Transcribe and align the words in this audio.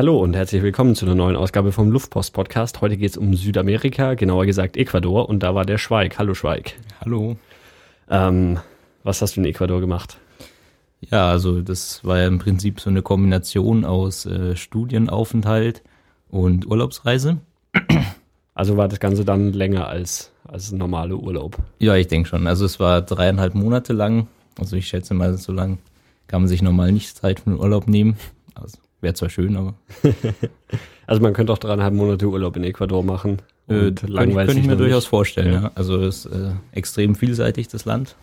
Hallo 0.00 0.18
und 0.18 0.34
herzlich 0.34 0.62
willkommen 0.62 0.94
zu 0.94 1.04
einer 1.04 1.14
neuen 1.14 1.36
Ausgabe 1.36 1.72
vom 1.72 1.90
Luftpost 1.90 2.32
Podcast. 2.32 2.80
Heute 2.80 2.96
geht 2.96 3.10
es 3.10 3.16
um 3.18 3.34
Südamerika, 3.34 4.14
genauer 4.14 4.46
gesagt 4.46 4.78
Ecuador 4.78 5.28
und 5.28 5.42
da 5.42 5.54
war 5.54 5.66
der 5.66 5.76
Schweig. 5.76 6.18
Hallo 6.18 6.32
Schweig. 6.32 6.72
Hallo. 7.02 7.36
Ähm, 8.08 8.58
was 9.02 9.20
hast 9.20 9.36
du 9.36 9.40
in 9.40 9.46
Ecuador 9.46 9.78
gemacht? 9.78 10.16
Ja, 11.02 11.28
also 11.28 11.60
das 11.60 12.02
war 12.02 12.18
ja 12.18 12.28
im 12.28 12.38
Prinzip 12.38 12.80
so 12.80 12.88
eine 12.88 13.02
Kombination 13.02 13.84
aus 13.84 14.24
äh, 14.24 14.56
Studienaufenthalt 14.56 15.82
und 16.30 16.66
Urlaubsreise. 16.66 17.36
Also 18.54 18.78
war 18.78 18.88
das 18.88 19.00
Ganze 19.00 19.26
dann 19.26 19.52
länger 19.52 19.86
als, 19.88 20.32
als 20.44 20.72
ein 20.72 20.78
normaler 20.78 21.16
Urlaub? 21.16 21.58
Ja, 21.78 21.94
ich 21.96 22.08
denke 22.08 22.26
schon. 22.26 22.46
Also 22.46 22.64
es 22.64 22.80
war 22.80 23.02
dreieinhalb 23.02 23.54
Monate 23.54 23.92
lang. 23.92 24.28
Also 24.58 24.76
ich 24.76 24.88
schätze 24.88 25.12
mal, 25.12 25.36
so 25.36 25.52
lang 25.52 25.76
kann 26.26 26.40
man 26.40 26.48
sich 26.48 26.62
normal 26.62 26.90
nicht 26.90 27.14
Zeit 27.14 27.40
für 27.40 27.50
den 27.50 27.58
Urlaub 27.58 27.86
nehmen. 27.86 28.16
Also 28.54 28.78
Wäre 29.00 29.14
zwar 29.14 29.30
schön, 29.30 29.56
aber. 29.56 29.74
also 31.06 31.22
man 31.22 31.32
könnte 31.32 31.52
auch 31.52 31.58
dreieinhalb 31.58 31.94
Monate 31.94 32.26
Urlaub 32.26 32.56
in 32.56 32.64
Ecuador 32.64 33.02
machen. 33.02 33.40
Äh, 33.68 33.92
langweilig. 34.06 34.46
Könnte 34.48 34.60
ich 34.60 34.66
mir 34.66 34.76
durchaus 34.76 35.06
vorstellen, 35.06 35.52
ja. 35.52 35.62
ja. 35.62 35.70
Also 35.74 36.02
es 36.02 36.26
ist 36.26 36.32
äh, 36.32 36.52
extrem 36.72 37.14
vielseitig, 37.14 37.68
das 37.68 37.84
Land. 37.84 38.16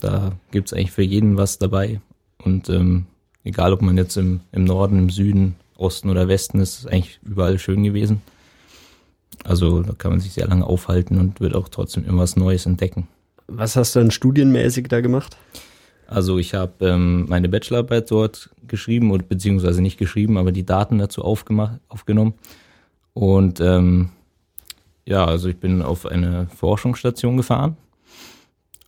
Da 0.00 0.32
gibt's 0.50 0.72
eigentlich 0.72 0.92
für 0.92 1.02
jeden 1.02 1.36
was 1.36 1.58
dabei. 1.58 2.00
Und 2.42 2.68
ähm, 2.68 3.06
egal, 3.44 3.72
ob 3.72 3.82
man 3.82 3.96
jetzt 3.96 4.16
im, 4.16 4.40
im 4.52 4.64
Norden, 4.64 4.98
im 4.98 5.10
Süden, 5.10 5.56
Osten 5.76 6.10
oder 6.10 6.28
Westen 6.28 6.60
ist, 6.60 6.80
ist 6.80 6.86
eigentlich 6.86 7.20
überall 7.22 7.58
schön 7.58 7.82
gewesen. 7.82 8.22
Also 9.44 9.82
da 9.82 9.92
kann 9.92 10.12
man 10.12 10.20
sich 10.20 10.32
sehr 10.32 10.46
lange 10.46 10.64
aufhalten 10.64 11.18
und 11.18 11.40
wird 11.40 11.54
auch 11.54 11.68
trotzdem 11.68 12.04
immer 12.06 12.22
was 12.22 12.36
Neues 12.36 12.66
entdecken. 12.66 13.08
Was 13.46 13.76
hast 13.76 13.94
du 13.94 14.00
dann 14.00 14.10
studienmäßig 14.10 14.88
da 14.88 15.00
gemacht? 15.00 15.36
Also 16.06 16.38
ich 16.38 16.54
habe 16.54 16.86
ähm, 16.86 17.26
meine 17.28 17.48
Bachelorarbeit 17.48 18.10
dort 18.10 18.50
geschrieben 18.66 19.10
oder 19.10 19.22
beziehungsweise 19.22 19.82
nicht 19.82 19.98
geschrieben, 19.98 20.36
aber 20.36 20.52
die 20.52 20.66
Daten 20.66 20.98
dazu 20.98 21.22
aufgemacht, 21.22 21.80
aufgenommen. 21.88 22.34
Und 23.14 23.60
ähm, 23.60 24.10
ja, 25.06 25.24
also 25.24 25.48
ich 25.48 25.56
bin 25.56 25.82
auf 25.82 26.06
eine 26.06 26.48
Forschungsstation 26.54 27.36
gefahren. 27.36 27.76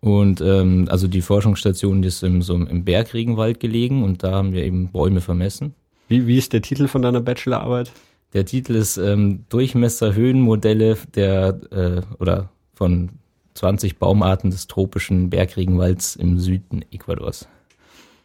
Und 0.00 0.40
ähm, 0.40 0.86
also 0.90 1.08
die 1.08 1.22
Forschungsstation 1.22 2.02
die 2.02 2.08
ist 2.08 2.22
im, 2.22 2.42
so 2.42 2.54
im 2.54 2.84
Bergregenwald 2.84 3.60
gelegen 3.60 4.04
und 4.04 4.22
da 4.22 4.32
haben 4.32 4.52
wir 4.52 4.64
eben 4.64 4.88
Bäume 4.88 5.20
vermessen. 5.20 5.74
Wie, 6.08 6.26
wie 6.26 6.38
ist 6.38 6.52
der 6.52 6.62
Titel 6.62 6.86
von 6.86 7.02
deiner 7.02 7.20
Bachelorarbeit? 7.20 7.90
Der 8.32 8.44
Titel 8.44 8.74
ist 8.74 8.98
ähm, 8.98 9.44
Durchmesser-Höhenmodelle 9.48 10.98
der 11.14 11.60
äh, 11.70 12.02
oder 12.18 12.50
von 12.74 13.10
20 13.56 13.98
Baumarten 13.98 14.50
des 14.50 14.66
tropischen 14.66 15.30
Bergregenwalds 15.30 16.16
im 16.16 16.38
Süden 16.38 16.84
Ecuadors. 16.92 17.48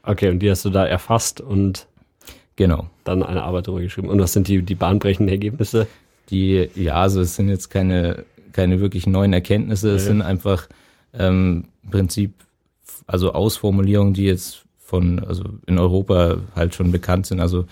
Okay, 0.03 0.29
und 0.29 0.39
die 0.39 0.49
hast 0.49 0.65
du 0.65 0.69
da 0.69 0.85
erfasst 0.85 1.41
und 1.41 1.87
genau. 2.55 2.89
dann 3.03 3.23
eine 3.23 3.43
Arbeit 3.43 3.67
darüber 3.67 3.81
geschrieben. 3.81 4.09
Und 4.09 4.19
was 4.19 4.33
sind 4.33 4.47
die, 4.47 4.61
die 4.61 4.75
bahnbrechenden 4.75 5.29
Ergebnisse? 5.29 5.87
Die, 6.29 6.69
ja, 6.75 6.95
also 6.95 7.21
es 7.21 7.35
sind 7.35 7.49
jetzt 7.49 7.69
keine, 7.69 8.25
keine 8.51 8.79
wirklich 8.79 9.07
neuen 9.07 9.33
Erkenntnisse, 9.33 9.89
ja. 9.89 9.95
es 9.95 10.05
sind 10.05 10.21
einfach 10.21 10.67
ähm, 11.13 11.65
im 11.83 11.89
Prinzip 11.89 12.33
also 13.07 13.33
Ausformulierungen, 13.33 14.13
die 14.13 14.23
jetzt 14.23 14.63
von, 14.79 15.19
also 15.19 15.43
in 15.67 15.77
Europa 15.77 16.37
halt 16.55 16.75
schon 16.75 16.91
bekannt 16.91 17.25
sind. 17.25 17.39
Also 17.39 17.65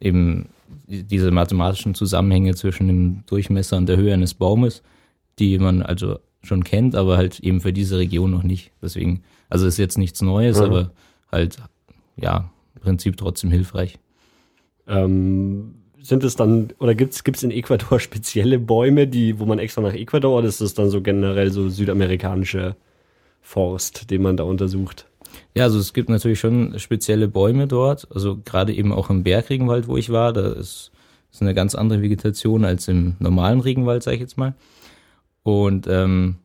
eben 0.00 0.48
diese 0.86 1.30
mathematischen 1.30 1.94
Zusammenhänge 1.94 2.54
zwischen 2.54 2.88
dem 2.88 3.24
Durchmesser 3.26 3.76
und 3.76 3.86
der 3.86 3.96
Höhe 3.96 4.12
eines 4.12 4.34
Baumes, 4.34 4.82
die 5.38 5.58
man 5.58 5.82
also 5.82 6.18
schon 6.46 6.64
kennt, 6.64 6.94
aber 6.94 7.16
halt 7.16 7.40
eben 7.40 7.60
für 7.60 7.72
diese 7.72 7.98
Region 7.98 8.30
noch 8.30 8.42
nicht. 8.42 8.72
Deswegen, 8.82 9.22
also 9.48 9.66
ist 9.66 9.78
jetzt 9.78 9.98
nichts 9.98 10.22
Neues, 10.22 10.58
mhm. 10.58 10.64
aber 10.64 10.90
halt, 11.30 11.58
ja, 12.16 12.50
im 12.74 12.80
Prinzip 12.80 13.16
trotzdem 13.16 13.50
hilfreich. 13.50 13.98
Ähm, 14.88 15.74
sind 16.00 16.24
es 16.24 16.36
dann, 16.36 16.68
oder 16.78 16.94
gibt 16.94 17.14
es 17.14 17.42
in 17.42 17.50
Ecuador 17.50 18.00
spezielle 18.00 18.58
Bäume, 18.58 19.06
die, 19.06 19.38
wo 19.38 19.44
man 19.44 19.58
extra 19.58 19.82
nach 19.82 19.94
Ecuador, 19.94 20.38
oder 20.38 20.48
ist 20.48 20.60
es 20.60 20.74
dann 20.74 20.90
so 20.90 21.02
generell 21.02 21.50
so 21.50 21.68
südamerikanische 21.68 22.76
Forst, 23.40 24.10
den 24.10 24.22
man 24.22 24.36
da 24.36 24.44
untersucht? 24.44 25.06
Ja, 25.54 25.64
also 25.64 25.78
es 25.78 25.92
gibt 25.92 26.08
natürlich 26.08 26.40
schon 26.40 26.78
spezielle 26.78 27.28
Bäume 27.28 27.66
dort, 27.66 28.08
also 28.14 28.38
gerade 28.44 28.72
eben 28.72 28.92
auch 28.92 29.10
im 29.10 29.22
Bergregenwald, 29.22 29.88
wo 29.88 29.96
ich 29.96 30.10
war, 30.10 30.32
da 30.32 30.52
ist, 30.52 30.92
ist 31.32 31.42
eine 31.42 31.54
ganz 31.54 31.74
andere 31.74 32.02
Vegetation 32.02 32.64
als 32.64 32.88
im 32.88 33.16
normalen 33.18 33.60
Regenwald, 33.60 34.02
sage 34.02 34.16
ich 34.16 34.20
jetzt 34.20 34.38
mal. 34.38 34.54
Und 35.46 35.86
ähm, 35.86 36.38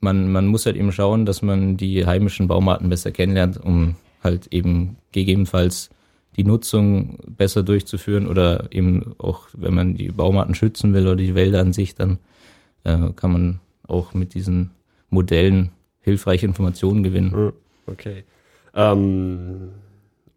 man, 0.00 0.30
man 0.30 0.46
muss 0.46 0.64
halt 0.64 0.76
eben 0.76 0.92
schauen, 0.92 1.26
dass 1.26 1.42
man 1.42 1.76
die 1.76 2.06
heimischen 2.06 2.46
Baumarten 2.46 2.88
besser 2.88 3.10
kennenlernt, 3.10 3.60
um 3.60 3.96
halt 4.22 4.46
eben 4.52 4.98
gegebenenfalls 5.10 5.90
die 6.36 6.44
Nutzung 6.44 7.18
besser 7.26 7.64
durchzuführen 7.64 8.28
oder 8.28 8.68
eben 8.70 9.16
auch, 9.18 9.48
wenn 9.54 9.74
man 9.74 9.94
die 9.94 10.12
Baumarten 10.12 10.54
schützen 10.54 10.94
will 10.94 11.08
oder 11.08 11.16
die 11.16 11.34
Wälder 11.34 11.58
an 11.58 11.72
sich, 11.72 11.96
dann 11.96 12.20
äh, 12.84 13.10
kann 13.16 13.32
man 13.32 13.60
auch 13.88 14.14
mit 14.14 14.34
diesen 14.34 14.70
Modellen 15.08 15.70
hilfreiche 16.00 16.46
Informationen 16.46 17.02
gewinnen. 17.02 17.32
Hm, 17.32 17.52
okay. 17.88 18.22
Ähm, 18.76 19.70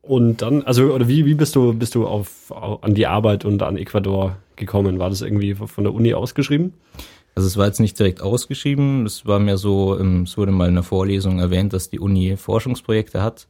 und 0.01 0.41
dann, 0.41 0.63
also, 0.63 0.91
oder 0.91 1.07
wie, 1.07 1.27
wie 1.27 1.35
bist 1.35 1.55
du, 1.55 1.75
bist 1.75 1.93
du 1.93 2.07
auf, 2.07 2.51
an 2.51 2.95
die 2.95 3.05
Arbeit 3.05 3.45
und 3.45 3.61
an 3.61 3.77
Ecuador 3.77 4.37
gekommen? 4.55 4.97
War 4.97 5.11
das 5.11 5.21
irgendwie 5.21 5.53
von 5.53 5.83
der 5.83 5.93
Uni 5.93 6.15
ausgeschrieben? 6.15 6.73
Also 7.35 7.47
es 7.47 7.57
war 7.57 7.65
jetzt 7.65 7.79
nicht 7.79 7.97
direkt 7.97 8.21
ausgeschrieben, 8.21 9.05
es 9.05 9.25
war 9.25 9.39
mehr 9.39 9.57
so, 9.57 9.99
ähm, 9.99 10.23
es 10.23 10.37
wurde 10.37 10.51
mal 10.51 10.67
in 10.67 10.75
der 10.75 10.83
Vorlesung 10.83 11.39
erwähnt, 11.39 11.73
dass 11.73 11.89
die 11.89 11.99
Uni 11.99 12.37
Forschungsprojekte 12.37 13.23
hat 13.23 13.47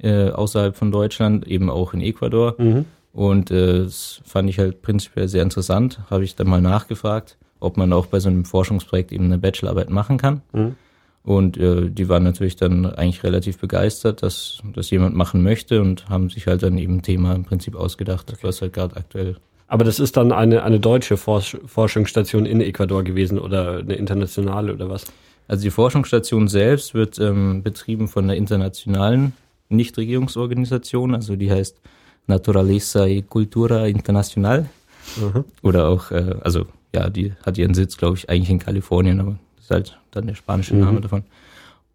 äh, 0.00 0.30
außerhalb 0.30 0.76
von 0.76 0.90
Deutschland, 0.90 1.46
eben 1.46 1.70
auch 1.70 1.94
in 1.94 2.00
Ecuador. 2.00 2.54
Mhm. 2.58 2.84
Und 3.12 3.50
äh, 3.50 3.84
das 3.84 4.20
fand 4.24 4.48
ich 4.48 4.58
halt 4.58 4.82
prinzipiell 4.82 5.28
sehr 5.28 5.42
interessant. 5.42 6.00
Habe 6.10 6.24
ich 6.24 6.36
dann 6.36 6.48
mal 6.48 6.60
nachgefragt, 6.60 7.36
ob 7.60 7.76
man 7.76 7.92
auch 7.92 8.06
bei 8.06 8.20
so 8.20 8.28
einem 8.28 8.44
Forschungsprojekt 8.44 9.12
eben 9.12 9.24
eine 9.24 9.38
Bachelorarbeit 9.38 9.90
machen 9.90 10.18
kann. 10.18 10.42
Mhm. 10.52 10.76
Und 11.24 11.58
äh, 11.58 11.90
die 11.90 12.08
waren 12.08 12.22
natürlich 12.22 12.56
dann 12.56 12.86
eigentlich 12.86 13.22
relativ 13.22 13.58
begeistert, 13.58 14.22
dass 14.22 14.62
das 14.72 14.90
jemand 14.90 15.14
machen 15.14 15.42
möchte 15.42 15.82
und 15.82 16.08
haben 16.08 16.30
sich 16.30 16.46
halt 16.46 16.62
dann 16.62 16.78
eben 16.78 16.98
ein 16.98 17.02
Thema 17.02 17.34
im 17.34 17.44
Prinzip 17.44 17.74
ausgedacht, 17.74 18.30
okay. 18.30 18.40
was 18.42 18.62
halt 18.62 18.72
gerade 18.72 18.96
aktuell 18.96 19.36
aber 19.68 19.84
das 19.84 20.00
ist 20.00 20.16
dann 20.16 20.32
eine, 20.32 20.64
eine 20.64 20.80
deutsche 20.80 21.16
Forsch 21.16 21.56
Forschungsstation 21.66 22.46
in 22.46 22.60
Ecuador 22.60 23.04
gewesen 23.04 23.38
oder 23.38 23.78
eine 23.78 23.94
internationale 23.94 24.72
oder 24.72 24.88
was? 24.88 25.04
Also 25.46 25.62
die 25.62 25.70
Forschungsstation 25.70 26.48
selbst 26.48 26.94
wird 26.94 27.18
ähm, 27.18 27.62
betrieben 27.62 28.08
von 28.08 28.24
einer 28.24 28.36
internationalen 28.36 29.34
Nichtregierungsorganisation, 29.68 31.14
also 31.14 31.36
die 31.36 31.50
heißt 31.50 31.78
Naturaleza 32.26 33.06
y 33.06 33.26
Cultura 33.28 33.86
Internacional. 33.86 34.68
Mhm. 35.16 35.44
Oder 35.62 35.88
auch, 35.88 36.10
äh, 36.10 36.34
also 36.40 36.66
ja, 36.94 37.08
die 37.10 37.32
hat 37.44 37.58
ihren 37.58 37.74
Sitz, 37.74 37.96
glaube 37.96 38.16
ich, 38.16 38.28
eigentlich 38.28 38.50
in 38.50 38.58
Kalifornien, 38.58 39.20
aber 39.20 39.38
das 39.56 39.64
ist 39.64 39.70
halt 39.70 39.98
dann 40.10 40.26
der 40.26 40.34
spanische 40.34 40.74
mhm. 40.74 40.80
Name 40.80 41.00
davon. 41.00 41.24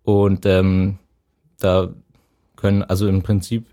Und 0.03 0.45
ähm, 0.45 1.00
da 1.59 1.89
können, 2.56 2.83
also 2.83 3.07
im 3.07 3.23
Prinzip 3.23 3.66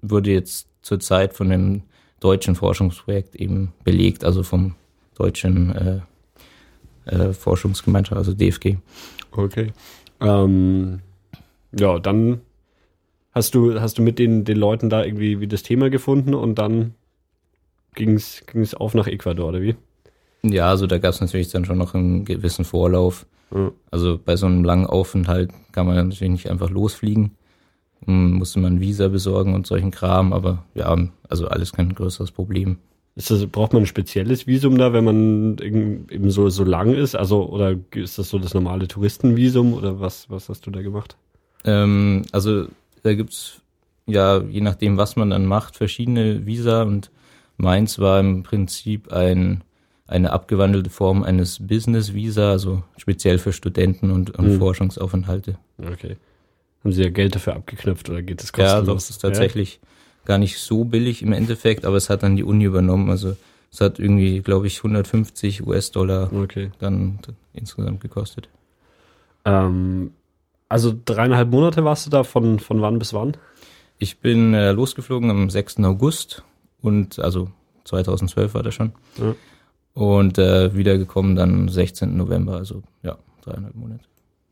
wurde 0.00 0.30
jetzt 0.30 0.68
zurzeit 0.82 1.34
von 1.34 1.50
dem 1.50 1.82
deutschen 2.22 2.54
Forschungsprojekt 2.54 3.34
eben 3.36 3.72
belegt, 3.84 4.24
also 4.24 4.42
vom 4.42 4.74
deutschen 5.14 5.74
äh, 5.74 6.00
äh, 7.06 7.32
Forschungsgemeinschaft, 7.32 8.16
also 8.16 8.32
DFG. 8.32 8.76
Okay. 9.32 9.72
Ähm, 10.20 11.00
ja, 11.72 11.98
dann 11.98 12.40
hast 13.32 13.54
du, 13.54 13.80
hast 13.80 13.98
du 13.98 14.02
mit 14.02 14.18
den, 14.18 14.44
den 14.44 14.56
Leuten 14.56 14.88
da 14.88 15.04
irgendwie 15.04 15.40
wie 15.40 15.48
das 15.48 15.62
Thema 15.62 15.90
gefunden 15.90 16.34
und 16.34 16.56
dann 16.56 16.94
ging 17.94 18.14
es 18.14 18.74
auf 18.74 18.94
nach 18.94 19.06
Ecuador, 19.06 19.48
oder 19.48 19.60
wie? 19.60 19.74
Ja, 20.42 20.68
also 20.68 20.86
da 20.86 20.98
gab 20.98 21.14
es 21.14 21.20
natürlich 21.20 21.50
dann 21.50 21.64
schon 21.64 21.78
noch 21.78 21.94
einen 21.94 22.24
gewissen 22.24 22.64
Vorlauf. 22.64 23.26
Mhm. 23.50 23.72
Also 23.90 24.18
bei 24.22 24.36
so 24.36 24.46
einem 24.46 24.64
langen 24.64 24.86
Aufenthalt 24.86 25.50
kann 25.72 25.86
man 25.86 25.96
natürlich 25.96 26.32
nicht 26.32 26.50
einfach 26.50 26.70
losfliegen 26.70 27.32
musste 28.06 28.58
man 28.58 28.80
Visa 28.80 29.08
besorgen 29.08 29.54
und 29.54 29.66
solchen 29.66 29.90
Kram, 29.90 30.32
aber 30.32 30.64
ja, 30.74 30.96
also 31.28 31.48
alles 31.48 31.72
kein 31.72 31.94
größeres 31.94 32.32
Problem. 32.32 32.78
Das, 33.14 33.46
braucht 33.46 33.74
man 33.74 33.82
ein 33.82 33.86
spezielles 33.86 34.46
Visum 34.46 34.78
da, 34.78 34.92
wenn 34.92 35.04
man 35.04 35.58
eben 35.58 36.30
so, 36.30 36.48
so 36.48 36.64
lang 36.64 36.94
ist? 36.94 37.14
Also, 37.14 37.46
oder 37.46 37.76
ist 37.94 38.18
das 38.18 38.30
so 38.30 38.38
das 38.38 38.54
normale 38.54 38.88
Touristenvisum 38.88 39.74
oder 39.74 40.00
was, 40.00 40.30
was 40.30 40.48
hast 40.48 40.66
du 40.66 40.70
da 40.70 40.80
gemacht? 40.80 41.16
Ähm, 41.64 42.22
also, 42.32 42.66
da 43.02 43.14
gibt's 43.14 43.62
ja, 44.06 44.40
je 44.42 44.60
nachdem, 44.60 44.96
was 44.96 45.16
man 45.16 45.30
dann 45.30 45.46
macht, 45.46 45.76
verschiedene 45.76 46.46
Visa 46.46 46.82
und 46.82 47.10
meins 47.56 47.98
war 47.98 48.18
im 48.18 48.42
Prinzip 48.42 49.12
ein, 49.12 49.62
eine 50.06 50.32
abgewandelte 50.32 50.90
Form 50.90 51.22
eines 51.22 51.64
Business 51.64 52.14
Visa, 52.14 52.50
also 52.50 52.82
speziell 52.96 53.38
für 53.38 53.52
Studenten 53.52 54.10
und, 54.10 54.30
und 54.30 54.46
hm. 54.46 54.58
Forschungsaufenthalte. 54.58 55.58
Okay. 55.78 56.16
Haben 56.82 56.92
sie 56.92 57.02
ja 57.02 57.10
Geld 57.10 57.34
dafür 57.34 57.54
abgeknüpft 57.54 58.10
oder 58.10 58.22
geht 58.22 58.42
das 58.42 58.52
kostenlos? 58.52 58.80
Ja, 58.80 58.86
doch, 58.86 58.96
es 58.96 59.10
ist 59.10 59.18
tatsächlich 59.18 59.80
ja. 59.82 59.88
gar 60.26 60.38
nicht 60.38 60.58
so 60.58 60.84
billig 60.84 61.22
im 61.22 61.32
Endeffekt, 61.32 61.84
aber 61.84 61.96
es 61.96 62.10
hat 62.10 62.22
dann 62.22 62.36
die 62.36 62.44
Uni 62.44 62.64
übernommen. 62.64 63.08
Also 63.08 63.36
es 63.70 63.80
hat 63.80 63.98
irgendwie, 63.98 64.40
glaube 64.40 64.66
ich, 64.66 64.78
150 64.78 65.66
US-Dollar 65.66 66.32
okay. 66.32 66.70
dann 66.78 67.20
insgesamt 67.54 68.00
gekostet. 68.00 68.48
Ähm, 69.44 70.12
also 70.68 70.94
dreieinhalb 71.04 71.50
Monate 71.50 71.84
warst 71.84 72.06
du 72.06 72.10
da 72.10 72.24
von, 72.24 72.58
von 72.58 72.80
wann 72.82 72.98
bis 72.98 73.12
wann? 73.12 73.36
Ich 73.98 74.18
bin 74.18 74.52
äh, 74.54 74.72
losgeflogen 74.72 75.30
am 75.30 75.48
6. 75.48 75.78
August 75.80 76.42
und 76.80 77.18
also 77.18 77.50
2012 77.84 78.54
war 78.54 78.62
das 78.62 78.74
schon. 78.74 78.92
Ja. 79.18 79.34
Und 79.94 80.38
äh, 80.38 80.74
wiedergekommen 80.74 81.36
dann 81.36 81.52
am 81.52 81.68
16. 81.68 82.16
November, 82.16 82.56
also 82.56 82.82
ja, 83.02 83.18
dreieinhalb 83.42 83.74
Monate. 83.74 84.04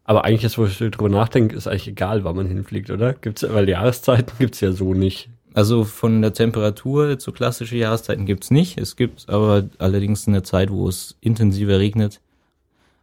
Aber 0.04 0.24
eigentlich 0.24 0.44
ist, 0.44 0.58
wo 0.58 0.66
ich 0.66 0.78
drüber 0.78 1.08
nachdenke, 1.08 1.54
ist 1.54 1.68
eigentlich 1.68 1.88
egal, 1.88 2.24
wann 2.24 2.36
man 2.36 2.46
hinfliegt, 2.46 2.90
oder? 2.90 3.12
Gibt's, 3.14 3.44
weil 3.48 3.68
Jahreszeiten 3.68 4.32
gibt's 4.38 4.60
ja 4.60 4.72
so 4.72 4.94
nicht. 4.94 5.28
Also 5.52 5.84
von 5.84 6.22
der 6.22 6.32
Temperatur 6.32 7.18
zu 7.18 7.32
klassische 7.32 7.76
Jahreszeiten 7.76 8.26
gibt's 8.26 8.50
nicht. 8.50 8.78
Es 8.78 8.96
gibt 8.96 9.28
aber 9.28 9.68
allerdings 9.78 10.28
eine 10.28 10.42
Zeit, 10.42 10.70
wo 10.70 10.88
es 10.88 11.16
intensiver 11.20 11.78
regnet. 11.78 12.20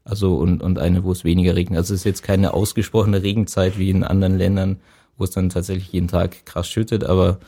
Also 0.06 0.38
und, 0.38 0.64
und 0.64 0.80
eine, 0.80 1.04
wo 1.04 1.12
es 1.12 1.26
weniger 1.26 1.56
regnet. 1.56 1.78
Also 1.78 1.94
es 1.94 2.02
ist 2.02 2.06
jetzt 2.06 2.24
keine 2.24 2.54
ausgesprochene 2.54 3.24
Regenzeit 3.24 3.78
wie 3.78 3.90
in 3.90 4.04
anderen 4.04 4.38
Ländern, 4.38 4.80
wo 5.18 5.26
es 5.26 5.32
dann 5.32 5.50
tatsächlich 5.50 5.92
jeden 5.92 6.08
Tag 6.08 6.46
krass 6.46 6.70
schüttet, 6.70 7.04
aber 7.04 7.40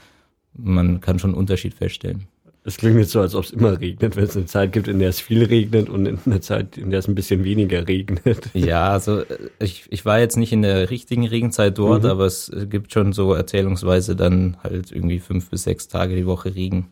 man 0.54 1.00
kann 1.00 1.20
schon 1.20 1.32
einen 1.32 1.40
Unterschied 1.40 1.74
feststellen. 1.74 2.28
Es 2.70 2.78
klingt 2.78 2.98
jetzt 2.98 3.14
so, 3.14 3.20
als 3.20 3.34
ob 3.34 3.46
es 3.46 3.50
immer 3.50 3.80
regnet, 3.80 4.16
wenn 4.16 4.26
es 4.26 4.38
eine 4.38 4.46
Zeit 4.46 4.74
gibt, 4.74 4.88
in 4.88 5.00
der 5.00 5.10
es 5.10 5.20
viel 5.20 5.44
regnet 5.44 5.90
und 5.90 6.06
in 6.06 6.20
einer 6.24 6.40
Zeit, 6.40 6.78
in 6.78 6.92
der 6.92 7.00
es 7.00 7.08
ein 7.08 7.16
bisschen 7.16 7.44
weniger 7.44 7.88
regnet. 7.88 8.52
Ja, 8.54 8.92
also 8.92 9.22
äh, 9.22 9.26
ich, 9.60 9.88
ich 9.90 10.06
war 10.06 10.20
jetzt 10.20 10.38
nicht 10.38 10.54
in 10.54 10.62
der 10.62 10.92
richtigen 10.92 11.26
Regenzeit 11.26 11.80
dort, 11.80 12.04
mhm. 12.04 12.10
aber 12.10 12.28
es 12.28 12.52
gibt 12.70 12.94
schon 12.94 13.12
so 13.12 13.34
erzählungsweise 13.34 14.16
dann 14.16 14.58
halt 14.62 14.92
irgendwie 14.92 15.18
fünf 15.18 15.50
bis 15.50 15.64
sechs 15.64 15.88
Tage 15.88 16.16
die 16.16 16.28
Woche 16.28 16.54
Regen. 16.54 16.90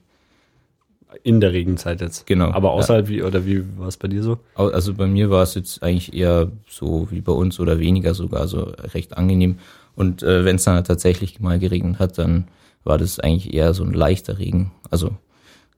In 1.21 1.41
der 1.41 1.53
Regenzeit 1.53 2.01
jetzt. 2.01 2.25
Genau. 2.25 2.49
Aber 2.49 2.71
außerhalb 2.71 3.05
ja. 3.05 3.09
wie, 3.09 3.21
oder 3.21 3.45
wie 3.45 3.63
war 3.77 3.87
es 3.87 3.97
bei 3.97 4.07
dir 4.07 4.23
so? 4.23 4.39
Also 4.55 4.95
bei 4.95 5.05
mir 5.05 5.29
war 5.29 5.43
es 5.43 5.53
jetzt 5.53 5.83
eigentlich 5.83 6.11
eher 6.15 6.51
so 6.67 7.07
wie 7.11 7.21
bei 7.21 7.33
uns 7.33 7.59
oder 7.59 7.77
weniger 7.77 8.15
sogar, 8.15 8.41
also 8.41 8.73
recht 8.95 9.15
angenehm. 9.15 9.59
Und 9.95 10.23
äh, 10.23 10.43
wenn 10.43 10.55
es 10.55 10.63
dann 10.63 10.83
tatsächlich 10.83 11.39
mal 11.39 11.59
geregnet 11.59 11.99
hat, 11.99 12.17
dann 12.17 12.47
war 12.83 12.97
das 12.97 13.19
eigentlich 13.19 13.53
eher 13.53 13.75
so 13.75 13.83
ein 13.83 13.93
leichter 13.93 14.39
Regen. 14.39 14.71
Also 14.89 15.11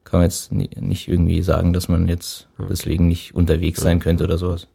kann 0.09 0.19
man 0.19 0.29
jetzt 0.29 0.51
nicht 0.51 1.07
irgendwie 1.07 1.41
sagen, 1.41 1.73
dass 1.73 1.87
man 1.87 2.07
jetzt 2.07 2.47
deswegen 2.57 3.07
nicht 3.07 3.35
unterwegs 3.35 3.81
sein 3.81 3.99
könnte 3.99 4.23
oder 4.23 4.37
sowas. 4.37 4.67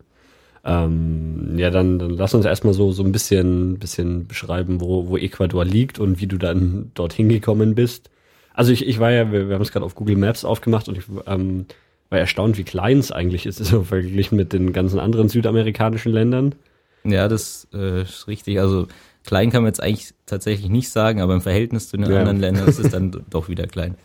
Ähm, 0.65 1.59
ja, 1.59 1.71
dann, 1.71 1.99
dann 1.99 2.11
lass 2.11 2.35
uns 2.35 2.47
erstmal 2.47 2.73
so, 2.73 2.93
so 2.93 3.03
ein 3.03 3.13
bisschen, 3.13 3.79
bisschen 3.79 4.27
beschreiben, 4.27 4.81
wo, 4.81 5.09
wo 5.09 5.19
Ecuador 5.19 5.65
liegt 5.65 5.99
und 5.99 6.21
wie 6.21 6.27
du 6.27 6.39
dann 6.39 6.91
dorthin 6.95 7.29
gekommen 7.29 7.75
bist. 7.75 8.11
Also 8.55 8.73
ich, 8.73 8.87
ich 8.87 8.99
war 8.99 9.11
ja, 9.11 9.31
wir, 9.31 9.49
wir 9.49 9.55
haben 9.57 9.63
es 9.63 9.73
gerade 9.73 9.85
auf 9.85 9.95
Google 9.95 10.17
Maps 10.17 10.45
aufgemacht 10.45 10.89
und 10.89 10.97
ich 10.97 11.05
ähm, 11.27 11.67
war 12.09 12.19
erstaunt, 12.19 12.57
wie 12.57 12.65
klein 12.65 12.99
es 12.99 13.13
eigentlich 13.13 13.45
ist, 13.45 13.59
so 13.65 13.83
verglichen 13.83 14.37
mit 14.37 14.53
den 14.53 14.73
ganzen 14.73 14.99
anderen 14.99 15.29
südamerikanischen 15.29 16.13
Ländern. 16.13 16.55
Ja, 17.05 17.29
das 17.29 17.69
äh, 17.75 18.03
ist 18.03 18.27
richtig. 18.29 18.59
Also 18.59 18.87
klein 19.27 19.51
kann 19.51 19.63
man 19.63 19.69
jetzt 19.69 19.83
eigentlich 19.83 20.15
tatsächlich 20.25 20.71
nicht 20.71 20.89
sagen, 20.89 21.21
aber 21.21 21.35
im 21.35 21.43
Verhältnis 21.43 21.91
zu 21.91 21.99
den 21.99 22.11
ja. 22.11 22.21
anderen 22.21 22.41
Ländern 22.41 22.69
ist 22.69 22.79
es 22.79 22.91
dann 22.93 23.25
doch 23.29 23.51
wieder 23.51 23.67
klein. 23.67 23.97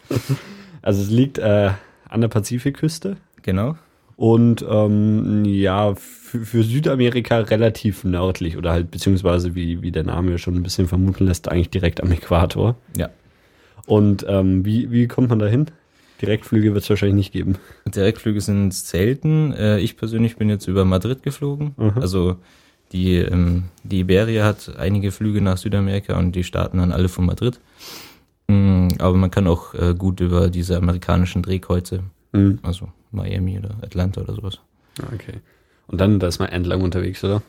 Also 0.81 1.01
es 1.01 1.09
liegt 1.09 1.37
äh, 1.37 1.71
an 2.07 2.21
der 2.21 2.27
Pazifikküste. 2.27 3.17
Genau. 3.41 3.75
Und 4.15 4.65
ähm, 4.69 5.45
ja, 5.45 5.95
für, 5.95 6.41
für 6.45 6.63
Südamerika 6.63 7.39
relativ 7.39 8.03
nördlich 8.03 8.57
oder 8.57 8.71
halt 8.71 8.91
beziehungsweise 8.91 9.55
wie, 9.55 9.81
wie 9.81 9.91
der 9.91 10.03
Name 10.03 10.37
schon 10.37 10.55
ein 10.55 10.63
bisschen 10.63 10.87
vermuten 10.87 11.25
lässt, 11.25 11.49
eigentlich 11.49 11.69
direkt 11.69 12.03
am 12.03 12.11
Äquator. 12.11 12.75
Ja. 12.97 13.09
Und 13.85 14.25
ähm, 14.27 14.65
wie, 14.65 14.91
wie 14.91 15.07
kommt 15.07 15.29
man 15.29 15.39
da 15.39 15.47
hin? 15.47 15.67
Direktflüge 16.21 16.73
wird 16.73 16.83
es 16.83 16.89
wahrscheinlich 16.89 17.15
nicht 17.15 17.31
geben. 17.31 17.55
Direktflüge 17.85 18.41
sind 18.41 18.73
selten. 18.73 19.53
Äh, 19.53 19.79
ich 19.79 19.95
persönlich 19.95 20.35
bin 20.35 20.49
jetzt 20.49 20.67
über 20.67 20.83
Madrid 20.83 21.23
geflogen. 21.23 21.73
Mhm. 21.77 21.93
Also 21.95 22.35
die, 22.91 23.15
ähm, 23.15 23.65
die 23.83 24.01
Iberia 24.01 24.43
hat 24.43 24.75
einige 24.77 25.11
Flüge 25.11 25.41
nach 25.41 25.57
Südamerika 25.57 26.17
und 26.17 26.33
die 26.33 26.43
starten 26.43 26.79
dann 26.79 26.91
alle 26.91 27.07
von 27.07 27.25
Madrid. 27.25 27.59
Mm, 28.49 28.87
aber 28.97 29.15
man 29.15 29.29
kann 29.29 29.45
auch 29.45 29.75
äh, 29.75 29.93
gut 29.93 30.19
über 30.21 30.49
diese 30.49 30.75
amerikanischen 30.75 31.43
Drehkreuze, 31.43 32.01
mhm. 32.31 32.57
also 32.63 32.89
Miami 33.11 33.59
oder 33.59 33.75
Atlanta 33.83 34.21
oder 34.21 34.33
sowas. 34.33 34.59
Ah, 34.99 35.13
okay. 35.13 35.39
Und 35.85 36.01
dann, 36.01 36.19
da 36.19 36.27
ist 36.27 36.39
man 36.39 36.49
entlang 36.49 36.81
unterwegs, 36.81 37.23
oder? 37.23 37.43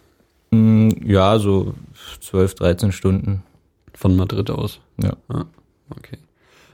Mm, 0.51 0.91
ja, 1.03 1.39
so 1.39 1.73
12, 2.21 2.55
13 2.55 2.93
Stunden. 2.93 3.43
Von 3.95 4.15
Madrid 4.15 4.51
aus? 4.51 4.81
Ja. 5.03 5.17
Ah, 5.29 5.47
okay. 5.97 6.19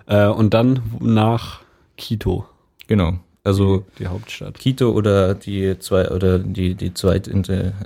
Äh, 0.06 0.26
und 0.26 0.54
dann 0.54 0.82
nach 0.98 1.60
Quito. 1.96 2.46
Genau. 2.88 3.20
Also 3.44 3.84
die, 3.94 4.02
die, 4.02 4.06
Hauptstadt. 4.08 4.58
Quito 4.58 4.90
oder 4.90 5.34
die 5.34 5.78
zwei 5.78 6.10
oder 6.10 6.40
die 6.40 6.74
die 6.74 6.94
zweite 6.94 7.32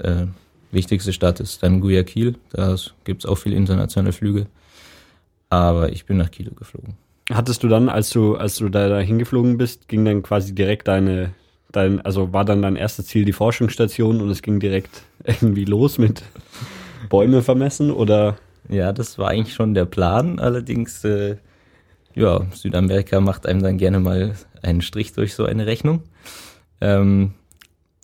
äh, 0.03 0.27
wichtigste 0.75 1.13
Stadt 1.13 1.41
ist 1.41 1.63
dann 1.63 1.81
Guayaquil. 1.81 2.37
Da 2.51 2.77
gibt 3.05 3.25
es 3.25 3.31
auch 3.31 3.37
viele 3.37 3.57
internationale 3.57 4.13
Flüge. 4.13 4.47
Aber 5.51 5.93
ich 5.93 6.07
bin 6.07 6.17
nach 6.17 6.31
Kilo 6.31 6.53
geflogen. 6.55 6.97
Hattest 7.31 7.63
du 7.63 7.69
dann, 7.69 7.89
als 7.89 8.11
du, 8.11 8.37
als 8.37 8.57
du 8.57 8.69
da, 8.69 8.89
da 8.89 8.99
hingeflogen 9.01 9.59
bist, 9.59 9.89
ging 9.89 10.05
dann 10.05 10.23
quasi 10.23 10.55
direkt 10.55 10.89
deine, 10.89 11.33
dein, 11.71 12.01
also 12.01 12.33
war 12.33 12.45
dann 12.45 12.63
dein 12.63 12.77
erstes 12.77 13.07
Ziel 13.07 13.25
die 13.25 13.33
Forschungsstation 13.33 14.21
und 14.21 14.31
es 14.31 14.43
ging 14.43 14.59
direkt 14.59 15.03
irgendwie 15.25 15.65
los 15.65 15.99
mit 15.99 16.23
Bäume 17.09 17.43
vermessen 17.43 17.91
oder? 17.91 18.37
Ja, 18.69 18.93
das 18.93 19.19
war 19.19 19.29
eigentlich 19.29 19.55
schon 19.55 19.75
der 19.75 19.85
Plan. 19.85 20.39
Allerdings, 20.39 21.05
äh, 21.05 21.37
ja, 22.15 22.47
Südamerika 22.53 23.21
macht 23.21 23.47
einem 23.47 23.63
dann 23.63 23.79
gerne 23.79 24.01
mal 24.01 24.35
einen 24.63 24.81
Strich 24.81 25.13
durch 25.13 25.35
so 25.35 25.45
eine 25.45 25.67
Rechnung. 25.67 26.03
Ähm, 26.81 27.35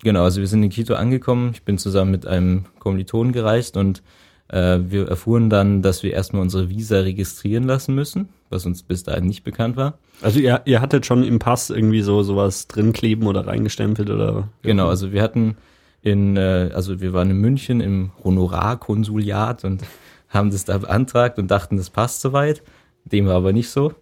genau, 0.02 0.24
also 0.24 0.40
wir 0.40 0.48
sind 0.48 0.62
in 0.62 0.70
Quito 0.70 0.94
angekommen. 0.94 1.50
Ich 1.52 1.62
bin 1.62 1.78
zusammen 1.78 2.10
mit 2.10 2.26
einem 2.26 2.64
Kommilitonen 2.80 3.32
gereist 3.32 3.76
und 3.76 4.02
äh, 4.48 4.78
wir 4.80 5.08
erfuhren 5.08 5.50
dann, 5.50 5.82
dass 5.82 6.02
wir 6.02 6.12
erstmal 6.12 6.42
unsere 6.42 6.68
Visa 6.68 7.00
registrieren 7.00 7.64
lassen 7.64 7.94
müssen, 7.94 8.28
was 8.50 8.66
uns 8.66 8.82
bis 8.82 9.02
dahin 9.02 9.26
nicht 9.26 9.44
bekannt 9.44 9.76
war. 9.76 9.98
Also 10.22 10.40
ihr, 10.40 10.62
ihr 10.64 10.80
hattet 10.80 11.06
schon 11.06 11.24
im 11.24 11.38
Pass 11.38 11.70
irgendwie 11.70 12.02
so 12.02 12.22
sowas 12.22 12.68
drin 12.68 12.92
kleben 12.92 13.26
oder 13.26 13.46
reingestempelt 13.46 14.10
oder? 14.10 14.48
Genau, 14.62 14.88
also 14.88 15.12
wir 15.12 15.22
hatten 15.22 15.56
in, 16.02 16.36
äh, 16.36 16.70
also 16.72 17.00
wir 17.00 17.12
waren 17.12 17.30
in 17.30 17.38
München 17.38 17.80
im 17.80 18.12
Honorarkonsuliat 18.22 19.64
und 19.64 19.82
haben 20.28 20.50
das 20.50 20.64
da 20.64 20.78
beantragt 20.78 21.38
und 21.38 21.50
dachten, 21.50 21.76
das 21.76 21.90
passt 21.90 22.20
soweit. 22.20 22.62
Dem 23.04 23.26
war 23.26 23.36
aber 23.36 23.52
nicht 23.52 23.70
so. 23.70 23.94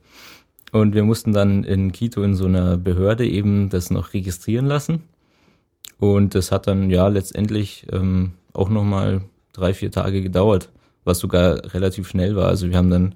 Und 0.73 0.95
wir 0.95 1.05
mussten 1.05 1.33
dann 1.33 1.63
in 1.63 1.93
Quito 1.93 2.23
in 2.23 2.35
so 2.35 2.47
einer 2.47 2.77
Behörde 2.77 3.27
eben 3.27 3.69
das 3.69 3.91
noch 3.91 4.13
registrieren 4.13 4.67
lassen. 4.67 5.03
Und 5.99 6.35
das 6.35 6.51
hat 6.51 6.67
dann 6.67 6.91
ja 6.91 7.07
letztendlich 7.09 7.87
ähm, 7.93 8.33
auch 8.53 8.69
nochmal 8.69 9.23
drei, 9.55 9.73
vier 9.73 9.91
Tage 9.91 10.21
gedauert, 10.21 10.69
was 11.05 11.19
sogar 11.19 11.73
relativ 11.73 12.07
schnell 12.09 12.37
war. 12.37 12.49
Also 12.49 12.69
wir 12.69 12.77
haben 12.77 12.91
dann 12.91 13.15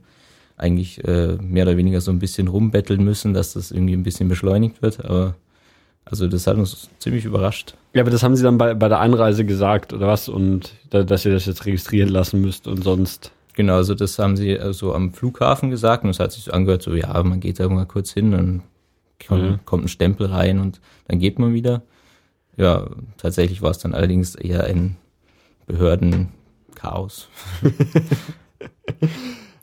eigentlich 0.56 1.05
äh, 1.05 1.37
mehr 1.40 1.64
oder 1.64 1.76
weniger 1.76 2.00
so 2.00 2.11
ein 2.11 2.19
bisschen 2.19 2.49
rumbetteln 2.49 3.05
müssen, 3.05 3.35
dass 3.35 3.52
das 3.52 3.70
irgendwie 3.70 3.94
ein 3.94 4.02
bisschen 4.02 4.29
beschleunigt 4.29 4.81
wird. 4.82 5.05
Aber 5.05 5.35
also 6.04 6.26
das 6.26 6.47
hat 6.47 6.57
uns 6.57 6.88
ziemlich 6.99 7.25
überrascht. 7.25 7.75
Ja, 7.92 8.02
aber 8.02 8.11
das 8.11 8.23
haben 8.23 8.35
sie 8.35 8.42
dann 8.42 8.59
bei, 8.59 8.75
bei 8.75 8.88
der 8.88 9.00
Einreise 9.00 9.45
gesagt, 9.45 9.92
oder 9.92 10.07
was? 10.07 10.28
Und 10.28 10.73
da, 10.90 11.02
dass 11.04 11.25
ihr 11.25 11.33
das 11.33 11.47
jetzt 11.47 11.66
registrieren 11.66 12.09
lassen 12.09 12.40
müsst 12.40 12.66
und 12.66 12.83
sonst. 12.83 13.33
Genau, 13.54 13.75
also 13.75 13.95
das 13.95 14.18
haben 14.18 14.37
sie 14.37 14.59
also 14.59 14.95
am 14.95 15.12
Flughafen 15.12 15.71
gesagt 15.71 16.04
und 16.04 16.11
es 16.11 16.21
hat 16.21 16.33
sich 16.33 16.45
so 16.45 16.52
angehört, 16.52 16.83
so 16.83 16.95
ja, 16.95 17.23
man 17.23 17.40
geht 17.40 17.59
da 17.59 17.68
mal 17.68 17.87
kurz 17.87 18.12
hin, 18.12 18.30
dann 18.30 18.62
kommt, 19.26 19.42
mhm. 19.42 19.59
kommt 19.64 19.85
ein 19.85 19.88
Stempel 19.88 20.26
rein 20.28 20.61
und 20.61 20.80
dann 21.09 21.18
geht 21.18 21.38
man 21.38 21.54
wieder. 21.54 21.83
Ja, 22.57 22.88
tatsächlich 23.16 23.62
war 23.62 23.71
es 23.71 23.78
dann 23.78 23.95
allerdings 23.95 24.35
eher 24.35 24.64
ein 24.64 24.97
Behördenchaos. 25.68 27.28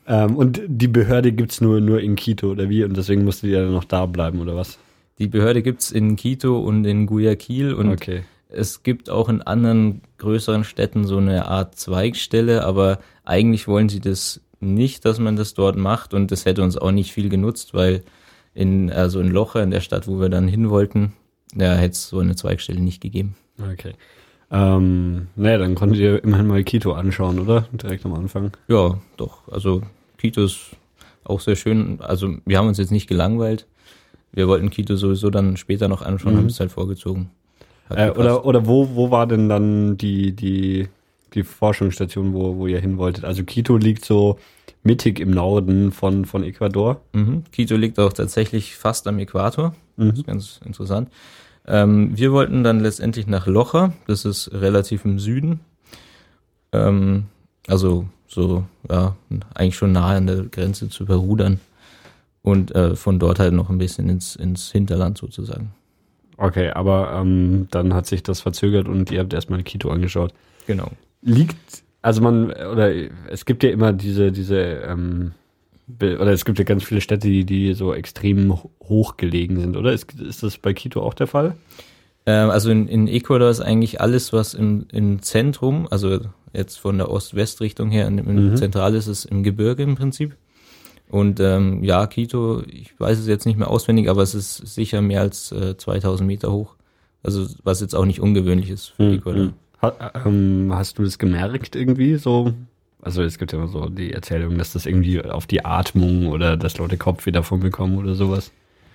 ähm, 0.06 0.36
und 0.36 0.60
die 0.66 0.88
Behörde 0.88 1.32
gibt 1.32 1.52
es 1.52 1.60
nur, 1.60 1.80
nur 1.80 2.00
in 2.00 2.16
Quito 2.16 2.50
oder 2.50 2.70
wie? 2.70 2.84
Und 2.84 2.96
deswegen 2.96 3.24
musstet 3.24 3.50
ihr 3.50 3.62
dann 3.62 3.72
noch 3.72 3.84
da 3.84 4.06
bleiben 4.06 4.40
oder 4.40 4.56
was? 4.56 4.78
Die 5.18 5.28
Behörde 5.28 5.62
gibt 5.62 5.82
es 5.82 5.92
in 5.92 6.16
Quito 6.16 6.58
und 6.58 6.84
in 6.84 7.06
Guayaquil 7.06 7.74
und 7.74 7.90
okay. 7.90 8.22
es 8.48 8.82
gibt 8.82 9.10
auch 9.10 9.28
in 9.28 9.42
anderen 9.42 10.02
größeren 10.18 10.64
Städten 10.64 11.04
so 11.04 11.16
eine 11.16 11.46
Art 11.46 11.74
Zweigstelle, 11.74 12.64
aber 12.64 13.00
eigentlich 13.24 13.66
wollen 13.66 13.88
sie 13.88 14.00
das 14.00 14.40
nicht, 14.60 15.04
dass 15.04 15.18
man 15.18 15.36
das 15.36 15.54
dort 15.54 15.76
macht 15.76 16.14
und 16.14 16.30
das 16.30 16.44
hätte 16.44 16.62
uns 16.62 16.76
auch 16.76 16.92
nicht 16.92 17.12
viel 17.12 17.28
genutzt, 17.28 17.74
weil 17.74 18.02
in 18.54 18.90
also 18.90 19.20
in 19.20 19.30
Locher, 19.30 19.62
in 19.62 19.70
der 19.70 19.80
Stadt, 19.80 20.06
wo 20.06 20.20
wir 20.20 20.28
dann 20.28 20.48
hin 20.48 20.70
wollten, 20.70 21.12
da 21.54 21.76
hätte 21.76 21.92
es 21.92 22.08
so 22.08 22.20
eine 22.20 22.36
Zweigstelle 22.36 22.80
nicht 22.80 23.00
gegeben. 23.00 23.36
Okay. 23.58 23.94
Ähm, 24.50 25.28
naja, 25.34 25.58
dann 25.58 25.74
konntet 25.74 25.98
ihr 25.98 26.22
immerhin 26.22 26.46
mal 26.46 26.62
Quito 26.62 26.92
anschauen, 26.92 27.40
oder? 27.40 27.66
Direkt 27.72 28.04
am 28.04 28.14
Anfang. 28.14 28.52
Ja, 28.68 28.98
doch. 29.16 29.48
Also 29.50 29.82
Quito 30.18 30.44
ist 30.44 30.70
auch 31.24 31.40
sehr 31.40 31.56
schön. 31.56 31.98
Also 32.00 32.36
wir 32.44 32.58
haben 32.58 32.68
uns 32.68 32.78
jetzt 32.78 32.92
nicht 32.92 33.08
gelangweilt. 33.08 33.66
Wir 34.32 34.48
wollten 34.48 34.70
Quito 34.70 34.96
sowieso 34.96 35.30
dann 35.30 35.56
später 35.56 35.88
noch 35.88 36.02
anschauen, 36.02 36.34
mhm. 36.34 36.38
haben 36.38 36.46
es 36.46 36.60
halt 36.60 36.70
vorgezogen. 36.70 37.30
Äh, 37.90 38.10
oder 38.10 38.44
oder 38.44 38.66
wo, 38.66 38.94
wo 38.94 39.10
war 39.10 39.26
denn 39.26 39.48
dann 39.48 39.96
die, 39.96 40.32
die, 40.32 40.88
die 41.34 41.42
Forschungsstation, 41.42 42.34
wo, 42.34 42.56
wo 42.56 42.66
ihr 42.66 42.80
hin 42.80 42.98
wolltet? 42.98 43.24
Also 43.24 43.44
Quito 43.44 43.76
liegt 43.76 44.04
so 44.04 44.38
mittig 44.82 45.20
im 45.20 45.30
Norden 45.30 45.92
von, 45.92 46.24
von 46.24 46.44
Ecuador. 46.44 47.00
Mhm. 47.12 47.44
Quito 47.52 47.76
liegt 47.76 47.98
auch 47.98 48.12
tatsächlich 48.12 48.76
fast 48.76 49.06
am 49.06 49.18
Äquator. 49.18 49.74
Mhm. 49.96 50.10
Das 50.10 50.18
ist 50.18 50.26
ganz 50.26 50.60
interessant. 50.64 51.10
Ähm, 51.66 52.16
wir 52.16 52.32
wollten 52.32 52.62
dann 52.62 52.80
letztendlich 52.80 53.26
nach 53.26 53.46
Locher, 53.46 53.92
das 54.06 54.24
ist 54.24 54.52
relativ 54.52 55.04
im 55.04 55.18
Süden. 55.18 55.60
Ähm, 56.72 57.24
also 57.66 58.06
so, 58.28 58.64
ja, 58.88 59.16
eigentlich 59.54 59.76
schon 59.76 59.92
nahe 59.92 60.16
an 60.16 60.26
der 60.26 60.42
Grenze 60.44 60.88
zu 60.88 61.06
Peru 61.06 61.36
dann. 61.36 61.60
und 62.42 62.72
äh, 62.74 62.94
von 62.94 63.18
dort 63.18 63.40
halt 63.40 63.54
noch 63.54 63.70
ein 63.70 63.78
bisschen 63.78 64.08
ins, 64.08 64.36
ins 64.36 64.70
Hinterland 64.70 65.18
sozusagen. 65.18 65.72
Okay, 66.36 66.70
aber 66.70 67.12
ähm, 67.14 67.66
dann 67.70 67.94
hat 67.94 68.06
sich 68.06 68.22
das 68.22 68.40
verzögert 68.40 68.88
und 68.88 69.10
ihr 69.10 69.20
habt 69.20 69.32
erstmal 69.32 69.62
Quito 69.64 69.90
angeschaut. 69.90 70.32
Genau. 70.66 70.90
Liegt, 71.22 71.82
also 72.02 72.20
man, 72.20 72.52
oder 72.52 72.92
es 73.28 73.46
gibt 73.46 73.64
ja 73.64 73.70
immer 73.70 73.92
diese, 73.92 74.30
diese, 74.30 74.58
ähm, 74.58 75.32
oder 75.88 76.32
es 76.32 76.44
gibt 76.44 76.58
ja 76.58 76.64
ganz 76.64 76.84
viele 76.84 77.00
Städte, 77.00 77.28
die, 77.28 77.44
die 77.44 77.74
so 77.74 77.94
extrem 77.94 78.58
hoch 78.82 79.16
gelegen 79.16 79.60
sind, 79.60 79.76
oder? 79.76 79.92
Ist, 79.92 80.12
ist 80.20 80.42
das 80.42 80.58
bei 80.58 80.74
Quito 80.74 81.02
auch 81.02 81.14
der 81.14 81.26
Fall? 81.26 81.56
Ähm, 82.26 82.50
also 82.50 82.70
in, 82.70 82.88
in 82.88 83.06
Ecuador 83.06 83.50
ist 83.50 83.60
eigentlich 83.60 84.00
alles, 84.00 84.32
was 84.32 84.54
im, 84.54 84.86
im 84.92 85.22
Zentrum, 85.22 85.86
also 85.90 86.18
jetzt 86.52 86.76
von 86.78 86.98
der 86.98 87.10
Ost-West-Richtung 87.10 87.90
her, 87.90 88.08
im 88.08 88.16
mhm. 88.16 88.56
Zentral 88.56 88.94
ist 88.94 89.06
es 89.06 89.24
im 89.24 89.42
Gebirge 89.42 89.84
im 89.84 89.94
Prinzip. 89.94 90.36
Und 91.08 91.38
ähm, 91.38 91.84
ja, 91.84 92.06
Quito, 92.08 92.62
ich 92.66 92.98
weiß 92.98 93.18
es 93.20 93.28
jetzt 93.28 93.46
nicht 93.46 93.58
mehr 93.58 93.70
auswendig, 93.70 94.10
aber 94.10 94.22
es 94.22 94.34
ist 94.34 94.56
sicher 94.56 95.00
mehr 95.02 95.20
als 95.20 95.52
äh, 95.52 95.76
2000 95.76 96.26
Meter 96.26 96.50
hoch. 96.50 96.74
Also 97.22 97.46
was 97.62 97.80
jetzt 97.80 97.94
auch 97.94 98.04
nicht 98.04 98.20
ungewöhnlich 98.20 98.70
ist 98.70 98.88
für 98.88 99.04
mhm. 99.04 99.14
Ecuador. 99.14 99.52
Ha, 99.82 100.12
ähm, 100.24 100.72
hast 100.72 100.98
du 100.98 101.04
das 101.04 101.18
gemerkt 101.18 101.76
irgendwie 101.76 102.16
so? 102.16 102.52
Also 103.06 103.22
es 103.22 103.38
gibt 103.38 103.52
ja 103.52 103.58
immer 103.60 103.68
so 103.68 103.88
die 103.88 104.12
Erzählung, 104.12 104.58
dass 104.58 104.72
das 104.72 104.84
irgendwie 104.84 105.22
auf 105.22 105.46
die 105.46 105.64
Atmung 105.64 106.26
oder 106.26 106.56
dass 106.56 106.76
Leute 106.76 106.96
Kopf 106.96 107.24
wieder 107.24 107.44
von 107.44 107.60
bekommen 107.60 107.98
oder 107.98 108.16
sowas. 108.16 108.50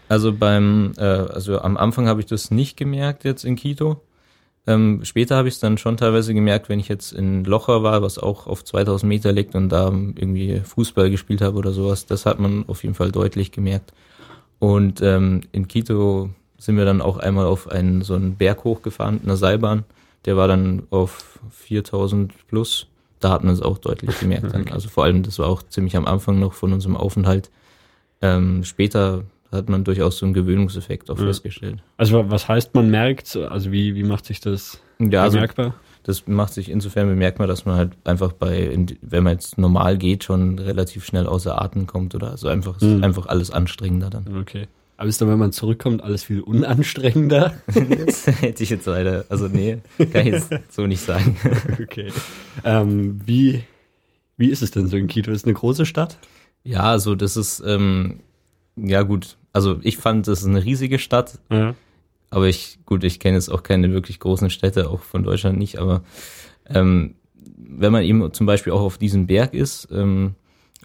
Also 0.09 0.33
beim, 0.33 0.91
äh, 0.97 1.01
also 1.03 1.61
am 1.61 1.77
Anfang 1.77 2.09
habe 2.09 2.19
ich 2.19 2.25
das 2.25 2.51
nicht 2.51 2.75
gemerkt 2.75 3.23
jetzt 3.23 3.45
in 3.45 3.55
Quito. 3.55 4.01
Ähm, 4.67 4.99
später 5.05 5.37
habe 5.37 5.47
ich 5.47 5.53
es 5.53 5.59
dann 5.61 5.77
schon 5.77 5.95
teilweise 5.95 6.33
gemerkt, 6.33 6.67
wenn 6.67 6.81
ich 6.81 6.89
jetzt 6.89 7.13
in 7.13 7.45
Locher 7.45 7.83
war, 7.83 8.01
was 8.01 8.19
auch 8.19 8.47
auf 8.47 8.65
2000 8.65 9.07
Meter 9.07 9.31
liegt 9.31 9.55
und 9.55 9.69
da 9.69 9.85
irgendwie 9.85 10.59
Fußball 10.59 11.09
gespielt 11.09 11.39
habe 11.39 11.57
oder 11.57 11.71
sowas. 11.71 12.05
Das 12.05 12.25
hat 12.25 12.37
man 12.37 12.65
auf 12.67 12.83
jeden 12.83 12.95
Fall 12.95 13.13
deutlich 13.13 13.53
gemerkt. 13.53 13.93
Und 14.59 15.01
ähm, 15.01 15.39
in 15.53 15.69
Quito 15.69 16.31
sind 16.57 16.75
wir 16.75 16.83
dann 16.83 17.01
auch 17.01 17.15
einmal 17.15 17.45
auf 17.45 17.71
einen 17.71 18.01
so 18.01 18.15
einen 18.15 18.35
Berg 18.35 18.65
hochgefahren, 18.65 19.21
einer 19.23 19.37
Seilbahn. 19.37 19.85
Der 20.25 20.35
war 20.35 20.49
dann 20.49 20.83
auf 20.89 21.39
4000 21.51 22.33
plus. 22.49 22.90
Da 23.21 23.29
hat 23.29 23.43
man 23.43 23.53
es 23.53 23.61
auch 23.61 23.77
deutlich 23.77 24.19
gemerkt. 24.19 24.53
Dann. 24.53 24.67
Also 24.69 24.89
vor 24.89 25.05
allem, 25.05 25.23
das 25.23 25.39
war 25.39 25.47
auch 25.47 25.63
ziemlich 25.63 25.95
am 25.95 26.05
Anfang 26.05 26.39
noch 26.39 26.53
von 26.53 26.73
unserem 26.73 26.97
Aufenthalt. 26.97 27.49
Ähm, 28.21 28.63
später 28.63 29.23
hat 29.51 29.69
man 29.69 29.83
durchaus 29.83 30.17
so 30.17 30.25
einen 30.25 30.33
Gewöhnungseffekt 30.33 31.09
auch 31.09 31.19
ja. 31.19 31.25
festgestellt. 31.25 31.83
Also 31.97 32.29
was 32.29 32.47
heißt, 32.47 32.73
man 32.73 32.89
merkt, 32.89 33.35
also 33.35 33.71
wie, 33.71 33.95
wie 33.95 34.03
macht 34.03 34.25
sich 34.25 34.39
das 34.39 34.81
ja, 34.99 35.23
also 35.23 35.35
bemerkbar? 35.35 35.65
Also 35.67 35.77
das 36.03 36.27
macht 36.27 36.53
sich 36.53 36.69
insofern 36.69 37.07
bemerkbar, 37.07 37.47
dass 37.47 37.65
man 37.65 37.75
halt 37.75 37.91
einfach 38.05 38.31
bei, 38.31 38.75
wenn 39.01 39.23
man 39.23 39.33
jetzt 39.33 39.57
normal 39.57 39.97
geht, 39.97 40.23
schon 40.23 40.57
relativ 40.57 41.05
schnell 41.05 41.27
außer 41.27 41.61
Atem 41.61 41.85
kommt 41.85 42.15
oder 42.15 42.37
so 42.37 42.47
einfach, 42.47 42.81
mhm. 42.81 43.03
einfach 43.03 43.27
alles 43.27 43.51
anstrengender 43.51 44.09
dann. 44.09 44.37
Okay. 44.39 44.67
Aber 45.01 45.09
ist 45.09 45.19
dann, 45.19 45.29
wenn 45.29 45.39
man 45.39 45.51
zurückkommt, 45.51 46.03
alles 46.03 46.23
viel 46.23 46.41
unanstrengender? 46.41 47.55
das 48.05 48.27
hätte 48.27 48.61
ich 48.61 48.69
jetzt 48.69 48.85
leider, 48.85 49.25
also 49.29 49.47
nee, 49.47 49.79
kann 49.97 50.27
ich 50.27 50.33
jetzt 50.33 50.51
so 50.69 50.85
nicht 50.85 51.01
sagen. 51.01 51.37
okay. 51.81 52.11
Ähm, 52.63 53.19
wie, 53.25 53.63
wie 54.37 54.49
ist 54.51 54.61
es 54.61 54.69
denn 54.69 54.85
so 54.85 54.97
in 54.97 55.07
Quito? 55.07 55.31
Ist 55.31 55.39
es 55.39 55.45
eine 55.45 55.55
große 55.55 55.87
Stadt? 55.87 56.19
Ja, 56.63 56.83
also 56.83 57.15
das 57.15 57.35
ist, 57.35 57.63
ähm, 57.65 58.19
ja 58.75 59.01
gut, 59.01 59.37
also 59.53 59.79
ich 59.81 59.97
fand, 59.97 60.27
das 60.27 60.41
ist 60.41 60.47
eine 60.47 60.63
riesige 60.63 60.99
Stadt. 60.99 61.39
Ja. 61.49 61.73
Aber 62.29 62.47
ich, 62.47 62.77
gut, 62.85 63.03
ich 63.03 63.19
kenne 63.19 63.37
jetzt 63.37 63.49
auch 63.49 63.63
keine 63.63 63.91
wirklich 63.91 64.19
großen 64.19 64.51
Städte, 64.51 64.87
auch 64.87 65.01
von 65.01 65.23
Deutschland 65.23 65.57
nicht, 65.57 65.79
aber 65.79 66.03
ähm, 66.67 67.15
wenn 67.57 67.91
man 67.91 68.03
eben 68.03 68.31
zum 68.33 68.45
Beispiel 68.45 68.71
auch 68.71 68.81
auf 68.81 68.99
diesem 68.99 69.25
Berg 69.25 69.55
ist 69.55 69.87
ähm, 69.91 70.35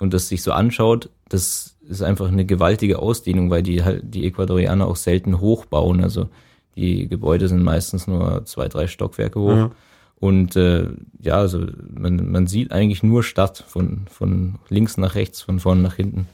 und 0.01 0.15
das 0.15 0.29
sich 0.29 0.43
so 0.43 0.53
anschaut, 0.53 1.11
das 1.29 1.77
ist 1.89 2.03
einfach 2.03 2.29
eine 2.29 2.45
gewaltige 2.45 2.99
Ausdehnung, 2.99 3.51
weil 3.51 3.63
die 3.63 3.85
halt 3.85 4.03
die 4.05 4.27
Ecuadorianer 4.27 4.87
auch 4.87 4.97
selten 4.97 5.41
hochbauen. 5.41 6.03
Also 6.03 6.29
die 6.77 7.09
Gebäude 7.09 7.49
sind 7.49 7.63
meistens 7.63 8.07
nur 8.07 8.45
zwei, 8.45 8.69
drei 8.69 8.87
Stockwerke 8.87 9.41
hoch. 9.41 9.57
Ja. 9.57 9.71
Und 10.19 10.57
äh, 10.57 10.89
ja, 11.21 11.35
also 11.35 11.67
man, 11.95 12.31
man 12.31 12.47
sieht 12.47 12.73
eigentlich 12.73 13.03
nur 13.03 13.23
Stadt 13.23 13.65
von, 13.67 14.07
von 14.11 14.57
links 14.69 14.97
nach 14.97 15.15
rechts, 15.15 15.43
von 15.43 15.61
vorne 15.61 15.83
nach 15.83 15.95
hinten. 15.95 16.27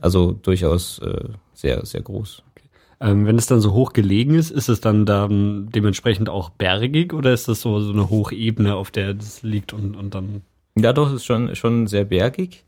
Also 0.00 0.32
durchaus 0.32 1.00
äh, 1.00 1.28
sehr, 1.52 1.84
sehr 1.84 2.02
groß. 2.02 2.42
Okay. 2.52 2.68
Ähm, 3.00 3.26
wenn 3.26 3.36
es 3.36 3.46
dann 3.46 3.60
so 3.60 3.72
hoch 3.72 3.92
gelegen 3.92 4.34
ist, 4.34 4.50
ist 4.50 4.68
es 4.68 4.80
dann 4.80 5.04
da 5.04 5.28
dementsprechend 5.28 6.28
auch 6.28 6.50
bergig 6.50 7.12
oder 7.12 7.32
ist 7.32 7.48
das 7.48 7.60
so, 7.60 7.80
so 7.80 7.92
eine 7.92 8.08
Hochebene, 8.08 8.74
auf 8.74 8.90
der 8.90 9.14
das 9.14 9.42
liegt 9.42 9.72
und, 9.72 9.96
und 9.96 10.14
dann? 10.14 10.42
Ja, 10.76 10.92
doch, 10.92 11.08
es 11.08 11.16
ist 11.16 11.24
schon, 11.24 11.54
schon 11.56 11.86
sehr 11.86 12.04
bergig. 12.04 12.63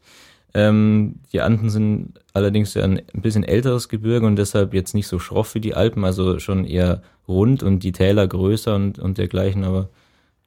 Ähm, 0.57 1.17
die 1.35 1.43
Anden 1.43 1.69
sind 1.69 2.19
allerdings 2.33 2.73
ja 2.73 2.83
ein, 2.83 3.03
ein 3.13 3.21
bisschen 3.21 3.45
älteres 3.45 3.91
Gebirge 3.91 4.27
und 4.27 4.37
deshalb 4.37 4.73
jetzt 4.73 4.95
nicht 4.95 5.07
so 5.07 5.19
schroff 5.19 5.55
wie 5.55 5.61
die 5.61 5.75
Alpen, 5.75 6.03
also 6.03 6.39
schon 6.39 6.65
eher 6.65 7.03
rund 7.29 7.63
und 7.63 7.81
die 7.81 7.93
Täler 7.93 8.27
größer 8.27 8.75
und, 8.75 8.99
und 8.99 9.19
dergleichen, 9.19 9.65
aber 9.65 9.91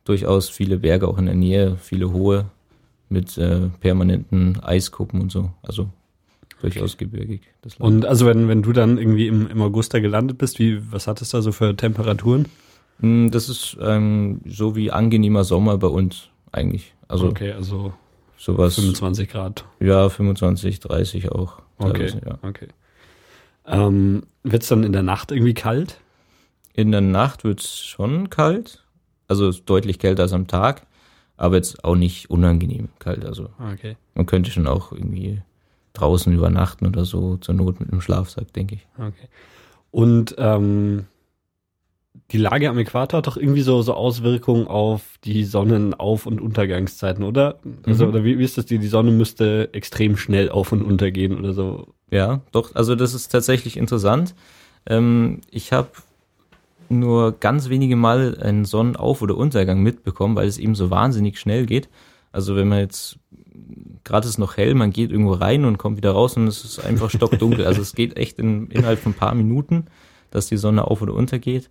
durchaus 0.06 0.50
viele 0.50 0.80
Berge 0.80 1.08
auch 1.08 1.20
in 1.20 1.28
der 1.28 1.36
Nähe, 1.36 1.78
viele 1.80 2.12
hohe 2.12 2.46
mit 3.08 3.38
äh, 3.38 3.70
permanenten 3.82 4.60
Eiskuppen 4.64 5.22
und 5.22 5.32
so. 5.32 5.52
Also 5.62 5.90
durchaus 6.60 6.98
gebirgig. 6.98 7.42
Und 7.78 8.08
also 8.08 8.26
wenn, 8.26 8.48
wenn 8.48 8.64
du 8.64 8.74
dann 8.74 8.98
irgendwie 8.98 9.28
im, 9.28 9.48
im 9.48 9.62
August 9.62 9.94
da 9.94 10.00
gelandet 10.00 10.40
bist, 10.40 10.58
wie, 10.58 10.92
was 10.92 11.06
hattest 11.06 11.34
du 11.34 11.38
da 11.38 11.42
so 11.44 11.52
für 11.52 11.76
Temperaturen? 11.76 12.48
Hm, 13.00 13.30
das 13.30 13.48
ist 13.48 13.78
ähm, 13.80 14.42
so 14.48 14.76
wie 14.76 14.90
angenehmer 14.90 15.44
Sommer 15.44 15.78
bei 15.78 15.88
uns 15.88 16.30
eigentlich. 16.52 16.96
Also 17.08 17.28
okay, 17.28 17.52
also 17.52 17.94
sowas. 18.40 18.76
25 18.76 19.30
Grad. 19.30 19.66
Ja, 19.80 20.10
25, 20.10 20.80
30 20.80 21.32
auch. 21.32 21.62
Okay, 21.78 22.12
ja. 22.26 22.40
okay. 22.42 22.68
Ähm, 23.68 24.24
wird 24.44 24.64
es 24.64 24.70
dann 24.70 24.84
in 24.84 24.94
der 24.94 25.04
Nacht 25.04 25.32
irgendwie 25.32 25.54
kalt? 25.54 26.00
In 26.74 26.92
der 26.92 27.02
Nacht 27.02 27.44
wird 27.44 27.62
es 27.62 27.80
schon 27.80 28.30
kalt. 28.30 28.84
Also 29.28 29.52
deutlich 29.52 30.00
kälter 30.00 30.24
als 30.24 30.34
am 30.34 30.48
Tag, 30.48 30.88
aber 31.38 31.58
jetzt 31.58 31.84
auch 31.84 31.96
nicht 31.96 32.32
unangenehm 32.32 32.90
kalt. 32.98 33.26
Also 33.26 33.50
okay. 33.60 33.96
man 34.16 34.26
könnte 34.26 34.50
schon 34.50 34.66
auch 34.66 34.92
irgendwie 34.92 35.44
draußen 35.94 36.34
übernachten 36.34 36.88
oder 36.88 37.06
so, 37.06 37.38
zur 37.38 37.54
Not 37.54 37.80
mit 37.80 37.92
einem 37.92 38.02
Schlafsack, 38.02 38.52
denke 38.54 38.76
ich. 38.76 38.88
Okay. 38.98 39.28
Und 39.92 40.36
ähm, 40.40 41.06
die 42.32 42.38
Lage 42.38 42.70
am 42.70 42.78
Äquator 42.78 43.20
hat 43.20 43.28
doch 43.28 43.38
irgendwie 43.38 43.62
so, 43.62 43.82
so 43.82 43.94
Auswirkungen 43.94 44.68
auf 44.68 45.18
die 45.24 45.44
Sonnenauf- 45.46 46.26
und 46.26 46.42
Untergangszeiten, 46.42 47.24
oder? 47.24 47.60
Also, 47.86 48.06
mhm. 48.06 48.12
oder 48.12 48.24
wie, 48.24 48.38
wie 48.38 48.44
ist 48.44 48.58
das? 48.58 48.66
Die, 48.66 48.80
die 48.80 48.88
Sonne 48.88 49.12
müsste 49.12 49.70
extrem 49.74 50.18
schnell 50.18 50.50
auf 50.50 50.72
und 50.72 50.82
untergehen 50.82 51.38
oder 51.38 51.54
so. 51.54 51.88
Ja, 52.12 52.42
doch, 52.52 52.76
also 52.76 52.96
das 52.96 53.14
ist 53.14 53.30
tatsächlich 53.30 53.78
interessant. 53.78 54.36
Ähm, 54.86 55.42
ich 55.52 55.72
habe 55.74 55.90
nur 56.90 57.34
ganz 57.40 57.70
wenige 57.70 57.96
Mal 57.96 58.38
einen 58.42 58.66
Sonnenauf- 58.66 59.22
oder 59.22 59.38
Untergang 59.38 59.82
mitbekommen, 59.82 60.36
weil 60.36 60.48
es 60.48 60.58
eben 60.58 60.76
so 60.76 60.90
wahnsinnig 60.90 61.40
schnell 61.40 61.66
geht. 61.66 61.90
Also 62.32 62.56
wenn 62.56 62.68
man 62.68 62.80
jetzt 62.80 63.20
gerade 64.04 64.28
ist 64.28 64.38
noch 64.38 64.58
hell, 64.58 64.74
man 64.74 64.92
geht 64.92 65.12
irgendwo 65.12 65.34
rein 65.34 65.66
und 65.66 65.78
kommt 65.78 65.98
wieder 65.98 66.12
raus 66.12 66.36
und 66.38 66.48
es 66.48 66.64
ist 66.64 66.80
einfach 66.80 67.10
stockdunkel. 67.10 67.66
also 67.66 67.82
es 67.82 67.94
geht 67.94 68.18
echt 68.18 68.40
in, 68.40 68.68
innerhalb 68.68 69.00
von 69.00 69.12
ein 69.12 69.16
paar 69.16 69.36
Minuten, 69.36 69.86
dass 70.32 70.48
die 70.48 70.58
Sonne 70.58 70.86
auf 70.86 71.02
oder 71.02 71.14
untergeht. 71.14 71.70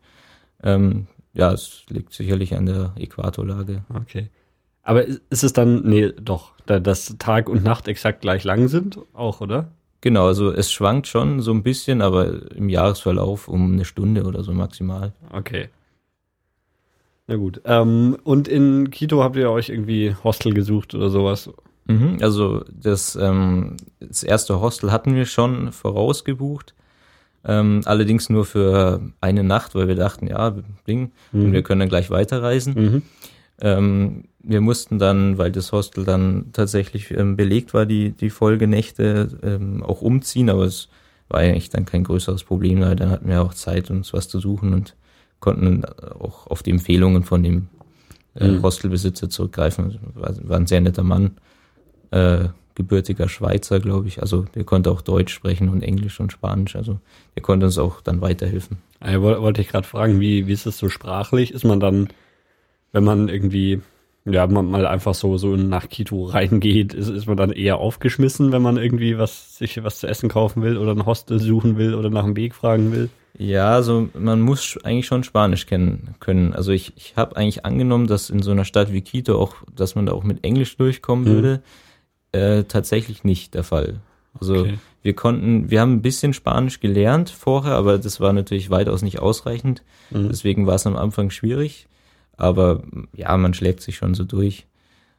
Ähm, 0.63 1.07
ja, 1.35 1.53
es 1.53 1.85
liegt 1.89 2.13
sicherlich 2.13 2.57
an 2.57 2.67
der 2.67 2.93
Äquatorlage. 2.97 3.85
Okay. 3.95 4.29
Aber 4.83 5.05
ist 5.07 5.45
es 5.45 5.53
dann, 5.53 5.83
nee, 5.83 6.13
doch, 6.13 6.53
da, 6.67 6.81
dass 6.81 7.17
Tag 7.19 7.49
und 7.49 7.63
Nacht 7.63 7.89
exakt 7.89 8.23
gleich 8.23 8.45
lang 8.45 8.69
sind, 8.69 8.99
auch, 9.13 9.41
oder? 9.41 9.71
Genau, 10.01 10.27
also 10.27 10.53
es 10.53 10.71
schwankt 10.71 11.09
schon 11.09 11.41
so 11.41 11.53
ein 11.53 11.63
bisschen, 11.63 12.03
aber 12.03 12.53
im 12.53 12.69
Jahresverlauf 12.69 13.49
um 13.49 13.73
eine 13.73 13.85
Stunde 13.85 14.25
oder 14.25 14.43
so 14.43 14.53
maximal. 14.53 15.13
Okay. 15.33 15.69
Na 17.27 17.37
gut. 17.37 17.61
Ähm, 17.65 18.17
und 18.25 18.49
in 18.49 18.91
Quito 18.91 19.23
habt 19.23 19.37
ihr 19.37 19.51
euch 19.51 19.69
irgendwie 19.69 20.15
Hostel 20.25 20.55
gesucht 20.55 20.95
oder 20.95 21.11
sowas? 21.11 21.51
Mhm, 21.87 22.19
also 22.23 22.65
das, 22.73 23.17
ähm, 23.17 23.77
das 24.01 24.23
erste 24.23 24.61
Hostel 24.61 24.93
hatten 24.93 25.15
wir 25.15 25.27
schon 25.27 25.73
vorausgebucht. 25.73 26.75
Ähm, 27.49 27.81
allerdings 27.87 28.29
nur 28.29 28.45
für 28.45 29.01
eine 29.23 29.43
Nacht, 29.43 29.75
weil 29.75 29.89
wir 29.89 29.95
dachten, 29.95 30.27
ja, 30.27 30.55
Ding, 30.87 31.13
mhm. 31.33 31.47
und 31.47 31.53
wir 31.53 31.63
können 31.63 31.81
dann 31.81 31.89
gleich 31.89 32.11
weiterreisen. 32.11 32.75
Mhm. 32.75 33.03
Ähm, 33.61 34.25
wir 34.41 34.61
mussten 34.61 34.99
dann, 34.99 35.39
weil 35.39 35.51
das 35.51 35.73
Hostel 35.73 36.05
dann 36.05 36.51
tatsächlich 36.53 37.11
ähm, 37.11 37.37
belegt 37.37 37.73
war, 37.73 37.87
die, 37.87 38.13
die 38.13 38.29
Folgenächte 38.29 39.39
ähm, 39.43 39.83
auch 39.83 40.03
umziehen, 40.03 40.51
aber 40.51 40.65
es 40.65 40.89
war 41.29 41.41
eigentlich 41.41 41.71
dann 41.71 41.87
kein 41.87 42.05
größeres 42.05 42.45
Problem, 42.45 42.83
weil 42.83 42.97
dann 42.97 43.11
hatten 43.11 43.29
wir 43.29 43.43
auch 43.43 43.55
Zeit, 43.55 43.91
uns 43.91 44.13
was 44.13 44.29
zu 44.29 44.41
suchen 44.41 44.75
und 44.75 44.95
konnten 45.41 45.85
auch 45.85 46.47
auf 46.49 46.63
die 46.63 46.71
Empfehlungen 46.71 47.25
von 47.25 47.43
dem 47.43 47.69
äh, 48.35 48.49
mhm. 48.49 48.63
Hostelbesitzer 48.63 49.31
zurückgreifen. 49.31 49.99
War, 50.15 50.35
war 50.43 50.59
ein 50.59 50.67
sehr 50.67 50.83
netter 50.83 51.03
Mann 51.03 51.33
äh, 52.11 52.49
gebürtiger 52.79 53.29
Schweizer, 53.29 53.81
glaube 53.81 54.09
ich. 54.09 54.23
Also 54.23 54.47
der 54.55 54.65
konnte 54.65 54.91
auch 54.91 55.03
Deutsch 55.03 55.35
sprechen 55.35 55.69
und 55.69 55.83
Englisch 55.83 56.19
und 56.21 56.33
Spanisch. 56.33 56.77
Also 56.77 56.99
der 57.35 57.43
konnte 57.43 57.67
uns 57.67 57.77
auch 57.77 58.01
dann 58.01 58.23
weiterhelfen. 58.23 58.79
Ja, 59.05 59.21
wollte 59.21 59.61
ich 59.61 59.69
gerade 59.69 59.87
fragen, 59.87 60.21
wie, 60.21 60.47
wie 60.47 60.53
ist 60.53 60.65
das 60.65 60.79
so 60.79 60.89
sprachlich? 60.89 61.53
Ist 61.53 61.65
man 61.65 61.81
dann, 61.81 62.09
wenn 62.93 63.05
man 63.05 63.29
irgendwie 63.29 63.83
ja, 64.25 64.47
man 64.47 64.71
mal 64.71 64.87
einfach 64.87 65.15
so, 65.15 65.39
so 65.39 65.57
nach 65.57 65.89
Quito 65.89 66.25
reingeht, 66.25 66.95
ist, 66.95 67.09
ist 67.09 67.27
man 67.27 67.37
dann 67.37 67.51
eher 67.51 67.79
aufgeschmissen, 67.79 68.53
wenn 68.53 68.63
man 68.63 68.77
irgendwie 68.77 69.19
was, 69.19 69.57
sich 69.57 69.83
was 69.83 70.01
zu 70.01 70.07
essen 70.07 70.29
kaufen 70.29 70.63
will 70.63 70.77
oder 70.77 70.93
ein 70.93 71.07
Hostel 71.07 71.41
suchen 71.41 71.79
will 71.79 71.95
oder 71.95 72.11
nach 72.11 72.25
dem 72.25 72.37
Weg 72.37 72.55
fragen 72.55 72.93
will? 72.93 73.09
Ja, 73.39 73.71
also 73.71 74.09
man 74.15 74.41
muss 74.41 74.79
eigentlich 74.83 75.07
schon 75.07 75.23
Spanisch 75.23 75.67
kennen 75.67 76.15
können. 76.21 76.55
Also 76.55 76.73
ich, 76.73 76.93
ich 76.97 77.17
habe 77.17 77.37
eigentlich 77.37 77.65
angenommen, 77.65 78.07
dass 78.07 78.31
in 78.31 78.43
so 78.43 78.51
einer 78.51 78.65
Stadt 78.65 78.93
wie 78.93 79.03
Quito 79.03 79.41
auch, 79.41 79.55
dass 79.75 79.95
man 79.95 80.07
da 80.07 80.13
auch 80.13 80.25
mit 80.25 80.45
Englisch 80.45 80.77
durchkommen 80.77 81.25
mhm. 81.25 81.35
würde. 81.35 81.63
Äh, 82.33 82.65
tatsächlich 82.65 83.25
nicht 83.25 83.55
der 83.55 83.65
Fall. 83.65 84.01
Also 84.41 84.61
okay. 84.61 84.79
wir 85.03 85.15
konnten, 85.15 85.71
wir 85.71 85.81
haben 85.81 85.95
ein 85.95 86.03
bisschen 86.03 86.33
Spanisch 86.33 86.81
gelernt 86.81 87.31
vorher, 87.31 87.73
aber 87.73 87.99
das 87.99 88.21
war 88.21 88.33
natürlich 88.33 88.71
weitaus 88.71 89.03
nicht 89.03 89.21
ausreichend. 89.21 89.83
Mhm. 90.11 90.29
Deswegen 90.29 90.67
war 90.67 90.75
es 90.75 90.87
am 90.87 90.97
Anfang 90.97 91.31
schwierig. 91.31 91.89
Aber 92.37 92.83
ja, 93.15 93.37
man 93.37 93.53
schlägt 93.53 93.83
sich 93.83 93.97
schon 93.97 94.15
so 94.15 94.25
durch. 94.25 94.67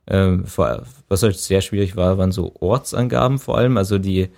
Ähm, 0.07 0.45
vor, 0.45 0.83
was 1.07 1.21
halt 1.21 1.37
sehr 1.37 1.61
schwierig 1.61 1.95
war, 1.95 2.17
waren 2.17 2.31
so 2.31 2.55
Ortsangaben 2.59 3.39
vor 3.39 3.57
allem. 3.57 3.77
Also 3.77 3.97
die 3.99 4.29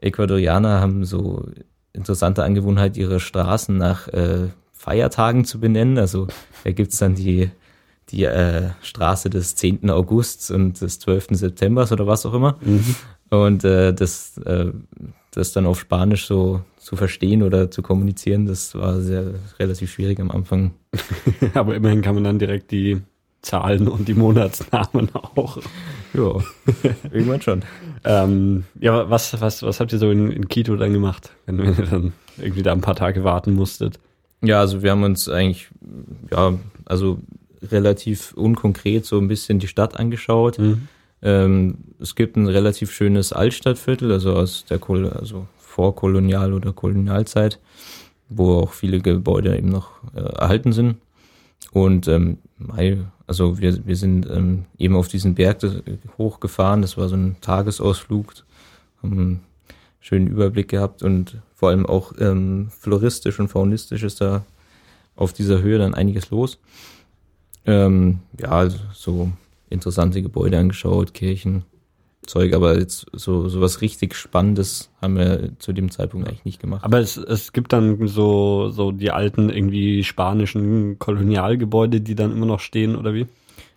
Ecuadorianer 0.00 0.80
haben 0.80 1.04
so 1.04 1.46
interessante 1.92 2.44
Angewohnheit, 2.44 2.96
ihre 2.96 3.20
Straßen 3.20 3.76
nach 3.76 4.08
äh, 4.08 4.48
Feiertagen 4.72 5.44
zu 5.44 5.58
benennen. 5.58 5.98
Also 5.98 6.28
da 6.64 6.70
gibt's 6.70 6.98
dann 6.98 7.14
die, 7.16 7.50
die 8.10 8.24
äh, 8.24 8.70
Straße 8.82 9.30
des 9.30 9.54
10. 9.56 9.90
Augusts 9.90 10.50
und 10.50 10.80
des 10.80 10.98
12. 10.98 11.28
Septembers 11.30 11.92
oder 11.92 12.06
was 12.06 12.24
auch 12.26 12.34
immer. 12.34 12.58
Mhm. 12.60 12.94
Und 13.30 13.64
äh, 13.64 13.92
das, 13.92 14.38
äh, 14.38 14.72
das 15.32 15.52
dann 15.52 15.66
auf 15.66 15.78
Spanisch 15.78 16.26
so 16.26 16.62
zu 16.78 16.96
verstehen 16.96 17.42
oder 17.42 17.70
zu 17.70 17.82
kommunizieren, 17.82 18.46
das 18.46 18.74
war 18.74 19.00
sehr 19.00 19.34
relativ 19.58 19.92
schwierig 19.92 20.20
am 20.20 20.30
Anfang. 20.30 20.72
Aber 21.54 21.74
immerhin 21.74 22.02
kann 22.02 22.14
man 22.14 22.24
dann 22.24 22.38
direkt 22.38 22.70
die 22.70 23.02
Zahlen 23.42 23.88
und 23.88 24.08
die 24.08 24.14
Monatsnamen 24.14 25.10
auch. 25.14 25.58
Ja, 26.14 26.42
irgendwann 27.12 27.42
schon. 27.42 27.62
ähm, 28.04 28.64
ja, 28.80 29.08
was, 29.10 29.40
was, 29.40 29.62
was 29.62 29.80
habt 29.80 29.92
ihr 29.92 29.98
so 29.98 30.10
in, 30.10 30.30
in 30.32 30.48
Quito 30.48 30.76
dann 30.76 30.92
gemacht, 30.92 31.30
wenn, 31.46 31.58
wenn 31.58 31.76
ihr 31.76 31.86
dann 31.86 32.12
irgendwie 32.38 32.62
da 32.62 32.72
ein 32.72 32.80
paar 32.80 32.96
Tage 32.96 33.22
warten 33.22 33.54
musstet? 33.54 34.00
Ja, 34.40 34.60
also 34.60 34.82
wir 34.82 34.92
haben 34.92 35.02
uns 35.02 35.28
eigentlich, 35.28 35.68
ja, 36.30 36.54
also 36.84 37.18
relativ 37.62 38.32
unkonkret 38.34 39.04
so 39.04 39.18
ein 39.18 39.28
bisschen 39.28 39.58
die 39.58 39.68
Stadt 39.68 39.98
angeschaut. 39.98 40.58
Mhm. 40.58 40.88
Ähm, 41.22 41.78
es 41.98 42.14
gibt 42.14 42.36
ein 42.36 42.46
relativ 42.46 42.92
schönes 42.92 43.32
Altstadtviertel, 43.32 44.12
also 44.12 44.34
aus 44.34 44.64
der 44.66 44.78
Kohl, 44.78 45.08
also 45.08 45.46
Vorkolonial- 45.58 46.52
oder 46.52 46.72
Kolonialzeit, 46.72 47.58
wo 48.28 48.60
auch 48.60 48.72
viele 48.72 49.00
Gebäude 49.00 49.56
eben 49.56 49.68
noch 49.68 49.90
äh, 50.14 50.20
erhalten 50.20 50.72
sind. 50.72 50.96
Und 51.72 52.08
ähm, 52.08 52.38
also 53.26 53.58
wir, 53.58 53.86
wir 53.86 53.96
sind 53.96 54.28
ähm, 54.30 54.64
eben 54.78 54.96
auf 54.96 55.08
diesen 55.08 55.34
Berg 55.34 55.58
hochgefahren, 56.16 56.82
das 56.82 56.96
war 56.96 57.08
so 57.08 57.16
ein 57.16 57.36
Tagesausflug, 57.40 58.32
haben 59.02 59.12
einen 59.12 59.40
schönen 60.00 60.28
Überblick 60.28 60.68
gehabt 60.68 61.02
und 61.02 61.36
vor 61.54 61.70
allem 61.70 61.84
auch 61.84 62.12
ähm, 62.18 62.68
floristisch 62.70 63.38
und 63.38 63.48
faunistisch 63.48 64.02
ist 64.02 64.20
da 64.20 64.44
auf 65.16 65.32
dieser 65.32 65.60
Höhe 65.60 65.78
dann 65.78 65.94
einiges 65.94 66.30
los. 66.30 66.58
Ähm, 67.68 68.20
ja, 68.40 68.48
also 68.48 68.78
so 68.94 69.30
interessante 69.68 70.22
Gebäude 70.22 70.58
angeschaut, 70.58 71.12
Kirchen, 71.12 71.64
Zeug, 72.26 72.54
aber 72.54 72.78
jetzt 72.78 73.06
so, 73.12 73.48
so 73.48 73.60
was 73.60 73.80
richtig 73.82 74.14
Spannendes 74.14 74.90
haben 75.02 75.16
wir 75.16 75.50
zu 75.58 75.72
dem 75.72 75.90
Zeitpunkt 75.90 76.28
eigentlich 76.28 76.44
nicht 76.46 76.60
gemacht. 76.60 76.84
Aber 76.84 76.98
es, 76.98 77.18
es 77.18 77.52
gibt 77.52 77.72
dann 77.72 78.06
so, 78.06 78.70
so 78.70 78.90
die 78.90 79.10
alten 79.10 79.50
irgendwie 79.50 80.02
spanischen 80.02 80.98
Kolonialgebäude, 80.98 82.00
die 82.00 82.14
dann 82.14 82.32
immer 82.32 82.46
noch 82.46 82.60
stehen, 82.60 82.96
oder 82.96 83.12
wie? 83.12 83.26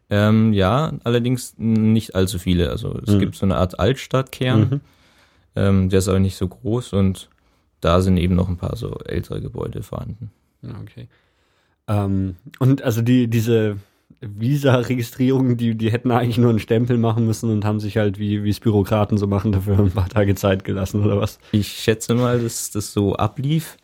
Ähm, 0.09 0.53
ja, 0.53 0.93
allerdings 1.03 1.55
nicht 1.57 2.15
allzu 2.15 2.39
viele. 2.39 2.69
Also 2.69 2.97
es 3.05 3.13
mhm. 3.13 3.19
gibt 3.19 3.35
so 3.35 3.45
eine 3.45 3.57
Art 3.57 3.79
Altstadtkern, 3.79 4.59
mhm. 4.59 4.81
ähm, 5.55 5.89
der 5.89 5.99
ist 5.99 6.07
aber 6.07 6.19
nicht 6.19 6.37
so 6.37 6.47
groß 6.47 6.93
und 6.93 7.29
da 7.81 8.01
sind 8.01 8.17
eben 8.17 8.35
noch 8.35 8.47
ein 8.47 8.57
paar 8.57 8.77
so 8.77 8.99
ältere 9.05 9.41
Gebäude 9.41 9.83
vorhanden. 9.83 10.31
Okay. 10.63 11.07
Ähm, 11.87 12.35
und 12.59 12.81
also 12.83 13.01
die, 13.01 13.27
diese 13.27 13.77
Visa-Registrierung, 14.21 15.57
die, 15.57 15.75
die 15.75 15.91
hätten 15.91 16.11
eigentlich 16.11 16.37
nur 16.37 16.51
einen 16.51 16.59
Stempel 16.59 16.97
machen 16.97 17.25
müssen 17.25 17.49
und 17.49 17.65
haben 17.65 17.79
sich 17.79 17.97
halt, 17.97 18.19
wie 18.19 18.43
wie 18.43 18.49
es 18.49 18.59
Bürokraten 18.59 19.17
so 19.17 19.27
machen, 19.27 19.51
dafür 19.51 19.79
ein 19.79 19.91
paar 19.91 20.09
Tage 20.09 20.35
Zeit 20.35 20.63
gelassen 20.63 21.03
oder 21.03 21.19
was? 21.19 21.39
Ich 21.51 21.67
schätze 21.67 22.13
mal, 22.13 22.39
dass 22.39 22.71
das 22.71 22.93
so 22.93 23.15
ablief. 23.15 23.77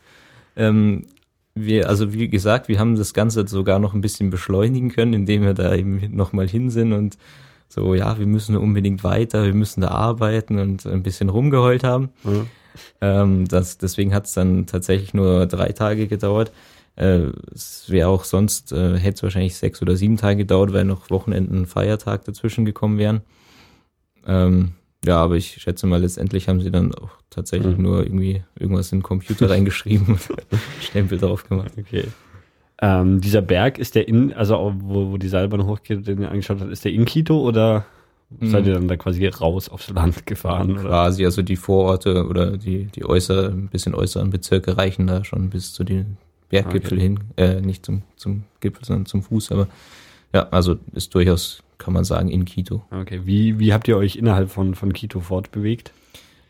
Ähm, 0.56 1.08
wir, 1.56 1.90
also 1.90 2.14
wie 2.14 2.30
gesagt, 2.30 2.68
wir 2.68 2.80
haben 2.80 2.96
das 2.96 3.16
Ganze 3.16 3.48
sogar 3.48 3.80
noch 3.80 3.96
ein 3.96 4.02
bisschen 4.02 4.30
beschleunigen 4.30 4.92
können, 4.92 5.14
indem 5.14 5.42
wir 5.42 5.56
da 5.56 5.74
eben 5.76 6.16
nochmal 6.16 6.48
hin 6.48 6.70
sind 6.70 6.94
und 6.94 7.18
so, 7.68 7.96
ja, 7.96 8.18
wir 8.18 8.28
müssen 8.28 8.56
unbedingt 8.56 9.04
weiter, 9.04 9.44
wir 9.44 9.54
müssen 9.54 9.82
da 9.82 9.90
arbeiten 9.90 10.60
und 10.60 10.86
ein 10.86 11.04
bisschen 11.04 11.30
rumgeheult 11.30 11.84
haben. 11.84 12.10
Mhm. 12.24 12.48
Ähm, 13.02 13.48
das, 13.48 13.78
deswegen 13.78 14.14
hat 14.14 14.28
es 14.28 14.34
dann 14.34 14.68
tatsächlich 14.68 15.14
nur 15.14 15.48
drei 15.48 15.70
Tage 15.70 16.08
gedauert. 16.08 16.52
Äh, 16.98 17.32
es 17.54 17.90
wäre 17.90 18.10
auch 18.10 18.24
sonst, 18.24 18.72
äh, 18.72 18.98
hätte 18.98 19.18
es 19.18 19.24
wahrscheinlich 19.24 19.56
sechs 19.56 19.82
oder 19.82 19.96
sieben 19.96 20.18
Tage 20.18 20.38
gedauert, 20.38 20.74
weil 20.74 20.84
noch 20.84 21.10
Wochenenden 21.12 21.68
Feiertag 21.68 22.26
dazwischen 22.26 22.66
gekommen 22.66 22.98
wären. 22.98 23.22
Ähm, 24.26 24.74
ja, 25.06 25.18
aber 25.18 25.36
ich 25.36 25.62
schätze 25.62 25.86
mal, 25.86 26.02
letztendlich 26.02 26.50
haben 26.50 26.60
sie 26.60 26.72
dann 26.72 26.94
auch 26.96 27.12
tatsächlich 27.30 27.78
mhm. 27.78 27.84
nur 27.84 28.04
irgendwie 28.04 28.44
irgendwas 28.60 28.92
in 28.92 29.00
den 29.00 29.04
Computer 29.04 29.50
reingeschrieben 29.52 30.08
und 30.08 30.28
Stempel 30.82 31.20
drauf 31.20 31.48
gemacht. 31.48 31.72
Okay. 31.78 32.06
Ähm, 32.82 33.22
dieser 33.22 33.44
Berg, 33.44 33.78
ist 33.78 33.94
der 33.94 34.08
in, 34.08 34.34
also 34.34 34.74
wo, 34.80 35.12
wo 35.12 35.18
die 35.18 35.30
Seilbahn 35.30 35.66
hochgeht, 35.66 36.08
den 36.08 36.22
ihr 36.22 36.32
angeschaut 36.32 36.62
habt, 36.62 36.72
ist 36.72 36.84
der 36.84 36.94
in 36.94 37.06
Quito 37.06 37.40
oder 37.40 37.86
mhm. 38.32 38.50
seid 38.50 38.66
ihr 38.66 38.74
dann 38.74 38.88
da 38.88 38.98
quasi 38.98 39.26
raus 39.28 39.70
aufs 39.70 39.90
Land 39.92 40.26
gefahren? 40.26 40.72
Oder? 40.72 40.90
Quasi, 40.90 41.26
also 41.26 41.44
die 41.44 41.56
Vororte 41.58 42.26
oder 42.26 42.58
die, 42.58 42.86
die 42.86 43.06
äußer, 43.06 43.50
ein 43.50 43.68
bisschen 43.68 43.94
äußeren 43.94 44.32
Bezirke 44.32 44.78
reichen 44.78 45.06
da 45.06 45.24
schon 45.24 45.52
bis 45.52 45.74
zu 45.74 45.84
den 45.84 46.18
Berggipfel 46.50 46.98
okay. 46.98 47.02
hin, 47.02 47.20
äh, 47.36 47.62
nicht 47.62 47.86
zum, 47.86 48.04
zum 48.16 48.44
Gipfel, 48.60 48.86
sondern 48.86 49.06
zum 49.06 49.24
Fuß, 49.24 49.52
aber 49.52 49.68
ja, 50.34 50.48
also 50.50 50.78
ist 50.94 51.14
durchaus, 51.14 51.64
kann 51.78 51.94
man 51.94 52.04
sagen, 52.04 52.30
in 52.30 52.46
Quito. 52.46 52.84
Okay, 52.92 53.22
wie, 53.26 53.60
wie 53.60 53.74
habt 53.74 53.88
ihr 53.88 53.98
euch 53.98 54.16
innerhalb 54.16 54.50
von, 54.50 54.76
von 54.76 54.94
Quito 54.94 55.20
fortbewegt? 55.20 55.92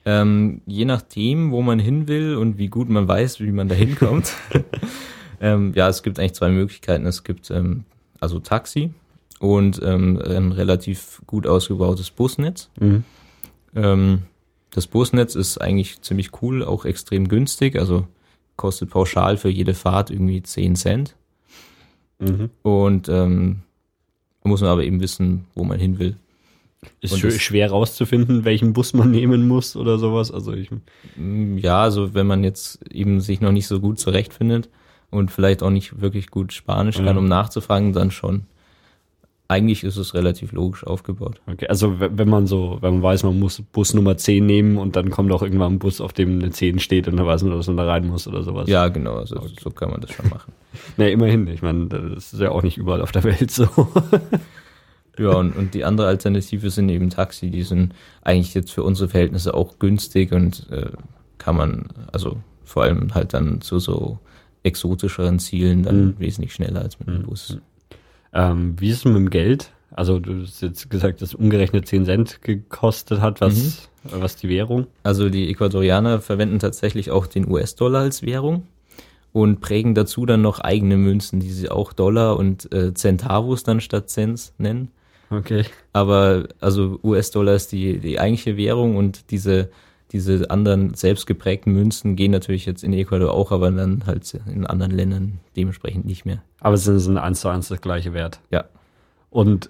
Ähm, 0.06 0.62
je 0.66 0.86
nachdem, 0.86 1.52
wo 1.52 1.62
man 1.62 1.80
hin 1.80 2.08
will 2.08 2.38
und 2.38 2.58
wie 2.58 2.70
gut 2.70 2.90
man 2.90 3.08
weiß, 3.08 3.42
wie 3.42 3.52
man 3.52 3.68
da 3.68 3.76
hinkommt. 3.76 4.34
ähm, 5.42 5.74
ja, 5.76 5.90
es 5.90 6.02
gibt 6.04 6.20
eigentlich 6.20 6.34
zwei 6.34 6.50
Möglichkeiten. 6.50 7.06
Es 7.06 7.24
gibt 7.24 7.52
ähm, 7.52 7.84
also 8.20 8.40
Taxi 8.40 8.92
und 9.40 9.82
ähm, 9.84 10.22
ein 10.26 10.52
relativ 10.52 11.22
gut 11.28 11.46
ausgebautes 11.46 12.10
Busnetz. 12.10 12.70
Mhm. 12.80 13.04
Ähm, 13.76 14.22
das 14.72 14.88
Busnetz 14.88 15.36
ist 15.36 15.58
eigentlich 15.58 16.02
ziemlich 16.02 16.42
cool, 16.42 16.64
auch 16.64 16.86
extrem 16.86 17.28
günstig. 17.28 17.78
Also 17.78 18.08
kostet 18.58 18.89
pauschal 18.89 19.38
für 19.38 19.50
jede 19.50 19.74
Fahrt 19.74 20.12
irgendwie 20.12 20.43
10 20.43 20.76
Cent. 20.76 21.15
Mhm. 22.20 22.50
Und 22.63 23.08
ähm, 23.10 23.62
muss 24.43 24.62
man 24.62 24.72
aber 24.72 24.84
eben 24.84 25.00
wissen, 25.02 25.46
wo 25.54 25.63
man 25.63 25.80
hin 25.80 26.00
will. 26.00 26.17
Ist 27.02 27.24
das, 27.24 27.36
schwer 27.36 27.72
rauszufinden, 27.72 28.46
welchen 28.46 28.74
Bus 28.74 28.93
man 28.93 29.12
nehmen 29.12 29.48
muss 29.48 29.76
oder 29.76 29.98
sowas. 29.98 30.32
Also 30.32 30.54
ich 30.54 30.70
mm, 31.15 31.58
ja, 31.58 31.82
also 31.82 32.13
wenn 32.13 32.28
man 32.28 32.43
jetzt 32.43 32.80
eben 32.91 33.20
sich 33.20 33.41
noch 33.41 33.52
nicht 33.52 33.67
so 33.67 33.80
gut 33.80 34.00
zurechtfindet 34.00 34.70
und 35.10 35.32
vielleicht 35.32 35.63
auch 35.63 35.70
nicht 35.70 36.02
wirklich 36.02 36.30
gut 36.30 36.54
Spanisch 36.54 36.98
ja. 36.98 37.06
kann, 37.06 37.17
um 37.17 37.26
nachzufragen, 37.26 37.93
dann 37.93 38.12
schon 38.12 38.46
eigentlich 39.50 39.84
ist 39.84 39.98
es 39.98 40.14
relativ 40.14 40.52
logisch 40.52 40.86
aufgebaut. 40.86 41.42
Okay, 41.48 41.68
also 41.68 42.00
wenn 42.00 42.28
man 42.28 42.48
so, 42.48 42.78
wenn 42.82 42.96
man 42.96 43.04
weiß, 43.04 43.24
man 43.24 43.40
muss 43.40 43.62
Bus 43.72 43.94
Nummer 43.94 44.18
10 44.18 44.46
nehmen 44.46 44.78
und 44.78 44.96
dann 44.96 45.10
kommt 45.10 45.32
auch 45.32 45.42
irgendwann 45.42 45.74
ein 45.74 45.80
Bus, 45.80 46.02
auf 46.02 46.12
dem 46.12 46.40
eine 46.40 46.52
10 46.52 46.80
steht 46.80 47.08
und 47.08 47.16
dann 47.18 47.26
weiß 47.26 47.44
man, 47.44 47.54
dass 47.54 47.68
man 47.68 47.78
da 47.78 47.86
rein 47.86 48.08
muss 48.08 48.28
oder 48.28 48.44
sowas. 48.44 48.68
Ja, 48.68 48.90
genau, 48.90 49.16
also 49.16 49.38
okay. 49.38 49.54
so 49.62 49.70
kann 49.70 49.92
man 49.92 50.02
das 50.02 50.12
schon 50.12 50.30
machen. 50.30 50.52
Na, 50.98 51.08
immerhin, 51.08 51.48
ich 51.48 51.62
meine, 51.62 51.88
das 51.88 52.34
ist 52.34 52.40
ja 52.42 52.52
auch 52.52 52.64
nicht 52.64 52.78
überall 52.78 53.02
auf 53.02 53.14
der 53.14 53.24
Welt 53.24 53.50
so. 53.50 53.68
ja, 55.18 55.30
und, 55.30 55.56
und 55.56 55.74
die 55.74 55.86
andere 55.86 56.08
Alternative 56.08 56.70
sind 56.70 56.90
eben 56.90 57.10
Taxi, 57.10 57.50
die 57.50 57.64
sind 57.64 57.94
eigentlich 58.24 58.54
jetzt 58.54 58.72
für 58.72 58.84
unsere 58.84 59.08
Verhältnisse 59.08 59.54
auch 59.54 59.80
günstig 59.80 60.34
und 60.34 60.70
äh, 60.72 60.92
kann 61.38 61.56
man, 61.56 61.86
also 62.12 62.38
vor 62.66 62.84
allem 62.84 63.16
halt 63.16 63.34
dann 63.34 63.62
zu 63.62 63.80
so 63.80 64.20
exotischeren 64.64 65.40
Zielen 65.40 65.84
dann 65.84 66.06
mhm. 66.06 66.20
wesentlich 66.20 66.54
schneller 66.54 66.82
als 66.82 67.00
mit 67.00 67.08
dem 67.08 67.20
mhm. 67.20 67.24
Bus. 67.28 67.58
Ähm, 68.34 68.76
wie 68.80 68.90
ist 68.90 68.98
es 68.98 69.06
mit 69.06 69.16
dem 69.16 69.30
Geld? 69.30 69.72
Also 69.92 70.20
du 70.20 70.44
hast 70.44 70.62
jetzt 70.62 70.90
gesagt, 70.90 71.22
dass 71.22 71.34
umgerechnet 71.34 71.88
10 71.88 72.06
Cent 72.06 72.42
gekostet 72.42 73.20
hat, 73.22 73.42
was, 73.42 73.90
mhm. 74.04 74.22
was 74.22 74.36
die 74.36 74.50
Währung? 74.50 74.88
Also 75.04 75.30
die 75.30 75.50
Ecuadorianer 75.50 76.20
verwenden 76.22 76.60
tatsächlich 76.60 77.10
auch 77.10 77.26
den 77.26 77.50
US-Dollar 77.50 78.02
als 78.02 78.22
Währung 78.22 78.68
und 79.34 79.60
prägen 79.60 79.96
dazu 79.96 80.26
dann 80.26 80.42
noch 80.42 80.60
eigene 80.60 80.98
Münzen, 80.98 81.40
die 81.40 81.52
sie 81.52 81.70
auch 81.70 81.94
Dollar 81.94 82.38
und 82.38 82.72
äh, 82.74 82.94
Centavos 82.94 83.63
dann 83.63 83.82
statt 83.82 84.10
Cents 84.10 84.54
nennen. 84.58 84.92
Okay. 85.30 85.66
Aber 85.94 86.48
also 86.60 87.00
US-Dollar 87.04 87.56
ist 87.56 87.72
die, 87.72 88.00
die 88.00 88.20
eigentliche 88.20 88.58
Währung 88.58 88.96
und 88.96 89.32
diese 89.32 89.70
diese 90.12 90.50
anderen 90.50 90.93
selbstgeprägten 90.93 91.74
Münzen 91.74 92.15
gehen 92.15 92.32
natürlich 92.32 92.65
jetzt 92.65 92.84
in 92.84 92.93
Ecuador 92.93 93.34
auch, 93.34 93.52
aber 93.52 93.72
dann 93.72 94.04
halt 94.06 94.34
in 94.52 94.65
anderen 94.65 94.91
Ländern 94.93 95.39
dementsprechend 95.56 96.06
nicht 96.06 96.26
mehr. 96.26 96.41
Aber 96.62 96.76
es 96.76 96.86
sind 96.86 97.17
eins 97.17 97.41
zu 97.41 97.50
eins 97.50 97.67
das 97.67 97.82
gleiche 97.82 98.13
Wert. 98.13 98.39
Ja. 98.52 98.65
Und 99.30 99.70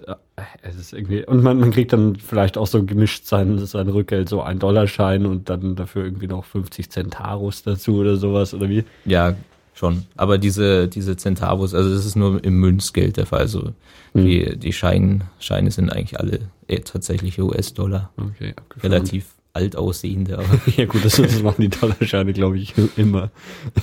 Es 0.62 0.76
ist 0.76 0.92
irgendwie, 0.92 1.24
und 1.26 1.42
man, 1.42 1.58
man 1.58 1.72
kriegt 1.72 1.92
dann 1.92 2.16
vielleicht 2.16 2.56
auch 2.56 2.68
so 2.68 2.84
gemischt 2.84 3.26
sein, 3.26 3.58
sein 3.58 3.88
Rückgeld, 3.88 4.28
so 4.28 4.40
ein 4.40 4.60
Dollarschein 4.60 5.26
und 5.26 5.50
dann 5.50 5.74
dafür 5.74 6.04
irgendwie 6.04 6.28
noch 6.28 6.44
50 6.44 6.90
Centavos 6.90 7.64
dazu 7.64 7.96
oder 7.96 8.16
sowas, 8.16 8.54
oder 8.54 8.68
wie? 8.68 8.84
Ja, 9.04 9.34
schon. 9.74 10.04
Aber 10.16 10.38
diese, 10.38 10.86
diese 10.86 11.16
Centavos, 11.16 11.74
also 11.74 11.92
das 11.92 12.06
ist 12.06 12.14
nur 12.14 12.42
im 12.44 12.60
Münzgeld 12.60 13.16
der 13.16 13.26
Fall. 13.26 13.40
Also 13.40 13.72
Hm. 14.12 14.24
die, 14.24 14.56
die 14.56 14.72
Schein, 14.72 15.24
Scheine 15.38 15.70
sind 15.70 15.90
eigentlich 15.90 16.18
alle 16.18 16.40
eh, 16.68 16.78
tatsächliche 16.80 17.42
US-Dollar. 17.42 18.10
Okay, 18.16 18.54
abgefahren. 18.56 18.92
Relativ 18.92 19.26
alt 19.58 19.76
aussehende, 19.76 20.38
aber 20.38 20.60
Ja 20.76 20.86
gut, 20.86 21.04
das, 21.04 21.16
das 21.16 21.42
machen 21.42 21.62
die 21.62 21.68
Dollarscheine, 21.68 22.32
glaube 22.32 22.58
ich, 22.58 22.74
immer. 22.96 23.30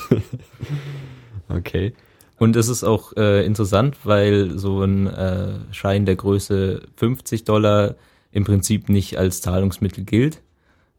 okay. 1.50 1.94
Und 2.38 2.56
es 2.56 2.68
ist 2.68 2.84
auch 2.84 3.14
äh, 3.18 3.46
interessant, 3.46 3.98
weil 4.04 4.58
so 4.58 4.82
ein 4.82 5.08
äh, 5.08 5.54
Schein 5.72 6.06
der 6.06 6.16
Größe 6.16 6.82
50 6.96 7.44
Dollar 7.44 7.96
im 8.32 8.44
Prinzip 8.44 8.90
nicht 8.90 9.18
als 9.18 9.42
Zahlungsmittel 9.42 10.04
gilt, 10.04 10.42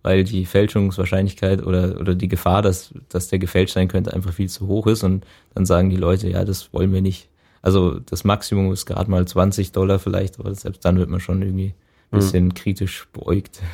weil 0.02 0.24
die 0.24 0.46
Fälschungswahrscheinlichkeit 0.46 1.64
oder, 1.66 2.00
oder 2.00 2.14
die 2.14 2.28
Gefahr, 2.28 2.62
dass, 2.62 2.94
dass 3.08 3.28
der 3.28 3.38
gefälscht 3.38 3.74
sein 3.74 3.88
könnte, 3.88 4.14
einfach 4.14 4.32
viel 4.32 4.48
zu 4.48 4.66
hoch 4.66 4.86
ist. 4.86 5.02
Und 5.02 5.26
dann 5.54 5.66
sagen 5.66 5.90
die 5.90 5.96
Leute, 5.96 6.30
ja, 6.30 6.44
das 6.44 6.72
wollen 6.72 6.92
wir 6.92 7.02
nicht. 7.02 7.28
Also 7.60 7.98
das 7.98 8.24
Maximum 8.24 8.72
ist 8.72 8.86
gerade 8.86 9.10
mal 9.10 9.26
20 9.26 9.72
Dollar 9.72 9.98
vielleicht, 9.98 10.38
aber 10.38 10.54
selbst 10.54 10.84
dann 10.84 10.98
wird 10.98 11.10
man 11.10 11.20
schon 11.20 11.42
irgendwie 11.42 11.74
ein 12.10 12.20
bisschen 12.20 12.54
kritisch 12.54 13.08
beäugt. 13.12 13.60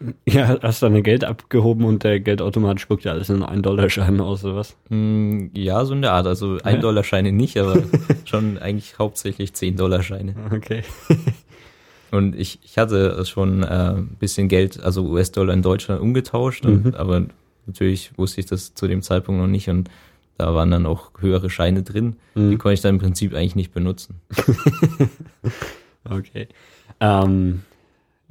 Ja, 0.26 0.58
hast 0.62 0.82
dann 0.82 1.02
Geld 1.02 1.24
abgehoben 1.24 1.84
und 1.84 2.04
der 2.04 2.20
Geldautomat 2.20 2.80
spuckt 2.80 3.04
ja 3.04 3.12
alles 3.12 3.28
in 3.28 3.42
einen 3.42 3.62
Dollarschein 3.62 4.20
aus, 4.20 4.44
oder 4.44 4.56
was? 4.56 4.76
Mm, 4.88 5.48
Ja, 5.54 5.84
so 5.84 5.92
in 5.94 6.02
der 6.02 6.12
Art. 6.12 6.26
Also 6.26 6.58
ein 6.62 6.80
Dollar 6.80 7.04
Scheine 7.04 7.32
nicht, 7.32 7.58
aber 7.58 7.82
schon 8.24 8.56
eigentlich 8.58 8.98
hauptsächlich 8.98 9.52
10 9.52 9.76
Dollar 9.76 10.02
Scheine. 10.02 10.34
Okay. 10.54 10.82
Und 12.12 12.34
ich, 12.34 12.58
ich 12.64 12.76
hatte 12.78 13.24
schon 13.24 13.62
äh, 13.62 13.66
ein 13.96 14.16
bisschen 14.18 14.48
Geld, 14.48 14.82
also 14.82 15.04
US-Dollar 15.06 15.54
in 15.54 15.62
Deutschland 15.62 16.00
umgetauscht, 16.00 16.66
und, 16.66 16.96
aber 16.96 17.26
natürlich 17.66 18.10
wusste 18.18 18.40
ich 18.40 18.46
das 18.46 18.74
zu 18.74 18.88
dem 18.88 19.00
Zeitpunkt 19.02 19.40
noch 19.40 19.46
nicht 19.46 19.68
und 19.68 19.88
da 20.36 20.52
waren 20.52 20.72
dann 20.72 20.86
auch 20.86 21.12
höhere 21.20 21.50
Scheine 21.50 21.84
drin. 21.84 22.16
Die 22.34 22.56
konnte 22.56 22.72
ich 22.74 22.80
dann 22.80 22.96
im 22.96 23.00
Prinzip 23.00 23.32
eigentlich 23.32 23.54
nicht 23.54 23.72
benutzen. 23.72 24.16
Okay. 26.02 26.48
Ähm, 26.98 27.62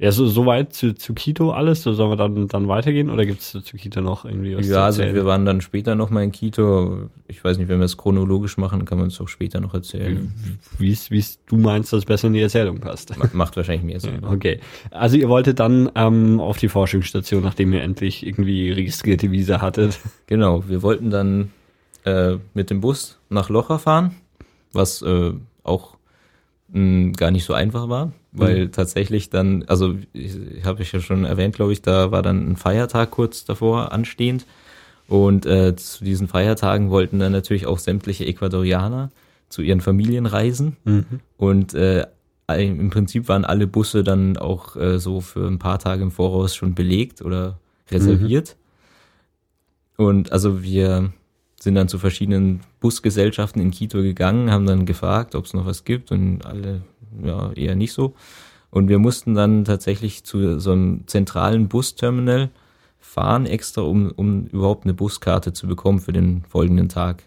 ja, 0.02 0.10
so, 0.12 0.26
so 0.26 0.46
weit 0.46 0.72
zu, 0.72 0.94
zu 0.94 1.12
Quito 1.12 1.50
alles, 1.50 1.82
so 1.82 1.92
sollen 1.92 2.10
wir 2.10 2.16
dann, 2.16 2.48
dann 2.48 2.68
weitergehen 2.68 3.10
oder 3.10 3.26
gibt 3.26 3.40
es 3.42 3.50
zu 3.50 3.60
Quito 3.76 4.00
noch 4.00 4.24
irgendwie 4.24 4.56
was 4.56 4.66
Ja, 4.66 4.86
also 4.86 5.02
wir 5.02 5.26
waren 5.26 5.44
dann 5.44 5.60
später 5.60 5.94
nochmal 5.94 6.24
in 6.24 6.32
Quito. 6.32 7.10
Ich 7.28 7.44
weiß 7.44 7.58
nicht, 7.58 7.68
wenn 7.68 7.80
wir 7.80 7.84
es 7.84 7.98
chronologisch 7.98 8.56
machen, 8.56 8.86
kann 8.86 8.96
man 8.98 9.08
es 9.08 9.20
auch 9.20 9.28
später 9.28 9.60
noch 9.60 9.74
erzählen. 9.74 10.32
wie 10.78 10.90
es 10.92 11.38
du 11.44 11.56
meinst, 11.58 11.92
dass 11.92 11.98
es 11.98 12.04
besser 12.06 12.28
in 12.28 12.32
die 12.32 12.40
Erzählung 12.40 12.78
passt. 12.80 13.16
Ma- 13.18 13.28
Macht 13.34 13.56
wahrscheinlich 13.58 13.84
mehr 13.84 14.00
Sinn. 14.00 14.24
Okay. 14.24 14.60
Also 14.90 15.18
ihr 15.18 15.28
wolltet 15.28 15.60
dann 15.60 15.90
ähm, 15.94 16.40
auf 16.40 16.56
die 16.56 16.68
Forschungsstation, 16.68 17.42
nachdem 17.42 17.72
ihr 17.74 17.82
endlich 17.82 18.26
irgendwie 18.26 18.70
registrierte 18.72 19.30
Visa 19.30 19.60
hattet. 19.60 19.98
Genau, 20.26 20.66
wir 20.66 20.82
wollten 20.82 21.10
dann 21.10 21.50
äh, 22.04 22.36
mit 22.54 22.70
dem 22.70 22.80
Bus 22.80 23.18
nach 23.28 23.50
Locha 23.50 23.76
fahren, 23.76 24.14
was 24.72 25.02
äh, 25.02 25.32
auch 25.62 25.96
mh, 26.72 27.12
gar 27.18 27.30
nicht 27.30 27.44
so 27.44 27.52
einfach 27.52 27.88
war, 27.90 28.12
weil 28.32 28.68
tatsächlich 28.68 29.30
dann, 29.30 29.64
also 29.66 29.96
ich, 30.12 30.36
habe 30.64 30.82
ich 30.82 30.92
ja 30.92 31.00
schon 31.00 31.24
erwähnt, 31.24 31.56
glaube 31.56 31.72
ich, 31.72 31.82
da 31.82 32.10
war 32.12 32.22
dann 32.22 32.50
ein 32.50 32.56
Feiertag 32.56 33.10
kurz 33.10 33.44
davor 33.44 33.92
anstehend. 33.92 34.46
Und 35.08 35.44
äh, 35.46 35.74
zu 35.74 36.04
diesen 36.04 36.28
Feiertagen 36.28 36.90
wollten 36.90 37.18
dann 37.18 37.32
natürlich 37.32 37.66
auch 37.66 37.78
sämtliche 37.78 38.24
Ecuadorianer 38.26 39.10
zu 39.48 39.62
ihren 39.62 39.80
Familien 39.80 40.26
reisen. 40.26 40.76
Und 41.36 41.74
äh, 41.74 42.06
im 42.48 42.90
Prinzip 42.90 43.28
waren 43.28 43.44
alle 43.44 43.66
Busse 43.66 44.04
dann 44.04 44.36
auch 44.36 44.76
äh, 44.76 44.98
so 44.98 45.20
für 45.20 45.46
ein 45.46 45.58
paar 45.58 45.78
Tage 45.78 46.02
im 46.02 46.10
Voraus 46.10 46.54
schon 46.54 46.74
belegt 46.74 47.22
oder 47.22 47.58
reserviert. 47.90 48.56
Und 49.96 50.32
also 50.32 50.62
wir 50.62 51.12
sind 51.60 51.74
dann 51.74 51.88
zu 51.88 51.98
verschiedenen 51.98 52.60
Busgesellschaften 52.80 53.60
in 53.60 53.70
Quito 53.70 54.00
gegangen, 54.00 54.50
haben 54.50 54.66
dann 54.66 54.86
gefragt, 54.86 55.34
ob 55.34 55.44
es 55.44 55.52
noch 55.52 55.66
was 55.66 55.84
gibt 55.84 56.10
und 56.10 56.46
alle 56.46 56.82
ja 57.22 57.52
eher 57.52 57.74
nicht 57.74 57.92
so. 57.92 58.14
Und 58.70 58.88
wir 58.88 58.98
mussten 58.98 59.34
dann 59.34 59.64
tatsächlich 59.64 60.24
zu 60.24 60.60
so 60.60 60.72
einem 60.72 61.06
zentralen 61.06 61.68
Busterminal 61.68 62.50
fahren, 63.00 63.46
extra 63.46 63.82
um, 63.82 64.12
um 64.14 64.46
überhaupt 64.46 64.84
eine 64.84 64.94
Buskarte 64.94 65.52
zu 65.52 65.66
bekommen 65.66 65.98
für 65.98 66.12
den 66.12 66.44
folgenden 66.48 66.88
Tag. 66.88 67.24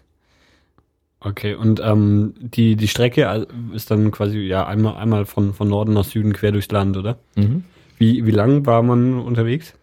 Okay, 1.20 1.54
und 1.54 1.80
ähm, 1.82 2.34
die, 2.38 2.76
die 2.76 2.88
Strecke 2.88 3.46
ist 3.72 3.90
dann 3.90 4.10
quasi 4.10 4.40
ja 4.40 4.66
einmal, 4.66 4.96
einmal 4.96 5.24
von, 5.24 5.54
von 5.54 5.68
Norden 5.68 5.94
nach 5.94 6.04
Süden 6.04 6.32
quer 6.34 6.52
durchs 6.52 6.70
Land, 6.70 6.96
oder? 6.96 7.18
Wie, 7.98 8.26
wie 8.26 8.30
lang 8.30 8.66
war 8.66 8.82
man 8.82 9.20
unterwegs? 9.20 9.74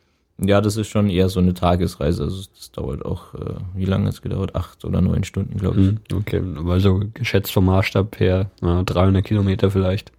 Ja, 0.44 0.60
das 0.60 0.76
ist 0.76 0.88
schon 0.88 1.10
eher 1.10 1.30
so 1.30 1.40
eine 1.40 1.54
Tagesreise. 1.54 2.24
Also 2.24 2.44
das 2.56 2.72
dauert 2.72 3.06
auch, 3.06 3.36
äh, 3.36 3.54
wie 3.76 3.86
lange 3.86 4.08
hat 4.08 4.14
es 4.14 4.22
gedauert? 4.22 4.56
Acht 4.56 4.84
oder 4.84 5.00
neun 5.00 5.24
Stunden, 5.24 5.58
glaube 5.58 5.98
ich. 6.10 6.16
Okay, 6.16 6.42
aber 6.58 6.80
so 6.80 7.02
geschätzt 7.14 7.52
vom 7.52 7.66
Maßstab 7.66 8.20
her 8.20 8.50
na, 8.60 8.82
300 8.84 9.24
Kilometer 9.24 9.70
vielleicht. 9.70 10.12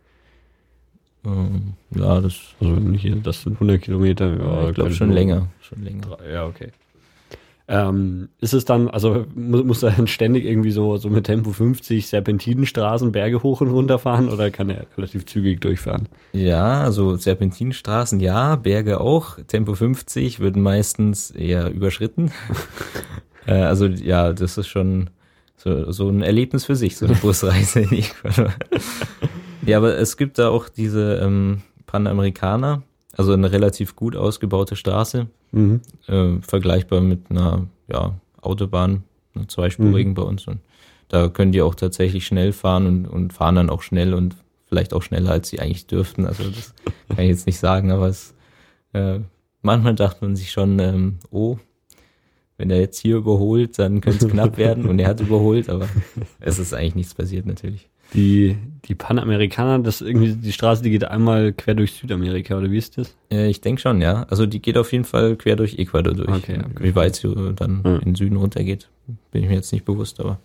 Ähm, 1.24 1.74
ja, 1.94 2.20
das, 2.20 2.38
Also 2.60 2.72
nicht, 2.74 3.26
das 3.26 3.42
sind 3.42 3.54
100 3.54 3.82
Kilometer. 3.82 4.36
Ja, 4.36 4.68
ich 4.68 4.74
glaube 4.74 4.92
schon 4.92 5.10
länger. 5.10 5.48
Schon 5.60 5.82
länger. 5.82 6.18
Ja, 6.32 6.46
okay. 6.46 6.70
Ähm, 7.68 8.28
ist 8.40 8.54
es 8.54 8.64
dann, 8.64 8.88
also 8.88 9.24
muss, 9.34 9.64
muss 9.64 9.82
er 9.82 9.92
dann 9.92 10.06
ständig 10.06 10.44
irgendwie 10.44 10.72
so, 10.72 10.96
so 10.96 11.08
mit 11.08 11.24
Tempo 11.24 11.52
50 11.52 12.08
Serpentinenstraßen 12.08 13.12
Berge 13.12 13.42
hoch 13.42 13.60
und 13.60 13.70
runter 13.70 13.98
fahren 13.98 14.28
oder 14.28 14.50
kann 14.50 14.68
er 14.68 14.86
relativ 14.96 15.26
zügig 15.26 15.60
durchfahren? 15.60 16.08
Ja, 16.32 16.82
also 16.82 17.16
Serpentinstraßen 17.16 18.18
ja, 18.20 18.56
Berge 18.56 19.00
auch. 19.00 19.38
Tempo 19.46 19.74
50 19.74 20.40
wird 20.40 20.56
meistens 20.56 21.30
eher 21.30 21.70
überschritten. 21.70 22.32
äh, 23.46 23.52
also 23.52 23.86
ja, 23.86 24.32
das 24.32 24.58
ist 24.58 24.68
schon 24.68 25.10
so, 25.56 25.92
so 25.92 26.08
ein 26.08 26.22
Erlebnis 26.22 26.64
für 26.64 26.74
sich, 26.74 26.96
so 26.96 27.06
eine 27.06 27.14
Busreise 27.14 27.86
ja, 29.66 29.76
aber 29.76 29.96
es 29.96 30.16
gibt 30.16 30.38
da 30.38 30.48
auch 30.48 30.68
diese 30.68 31.20
ähm, 31.22 31.62
Panamerikaner, 31.86 32.82
also 33.12 33.32
eine 33.32 33.52
relativ 33.52 33.96
gut 33.96 34.16
ausgebaute 34.16 34.76
Straße, 34.76 35.26
Mhm. 35.52 35.80
äh, 36.08 36.40
vergleichbar 36.40 37.00
mit 37.02 37.30
einer 37.30 37.66
ja, 37.86 38.14
Autobahn, 38.40 39.04
einer 39.34 39.48
zweispurigen 39.48 40.14
bei 40.14 40.22
uns. 40.22 40.46
Und 40.46 40.60
da 41.08 41.28
können 41.28 41.52
die 41.52 41.60
auch 41.62 41.74
tatsächlich 41.74 42.26
schnell 42.26 42.52
fahren 42.52 42.86
und, 42.86 43.06
und 43.06 43.32
fahren 43.34 43.56
dann 43.56 43.70
auch 43.70 43.82
schnell 43.82 44.14
und 44.14 44.36
vielleicht 44.66 44.94
auch 44.94 45.02
schneller, 45.02 45.30
als 45.32 45.50
sie 45.50 45.60
eigentlich 45.60 45.86
dürften. 45.86 46.24
Also 46.24 46.44
das 46.44 46.72
kann 47.08 47.18
ich 47.18 47.28
jetzt 47.28 47.46
nicht 47.46 47.58
sagen, 47.58 47.90
aber 47.90 48.06
es 48.08 48.34
äh, 48.94 49.20
manchmal 49.60 49.94
dachte 49.94 50.24
man 50.24 50.36
sich 50.36 50.50
schon, 50.50 50.78
ähm, 50.78 51.18
oh, 51.30 51.58
wenn 52.56 52.70
er 52.70 52.80
jetzt 52.80 52.98
hier 52.98 53.16
überholt, 53.16 53.78
dann 53.78 54.00
könnte 54.00 54.24
es 54.26 54.32
knapp 54.32 54.56
werden 54.56 54.86
und 54.86 54.98
er 54.98 55.08
hat 55.08 55.20
überholt, 55.20 55.68
aber 55.68 55.88
es 56.40 56.58
ist 56.58 56.72
eigentlich 56.72 56.94
nichts 56.94 57.14
passiert 57.14 57.44
natürlich. 57.44 57.88
Die, 58.14 58.56
die 58.84 58.94
Panamerikaner, 58.94 59.78
das 59.78 60.00
ist 60.00 60.06
irgendwie, 60.08 60.34
die 60.34 60.52
Straße, 60.52 60.82
die 60.82 60.90
geht 60.90 61.04
einmal 61.04 61.52
quer 61.52 61.74
durch 61.74 61.92
Südamerika, 61.94 62.56
oder 62.58 62.70
wie 62.70 62.76
ist 62.78 62.98
das? 62.98 63.14
Äh, 63.30 63.48
ich 63.48 63.60
denke 63.60 63.80
schon, 63.80 64.00
ja. 64.02 64.24
Also 64.28 64.44
die 64.46 64.60
geht 64.60 64.76
auf 64.76 64.92
jeden 64.92 65.04
Fall 65.04 65.36
quer 65.36 65.56
durch 65.56 65.78
Ecuador 65.78 66.14
durch. 66.14 66.28
Okay, 66.28 66.58
okay. 66.58 66.84
Wie 66.84 66.94
weit 66.94 67.16
sie 67.16 67.32
dann 67.56 67.82
Ja. 67.84 67.94
in 67.96 68.00
den 68.00 68.14
Süden 68.14 68.36
runtergeht, 68.36 68.88
bin 69.30 69.42
ich 69.42 69.48
mir 69.48 69.54
jetzt 69.54 69.72
nicht 69.72 69.84
bewusst, 69.84 70.20
aber 70.20 70.38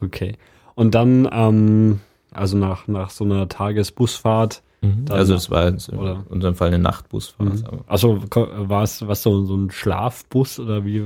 Okay. 0.00 0.34
Und 0.74 0.94
dann, 0.94 1.28
ähm, 1.32 2.00
also 2.32 2.58
nach, 2.58 2.88
nach 2.88 3.10
so 3.10 3.24
einer 3.24 3.48
Tagesbusfahrt, 3.48 4.62
Dann- 4.82 5.06
also 5.08 5.34
es 5.34 5.50
war 5.50 5.70
jetzt 5.70 5.88
in 5.88 5.98
oder- 5.98 6.24
unserem 6.28 6.56
Fall 6.56 6.68
eine 6.68 6.78
Nachtbusfahrt. 6.80 7.64
Aber 7.66 7.84
also 7.86 8.22
war 8.32 8.82
es 8.82 9.06
was 9.06 9.22
so, 9.22 9.44
so 9.46 9.56
ein 9.56 9.70
Schlafbus 9.70 10.58
oder 10.58 10.84
wie? 10.84 11.04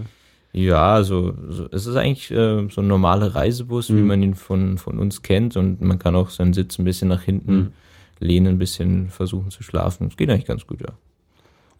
Ja, 0.53 0.95
also 0.95 1.35
so, 1.49 1.69
es 1.71 1.87
ist 1.87 1.97
eigentlich 1.97 2.31
äh, 2.31 2.69
so 2.71 2.81
ein 2.81 2.87
normaler 2.89 3.35
Reisebus, 3.35 3.91
wie 3.91 3.95
Mhm. 3.95 4.07
man 4.07 4.23
ihn 4.23 4.35
von, 4.35 4.79
von 4.79 4.99
uns 4.99 5.23
kennt 5.23 5.57
und 5.57 5.81
man 5.81 5.99
kann 5.99 6.17
auch 6.17 6.31
seinen 6.31 6.53
Sitz 6.55 6.79
ein 6.79 6.85
bisschen 6.85 7.09
nach 7.09 7.23
hinten 7.23 7.57
Mhm. 7.57 7.73
lehnen, 8.21 8.47
ein 8.55 8.59
bisschen 8.59 9.09
versuchen 9.11 9.51
zu 9.51 9.63
schlafen. 9.63 10.09
Es 10.09 10.17
geht 10.17 10.31
eigentlich 10.31 10.47
ganz 10.47 10.67
gut, 10.67 10.81
ja. 10.81 10.89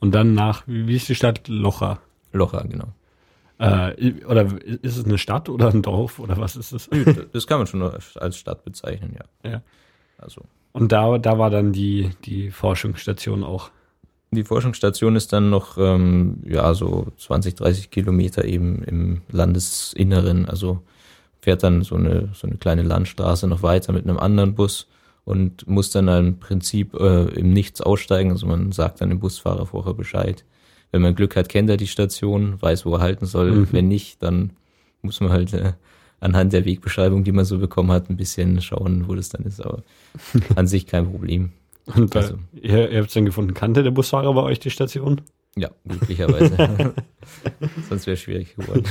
Und 0.01 0.15
dann 0.15 0.35
nach, 0.35 0.63
wie 0.67 0.87
wie 0.87 0.97
ist 0.97 1.09
die 1.09 1.15
Stadt? 1.15 1.49
Locha. 1.49 1.99
Locher, 2.33 2.65
genau. 2.69 2.89
Äh, 3.59 4.13
oder 4.25 4.47
ist 4.83 4.97
es 4.97 5.05
eine 5.05 5.19
Stadt 5.19 5.49
oder 5.49 5.69
ein 5.71 5.83
Dorf 5.83 6.21
oder 6.21 6.37
was 6.39 6.55
ist 6.55 6.73
es? 6.73 6.89
Das 7.33 7.47
kann 7.49 7.59
man 7.59 7.67
schon 7.67 7.83
als 7.83 8.37
Stadt 8.37 8.65
bezeichnen, 8.65 9.17
ja. 9.19 9.51
Ja. 9.51 9.63
Also 10.19 10.43
Und 10.73 10.93
da, 10.93 11.19
da 11.19 11.39
war 11.39 11.51
dann 11.51 11.73
die, 11.73 12.11
die 12.25 12.51
Forschungsstation 12.53 13.43
auch. 13.43 13.71
Die 14.31 14.45
Forschungsstation 14.45 15.17
ist 15.17 15.33
dann 15.33 15.49
noch, 15.49 15.79
ähm, 15.79 16.39
ja, 16.47 16.75
so 16.75 17.07
20, 17.17 17.55
30 17.55 17.91
Kilometer 17.91 18.45
eben 18.45 18.83
im 18.85 19.23
Landesinneren. 19.31 20.47
Also 20.47 20.83
fährt 21.41 21.63
dann 21.63 21.83
so 21.83 21.95
eine, 21.95 22.29
so 22.35 22.47
eine 22.47 22.57
kleine 22.57 22.83
Landstraße 22.83 23.47
noch 23.47 23.63
weiter 23.63 23.93
mit 23.93 24.05
einem 24.05 24.19
anderen 24.19 24.55
Bus 24.55 24.87
und 25.25 25.67
muss 25.67 25.91
dann 25.91 26.09
im 26.09 26.39
Prinzip 26.39 26.95
äh, 26.95 27.25
im 27.39 27.53
Nichts 27.53 27.81
aussteigen. 27.81 28.31
Also 28.31 28.47
man 28.47 28.73
sagt 28.73 29.01
dann 29.01 29.09
dem 29.09 29.21
Busfahrer 29.21 29.67
vorher 29.67 29.95
Bescheid. 29.95 30.45
Wenn 30.91 31.03
man 31.03 31.15
Glück 31.15 31.37
hat, 31.37 31.49
kennt 31.49 31.71
er 31.71 31.77
die 31.77 31.87
Station, 31.87 32.61
weiß, 32.61 32.87
wo 32.87 32.95
er 32.95 33.01
halten 33.01 33.27
soll. 33.27 33.53
Mhm. 33.53 33.69
Wenn 33.73 33.89
nicht, 33.89 34.23
dann 34.23 34.51
muss 35.03 35.21
man 35.21 35.31
halt 35.31 35.53
äh, 35.55 35.73
anhand 36.21 36.53
der 36.53 36.65
Wegbeschreibung, 36.65 37.25
die 37.25 37.33
man 37.33 37.45
so 37.45 37.59
bekommen 37.59 37.93
hat, 37.93 38.11
ein 38.11 38.17
bisschen 38.17 38.61
schauen, 38.61 39.09
wo 39.09 39.15
das 39.15 39.29
dann 39.29 39.45
ist. 39.45 39.65
Aber 39.65 39.83
an 40.57 40.67
sich 40.67 40.87
kein 40.87 41.11
Problem. 41.11 41.53
Und 41.95 42.15
also, 42.15 42.35
ihr, 42.53 42.91
ihr 42.91 42.99
habt 42.99 43.09
es 43.09 43.15
dann 43.15 43.25
gefunden, 43.25 43.55
kannte 43.55 43.83
der 43.83 43.91
Busfahrer 43.91 44.33
bei 44.35 44.43
euch 44.43 44.61
die 44.61 44.71
Station? 44.71 45.23
Ja, 45.57 45.71
glücklicherweise. 45.87 46.57
Sonst 47.89 48.07
wäre 48.07 48.15
es 48.15 48.21
schwierig 48.21 48.55
geworden. 48.55 48.85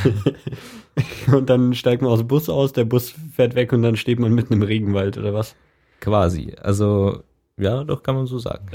und 1.36 1.50
dann 1.50 1.74
steigt 1.74 2.02
man 2.02 2.12
aus 2.12 2.20
dem 2.20 2.28
Bus 2.28 2.50
aus, 2.50 2.74
der 2.74 2.86
Bus 2.86 3.14
fährt 3.34 3.56
weg 3.56 3.72
und 3.72 3.84
dann 3.84 3.96
steht 3.96 4.20
man 4.20 4.34
mitten 4.34 4.54
im 4.54 4.64
Regenwald 4.64 5.18
oder 5.18 5.34
was? 5.34 5.56
Quasi. 6.02 6.56
Also, 6.62 7.24
ja, 7.58 7.84
doch 7.84 8.04
kann 8.04 8.16
man 8.16 8.26
so 8.26 8.40
sagen. 8.40 8.68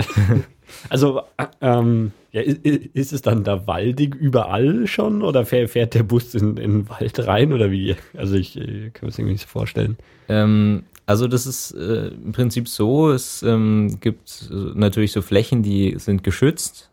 also, 0.88 1.22
ähm, 1.60 2.12
ja, 2.30 2.40
ist, 2.40 3.12
es 3.12 3.20
dann 3.20 3.44
da 3.44 3.66
waldig 3.66 4.14
überall 4.14 4.86
schon 4.86 5.22
oder 5.22 5.44
fährt 5.44 5.94
der 5.94 6.02
Bus 6.02 6.34
in, 6.34 6.56
in 6.56 6.72
den 6.72 6.88
Wald 6.88 7.26
rein 7.26 7.52
oder 7.52 7.70
wie? 7.70 7.96
Also, 8.16 8.36
ich 8.36 8.56
äh, 8.56 8.90
kann 8.90 9.02
mir 9.02 9.08
das 9.08 9.18
irgendwie 9.18 9.32
nicht 9.32 9.42
so 9.42 9.48
vorstellen. 9.48 9.98
Ähm, 10.28 10.84
also 11.06 11.26
das 11.26 11.46
ist 11.46 11.72
äh, 11.72 12.08
im 12.08 12.32
Prinzip 12.32 12.68
so, 12.68 13.10
es 13.10 13.42
ähm, 13.42 13.98
gibt 14.00 14.48
natürlich 14.50 15.12
so 15.12 15.22
Flächen, 15.22 15.62
die 15.62 15.96
sind 15.98 16.22
geschützt, 16.22 16.90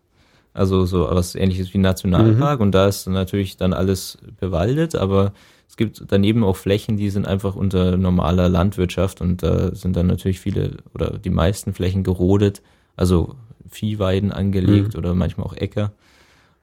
also 0.54 0.86
so 0.86 1.08
was 1.10 1.36
ähnliches 1.36 1.74
wie 1.74 1.78
Nationalpark 1.78 2.60
mhm. 2.60 2.66
und 2.68 2.72
da 2.72 2.88
ist 2.88 3.08
natürlich 3.08 3.58
dann 3.58 3.74
alles 3.74 4.18
bewaldet, 4.40 4.96
aber 4.96 5.34
es 5.68 5.78
gibt 5.78 6.04
daneben 6.08 6.44
auch 6.44 6.56
Flächen, 6.56 6.98
die 6.98 7.12
sind 7.12 7.28
einfach 7.28 7.56
unter 7.56 7.96
normaler 7.96 8.50
Landwirtschaft 8.50 9.22
und 9.22 9.44
da 9.44 9.76
sind 9.76 9.96
dann 9.96 10.08
natürlich 10.08 10.40
viele 10.40 10.78
oder 10.96 11.20
die 11.20 11.30
meisten 11.30 11.74
Flächen 11.74 12.04
gerodet, 12.04 12.64
also 12.96 13.36
Viehweiden 13.70 14.32
angelegt 14.32 14.94
mhm. 14.94 15.00
oder 15.00 15.14
manchmal 15.14 15.46
auch 15.46 15.54
Äcker. 15.54 15.92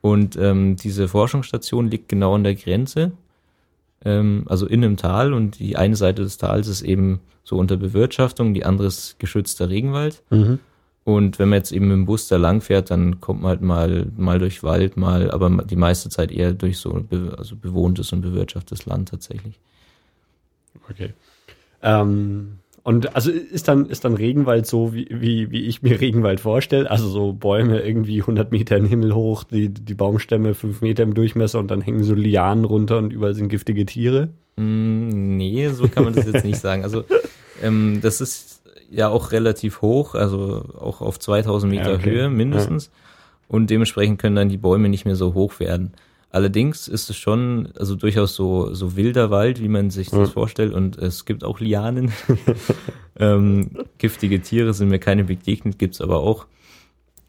Und 0.01 0.35
ähm, 0.35 0.75
diese 0.75 1.07
Forschungsstation 1.07 1.89
liegt 1.89 2.09
genau 2.09 2.35
an 2.35 2.43
der 2.43 2.55
Grenze, 2.55 3.13
ähm, 4.05 4.43
also 4.47 4.65
in 4.65 4.83
einem 4.83 4.97
Tal 4.97 5.33
und 5.33 5.59
die 5.59 5.75
eine 5.75 5.95
Seite 5.95 6.23
des 6.23 6.37
Tals 6.37 6.67
ist 6.67 6.81
eben 6.81 7.21
so 7.43 7.57
unter 7.57 7.77
Bewirtschaftung, 7.77 8.53
die 8.53 8.65
andere 8.65 8.87
ist 8.87 9.19
geschützter 9.19 9.69
Regenwald. 9.69 10.23
Mhm. 10.29 10.59
Und 11.03 11.39
wenn 11.39 11.47
man 11.47 11.59
jetzt 11.59 11.71
eben 11.71 11.87
mit 11.87 11.95
dem 11.95 12.05
Bus 12.05 12.27
da 12.27 12.35
lang 12.35 12.59
fährt, 12.59 12.91
dann 12.91 13.21
kommt 13.21 13.41
man 13.41 13.51
halt 13.51 13.61
mal, 13.61 14.07
mal 14.17 14.39
durch 14.39 14.61
Wald, 14.61 14.97
mal, 14.97 15.31
aber 15.31 15.63
die 15.63 15.77
meiste 15.77 16.09
Zeit 16.09 16.33
eher 16.33 16.51
durch 16.51 16.79
so 16.79 17.01
also 17.37 17.55
bewohntes 17.55 18.11
und 18.11 18.19
bewirtschaftetes 18.19 18.85
Land 18.85 19.07
tatsächlich. 19.07 19.57
Okay. 20.89 21.13
Ähm, 21.81 22.59
und 22.87 23.17
also 23.17 23.31
ist 23.31 23.67
dann, 23.67 23.87
ist 23.87 24.05
dann 24.05 24.13
Regenwald 24.13 24.65
so, 24.65 24.93
wie, 24.93 25.09
wie, 25.09 25.51
wie 25.51 25.65
ich 25.65 25.81
mir 25.81 25.99
Regenwald 26.01 26.39
vorstelle? 26.39 26.89
Also 26.89 27.09
so 27.09 27.33
Bäume 27.33 27.81
irgendwie 27.81 28.21
100 28.21 28.53
Meter 28.53 28.77
in 28.77 28.83
den 28.83 28.89
Himmel 28.89 29.13
hoch, 29.13 29.43
die, 29.43 29.67
die 29.67 29.93
Baumstämme 29.93 30.53
5 30.53 30.79
Meter 30.79 31.03
im 31.03 31.13
Durchmesser 31.13 31.59
und 31.59 31.69
dann 31.69 31.81
hängen 31.81 32.05
so 32.05 32.13
Lianen 32.13 32.63
runter 32.63 32.97
und 32.97 33.11
überall 33.11 33.33
sind 33.33 33.49
giftige 33.49 33.85
Tiere? 33.85 34.29
Mm, 34.55 35.35
nee, 35.35 35.67
so 35.67 35.89
kann 35.89 36.05
man 36.05 36.13
das 36.13 36.31
jetzt 36.31 36.45
nicht 36.45 36.59
sagen. 36.61 36.83
Also 36.83 37.03
ähm, 37.61 37.99
das 38.01 38.21
ist 38.21 38.61
ja 38.89 39.09
auch 39.09 39.33
relativ 39.33 39.81
hoch, 39.81 40.15
also 40.15 40.63
auch 40.79 41.01
auf 41.01 41.19
2000 41.19 41.69
Meter 41.69 41.89
ja, 41.89 41.95
okay. 41.95 42.09
Höhe 42.09 42.29
mindestens. 42.29 42.85
Ja. 42.85 42.91
Und 43.49 43.69
dementsprechend 43.69 44.21
können 44.21 44.37
dann 44.37 44.47
die 44.47 44.55
Bäume 44.55 44.87
nicht 44.87 45.03
mehr 45.03 45.17
so 45.17 45.33
hoch 45.33 45.59
werden. 45.59 45.91
Allerdings 46.29 46.87
ist 46.87 47.09
es 47.09 47.15
schon, 47.15 47.69
also 47.77 47.95
durchaus 47.95 48.35
so, 48.35 48.73
so 48.73 48.95
wilder 48.95 49.31
Wald, 49.31 49.61
wie 49.61 49.69
man 49.69 49.89
sich 49.89 50.09
das 50.09 50.31
vorstellt. 50.31 50.73
Und 50.73 50.97
es 50.97 51.25
gibt 51.25 51.43
auch 51.43 51.59
Lianen. 51.59 52.11
ähm, 53.19 53.71
giftige 53.97 54.41
Tiere 54.41 54.73
sind 54.73 54.89
mir 54.89 54.99
keine 54.99 55.23
begegnet, 55.23 55.79
gibt's 55.79 56.01
aber 56.01 56.19
auch. 56.19 56.45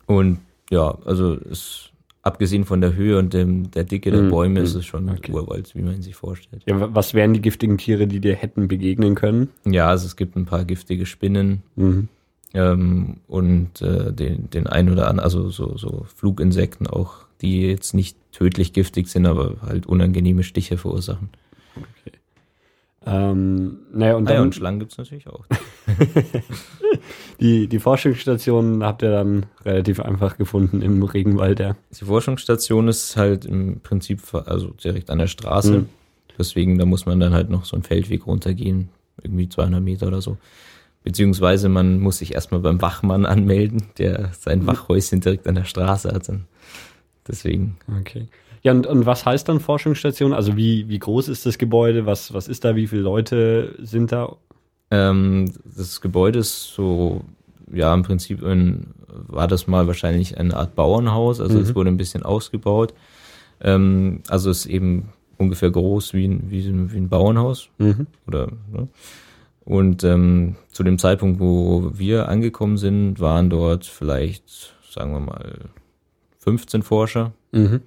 Und 0.07 0.41
ja, 0.71 0.99
also 1.05 1.35
es 1.51 1.91
abgesehen 2.23 2.65
von 2.65 2.81
der 2.81 2.95
Höhe 2.95 3.19
und 3.19 3.33
dem, 3.33 3.71
der 3.71 3.85
Dicke 3.85 4.11
der 4.11 4.23
mm, 4.23 4.31
Bäume 4.31 4.61
ist 4.61 4.75
es 4.75 4.85
schon 4.85 5.09
okay. 5.09 5.33
Urwald, 5.33 5.75
wie 5.75 5.83
man 5.83 6.03
sich 6.03 6.15
vorstellt. 6.15 6.63
Ja, 6.67 6.95
was 6.95 7.15
wären 7.15 7.33
die 7.33 7.41
giftigen 7.41 7.79
Tiere, 7.79 8.07
die 8.07 8.21
dir 8.21 8.35
hätten 8.35 8.69
begegnen 8.69 9.15
können? 9.15 9.49
Ja, 9.65 9.89
also 9.89 10.07
es 10.07 10.17
gibt 10.17 10.37
ein 10.37 10.45
paar 10.45 10.65
giftige 10.65 11.07
Spinnen 11.07 11.63
mhm. 11.77 12.09
ähm, 12.53 13.17
und 13.29 13.81
äh, 13.81 14.13
den, 14.13 14.51
den 14.51 14.67
ein 14.67 14.91
oder 14.91 15.09
anderen, 15.09 15.25
also 15.25 15.49
so, 15.49 15.79
so 15.79 16.05
Fluginsekten 16.15 16.87
auch, 16.87 17.15
die 17.41 17.63
jetzt 17.63 17.95
nicht 17.95 18.17
tödlich 18.39 18.73
giftig 18.73 19.09
sind, 19.09 19.27
aber 19.27 19.57
halt 19.67 19.87
unangenehme 19.87 20.45
Stiche 20.45 20.79
verursachen. 20.79 21.31
Okay. 21.75 22.17
Ähm, 23.05 23.79
naja, 23.93 24.15
und, 24.15 24.31
ah, 24.31 24.35
ja, 24.35 24.43
und 24.43 24.55
Schlangen 24.55 24.79
gibt's 24.79 24.97
natürlich 24.97 25.27
auch. 25.27 25.45
die, 27.41 27.67
die 27.67 27.79
Forschungsstation 27.81 28.85
habt 28.85 29.03
ihr 29.03 29.11
dann 29.11 29.47
relativ 29.65 29.99
einfach 29.99 30.37
gefunden 30.37 30.83
im 30.83 31.03
Regenwald, 31.03 31.59
ja. 31.59 31.77
Die 31.99 32.05
Forschungsstation 32.05 32.87
ist 32.87 33.17
halt 33.17 33.45
im 33.45 33.81
Prinzip 33.81 34.23
also 34.33 34.69
direkt 34.69 35.11
an 35.11 35.19
der 35.19 35.27
Straße. 35.27 35.79
Mhm. 35.81 35.89
Deswegen, 36.39 36.79
da 36.79 36.87
muss 36.87 37.07
man 37.07 37.19
dann 37.19 37.33
halt 37.33 37.51
noch 37.51 37.65
so 37.65 37.75
einen 37.75 37.83
Feldweg 37.83 38.25
runtergehen, 38.25 38.89
irgendwie 39.21 39.49
200 39.49 39.83
Meter 39.83 40.07
oder 40.07 40.21
so. 40.21 40.37
Beziehungsweise 41.03 41.69
man 41.69 41.99
muss 41.99 42.19
sich 42.19 42.35
erstmal 42.35 42.61
beim 42.61 42.81
Wachmann 42.81 43.27
anmelden, 43.27 43.89
der 43.99 44.31
sein 44.39 44.61
mhm. 44.61 44.69
Wachhäuschen 44.69 45.21
direkt 45.21 45.49
an 45.49 45.57
der 45.57 45.65
Straße 45.65 46.13
hat. 46.13 46.31
Deswegen. 47.29 47.77
Okay. 48.01 48.29
Ja, 48.63 48.73
und, 48.73 48.87
und 48.87 49.07
was 49.07 49.25
heißt 49.25 49.49
dann 49.49 49.61
Forschungsstation? 49.61 50.33
Also 50.33 50.57
wie, 50.57 50.89
wie 50.89 50.99
groß 50.99 51.29
ist 51.29 51.47
das 51.47 51.59
Gebäude? 51.59 52.07
Was, 52.07 52.33
was 52.33 52.49
ist 52.49 52.65
da? 52.65 52.75
Wie 52.75 52.87
viele 52.87 53.03
Leute 53.03 53.75
sind 53.79 54.13
da? 54.13 54.37
Ähm, 54.91 55.53
das 55.77 56.01
Gebäude 56.01 56.41
ist 56.41 56.73
so, 56.75 57.23
ja, 57.73 57.95
im 57.95 58.03
Prinzip 58.03 58.43
ein, 58.43 58.95
war 59.07 59.47
das 59.47 59.67
mal 59.67 59.87
wahrscheinlich 59.87 60.39
eine 60.39 60.57
Art 60.57 60.75
Bauernhaus. 60.75 61.41
Also 61.41 61.57
mhm. 61.57 61.63
es 61.63 61.75
wurde 61.75 61.91
ein 61.91 61.97
bisschen 61.97 62.23
ausgebaut. 62.23 62.95
Ähm, 63.61 64.23
also 64.29 64.51
es 64.51 64.61
ist 64.61 64.67
eben 64.67 65.11
ungefähr 65.37 65.71
groß 65.71 66.15
wie 66.15 66.27
ein, 66.27 66.51
wie, 66.51 66.65
wie 66.93 66.97
ein 66.97 67.09
Bauernhaus. 67.09 67.69
Mhm. 67.79 68.07
Oder, 68.27 68.49
ne? 68.73 68.89
Und 69.65 70.03
ähm, 70.03 70.57
zu 70.73 70.83
dem 70.83 70.97
Zeitpunkt, 70.97 71.41
wo 71.41 71.91
wir 71.93 72.31
angekommen 72.31 72.79
sind, 72.79 73.21
waren 73.21 73.51
dort 73.51 73.85
vielleicht, 73.85 74.75
sagen 74.91 75.13
wir 75.13 75.21
mal, 75.21 75.57
15 76.49 76.83
Forscher. 76.83 77.33
Mhm. 77.53 77.81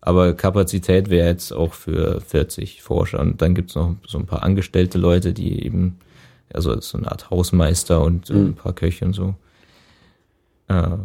Aber 0.00 0.32
Kapazität 0.34 1.10
wäre 1.10 1.28
jetzt 1.28 1.52
auch 1.52 1.74
für 1.74 2.20
40 2.20 2.82
Forscher. 2.82 3.20
Und 3.20 3.42
dann 3.42 3.54
gibt's 3.54 3.74
noch 3.74 3.94
so 4.06 4.18
ein 4.18 4.26
paar 4.26 4.42
angestellte 4.42 4.98
Leute, 4.98 5.32
die 5.32 5.64
eben, 5.64 5.98
also 6.52 6.80
so 6.80 6.98
eine 6.98 7.10
Art 7.10 7.30
Hausmeister 7.30 8.02
und 8.02 8.30
mhm. 8.30 8.46
ein 8.46 8.54
paar 8.54 8.72
Köche 8.72 9.04
und 9.04 9.12
so. 9.12 9.34
Äh, 10.68 10.96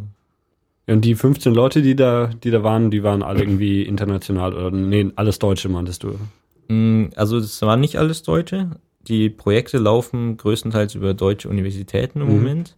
und 0.88 1.02
die 1.02 1.16
15 1.16 1.54
Leute, 1.54 1.82
die 1.82 1.96
da, 1.96 2.30
die 2.44 2.52
da 2.52 2.64
waren, 2.64 2.92
die 2.92 3.04
waren 3.04 3.24
alle 3.24 3.42
irgendwie 3.42 3.82
international 3.84 4.54
oder 4.54 4.72
nee, 4.72 5.12
alles 5.16 5.40
Deutsche, 5.40 5.68
meintest 5.68 6.04
du? 6.04 6.20
Mm, 6.68 7.08
also 7.16 7.40
das 7.40 7.62
waren 7.64 7.80
nicht 7.80 7.98
alles 7.98 8.24
Deutsche. 8.24 8.70
Die 9.08 9.30
Projekte 9.30 9.78
laufen 9.78 10.38
größtenteils 10.38 10.96
über 10.96 11.14
deutsche 11.14 11.50
Universitäten 11.50 12.22
im 12.22 12.28
mhm. 12.28 12.36
Moment. 12.36 12.76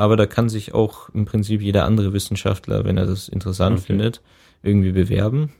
Aber 0.00 0.16
da 0.16 0.24
kann 0.24 0.48
sich 0.48 0.72
auch 0.72 1.10
im 1.10 1.26
Prinzip 1.26 1.60
jeder 1.60 1.84
andere 1.84 2.14
Wissenschaftler, 2.14 2.86
wenn 2.86 2.96
er 2.96 3.04
das 3.04 3.28
interessant 3.28 3.80
okay. 3.80 3.88
findet, 3.88 4.22
irgendwie 4.62 4.92
bewerben. 4.92 5.52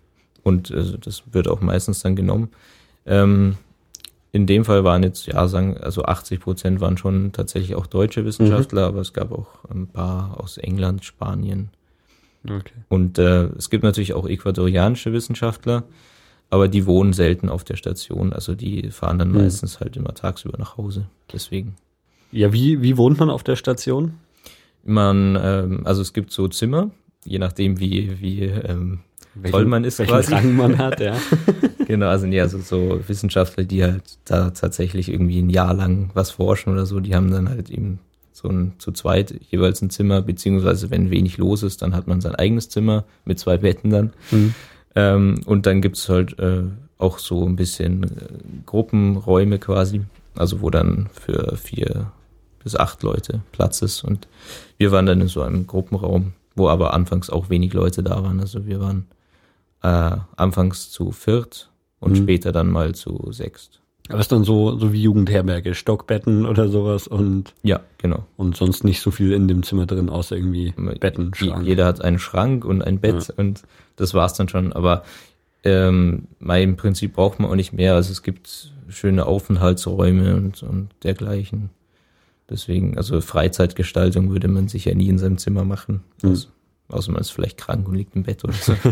Und 0.42 0.72
also 0.72 0.96
das 0.96 1.24
wird 1.30 1.46
auch 1.46 1.60
meistens 1.60 2.00
dann 2.00 2.16
genommen. 2.16 2.48
Ähm, 3.04 3.58
in 4.32 4.46
dem 4.46 4.64
Fall 4.64 4.82
waren 4.82 5.02
jetzt, 5.02 5.26
ja, 5.26 5.46
sagen, 5.46 5.76
also 5.76 6.04
80 6.04 6.40
Prozent 6.40 6.80
waren 6.80 6.96
schon 6.96 7.32
tatsächlich 7.32 7.74
auch 7.74 7.86
deutsche 7.86 8.24
Wissenschaftler, 8.24 8.82
mhm. 8.82 8.88
aber 8.88 9.00
es 9.02 9.12
gab 9.12 9.30
auch 9.30 9.64
ein 9.68 9.88
paar 9.88 10.40
aus 10.40 10.56
England, 10.56 11.04
Spanien. 11.04 11.68
Okay. 12.42 12.72
Und 12.88 13.18
äh, 13.18 13.44
es 13.58 13.68
gibt 13.68 13.84
natürlich 13.84 14.14
auch 14.14 14.26
ecuadorianische 14.26 15.12
Wissenschaftler, 15.12 15.84
aber 16.48 16.66
die 16.68 16.86
wohnen 16.86 17.12
selten 17.12 17.50
auf 17.50 17.62
der 17.62 17.76
Station. 17.76 18.32
Also 18.32 18.54
die 18.54 18.90
fahren 18.90 19.18
dann 19.18 19.32
mhm. 19.32 19.42
meistens 19.42 19.80
halt 19.80 19.98
immer 19.98 20.14
tagsüber 20.14 20.56
nach 20.56 20.78
Hause. 20.78 21.08
Deswegen. 21.30 21.76
Ja, 22.32 22.54
wie, 22.54 22.80
wie 22.80 22.96
wohnt 22.96 23.18
man 23.18 23.28
auf 23.28 23.42
der 23.42 23.56
Station? 23.56 24.14
Man, 24.84 25.38
ähm, 25.40 25.80
also 25.84 26.02
es 26.02 26.12
gibt 26.12 26.32
so 26.32 26.48
Zimmer, 26.48 26.90
je 27.24 27.38
nachdem 27.38 27.80
wie, 27.80 28.20
wie 28.20 28.42
ähm, 28.44 29.00
welchen, 29.34 29.52
toll 29.52 29.64
man 29.66 29.84
ist 29.84 29.98
welchen 29.98 30.12
quasi. 30.12 30.32
Rang 30.32 30.56
man 30.56 30.78
hat, 30.78 31.00
ja. 31.00 31.16
genau, 31.86 32.08
also 32.08 32.26
nee, 32.26 32.40
also 32.40 32.58
so 32.58 33.00
Wissenschaftler, 33.06 33.64
die 33.64 33.82
halt 33.82 34.18
da 34.24 34.50
tatsächlich 34.50 35.08
irgendwie 35.08 35.40
ein 35.40 35.50
Jahr 35.50 35.74
lang 35.74 36.10
was 36.14 36.30
forschen 36.30 36.72
oder 36.72 36.86
so, 36.86 37.00
die 37.00 37.14
haben 37.14 37.30
dann 37.30 37.48
halt 37.48 37.70
eben 37.70 38.00
so 38.32 38.48
ein 38.48 38.72
zu 38.78 38.92
zweit 38.92 39.34
jeweils 39.50 39.82
ein 39.82 39.90
Zimmer, 39.90 40.22
beziehungsweise 40.22 40.90
wenn 40.90 41.10
wenig 41.10 41.38
los 41.38 41.62
ist, 41.62 41.82
dann 41.82 41.94
hat 41.94 42.06
man 42.06 42.20
sein 42.20 42.34
eigenes 42.34 42.68
Zimmer 42.68 43.04
mit 43.24 43.38
zwei 43.38 43.58
Betten 43.58 43.90
dann. 43.90 44.12
Mhm. 44.30 44.54
Ähm, 44.96 45.40
und 45.44 45.66
dann 45.66 45.82
gibt's 45.82 46.08
halt 46.08 46.38
äh, 46.38 46.64
auch 46.98 47.18
so 47.18 47.46
ein 47.46 47.56
bisschen 47.56 48.04
äh, 48.04 48.08
Gruppenräume 48.66 49.58
quasi, 49.58 50.02
also 50.36 50.62
wo 50.62 50.70
dann 50.70 51.08
für 51.12 51.56
vier 51.56 52.12
bis 52.62 52.76
acht 52.76 53.02
Leute 53.02 53.40
Platz 53.52 53.82
ist. 53.82 54.04
Und 54.04 54.28
wir 54.78 54.92
waren 54.92 55.06
dann 55.06 55.20
in 55.20 55.28
so 55.28 55.42
einem 55.42 55.66
Gruppenraum 55.66 56.32
wo 56.60 56.68
aber 56.68 56.94
anfangs 56.94 57.30
auch 57.30 57.50
wenig 57.50 57.72
Leute 57.72 58.02
da 58.02 58.22
waren. 58.22 58.40
Also 58.40 58.66
wir 58.66 58.80
waren 58.80 59.06
äh, 59.82 60.16
anfangs 60.36 60.90
zu 60.90 61.12
viert 61.12 61.70
und 62.00 62.12
mhm. 62.12 62.16
später 62.16 62.52
dann 62.52 62.70
mal 62.70 62.94
zu 62.94 63.28
sechst. 63.32 63.80
Aber 64.08 64.18
ist 64.18 64.32
dann 64.32 64.42
so, 64.42 64.76
so 64.76 64.92
wie 64.92 65.02
Jugendherberge, 65.02 65.74
Stockbetten 65.74 66.44
oder 66.44 66.68
sowas 66.68 67.06
und. 67.06 67.54
Ja, 67.62 67.80
genau. 67.98 68.26
Und 68.36 68.56
sonst 68.56 68.82
nicht 68.82 69.00
so 69.00 69.12
viel 69.12 69.32
in 69.32 69.46
dem 69.46 69.62
Zimmer 69.62 69.86
drin, 69.86 70.10
außer 70.10 70.34
irgendwie 70.34 70.74
Betten, 70.98 71.32
Schrank. 71.32 71.64
Jeder 71.64 71.86
hat 71.86 72.02
einen 72.02 72.18
Schrank 72.18 72.64
und 72.64 72.82
ein 72.82 72.98
Bett 72.98 73.28
ja. 73.28 73.34
und 73.36 73.62
das 73.94 74.12
war's 74.12 74.34
dann 74.34 74.48
schon. 74.48 74.72
Aber 74.72 75.04
ähm, 75.62 76.26
im 76.40 76.76
Prinzip 76.76 77.14
braucht 77.14 77.38
man 77.38 77.50
auch 77.50 77.54
nicht 77.54 77.72
mehr. 77.72 77.94
Also 77.94 78.10
es 78.10 78.22
gibt 78.22 78.72
schöne 78.88 79.26
Aufenthaltsräume 79.26 80.34
und, 80.34 80.64
und 80.64 80.88
dergleichen. 81.04 81.70
Deswegen, 82.50 82.96
also 82.96 83.20
Freizeitgestaltung 83.20 84.30
würde 84.30 84.48
man 84.48 84.68
sich 84.68 84.84
ja 84.84 84.94
nie 84.94 85.08
in 85.08 85.18
seinem 85.18 85.38
Zimmer 85.38 85.64
machen. 85.64 86.02
Mhm. 86.22 86.30
Also, 86.30 86.48
außer 86.88 87.12
man 87.12 87.20
ist 87.20 87.30
vielleicht 87.30 87.58
krank 87.58 87.88
und 87.88 87.94
liegt 87.94 88.16
im 88.16 88.24
Bett 88.24 88.42
oder 88.42 88.52
so. 88.52 88.74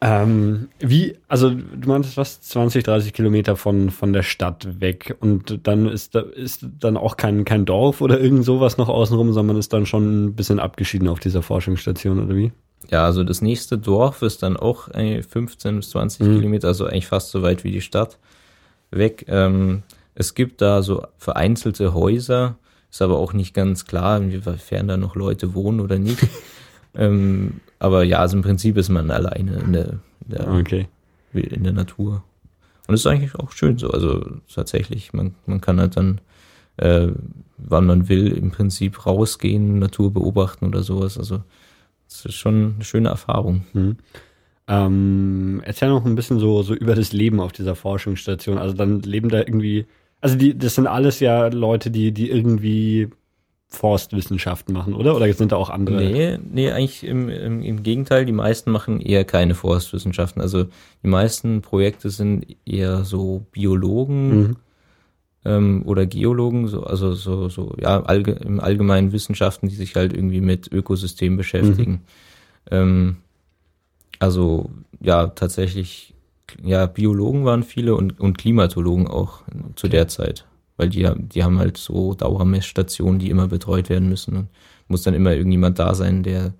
ähm, 0.00 0.68
wie, 0.80 1.18
also 1.28 1.50
du 1.50 1.88
meintest 1.88 2.16
was, 2.16 2.40
20, 2.40 2.84
30 2.84 3.12
Kilometer 3.12 3.56
von, 3.56 3.90
von 3.90 4.14
der 4.14 4.22
Stadt 4.22 4.80
weg 4.80 5.14
und 5.20 5.60
dann 5.64 5.86
ist 5.86 6.14
da 6.14 6.20
ist 6.20 6.66
dann 6.80 6.96
auch 6.96 7.18
kein, 7.18 7.44
kein 7.44 7.66
Dorf 7.66 8.00
oder 8.00 8.18
irgend 8.18 8.46
sowas 8.46 8.78
noch 8.78 8.88
außenrum, 8.88 9.34
sondern 9.34 9.54
man 9.54 9.60
ist 9.60 9.74
dann 9.74 9.84
schon 9.84 10.26
ein 10.26 10.34
bisschen 10.34 10.58
abgeschieden 10.58 11.08
auf 11.08 11.20
dieser 11.20 11.42
Forschungsstation 11.42 12.24
oder 12.24 12.34
wie? 12.34 12.52
Ja, 12.90 13.04
also 13.04 13.22
das 13.22 13.42
nächste 13.42 13.76
Dorf 13.76 14.22
ist 14.22 14.42
dann 14.42 14.56
auch 14.56 14.88
15 14.88 15.76
bis 15.76 15.90
20 15.90 16.26
mhm. 16.26 16.36
Kilometer, 16.36 16.68
also 16.68 16.86
eigentlich 16.86 17.06
fast 17.06 17.30
so 17.30 17.42
weit 17.42 17.64
wie 17.64 17.70
die 17.70 17.82
Stadt 17.82 18.18
weg. 18.90 19.26
Ähm, 19.28 19.82
es 20.14 20.34
gibt 20.34 20.60
da 20.60 20.82
so 20.82 21.06
vereinzelte 21.16 21.94
Häuser, 21.94 22.56
ist 22.90 23.02
aber 23.02 23.18
auch 23.18 23.32
nicht 23.32 23.54
ganz 23.54 23.86
klar, 23.86 24.18
inwiefern 24.18 24.88
da 24.88 24.96
noch 24.96 25.14
Leute 25.16 25.54
wohnen 25.54 25.80
oder 25.80 25.98
nicht. 25.98 26.26
ähm, 26.94 27.60
aber 27.78 28.04
ja, 28.04 28.18
also 28.18 28.36
im 28.36 28.42
Prinzip 28.42 28.76
ist 28.76 28.90
man 28.90 29.10
alleine 29.10 29.56
in 29.56 29.72
der, 29.72 29.88
in 29.88 30.28
der, 30.28 30.48
okay. 30.48 30.88
in 31.32 31.64
der 31.64 31.72
Natur. 31.72 32.22
Und 32.86 32.94
es 32.94 33.00
ist 33.00 33.06
eigentlich 33.06 33.34
auch 33.36 33.52
schön 33.52 33.78
so. 33.78 33.90
Also 33.90 34.24
tatsächlich, 34.52 35.12
man, 35.12 35.34
man 35.46 35.60
kann 35.60 35.80
halt 35.80 35.96
dann, 35.96 36.20
äh, 36.76 37.08
wann 37.56 37.86
man 37.86 38.08
will, 38.08 38.32
im 38.32 38.50
Prinzip 38.50 39.06
rausgehen, 39.06 39.78
Natur 39.78 40.12
beobachten 40.12 40.66
oder 40.66 40.82
sowas. 40.82 41.16
Also 41.16 41.42
das 42.08 42.26
ist 42.26 42.34
schon 42.34 42.74
eine 42.74 42.84
schöne 42.84 43.08
Erfahrung. 43.08 43.64
Mhm. 43.72 43.96
Ähm, 44.68 45.62
erzähl 45.64 45.88
noch 45.88 46.04
ein 46.04 46.14
bisschen 46.14 46.38
so, 46.38 46.62
so 46.62 46.74
über 46.74 46.94
das 46.94 47.12
Leben 47.12 47.40
auf 47.40 47.52
dieser 47.52 47.74
Forschungsstation. 47.74 48.58
Also 48.58 48.74
dann 48.74 49.00
leben 49.00 49.28
da 49.28 49.38
irgendwie 49.38 49.86
also 50.22 50.36
die, 50.36 50.56
das 50.56 50.76
sind 50.76 50.86
alles 50.86 51.20
ja 51.20 51.48
Leute, 51.48 51.90
die, 51.90 52.12
die 52.12 52.30
irgendwie 52.30 53.10
Forstwissenschaften 53.68 54.72
machen, 54.72 54.94
oder? 54.94 55.16
Oder 55.16 55.32
sind 55.32 55.52
da 55.52 55.56
auch 55.56 55.68
andere? 55.68 55.96
Nee, 55.96 56.38
nee, 56.50 56.70
eigentlich 56.70 57.04
im, 57.04 57.28
im, 57.28 57.62
im 57.62 57.82
Gegenteil, 57.82 58.24
die 58.24 58.32
meisten 58.32 58.70
machen 58.70 59.00
eher 59.00 59.24
keine 59.24 59.54
Forstwissenschaften. 59.54 60.40
Also 60.40 60.66
die 61.02 61.08
meisten 61.08 61.60
Projekte 61.60 62.10
sind 62.10 62.46
eher 62.64 63.04
so 63.04 63.46
Biologen 63.50 64.40
mhm. 64.40 64.56
ähm, 65.44 65.82
oder 65.86 66.06
Geologen, 66.06 66.68
so, 66.68 66.84
also 66.84 67.14
so, 67.14 67.48
so, 67.48 67.74
ja, 67.80 68.02
allge 68.02 68.32
im 68.32 68.60
allgemeinen 68.60 69.12
Wissenschaften, 69.12 69.68
die 69.68 69.74
sich 69.74 69.96
halt 69.96 70.12
irgendwie 70.12 70.40
mit 70.40 70.70
Ökosystemen 70.70 71.36
beschäftigen. 71.36 71.92
Mhm. 71.92 71.98
Ähm, 72.70 73.16
also 74.20 74.70
ja, 75.00 75.26
tatsächlich 75.26 76.14
ja, 76.62 76.86
Biologen 76.86 77.44
waren 77.44 77.62
viele 77.62 77.94
und, 77.94 78.18
und 78.20 78.38
Klimatologen 78.38 79.06
auch 79.06 79.42
zu 79.76 79.88
der 79.88 80.08
Zeit. 80.08 80.46
Weil 80.76 80.88
die, 80.88 81.08
die 81.16 81.44
haben 81.44 81.58
halt 81.58 81.76
so 81.76 82.14
Dauermessstationen, 82.14 83.18
die 83.18 83.30
immer 83.30 83.48
betreut 83.48 83.88
werden 83.88 84.08
müssen. 84.08 84.36
Und 84.36 84.48
muss 84.88 85.02
dann 85.02 85.14
immer 85.14 85.32
irgendjemand 85.32 85.78
da 85.78 85.94
sein, 85.94 86.22
der 86.22 86.54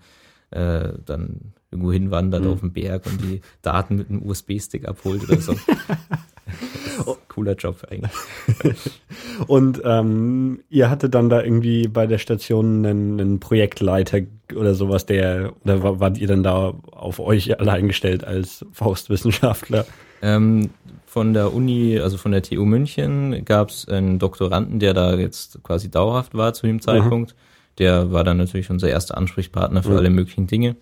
äh, 0.51 0.93
dann 1.05 1.53
irgendwo 1.73 1.93
hinwandert 1.93 2.45
mhm. 2.45 2.51
auf 2.51 2.61
den 2.61 2.73
Berg 2.73 3.07
und 3.07 3.21
die 3.23 3.41
Daten 3.63 3.97
mit 3.97 4.11
einem 4.11 4.23
USB-Stick 4.23 4.87
abholt 4.87 5.25
oder 5.25 5.41
so. 5.41 5.55
Cooler 7.29 7.55
Job 7.55 7.79
eigentlich. 7.91 8.13
und 9.47 9.81
ähm, 9.85 10.61
ihr 10.69 10.91
hattet 10.91 11.15
dann 11.15 11.29
da 11.29 11.43
irgendwie 11.43 11.89
bei 11.89 12.07
der 12.07 12.19
Station 12.19 12.85
einen, 12.85 13.21
einen 13.21 13.41
Projektleiter 13.41 14.21
oder 14.55 14.75
sowas, 14.75 15.07
der, 15.07 15.55
oder 15.65 16.01
wart 16.01 16.19
ihr 16.19 16.29
dann 16.29 16.43
da 16.43 16.75
auf 16.91 17.21
euch 17.21 17.59
allein 17.59 17.89
gestellt 17.89 18.25
als 18.25 18.67
Faustwissenschaftler? 18.73 19.87
Ähm, 20.21 20.71
von 21.07 21.33
der 21.35 21.53
Uni, 21.53 21.99
also 21.99 22.17
von 22.17 22.33
der 22.33 22.43
TU 22.43 22.65
München, 22.65 23.45
gab 23.45 23.71
es 23.71 23.89
einen 23.89 24.19
Doktoranden, 24.19 24.79
der 24.79 24.95
da 24.95 25.15
jetzt 25.15 25.63
quasi 25.63 25.91
dauerhaft 25.91 26.35
war 26.35 26.53
zu 26.55 26.67
dem 26.67 26.81
Zeitpunkt. 26.81 27.33
Mhm. 27.33 27.37
Der 27.79 28.13
war 28.13 28.25
dann 28.25 28.37
natürlich 28.37 28.71
unser 28.71 28.89
erster 28.89 29.17
Ansprechpartner 29.17 29.83
für 29.83 29.91
mhm. 29.91 29.97
alle 29.97 30.11
möglichen 30.11 30.47
Dinge. 30.47 30.77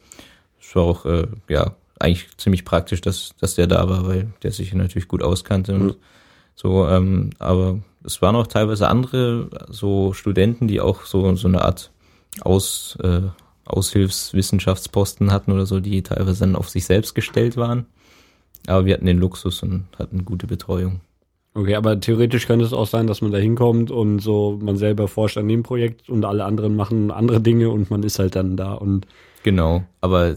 Es 0.71 0.77
war 0.77 0.85
auch, 0.85 1.05
äh, 1.05 1.27
ja, 1.49 1.75
eigentlich 1.99 2.29
ziemlich 2.37 2.65
praktisch, 2.65 3.01
dass, 3.01 3.35
dass 3.41 3.57
der 3.57 3.67
da 3.67 3.89
war, 3.89 4.07
weil 4.07 4.33
der 4.45 4.53
sich 4.53 4.73
natürlich 4.73 5.09
gut 5.09 5.21
auskannte 5.21 5.75
und 5.75 5.83
mhm. 5.83 5.97
so, 6.55 6.87
ähm, 6.87 7.31
aber 7.41 7.81
es 8.05 8.23
waren 8.23 8.37
auch 8.37 8.47
teilweise 8.47 8.87
andere 8.87 9.51
so 9.69 10.13
Studenten, 10.13 10.69
die 10.69 10.81
auch 10.81 11.07
so, 11.07 11.35
so 11.35 11.49
eine 11.49 11.63
Art 11.63 11.91
Aus, 12.43 12.97
äh, 13.03 13.23
Aushilfswissenschaftsposten 13.65 15.33
hatten 15.33 15.51
oder 15.51 15.67
so, 15.67 15.81
die 15.81 16.05
teilweise 16.05 16.41
dann 16.41 16.55
auf 16.55 16.69
sich 16.69 16.85
selbst 16.85 17.17
gestellt 17.17 17.57
waren. 17.57 17.87
Aber 18.69 18.85
wir 18.85 18.95
hatten 18.95 19.07
den 19.07 19.19
Luxus 19.19 19.65
und 19.65 19.87
hatten 19.99 20.25
gute 20.25 20.47
Betreuung. 20.47 21.01
Okay, 21.53 21.75
aber 21.75 21.99
theoretisch 21.99 22.47
könnte 22.47 22.65
es 22.65 22.73
auch 22.73 22.87
sein, 22.87 23.09
dass 23.09 23.23
man 23.23 23.33
da 23.33 23.39
hinkommt 23.39 23.91
und 23.91 24.21
so 24.21 24.59
man 24.63 24.77
selber 24.77 25.09
forscht 25.09 25.37
an 25.37 25.49
dem 25.49 25.65
Projekt 25.65 26.09
und 26.09 26.25
alle 26.25 26.45
anderen 26.45 26.77
machen 26.77 27.11
andere 27.11 27.41
Dinge 27.41 27.71
und 27.71 27.91
man 27.91 28.05
ist 28.05 28.21
halt 28.21 28.37
dann 28.37 28.57
da 28.57 28.75
und 28.75 29.07
genau. 29.43 29.83
Aber 30.01 30.29
äh, 30.29 30.35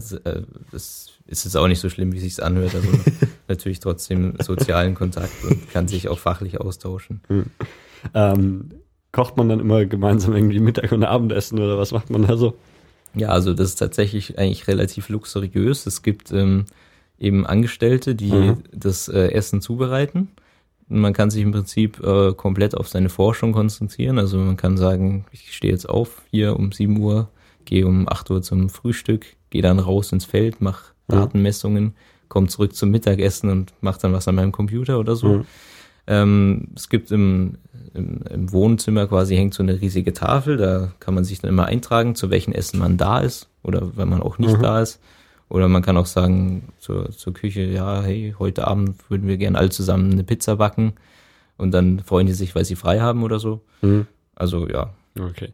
das 0.72 1.10
ist 1.26 1.44
jetzt 1.44 1.56
auch 1.56 1.68
nicht 1.68 1.80
so 1.80 1.88
schlimm, 1.88 2.12
wie 2.12 2.18
sich's 2.18 2.40
anhört. 2.40 2.74
Also 2.74 2.88
natürlich 3.48 3.78
trotzdem 3.78 4.34
sozialen 4.42 4.94
Kontakt 4.94 5.44
und 5.44 5.70
kann 5.70 5.86
sich 5.86 6.08
auch 6.08 6.18
fachlich 6.18 6.60
austauschen. 6.60 7.20
Hm. 7.28 7.44
Ähm, 8.12 8.70
kocht 9.12 9.36
man 9.36 9.48
dann 9.48 9.60
immer 9.60 9.86
gemeinsam 9.86 10.34
irgendwie 10.34 10.58
Mittag 10.58 10.90
und 10.90 11.04
Abendessen 11.04 11.60
oder 11.60 11.78
was 11.78 11.92
macht 11.92 12.10
man 12.10 12.26
da 12.26 12.36
so? 12.36 12.56
Ja, 13.14 13.28
also 13.28 13.54
das 13.54 13.68
ist 13.68 13.76
tatsächlich 13.76 14.38
eigentlich 14.38 14.66
relativ 14.66 15.08
luxuriös. 15.08 15.86
Es 15.86 16.02
gibt 16.02 16.32
ähm, 16.32 16.64
eben 17.18 17.46
Angestellte, 17.46 18.16
die 18.16 18.32
mhm. 18.32 18.56
das 18.72 19.08
äh, 19.08 19.28
Essen 19.28 19.60
zubereiten. 19.60 20.28
Man 20.88 21.12
kann 21.12 21.30
sich 21.30 21.42
im 21.42 21.52
Prinzip 21.52 22.00
äh, 22.04 22.34
komplett 22.34 22.76
auf 22.76 22.88
seine 22.88 23.08
Forschung 23.08 23.52
konzentrieren. 23.52 24.18
Also 24.18 24.38
man 24.38 24.56
kann 24.56 24.76
sagen, 24.76 25.24
ich 25.32 25.54
stehe 25.54 25.72
jetzt 25.72 25.88
auf 25.88 26.22
hier 26.30 26.56
um 26.56 26.72
7 26.72 26.96
Uhr, 26.98 27.28
gehe 27.64 27.86
um 27.86 28.08
8 28.08 28.30
Uhr 28.30 28.42
zum 28.42 28.68
Frühstück, 28.68 29.26
gehe 29.50 29.62
dann 29.62 29.78
raus 29.78 30.12
ins 30.12 30.24
Feld, 30.24 30.60
mache 30.60 30.92
mhm. 31.08 31.12
Datenmessungen, 31.12 31.94
komme 32.28 32.48
zurück 32.48 32.74
zum 32.74 32.90
Mittagessen 32.90 33.50
und 33.50 33.72
mache 33.80 34.00
dann 34.00 34.12
was 34.12 34.28
an 34.28 34.34
meinem 34.34 34.52
Computer 34.52 34.98
oder 34.98 35.16
so. 35.16 35.28
Mhm. 35.28 35.44
Ähm, 36.06 36.68
es 36.76 36.88
gibt 36.90 37.10
im, 37.10 37.56
im, 37.94 38.20
im, 38.30 38.52
Wohnzimmer 38.52 39.06
quasi 39.06 39.36
hängt 39.36 39.54
so 39.54 39.62
eine 39.62 39.80
riesige 39.80 40.12
Tafel, 40.12 40.58
da 40.58 40.92
kann 41.00 41.14
man 41.14 41.24
sich 41.24 41.40
dann 41.40 41.48
immer 41.48 41.64
eintragen, 41.64 42.14
zu 42.14 42.28
welchem 42.28 42.52
Essen 42.52 42.78
man 42.78 42.98
da 42.98 43.20
ist 43.20 43.48
oder 43.62 43.96
wenn 43.96 44.08
man 44.08 44.20
auch 44.20 44.38
nicht 44.38 44.58
mhm. 44.58 44.62
da 44.62 44.82
ist. 44.82 45.00
Oder 45.48 45.68
man 45.68 45.82
kann 45.82 45.96
auch 45.96 46.06
sagen 46.06 46.72
zur, 46.78 47.10
zur 47.10 47.34
Küche, 47.34 47.62
ja, 47.62 48.02
hey, 48.02 48.34
heute 48.38 48.66
Abend 48.66 48.98
würden 49.10 49.28
wir 49.28 49.36
gerne 49.36 49.58
alle 49.58 49.70
zusammen 49.70 50.12
eine 50.12 50.24
Pizza 50.24 50.56
backen 50.56 50.94
und 51.56 51.72
dann 51.72 52.00
freuen 52.00 52.26
die 52.26 52.32
sich, 52.32 52.54
weil 52.54 52.64
sie 52.64 52.76
frei 52.76 53.00
haben 53.00 53.22
oder 53.22 53.38
so. 53.38 53.60
Mhm. 53.82 54.06
Also 54.34 54.68
ja. 54.68 54.92
Okay. 55.18 55.52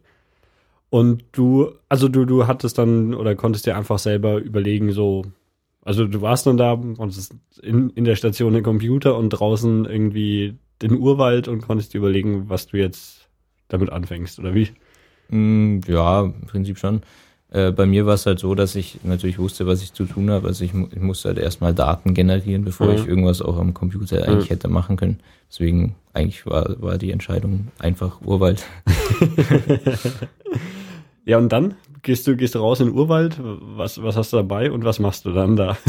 Und 0.89 1.23
du, 1.31 1.71
also 1.87 2.09
du, 2.09 2.25
du 2.25 2.47
hattest 2.47 2.77
dann 2.77 3.13
oder 3.13 3.35
konntest 3.35 3.65
dir 3.65 3.77
einfach 3.77 3.99
selber 3.99 4.37
überlegen, 4.39 4.91
so, 4.91 5.23
also 5.83 6.05
du 6.05 6.21
warst 6.21 6.47
dann 6.47 6.57
da, 6.57 6.75
konntest 6.75 7.35
in, 7.61 7.91
in 7.91 8.03
der 8.03 8.15
Station 8.15 8.53
den 8.53 8.63
Computer 8.63 9.17
und 9.17 9.29
draußen 9.29 9.85
irgendwie 9.85 10.57
den 10.81 10.97
Urwald 10.97 11.47
und 11.47 11.61
konntest 11.61 11.93
dir 11.93 11.99
überlegen, 11.99 12.49
was 12.49 12.67
du 12.67 12.77
jetzt 12.77 13.29
damit 13.67 13.89
anfängst, 13.89 14.39
oder 14.39 14.53
wie? 14.53 14.69
Mm, 15.29 15.79
ja, 15.87 16.23
im 16.23 16.41
Prinzip 16.47 16.77
schon. 16.77 17.01
Äh, 17.51 17.71
bei 17.71 17.85
mir 17.85 18.05
war 18.05 18.13
es 18.13 18.25
halt 18.25 18.39
so, 18.39 18.55
dass 18.55 18.75
ich 18.75 18.99
natürlich 19.03 19.37
wusste, 19.37 19.67
was 19.67 19.83
ich 19.83 19.93
zu 19.93 20.05
tun 20.05 20.31
habe. 20.31 20.47
Also 20.47 20.63
ich, 20.63 20.73
ich 20.73 21.01
musste 21.01 21.29
halt 21.29 21.37
erstmal 21.37 21.73
Daten 21.73 22.13
generieren, 22.13 22.63
bevor 22.63 22.87
mhm. 22.87 22.93
ich 22.93 23.07
irgendwas 23.07 23.41
auch 23.41 23.57
am 23.57 23.73
Computer 23.73 24.25
eigentlich 24.25 24.49
mhm. 24.49 24.53
hätte 24.53 24.67
machen 24.69 24.95
können. 24.95 25.19
Deswegen 25.49 25.95
eigentlich 26.13 26.45
war, 26.45 26.81
war 26.81 26.97
die 26.97 27.11
Entscheidung 27.11 27.67
einfach 27.77 28.21
Urwald. 28.21 28.65
ja, 31.25 31.37
und 31.37 31.51
dann? 31.51 31.75
Gehst 32.03 32.25
du, 32.25 32.37
gehst 32.37 32.55
du 32.55 32.59
raus 32.59 32.79
in 32.79 32.87
den 32.87 32.95
Urwald? 32.95 33.37
Was, 33.39 34.01
was 34.01 34.15
hast 34.15 34.31
du 34.31 34.37
dabei 34.37 34.71
und 34.71 34.85
was 34.85 34.99
machst 34.99 35.25
du 35.25 35.31
dann 35.31 35.55
da? 35.55 35.77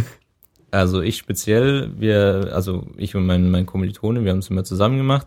Also 0.75 1.03
ich 1.03 1.19
speziell, 1.19 1.91
wir, 1.99 2.49
also 2.55 2.87
ich 2.97 3.15
und 3.15 3.27
mein, 3.27 3.51
mein 3.51 3.67
Kommilitone, 3.67 4.25
wir 4.25 4.31
haben 4.31 4.39
es 4.39 4.49
immer 4.49 4.65
zusammen 4.65 4.97
gemacht. 4.97 5.27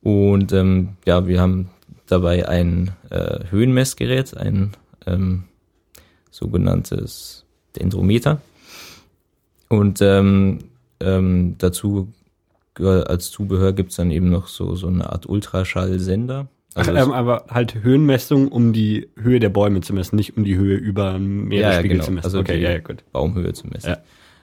Und 0.00 0.52
ähm, 0.52 0.90
ja, 1.04 1.26
wir 1.26 1.40
haben 1.40 1.70
dabei 2.06 2.48
ein 2.48 2.92
äh, 3.10 3.40
Höhenmessgerät, 3.50 4.36
ein 4.36 4.74
ähm, 5.04 5.42
sogenanntes 6.36 7.44
Dendrometer. 7.76 8.40
Und 9.68 10.00
ähm, 10.00 10.58
ähm, 11.00 11.56
dazu 11.58 12.12
als 12.78 13.30
Zubehör 13.30 13.72
gibt's 13.72 13.96
dann 13.96 14.10
eben 14.10 14.28
noch 14.28 14.48
so, 14.48 14.74
so 14.74 14.86
eine 14.86 15.10
Art 15.10 15.26
Ultraschallsender. 15.26 16.48
Also 16.74 16.92
Ach, 16.92 17.02
ähm, 17.02 17.12
aber 17.12 17.46
halt 17.48 17.74
Höhenmessung, 17.82 18.48
um 18.48 18.74
die 18.74 19.08
Höhe 19.16 19.40
der 19.40 19.48
Bäume 19.48 19.80
zu 19.80 19.94
messen, 19.94 20.16
nicht 20.16 20.36
um 20.36 20.44
die 20.44 20.56
Höhe 20.56 20.76
über 20.76 21.18
Meeresspiegel 21.18 21.60
ja, 21.60 21.72
ja, 21.72 21.82
genau. 21.82 22.04
zu 22.04 22.10
messen. 22.12 22.26
Also 22.26 22.38
okay, 22.40 22.60
ja, 22.60 22.72
ja, 22.72 22.78
gut. 22.80 23.02
Baumhöhe 23.12 23.54
zu 23.54 23.66
messen. 23.66 23.90
Ja. 23.90 23.98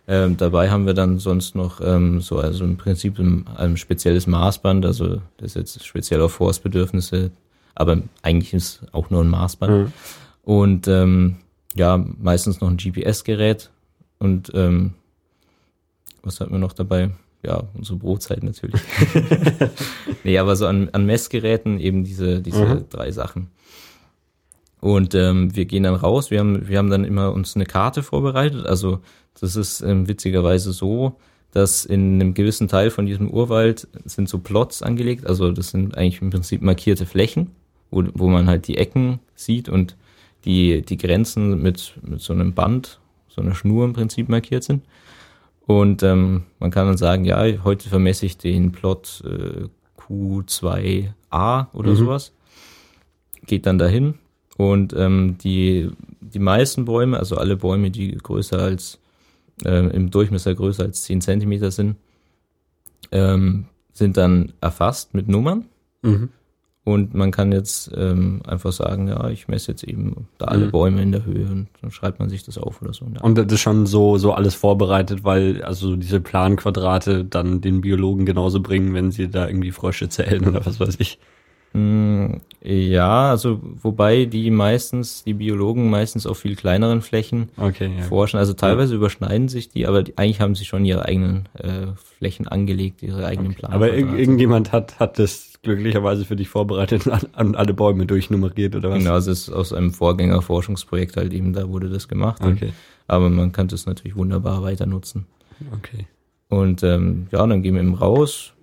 Ähm, 0.08 0.36
dabei 0.36 0.72
haben 0.72 0.88
wir 0.88 0.96
dann 0.96 1.20
sonst 1.20 1.56
noch 1.56 1.80
ähm, 1.80 2.22
so 2.22 2.40
also 2.40 2.66
im 2.66 2.76
Prinzip 2.76 3.20
ein, 3.20 3.46
ein 3.56 3.78
spezielles 3.78 4.26
Maßband, 4.26 4.86
also 4.86 5.22
das 5.38 5.56
ist 5.56 5.56
jetzt 5.56 5.86
speziell 5.86 6.22
auf 6.22 6.34
Forstbedürfnisse, 6.34 7.32
aber 7.76 8.00
eigentlich 8.24 8.54
ist 8.54 8.82
auch 8.92 9.12
nur 9.12 9.24
ein 9.24 9.30
Maßband. 9.30 9.72
Mhm. 9.72 9.94
Und 10.44 10.88
ähm, 10.88 11.38
ja, 11.76 11.98
meistens 11.98 12.62
noch 12.62 12.70
ein 12.70 12.78
GPS-Gerät 12.78 13.72
und 14.20 14.52
ähm, 14.54 14.94
was 16.24 16.40
hatten 16.40 16.52
wir 16.52 16.60
noch 16.60 16.74
dabei? 16.74 17.12
ja, 17.46 17.64
unsere 17.74 17.98
Brotzeit 18.00 18.44
natürlich. 18.44 18.82
nee, 20.24 20.38
aber 20.38 20.56
so 20.56 20.66
an, 20.66 20.90
an 20.94 21.06
Messgeräten 21.06 21.80
eben 21.80 22.04
diese, 22.04 22.42
diese 22.42 22.66
mhm. 22.66 22.86
drei 22.90 23.12
Sachen. 23.12 23.50
Und 24.80 25.16
ähm, 25.16 25.56
wir 25.56 25.66
gehen 25.66 25.84
dann 25.84 25.96
raus, 25.96 26.32
wir 26.32 26.40
haben, 26.40 26.68
wir 26.68 26.78
haben 26.78 26.90
dann 26.90 27.06
immer 27.06 27.32
uns 27.32 27.56
eine 27.56 27.66
Karte 27.66 28.04
vorbereitet. 28.04 28.66
Also 28.66 29.00
das 29.40 29.56
ist 29.56 29.82
ähm, 29.82 30.08
witzigerweise 30.08 30.74
so, 30.74 31.16
dass 31.52 31.86
in 31.86 32.16
einem 32.16 32.34
gewissen 32.34 32.68
Teil 32.68 32.90
von 32.90 33.06
diesem 33.06 33.30
Urwald 33.30 33.88
sind 34.06 34.28
so 34.28 34.40
Plots 34.40 34.82
angelegt. 34.82 35.26
Also 35.28 35.52
das 35.52 35.70
sind 35.70 35.98
eigentlich 35.98 36.22
im 36.22 36.32
Prinzip 36.32 36.62
markierte 36.62 37.06
Flächen, 37.06 37.52
wo, 37.92 38.04
wo 38.14 38.28
man 38.28 38.48
halt 38.48 38.68
die 38.68 38.78
Ecken 38.78 39.20
sieht 39.36 39.70
und 39.70 39.96
die, 40.46 40.82
die 40.82 40.98
Grenzen 40.98 41.62
mit, 41.62 41.94
mit 42.02 42.22
so 42.22 42.34
einem 42.34 42.54
Band, 42.54 43.00
so 43.28 43.42
einer 43.42 43.56
Schnur 43.56 43.86
im 43.86 43.94
Prinzip 43.94 44.30
markiert 44.30 44.64
sind. 44.64 44.84
Und 45.66 46.04
ähm, 46.04 46.44
man 46.60 46.72
kann 46.72 46.88
dann 46.88 46.98
sagen, 46.98 47.24
ja, 47.26 47.42
heute 47.64 47.88
vermesse 47.88 48.26
ich 48.26 48.38
den 48.38 48.72
Plot 48.72 49.24
äh, 49.26 49.68
Q2a 50.02 51.68
oder 51.74 51.92
mhm. 51.92 51.96
sowas. 51.96 52.34
Geht 53.46 53.66
dann 53.66 53.78
dahin 53.78 54.16
und 54.58 54.94
ähm, 54.94 55.38
die, 55.44 55.90
die 56.22 56.40
meisten 56.40 56.86
Bäume, 56.86 57.18
also 57.18 57.38
alle 57.38 57.58
Bäume, 57.58 57.92
die 57.92 58.12
größer 58.12 58.60
als, 58.60 59.00
äh, 59.66 59.88
im 59.88 60.12
Durchmesser 60.12 60.54
größer 60.54 60.84
als 60.84 61.04
10 61.04 61.22
Zentimeter 61.22 61.72
sind, 61.72 61.96
ähm, 63.12 63.66
sind 63.94 64.18
dann 64.18 64.54
erfasst 64.62 65.14
mit 65.14 65.28
Nummern. 65.28 65.66
Mhm. 66.02 66.30
Und 66.86 67.14
man 67.14 67.32
kann 67.32 67.54
jetzt 67.54 67.92
ähm, 67.96 68.42
einfach 68.46 68.74
sagen, 68.74 69.08
ja, 69.08 69.30
ich 69.30 69.48
messe 69.48 69.72
jetzt 69.72 69.84
eben 69.86 70.28
da 70.38 70.46
alle 70.46 70.66
mhm. 70.66 70.72
Bäume 70.72 71.02
in 71.02 71.14
der 71.14 71.24
Höhe 71.24 71.46
und 71.46 71.68
dann 71.82 71.92
schreibt 71.92 72.20
man 72.20 72.28
sich 72.28 72.44
das 72.44 72.58
auf 72.58 72.82
oder 72.82 72.94
so. 72.94 73.06
Ja. 73.06 73.22
Und 73.22 73.38
das 73.38 73.46
ist 73.54 73.62
schon 73.62 73.86
so, 73.86 74.18
so 74.18 74.34
alles 74.34 74.54
vorbereitet, 74.54 75.24
weil 75.24 75.64
also 75.64 75.96
diese 75.96 76.20
Planquadrate 76.20 77.24
dann 77.24 77.62
den 77.62 77.80
Biologen 77.80 78.26
genauso 78.26 78.62
bringen, 78.62 78.94
wenn 78.94 79.12
sie 79.12 79.30
da 79.30 79.48
irgendwie 79.48 79.72
Frösche 79.72 80.10
zählen 80.10 80.46
oder 80.46 80.66
was 80.66 80.82
weiß 80.82 80.98
ich. 81.00 81.20
Mm, 81.74 82.36
ja, 82.64 83.32
also 83.32 83.60
wobei 83.82 84.26
die 84.26 84.52
meistens, 84.52 85.24
die 85.24 85.34
Biologen 85.34 85.90
meistens 85.90 86.28
auf 86.28 86.38
viel 86.38 86.56
kleineren 86.56 87.02
Flächen 87.02 87.50
okay, 87.58 87.92
ja. 87.98 88.04
forschen. 88.04 88.38
Also 88.38 88.54
teilweise 88.54 88.94
ja. 88.94 88.98
überschneiden 88.98 89.50
sich 89.50 89.70
die, 89.70 89.88
aber 89.88 90.04
die, 90.04 90.18
eigentlich 90.18 90.40
haben 90.40 90.56
sie 90.56 90.66
schon 90.66 90.86
ihre 90.86 91.06
eigenen 91.06 91.50
äh, 91.56 91.88
Flächen 91.96 92.48
angelegt, 92.48 93.02
ihre 93.02 93.26
eigenen 93.26 93.52
okay. 93.52 93.62
Pläne. 93.62 93.74
Aber 93.74 93.94
ir 93.94 94.14
irgendjemand 94.14 94.72
hat, 94.72 95.00
hat 95.00 95.18
das 95.18 95.54
glücklicherweise 95.64 96.26
für 96.26 96.36
dich 96.36 96.48
vorbereitet 96.48 97.08
und 97.08 97.30
an, 97.34 97.56
alle 97.56 97.74
Bäume 97.74 98.06
durchnummeriert 98.06 98.76
oder 98.76 98.92
was? 98.92 99.00
Genau, 99.00 99.18
es 99.18 99.28
ist 99.28 99.50
aus 99.50 99.74
einem 99.74 99.92
Vorgängerforschungsprojekt 99.92 101.18
halt 101.18 101.34
eben, 101.34 101.54
da 101.54 101.70
wurde 101.70 101.90
das 101.90 102.08
gemacht. 102.08 102.42
Okay. 102.42 102.68
Und, 102.68 102.74
aber 103.08 103.30
man 103.30 103.52
kann 103.52 103.68
das 103.68 103.86
natürlich 103.88 104.16
wunderbar 104.16 104.62
weiter 104.62 104.86
nutzen. 104.86 105.26
Okay. 105.74 106.06
Und 106.50 106.84
ähm, 106.84 107.28
ja, 107.32 107.46
dann 107.46 107.64
gehen 107.64 107.74
wir 107.74 107.82
eben 107.82 107.96
raus. 107.96 108.54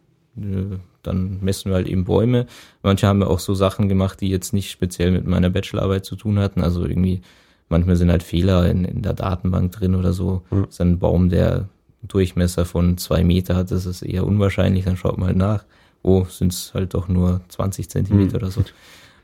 Dann 1.03 1.38
messen 1.40 1.70
wir 1.70 1.76
halt 1.76 1.88
eben 1.88 2.05
Bäume. 2.05 2.46
Manche 2.82 3.07
haben 3.07 3.20
ja 3.20 3.26
auch 3.26 3.38
so 3.38 3.55
Sachen 3.55 3.88
gemacht, 3.88 4.20
die 4.20 4.28
jetzt 4.28 4.53
nicht 4.53 4.70
speziell 4.70 5.11
mit 5.11 5.26
meiner 5.26 5.51
Bachelorarbeit 5.51 6.05
zu 6.05 6.16
tun 6.16 6.38
hatten. 6.38 6.62
Also 6.62 6.84
irgendwie, 6.84 7.22
manchmal 7.68 7.96
sind 7.96 8.11
halt 8.11 8.22
Fehler 8.22 8.70
in, 8.70 8.84
in 8.84 9.03
der 9.03 9.14
Datenbank 9.14 9.72
drin 9.72 9.94
oder 9.94 10.12
so. 10.12 10.42
Mhm. 10.51 10.64
Ist 10.64 10.80
ein 10.80 10.98
Baum, 10.98 11.30
der 11.30 11.68
Durchmesser 12.03 12.64
von 12.64 12.96
zwei 12.96 13.24
Meter 13.24 13.57
hat, 13.57 13.70
das 13.70 13.84
ist 13.86 14.03
eher 14.03 14.26
unwahrscheinlich, 14.26 14.84
dann 14.84 14.96
schaut 14.96 15.18
man 15.18 15.28
halt 15.28 15.36
nach. 15.36 15.64
Oh, 16.03 16.24
sind 16.24 16.53
es 16.53 16.72
halt 16.72 16.94
doch 16.94 17.09
nur 17.09 17.42
20 17.48 17.90
Zentimeter 17.90 18.38
mhm. 18.38 18.42
oder 18.42 18.51
so. 18.51 18.64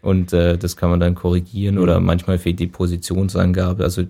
Und 0.03 0.33
äh, 0.35 0.59
das 0.59 0.77
kann 0.77 0.91
man 0.91 1.01
dann 1.01 1.15
korrigieren 1.15 1.77
mhm. 1.77 1.83
oder 1.83 2.01
manchmal 2.01 2.39
fehlt 2.39 2.61
die 2.61 2.67
Positionsangabe. 2.67 3.83
Also 3.83 4.05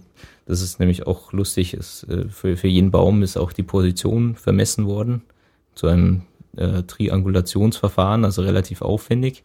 das 0.46 0.60
ist 0.62 0.80
nämlich 0.80 1.06
auch 1.06 1.32
lustig. 1.32 1.74
Ist, 1.74 2.04
äh, 2.04 2.28
für, 2.28 2.56
für 2.56 2.68
jeden 2.68 2.90
Baum 2.90 3.22
ist 3.22 3.36
auch 3.36 3.52
die 3.52 3.62
Position 3.62 4.34
vermessen 4.34 4.86
worden 4.86 5.22
zu 5.74 5.86
einem 5.86 6.22
äh, 6.57 6.82
Triangulationsverfahren, 6.82 8.24
also 8.24 8.42
relativ 8.42 8.82
aufwendig. 8.82 9.44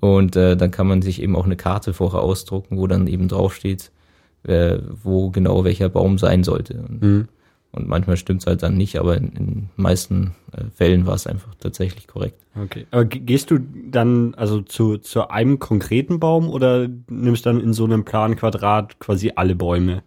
Und 0.00 0.36
äh, 0.36 0.56
dann 0.56 0.70
kann 0.70 0.86
man 0.86 1.02
sich 1.02 1.22
eben 1.22 1.36
auch 1.36 1.46
eine 1.46 1.56
Karte 1.56 1.94
vorher 1.94 2.20
ausdrucken, 2.20 2.76
wo 2.76 2.86
dann 2.86 3.06
eben 3.06 3.28
draufsteht, 3.28 3.90
äh, 4.42 4.78
wo 5.02 5.30
genau 5.30 5.64
welcher 5.64 5.88
Baum 5.88 6.18
sein 6.18 6.44
sollte. 6.44 6.84
Und, 6.86 7.02
mhm. 7.02 7.28
und 7.72 7.88
manchmal 7.88 8.16
stimmt 8.16 8.42
es 8.42 8.46
halt 8.46 8.62
dann 8.62 8.76
nicht, 8.76 8.98
aber 8.98 9.16
in, 9.16 9.32
in 9.32 9.68
meisten 9.76 10.34
äh, 10.52 10.64
Fällen 10.74 11.06
war 11.06 11.14
es 11.14 11.26
einfach 11.26 11.54
tatsächlich 11.58 12.06
korrekt. 12.06 12.44
Okay. 12.54 12.86
Aber 12.90 13.06
gehst 13.06 13.50
du 13.50 13.58
dann 13.58 14.34
also 14.34 14.60
zu, 14.60 14.98
zu 14.98 15.30
einem 15.30 15.58
konkreten 15.58 16.20
Baum 16.20 16.50
oder 16.50 16.88
nimmst 17.08 17.46
dann 17.46 17.60
in 17.60 17.72
so 17.72 17.84
einem 17.84 18.04
Planquadrat 18.04 18.98
quasi 18.98 19.32
alle 19.36 19.54
Bäume? 19.54 20.02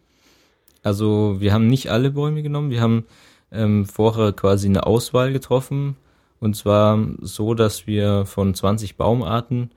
Also 0.84 1.38
wir 1.39 1.53
haben 1.53 1.67
nicht 1.67 1.89
alle 1.89 2.11
Bäume 2.11 2.43
genommen, 2.43 2.69
wir 2.69 2.82
haben 2.82 3.05
ähm, 3.51 3.86
vorher 3.86 4.32
quasi 4.32 4.67
eine 4.67 4.86
Auswahl 4.86 5.34
getroffen 5.34 5.95
und 6.39 6.55
zwar 6.55 6.99
so, 7.21 7.53
dass 7.53 7.88
wir 7.88 8.25
von 8.25 8.53
20 8.53 8.95
Baumarten 8.95 9.71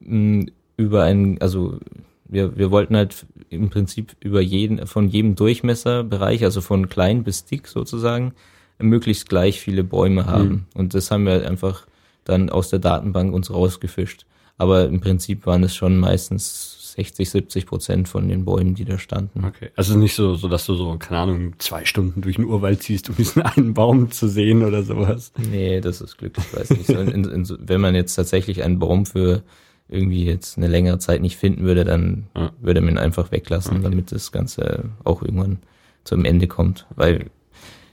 mh, 0.00 0.08
hm, 0.08 0.50
über 0.76 1.04
einen, 1.04 1.40
also 1.40 1.78
wir, 2.24 2.56
wir 2.56 2.70
wollten 2.70 2.96
halt 2.96 3.26
im 3.50 3.68
Prinzip 3.70 4.16
über 4.20 4.40
jeden, 4.40 4.86
von 4.86 5.08
jedem 5.08 5.34
Durchmesserbereich, 5.36 6.44
also 6.44 6.60
von 6.60 6.88
klein 6.88 7.24
bis 7.24 7.44
dick 7.44 7.68
sozusagen, 7.68 8.32
möglichst 8.78 9.28
gleich 9.28 9.60
viele 9.60 9.84
Bäume 9.84 10.26
haben. 10.26 10.48
Mhm. 10.48 10.64
Und 10.74 10.94
das 10.94 11.10
haben 11.10 11.24
wir 11.24 11.32
halt 11.32 11.44
einfach 11.44 11.86
dann 12.24 12.50
aus 12.50 12.70
der 12.70 12.78
Datenbank 12.78 13.34
uns 13.34 13.50
rausgefischt. 13.50 14.24
Aber 14.56 14.86
im 14.86 15.00
Prinzip 15.00 15.46
waren 15.46 15.62
es 15.62 15.74
schon 15.74 15.98
meistens 15.98 16.71
60, 16.92 17.30
70 17.30 17.66
Prozent 17.66 18.08
von 18.08 18.28
den 18.28 18.44
Bäumen, 18.44 18.74
die 18.74 18.84
da 18.84 18.98
standen. 18.98 19.44
Okay. 19.44 19.70
Also 19.76 19.96
nicht 19.96 20.14
so, 20.14 20.34
so, 20.34 20.48
dass 20.48 20.66
du 20.66 20.74
so, 20.74 20.96
keine 20.98 21.20
Ahnung, 21.20 21.54
zwei 21.58 21.84
Stunden 21.86 22.20
durch 22.20 22.36
den 22.36 22.44
Urwald 22.44 22.82
ziehst, 22.82 23.08
um 23.08 23.16
diesen 23.16 23.42
einen 23.42 23.72
Baum 23.72 24.10
zu 24.10 24.28
sehen 24.28 24.62
oder 24.62 24.82
sowas. 24.82 25.32
Nee, 25.50 25.80
das 25.80 26.00
ist 26.02 26.18
glücklicherweise 26.18 26.74
nicht 26.74 26.86
so. 26.86 26.98
In, 26.98 27.24
in, 27.24 27.48
wenn 27.60 27.80
man 27.80 27.94
jetzt 27.94 28.14
tatsächlich 28.14 28.62
einen 28.62 28.78
Baum 28.78 29.06
für 29.06 29.42
irgendwie 29.88 30.24
jetzt 30.24 30.58
eine 30.58 30.68
längere 30.68 30.98
Zeit 30.98 31.22
nicht 31.22 31.36
finden 31.36 31.64
würde, 31.64 31.84
dann 31.84 32.26
ja. 32.36 32.52
würde 32.60 32.80
man 32.80 32.94
ihn 32.94 32.98
einfach 32.98 33.32
weglassen, 33.32 33.78
okay. 33.78 33.82
damit 33.84 34.12
das 34.12 34.30
Ganze 34.30 34.90
auch 35.04 35.22
irgendwann 35.22 35.58
zum 36.04 36.24
Ende 36.24 36.46
kommt. 36.46 36.86
Weil 36.94 37.30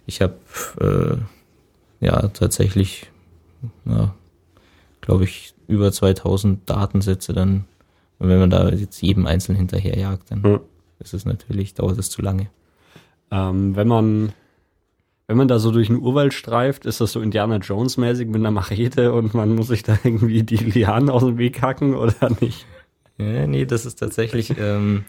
ich 0.05 0.21
habe 0.21 0.35
äh, 0.81 2.05
ja 2.05 2.27
tatsächlich, 2.29 3.09
ja, 3.85 4.13
glaube 5.01 5.23
ich, 5.23 5.53
über 5.67 5.91
2000 5.91 6.69
Datensätze 6.69 7.31
dann 7.33 7.65
und 8.19 8.29
wenn 8.29 8.39
man 8.39 8.49
da 8.49 8.69
jetzt 8.69 9.01
jedem 9.01 9.25
einzeln 9.25 9.55
hinterherjagt, 9.55 10.31
dann 10.31 10.43
ja. 10.43 10.59
ist 10.99 11.13
es 11.13 11.25
natürlich, 11.25 11.73
dauert 11.73 11.97
es 11.97 12.09
zu 12.09 12.21
lange. 12.21 12.49
Ähm, 13.31 13.75
wenn 13.75 13.87
man 13.87 14.33
wenn 15.27 15.37
man 15.37 15.47
da 15.47 15.59
so 15.59 15.71
durch 15.71 15.87
den 15.87 15.99
Urwald 15.99 16.33
streift, 16.33 16.87
ist 16.87 17.01
das 17.01 17.11
so 17.11 17.21
Indiana 17.21 17.57
Jones 17.57 17.97
mäßig 17.97 18.27
mit 18.27 18.37
einer 18.37 18.49
Machete 18.49 19.13
und 19.13 19.35
man 19.35 19.53
muss 19.53 19.67
sich 19.67 19.83
da 19.83 19.97
irgendwie 20.03 20.41
die 20.41 20.57
Lianen 20.57 21.11
aus 21.11 21.23
dem 21.23 21.37
Weg 21.37 21.61
hacken 21.61 21.93
oder 21.93 22.31
nicht? 22.41 22.65
Ja, 23.19 23.45
nee, 23.45 23.65
das 23.65 23.85
ist 23.85 23.99
tatsächlich 23.99 24.55
ähm, 24.57 25.03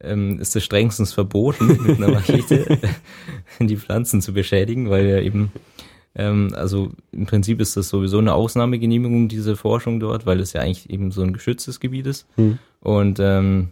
ähm, 0.00 0.38
ist 0.38 0.54
es 0.54 0.64
strengstens 0.64 1.14
verboten, 1.14 1.78
mit 1.86 1.96
einer 1.96 2.12
Machete 2.12 2.78
die 3.58 3.76
Pflanzen 3.76 4.20
zu 4.20 4.34
beschädigen, 4.34 4.90
weil 4.90 5.06
ja 5.06 5.20
eben 5.20 5.50
ähm, 6.14 6.52
also 6.54 6.92
im 7.12 7.26
Prinzip 7.26 7.60
ist 7.60 7.76
das 7.76 7.88
sowieso 7.88 8.18
eine 8.18 8.34
Ausnahmegenehmigung, 8.34 9.28
diese 9.28 9.56
Forschung 9.56 10.00
dort, 10.00 10.26
weil 10.26 10.40
es 10.40 10.52
ja 10.52 10.60
eigentlich 10.60 10.90
eben 10.90 11.10
so 11.10 11.22
ein 11.22 11.32
geschütztes 11.32 11.80
Gebiet 11.80 12.06
ist. 12.06 12.26
Hm. 12.36 12.58
Und 12.80 13.18
ähm, 13.20 13.70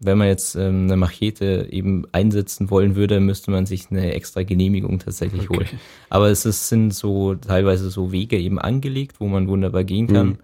wenn 0.00 0.18
man 0.18 0.28
jetzt 0.28 0.56
ähm, 0.56 0.84
eine 0.84 0.96
Machete 0.96 1.68
eben 1.70 2.04
einsetzen 2.12 2.70
wollen 2.70 2.96
würde, 2.96 3.20
müsste 3.20 3.50
man 3.50 3.66
sich 3.66 3.90
eine 3.90 4.12
extra 4.14 4.42
Genehmigung 4.42 4.98
tatsächlich 4.98 5.48
okay. 5.48 5.58
holen. 5.58 5.80
Aber 6.10 6.28
es 6.28 6.44
ist, 6.44 6.68
sind 6.68 6.92
so 6.92 7.34
teilweise 7.34 7.90
so 7.90 8.12
Wege 8.12 8.38
eben 8.38 8.58
angelegt, 8.58 9.20
wo 9.20 9.26
man 9.28 9.48
wunderbar 9.48 9.84
gehen 9.84 10.08
kann. 10.08 10.26
Mhm. 10.26 10.38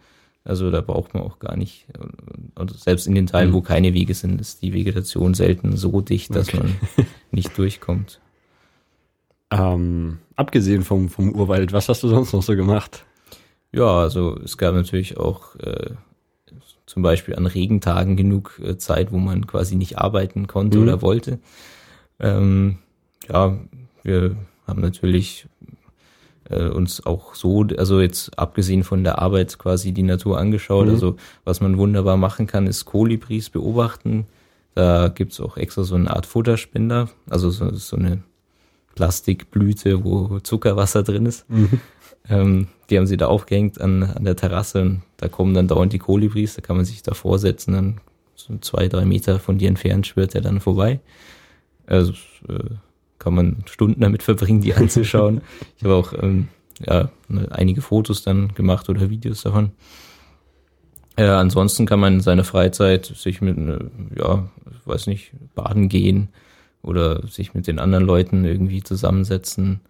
Also 0.44 0.70
da 0.70 0.80
braucht 0.80 1.14
man 1.14 1.22
auch 1.22 1.38
gar 1.38 1.56
nicht, 1.56 1.86
also 2.56 2.74
selbst 2.76 3.06
in 3.06 3.14
den 3.14 3.26
Teilen, 3.26 3.50
mhm. 3.50 3.54
wo 3.54 3.60
keine 3.60 3.94
Wege 3.94 4.14
sind, 4.14 4.40
ist 4.40 4.62
die 4.62 4.72
Vegetation 4.72 5.34
selten 5.34 5.76
so 5.76 6.00
dicht, 6.00 6.34
dass 6.34 6.48
okay. 6.48 6.58
man 6.58 6.74
nicht 7.30 7.56
durchkommt. 7.56 8.20
Ähm, 9.52 10.18
abgesehen 10.34 10.82
vom, 10.82 11.08
vom 11.08 11.32
Urwald, 11.32 11.72
was 11.72 11.88
hast 11.88 12.02
du 12.02 12.08
sonst 12.08 12.32
noch 12.32 12.42
so 12.42 12.56
gemacht? 12.56 13.04
Ja, 13.70 14.00
also 14.00 14.36
es 14.42 14.56
gab 14.56 14.74
natürlich 14.74 15.18
auch 15.18 15.56
äh, 15.56 15.90
zum 16.86 17.02
Beispiel 17.02 17.36
an 17.36 17.46
Regentagen 17.46 18.16
genug 18.16 18.60
äh, 18.62 18.76
Zeit, 18.78 19.12
wo 19.12 19.18
man 19.18 19.46
quasi 19.46 19.76
nicht 19.76 19.98
arbeiten 19.98 20.46
konnte 20.46 20.78
mhm. 20.78 20.84
oder 20.84 21.02
wollte. 21.02 21.38
Ähm, 22.18 22.78
ja, 23.28 23.58
wir 24.02 24.36
haben 24.66 24.80
natürlich 24.80 25.46
äh, 26.48 26.68
uns 26.68 27.04
auch 27.04 27.34
so, 27.34 27.66
also 27.76 28.00
jetzt 28.00 28.38
abgesehen 28.38 28.84
von 28.84 29.04
der 29.04 29.18
Arbeit 29.20 29.58
quasi 29.58 29.92
die 29.92 30.02
Natur 30.02 30.38
angeschaut. 30.38 30.86
Mhm. 30.86 30.92
Also 30.92 31.16
was 31.44 31.60
man 31.60 31.78
wunderbar 31.78 32.16
machen 32.16 32.46
kann, 32.46 32.66
ist 32.66 32.84
Kolibris 32.84 33.50
beobachten. 33.50 34.26
Da 34.74 35.08
gibt's 35.08 35.40
auch 35.40 35.58
extra 35.58 35.84
so 35.84 35.94
eine 35.94 36.10
Art 36.10 36.24
Futterspender, 36.24 37.10
also 37.28 37.50
so, 37.50 37.74
so 37.74 37.96
eine 37.96 38.22
Plastikblüte, 38.94 40.04
wo 40.04 40.38
Zuckerwasser 40.40 41.02
drin 41.02 41.26
ist. 41.26 41.48
Mhm. 41.48 41.80
Ähm, 42.28 42.68
die 42.88 42.98
haben 42.98 43.06
sie 43.06 43.16
da 43.16 43.26
aufgehängt 43.26 43.80
an, 43.80 44.02
an 44.02 44.24
der 44.24 44.36
Terrasse 44.36 44.82
und 44.82 45.02
da 45.16 45.28
kommen 45.28 45.54
dann 45.54 45.68
dauernd 45.68 45.92
die 45.92 45.98
Kolibris, 45.98 46.54
da 46.54 46.60
kann 46.60 46.76
man 46.76 46.84
sich 46.84 47.02
da 47.02 47.14
vorsetzen, 47.14 47.72
dann 47.72 48.00
so 48.34 48.56
zwei, 48.58 48.88
drei 48.88 49.04
Meter 49.04 49.38
von 49.38 49.58
dir 49.58 49.68
entfernt 49.68 50.06
schwört 50.06 50.34
er 50.34 50.40
dann 50.40 50.60
vorbei. 50.60 51.00
Also 51.86 52.12
äh, 52.48 52.74
kann 53.18 53.34
man 53.34 53.64
Stunden 53.66 54.00
damit 54.00 54.22
verbringen, 54.22 54.60
die 54.60 54.74
anzuschauen. 54.74 55.42
ich 55.76 55.84
habe 55.84 55.94
auch 55.94 56.12
ähm, 56.20 56.48
ja, 56.84 57.10
ne, 57.28 57.48
einige 57.50 57.80
Fotos 57.80 58.22
dann 58.22 58.54
gemacht 58.54 58.88
oder 58.88 59.10
Videos 59.10 59.42
davon. 59.42 59.72
Äh, 61.16 61.24
ansonsten 61.24 61.86
kann 61.86 62.00
man 62.00 62.14
in 62.14 62.20
seiner 62.20 62.44
Freizeit 62.44 63.06
sich 63.06 63.40
mit, 63.40 63.58
ne, 63.58 63.90
ja, 64.16 64.48
weiß 64.84 65.06
nicht, 65.06 65.32
baden 65.54 65.88
gehen 65.88 66.28
oder 66.82 67.26
sich 67.26 67.54
mit 67.54 67.66
den 67.66 67.78
anderen 67.78 68.04
Leuten 68.04 68.44
irgendwie 68.44 68.82
zusammensetzen 68.82 69.80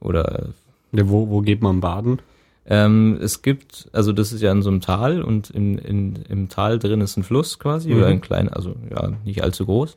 oder. 0.00 0.50
Ja, 0.92 1.08
wo, 1.08 1.28
wo 1.28 1.40
geht 1.40 1.62
man 1.62 1.80
baden? 1.80 2.20
Ähm, 2.66 3.18
es 3.20 3.42
gibt, 3.42 3.88
also 3.92 4.12
das 4.12 4.32
ist 4.32 4.40
ja 4.40 4.50
in 4.50 4.62
so 4.62 4.70
einem 4.70 4.80
Tal 4.80 5.22
und 5.22 5.50
in, 5.50 5.76
in, 5.76 6.16
im 6.28 6.48
Tal 6.48 6.78
drin 6.78 7.00
ist 7.02 7.16
ein 7.16 7.22
Fluss 7.22 7.58
quasi 7.58 7.90
mhm. 7.90 7.96
oder 7.98 8.06
ein 8.06 8.20
kleiner, 8.20 8.56
also 8.56 8.74
ja, 8.90 9.12
nicht 9.24 9.42
allzu 9.42 9.66
groß. 9.66 9.96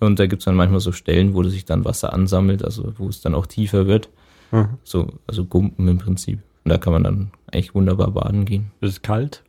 Und 0.00 0.18
da 0.18 0.26
gibt's 0.26 0.44
dann 0.44 0.54
manchmal 0.54 0.80
so 0.80 0.92
Stellen, 0.92 1.34
wo 1.34 1.42
sich 1.42 1.64
dann 1.64 1.84
Wasser 1.84 2.12
ansammelt, 2.12 2.64
also 2.64 2.94
wo 2.96 3.08
es 3.08 3.20
dann 3.20 3.34
auch 3.34 3.46
tiefer 3.46 3.86
wird. 3.86 4.08
Mhm. 4.52 4.68
So, 4.84 5.08
also 5.26 5.44
Gumpen 5.44 5.88
im 5.88 5.98
Prinzip. 5.98 6.38
Und 6.64 6.70
da 6.70 6.78
kann 6.78 6.92
man 6.92 7.04
dann 7.04 7.30
eigentlich 7.46 7.74
wunderbar 7.74 8.10
baden 8.10 8.44
gehen. 8.44 8.70
Ist 8.80 8.90
es 8.90 9.02
kalt? 9.02 9.42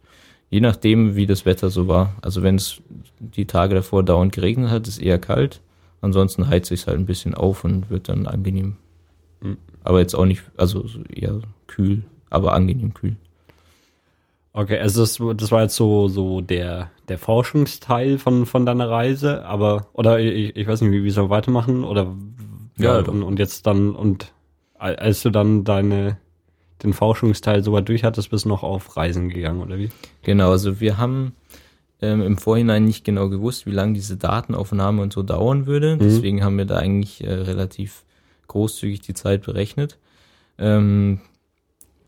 Je 0.50 0.62
nachdem, 0.62 1.16
wie 1.16 1.28
das 1.28 1.46
Wetter 1.46 1.70
so 1.70 1.88
war. 1.88 2.16
Also 2.22 2.42
wenn 2.42 2.56
es 2.56 2.82
die 3.20 3.46
Tage 3.46 3.76
davor 3.76 4.04
dauernd 4.04 4.34
geregnet 4.34 4.72
hat, 4.72 4.88
ist 4.88 4.98
eher 4.98 5.20
kalt. 5.20 5.62
Ansonsten 6.02 6.48
heizt 6.48 6.70
sich 6.70 6.88
halt 6.88 6.98
ein 6.98 7.06
bisschen 7.06 7.34
auf 7.36 7.64
und 7.64 7.90
wird 7.90 8.10
dann 8.10 8.28
angenehm. 8.28 8.78
Mhm. 9.42 9.58
Aber 9.84 10.00
jetzt 10.00 10.16
auch 10.16 10.26
nicht, 10.26 10.44
also 10.58 10.86
eher 11.14 11.42
kühl, 11.68 12.04
aber 12.30 12.54
angenehm 12.54 12.94
kühl. 12.94 13.16
Okay, 14.52 14.80
also 14.80 15.02
das, 15.02 15.38
das 15.38 15.52
war 15.52 15.62
jetzt 15.62 15.76
so, 15.76 16.08
so 16.08 16.42
der, 16.42 16.90
der 17.08 17.18
Forschungsteil 17.18 18.18
von, 18.18 18.46
von 18.46 18.66
deiner 18.66 18.90
Reise, 18.90 19.46
aber, 19.46 19.88
oder 19.94 20.20
ich, 20.20 20.56
ich 20.56 20.68
weiß 20.68 20.82
nicht, 20.82 20.92
wie, 20.92 21.10
soll 21.12 21.30
weitermachen, 21.30 21.84
oder, 21.84 22.16
ja, 22.78 23.00
ja 23.00 23.06
und, 23.06 23.24
und 23.24 23.40
jetzt 23.40 23.68
dann, 23.68 23.96
und 23.96 24.34
als 24.78 25.22
du 25.22 25.30
dann 25.30 25.66
deine, 25.66 26.18
den 26.82 26.94
Forschungsteil 26.94 27.64
so 27.64 27.74
weit 27.74 27.90
durch 27.90 28.04
hattest, 28.04 28.32
bist 28.32 28.46
du 28.46 28.50
noch 28.50 28.64
auf 28.64 28.98
Reisen 28.98 29.30
gegangen, 29.30 29.62
oder 29.62 29.78
wie? 29.78 29.90
Genau, 30.24 30.52
also 30.52 30.80
wir 30.80 30.98
haben 30.98 31.34
ähm, 32.02 32.22
im 32.22 32.38
Vorhinein 32.38 32.86
nicht 32.86 33.04
genau 33.04 33.30
gewusst, 33.30 33.66
wie 33.66 33.72
lange 33.72 33.94
diese 33.94 34.18
Datenaufnahme 34.18 35.02
und 35.02 35.14
so 35.14 35.24
dauern 35.24 35.66
würde. 35.66 35.96
Mhm. 35.96 36.00
Deswegen 36.00 36.44
haben 36.44 36.58
wir 36.58 36.66
da 36.66 36.78
eigentlich 36.78 37.24
äh, 37.24 37.34
relativ 37.34 38.04
großzügig 38.48 39.02
die 39.02 39.14
Zeit 39.14 39.44
berechnet. 39.44 39.98
Ähm, 40.58 41.20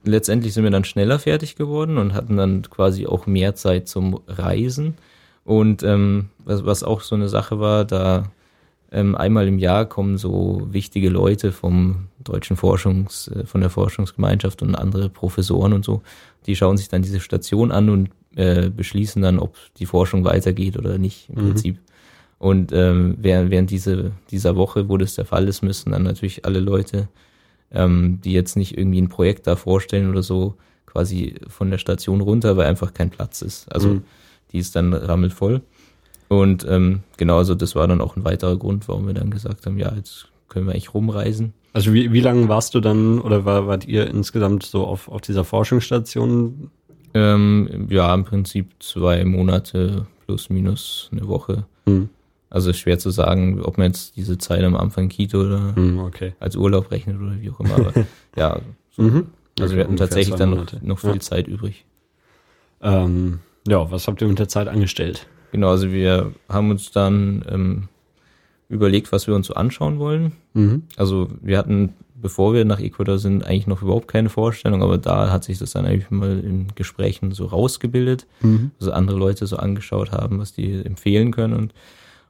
letztendlich 0.04 0.54
sind 0.54 0.64
wir 0.64 0.72
dann 0.72 0.84
schneller 0.84 1.20
fertig 1.20 1.56
geworden 1.56 1.98
und 1.98 2.14
hatten 2.14 2.38
dann 2.38 2.64
quasi 2.64 3.08
auch 3.08 3.28
mehr 3.28 3.56
Zeit 3.56 3.88
zum 3.88 4.20
Reisen. 4.28 4.96
Und 5.44 5.84
ähm, 5.84 6.30
was, 6.39 6.66
was 6.66 6.84
auch 6.84 7.02
so 7.02 7.16
eine 7.16 7.30
Sache 7.30 7.60
war, 7.60 7.86
da 7.86 8.32
ähm, 8.92 9.16
einmal 9.16 9.48
im 9.48 9.58
Jahr 9.58 9.86
kommen 9.86 10.18
so 10.18 10.68
wichtige 10.72 11.10
Leute 11.10 11.52
vom 11.52 12.08
deutschen 12.20 12.58
Forschungs, 12.58 13.30
äh, 13.30 13.46
von 13.46 13.62
der 13.62 13.70
Forschungsgemeinschaft 13.70 14.62
und 14.62 14.76
andere 14.76 15.10
Professoren 15.10 15.74
und 15.74 15.86
so, 15.86 16.02
die 16.46 16.56
schauen 16.56 16.78
sich 16.78 16.89
dann 16.89 17.02
diese 17.02 17.20
Station 17.20 17.72
an 17.72 17.89
und 17.89 18.10
äh, 18.36 18.69
beschließen 18.69 19.21
dann, 19.21 19.39
ob 19.39 19.55
die 19.77 19.86
Forschung 19.86 20.23
weitergeht 20.23 20.77
oder 20.77 20.97
nicht 20.97 21.29
im 21.29 21.36
mhm. 21.36 21.47
Prinzip. 21.47 21.79
Und 22.39 22.71
ähm, 22.73 23.17
während, 23.19 23.51
während 23.51 23.69
diese, 23.69 24.11
dieser 24.32 24.55
Woche, 24.55 24.89
wo 24.89 24.97
das 24.97 25.15
der 25.15 25.25
Fall 25.25 25.47
ist, 25.47 25.61
müssen 25.61 25.91
dann 25.91 26.03
natürlich 26.03 26.45
alle 26.45 26.59
Leute 26.59 27.07
ähm, 27.71 28.19
die 28.23 28.34
jetzt 28.34 28.55
nicht 28.55 28.77
irgendwie 28.77 29.01
ein 29.01 29.09
Projekt 29.09 29.47
da 29.47 29.55
vorstellen 29.55 30.09
oder 30.09 30.23
so, 30.23 30.55
quasi 30.86 31.36
von 31.47 31.71
der 31.71 31.77
Station 31.77 32.21
runter, 32.21 32.57
weil 32.57 32.67
einfach 32.67 32.93
kein 32.93 33.09
Platz 33.09 33.41
ist. 33.41 33.71
Also 33.71 33.89
mhm. 33.89 34.03
die 34.51 34.59
ist 34.59 34.75
dann 34.75 34.93
rammelvoll. 34.93 35.61
Und 36.27 36.65
ähm, 36.69 37.01
genau, 37.17 37.38
also 37.38 37.55
das 37.55 37.75
war 37.75 37.88
dann 37.88 38.01
auch 38.01 38.15
ein 38.15 38.23
weiterer 38.23 38.57
Grund, 38.57 38.88
warum 38.88 39.07
wir 39.07 39.13
dann 39.13 39.32
gesagt 39.32 39.65
haben, 39.65 39.77
ja, 39.77 39.93
jetzt 39.95 40.27
können 40.49 40.65
wir 40.65 40.73
eigentlich 40.73 40.93
rumreisen. 40.93 41.53
Also 41.73 41.93
wie, 41.93 42.11
wie 42.11 42.19
lange 42.19 42.49
warst 42.49 42.75
du 42.75 42.82
dann 42.82 43.19
oder 43.19 43.45
war, 43.45 43.67
wart 43.67 43.88
ihr 43.88 44.07
insgesamt 44.07 44.63
so 44.63 44.86
auf, 44.86 45.07
auf 45.07 45.21
dieser 45.21 45.45
Forschungsstation? 45.45 46.69
Ähm, 47.14 47.88
ja, 47.89 48.14
im 48.14 48.24
Prinzip 48.24 48.72
zwei 48.80 49.26
Monate 49.26 50.07
plus 50.26 50.49
minus 50.49 51.09
eine 51.12 51.28
Woche. 51.28 51.66
Mhm. 51.86 52.09
Also 52.49 52.70
ist 52.72 52.80
schwer 52.80 52.99
zu 52.99 53.12
sagen, 53.12 53.62
ob 53.62 53.78
man 53.78 53.88
jetzt 53.88 54.18
diese 54.18 54.38
Zeit 54.38 54.64
am 54.64 54.76
Anfang 54.76 55.07
Kito 55.07 55.39
oder 55.41 55.74
mm, 55.74 55.99
okay. 55.99 56.34
als 56.41 56.57
Urlaub 56.57 56.91
rechnet 56.91 57.18
oder 57.18 57.39
wie 57.39 57.49
auch 57.49 57.62
immer. 57.62 57.76
Aber 57.76 57.93
ja, 58.36 58.59
so. 58.91 59.03
mhm. 59.03 59.28
also 59.57 59.76
wir 59.76 59.86
hatten 59.86 59.95
tatsächlich 59.95 60.36
dann 60.36 60.49
noch, 60.51 60.66
noch 60.82 60.99
viel 60.99 61.12
ja. 61.12 61.20
Zeit 61.20 61.47
übrig. 61.47 61.86
Ähm, 62.82 63.39
ja, 63.68 63.89
was 63.89 64.07
habt 64.07 64.22
ihr 64.22 64.28
mit 64.28 64.39
der 64.39 64.49
Zeit 64.49 64.68
angestellt? 64.68 65.28
Genau, 65.53 65.70
also 65.70 65.91
wir 65.91 66.34
haben 66.49 66.72
uns 66.72 66.91
dann 66.91 67.45
ähm, 67.49 67.88
überlegt, 68.68 69.12
was 69.14 69.28
wir 69.28 69.36
uns 69.36 69.47
so 69.47 69.53
anschauen 69.53 69.99
wollen. 69.99 70.34
Mhm. 70.53 70.84
Also 70.97 71.30
wir 71.41 71.57
hatten, 71.57 71.93
bevor 72.22 72.53
wir 72.53 72.65
nach 72.65 72.80
Ecuador 72.80 73.17
sind, 73.17 73.45
eigentlich 73.45 73.67
noch 73.67 73.82
überhaupt 73.82 74.07
keine 74.07 74.30
Vorstellung, 74.30 74.84
aber 74.84 74.97
da 74.97 75.32
hat 75.32 75.43
sich 75.43 75.57
das 75.59 75.72
dann 75.72 75.86
eigentlich 75.86 76.11
mal 76.11 76.39
in 76.39 76.67
Gesprächen 76.76 77.32
so 77.32 77.45
rausgebildet, 77.45 78.28
mhm. 78.41 78.72
also 78.80 78.91
andere 78.91 79.17
Leute 79.17 79.47
so 79.47 79.57
angeschaut 79.57 80.11
haben, 80.11 80.39
was 80.39 80.53
die 80.53 80.86
empfehlen 80.86 81.32
können 81.32 81.53
und 81.53 81.74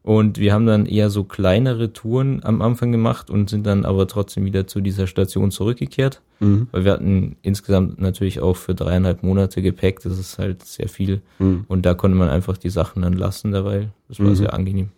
und 0.03 0.39
wir 0.39 0.53
haben 0.53 0.65
dann 0.65 0.87
eher 0.87 1.11
so 1.11 1.23
kleinere 1.23 1.93
Touren 1.93 2.43
am 2.43 2.61
Anfang 2.61 2.91
gemacht 2.91 3.29
und 3.29 3.51
sind 3.51 3.67
dann 3.67 3.85
aber 3.85 4.07
trotzdem 4.07 4.45
wieder 4.45 4.65
zu 4.65 4.81
dieser 4.81 5.05
Station 5.05 5.51
zurückgekehrt. 5.51 6.21
Mhm. 6.39 6.67
Weil 6.71 6.85
wir 6.85 6.93
hatten 6.93 7.35
insgesamt 7.43 8.01
natürlich 8.01 8.39
auch 8.39 8.57
für 8.57 8.73
dreieinhalb 8.73 9.21
Monate 9.21 9.61
Gepäck, 9.61 9.99
das 10.01 10.17
ist 10.17 10.39
halt 10.39 10.63
sehr 10.65 10.89
viel. 10.89 11.21
Mhm. 11.37 11.65
Und 11.67 11.85
da 11.85 11.93
konnte 11.93 12.17
man 12.17 12.29
einfach 12.29 12.57
die 12.57 12.71
Sachen 12.71 13.03
dann 13.03 13.13
lassen 13.13 13.51
dabei. 13.51 13.89
Das 14.07 14.19
war 14.19 14.29
mhm. 14.29 14.35
sehr 14.35 14.53
angenehm. 14.55 14.89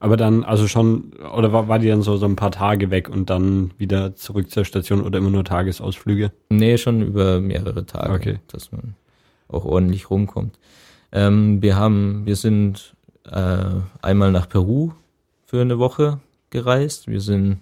Aber 0.00 0.16
dann, 0.16 0.44
also 0.44 0.68
schon, 0.68 1.12
oder 1.36 1.52
war, 1.52 1.66
war 1.68 1.78
die 1.80 1.88
dann 1.88 2.02
so, 2.02 2.16
so 2.16 2.26
ein 2.26 2.36
paar 2.36 2.52
Tage 2.52 2.90
weg 2.90 3.08
und 3.08 3.30
dann 3.30 3.72
wieder 3.78 4.14
zurück 4.14 4.50
zur 4.50 4.64
Station 4.64 5.02
oder 5.02 5.18
immer 5.18 5.30
nur 5.30 5.44
Tagesausflüge? 5.44 6.30
Nee, 6.50 6.78
schon 6.78 7.02
über 7.02 7.40
mehrere 7.40 7.84
Tage, 7.84 8.12
okay. 8.12 8.38
dass 8.46 8.70
man 8.70 8.94
auch 9.48 9.64
ordentlich 9.64 10.08
rumkommt. 10.08 10.58
Ähm, 11.10 11.62
wir 11.62 11.76
haben, 11.76 12.26
wir 12.26 12.36
sind 12.36 12.94
äh, 13.24 13.64
einmal 14.00 14.30
nach 14.30 14.48
Peru 14.48 14.92
für 15.46 15.60
eine 15.60 15.78
Woche 15.78 16.20
gereist. 16.50 17.08
Wir 17.08 17.20
sind 17.20 17.58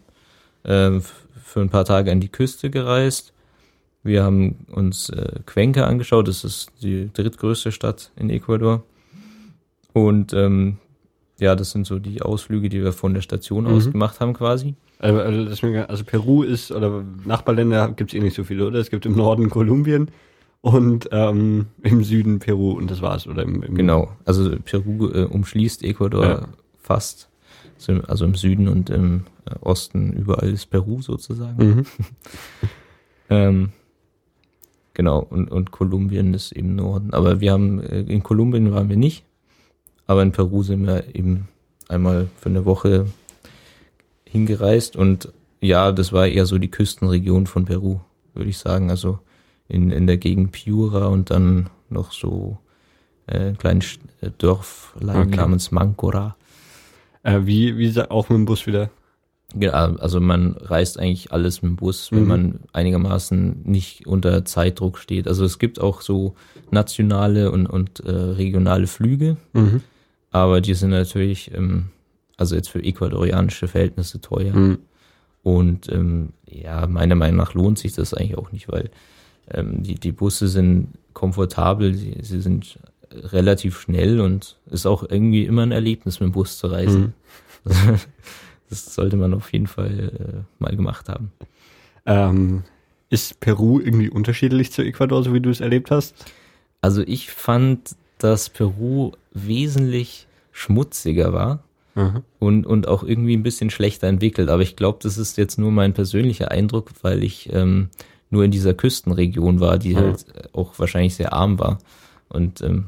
äh, 0.65 1.01
für 1.01 1.61
ein 1.61 1.71
paar 1.71 1.85
Tage 1.85 2.13
an 2.13 2.21
die 2.21 2.29
Küste 2.29 2.69
gereist. 2.69 3.33
Wir 4.03 4.25
haben 4.25 4.67
uns 4.71 5.09
äh, 5.09 5.41
Cuenca 5.47 5.87
angeschaut. 5.87 6.29
Das 6.29 6.45
ist 6.45 6.71
die 6.83 7.11
drittgrößte 7.13 7.73
Stadt 7.73 8.13
in 8.17 8.29
Ecuador. 8.29 8.85
Und 9.93 10.33
ähm, 10.35 10.79
ja, 11.39 11.55
das 11.55 11.71
sind 11.71 11.87
so 11.87 11.99
die 11.99 12.23
Ausflüge, 12.23 12.69
die 12.69 12.83
wir 12.83 12.93
von 12.93 13.15
der 13.15 13.21
Station 13.21 13.65
mhm. 13.65 13.71
aus 13.71 13.91
gemacht 13.91 14.21
haben 14.21 14.33
quasi. 14.33 14.75
Also, 14.99 15.21
also 15.89 16.05
Peru 16.05 16.43
ist, 16.43 16.73
oder 16.73 17.05
Nachbarländer 17.25 17.93
gibt 17.93 18.13
es 18.13 18.19
eh 18.19 18.23
nicht 18.23 18.35
so 18.35 18.45
viele, 18.45 18.67
oder? 18.67 18.79
Es 18.79 18.91
gibt 18.91 19.05
im 19.05 19.15
Norden 19.15 19.51
Kolumbien, 19.51 20.11
und 20.67 21.09
ähm, 21.13 21.67
im 21.83 22.03
Süden 22.03 22.41
Peru 22.41 22.73
und 22.73 22.91
das 22.91 23.01
war's. 23.01 23.29
Oder 23.29 23.45
im, 23.45 23.63
im 23.63 23.77
genau, 23.77 24.11
also 24.25 24.51
Peru 24.65 25.09
äh, 25.13 25.25
umschließt 25.25 25.85
Ecuador 25.85 26.25
ja. 26.25 26.49
fast. 26.79 27.29
Also 28.09 28.25
im 28.25 28.35
Süden 28.35 28.69
und 28.69 28.89
im 28.91 29.27
äh, 29.45 29.55
Osten 29.61 30.13
überall 30.13 30.49
ist 30.49 30.67
Peru 30.67 31.03
sozusagen. 31.03 31.65
Mhm. 31.65 31.87
ähm, 33.31 33.69
genau, 34.95 35.21
und, 35.21 35.51
und 35.51 35.71
Kolumbien 35.71 36.33
ist 36.35 36.53
im 36.53 36.75
Norden. 36.75 37.13
Aber 37.13 37.41
wir 37.41 37.53
haben, 37.53 37.81
äh, 37.81 38.01
in 38.01 38.23
Kolumbien 38.23 38.73
waren 38.73 38.89
wir 38.89 38.97
nicht, 38.97 39.26
aber 40.07 40.23
in 40.23 40.33
Peru 40.33 40.63
sind 40.63 40.87
wir 40.87 41.15
eben 41.15 41.49
einmal 41.89 42.29
für 42.39 42.49
eine 42.49 42.65
Woche 42.65 43.07
hingereist 44.25 44.97
und 44.97 45.33
ja, 45.61 45.93
das 45.93 46.13
war 46.13 46.27
eher 46.27 46.47
so 46.47 46.59
die 46.59 46.71
Küstenregion 46.71 47.47
von 47.47 47.65
Peru, 47.65 48.01
würde 48.35 48.51
ich 48.51 48.59
sagen. 48.59 48.91
Also 48.91 49.19
in, 49.69 49.91
in 49.91 50.07
der 50.07 50.19
Gegend 50.19 50.53
Piura 50.53 51.07
und 51.07 51.31
dann 51.31 51.71
noch 51.89 52.13
so 52.13 52.59
äh, 53.27 53.49
ein 53.49 53.59
kleines 53.59 53.99
äh, 54.21 54.31
Dörflein 54.39 55.29
okay. 55.29 55.37
namens 55.37 55.71
Mancora. 55.71 56.37
Äh, 57.23 57.41
wie, 57.45 57.77
wie 57.79 58.01
auch 58.03 58.29
mit 58.29 58.39
dem 58.39 58.45
Bus 58.45 58.67
wieder? 58.67 58.91
Ja, 59.55 59.71
also 59.73 60.21
man 60.21 60.57
reist 60.59 60.99
eigentlich 60.99 61.33
alles 61.33 61.63
mit 61.63 61.71
dem 61.71 61.77
Bus, 61.77 62.11
wenn 62.13 62.23
mhm. 62.23 62.29
man 62.29 62.61
einigermaßen 62.73 63.63
nicht 63.65 64.07
unter 64.07 64.45
Zeitdruck 64.45 64.99
steht. 64.99 65.29
Also 65.29 65.45
es 65.45 65.59
gibt 65.59 65.81
auch 65.81 66.03
so 66.03 66.35
nationale 66.71 67.51
und, 67.51 67.67
und 67.67 68.01
äh, 68.01 68.11
regionale 68.11 68.87
Flüge, 68.87 69.37
mhm. 69.53 69.83
Aber 70.37 70.61
die 70.61 70.75
sind 70.75 70.91
natürlich, 70.91 71.53
ähm, 71.55 71.91
also 72.37 72.55
jetzt 72.55 72.69
für 72.69 72.83
ecuadorianische 72.83 73.69
Verhältnisse 73.69 74.21
teuer. 74.21 74.55
Mhm. 74.55 74.79
Und 75.43 75.91
ähm, 75.93 76.31
ja, 76.47 76.87
meiner 76.87 77.15
Meinung 77.15 77.37
nach 77.37 77.55
lohnt 77.55 77.79
sich 77.79 77.95
das 77.95 78.15
eigentlich 78.15 78.37
auch 78.37 78.53
nicht, 78.53 78.69
weil 78.69 78.91
ähm, 79.51 79.83
die, 79.83 79.95
die 79.95 80.13
Busse 80.13 80.49
sind 80.49 80.89
komfortabel, 81.13 81.95
sie, 81.95 82.17
sie 82.21 82.41
sind 82.41 82.79
relativ 83.13 83.81
schnell 83.81 84.21
und 84.21 84.57
ist 84.71 84.87
auch 84.87 85.09
irgendwie 85.09 85.45
immer 85.45 85.63
ein 85.63 85.73
Erlebnis, 85.73 86.21
mit 86.21 86.31
dem 86.31 86.33
Bus 86.33 86.59
zu 86.59 86.67
reisen. 86.67 87.15
Mhm. 87.65 88.01
das 88.71 88.95
sollte 88.95 89.17
man 89.17 89.35
auf 89.35 89.53
jeden 89.53 89.67
Fall 89.67 90.11
äh, 90.11 90.63
mal 90.63 90.75
gemacht 90.75 91.09
haben. 91.09 91.33
Ähm, 92.05 92.65
ist 93.09 93.41
Peru 93.41 93.81
irgendwie 93.81 94.11
unterschiedlich 94.11 94.73
zu 94.73 94.83
Ecuador, 94.83 95.23
so 95.23 95.33
wie 95.33 95.41
du 95.41 95.51
es 95.51 95.61
erlebt 95.61 95.91
hast? 95.91 96.15
Also 96.81 97.03
ich 97.03 97.31
fand, 97.31 97.97
dass 98.19 98.51
Peru 98.51 99.13
wesentlich 99.33 100.26
schmutziger 100.57 101.33
war. 101.33 101.63
mhm. 101.95 102.23
und, 102.39 102.67
und 102.67 102.89
auch 102.89 103.03
irgendwie 103.03 103.37
ein 103.37 103.43
bisschen 103.43 103.71
schlechter 103.71 104.07
entwickelt. 104.07 104.49
Aber 104.49 104.63
ich 104.63 104.77
glaube, 104.77 104.99
das 105.03 105.19
ist 105.19 105.37
jetzt 105.37 105.59
nur 105.59 105.71
mein 105.71 105.93
persönlicher 105.93 106.51
Eindruck, 106.51 106.91
weil 107.03 107.23
ich 107.23 107.53
ähm, 107.53 107.89
nur 108.31 108.45
in 108.45 108.51
dieser 108.51 108.75
Küstenregion 108.75 109.61
war, 109.61 109.79
die 109.79 109.95
mhm. 109.95 109.99
halt 109.99 110.25
auch 110.53 110.79
wahrscheinlich 110.79 111.15
sehr 111.15 111.33
arm 111.33 111.59
war. 111.59 111.79
Und 112.29 112.61
ähm, 112.61 112.87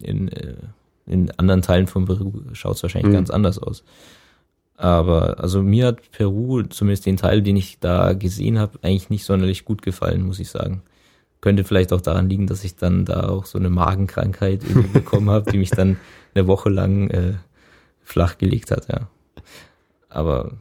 in, 0.00 0.28
äh, 0.28 0.54
in 1.06 1.30
anderen 1.32 1.62
Teilen 1.62 1.86
von 1.86 2.04
Peru 2.04 2.32
schaut 2.52 2.76
es 2.76 2.82
wahrscheinlich 2.82 3.10
mhm. 3.10 3.16
ganz 3.16 3.30
anders 3.30 3.58
aus. 3.58 3.84
Aber 4.76 5.38
also 5.40 5.62
mir 5.62 5.86
hat 5.86 6.10
Peru, 6.10 6.62
zumindest 6.62 7.06
den 7.06 7.16
Teil, 7.16 7.42
den 7.42 7.56
ich 7.56 7.78
da 7.78 8.14
gesehen 8.14 8.58
habe, 8.58 8.78
eigentlich 8.82 9.10
nicht 9.10 9.24
sonderlich 9.24 9.64
gut 9.64 9.82
gefallen, 9.82 10.26
muss 10.26 10.40
ich 10.40 10.50
sagen. 10.50 10.82
Könnte 11.40 11.64
vielleicht 11.64 11.92
auch 11.92 12.00
daran 12.00 12.28
liegen, 12.28 12.46
dass 12.46 12.64
ich 12.64 12.76
dann 12.76 13.04
da 13.04 13.28
auch 13.28 13.46
so 13.46 13.58
eine 13.58 13.70
Magenkrankheit 13.70 14.62
bekommen 14.92 15.30
habe, 15.30 15.50
die 15.50 15.58
mich 15.58 15.70
dann 15.70 15.98
eine 16.34 16.46
Woche 16.46 16.70
lang 16.70 17.10
äh, 17.10 17.34
flachgelegt 18.02 18.70
hat, 18.70 18.88
ja. 18.88 19.08
Aber 20.08 20.52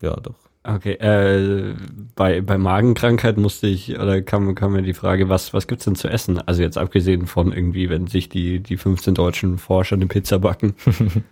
ja, 0.00 0.16
doch. 0.16 0.34
Okay, 0.64 0.92
äh, 0.92 1.74
bei, 2.14 2.40
bei 2.40 2.56
Magenkrankheit 2.56 3.36
musste 3.36 3.66
ich, 3.66 3.98
oder 3.98 4.22
kam, 4.22 4.54
kam 4.54 4.74
mir 4.74 4.82
die 4.82 4.94
Frage, 4.94 5.28
was, 5.28 5.52
was 5.52 5.66
gibt's 5.66 5.86
denn 5.86 5.96
zu 5.96 6.08
essen? 6.08 6.38
Also 6.46 6.62
jetzt 6.62 6.78
abgesehen 6.78 7.26
von 7.26 7.52
irgendwie, 7.52 7.90
wenn 7.90 8.06
sich 8.06 8.28
die, 8.28 8.60
die 8.60 8.76
15 8.76 9.14
deutschen 9.14 9.58
Forscher 9.58 9.96
eine 9.96 10.06
Pizza 10.06 10.38
backen. 10.38 10.74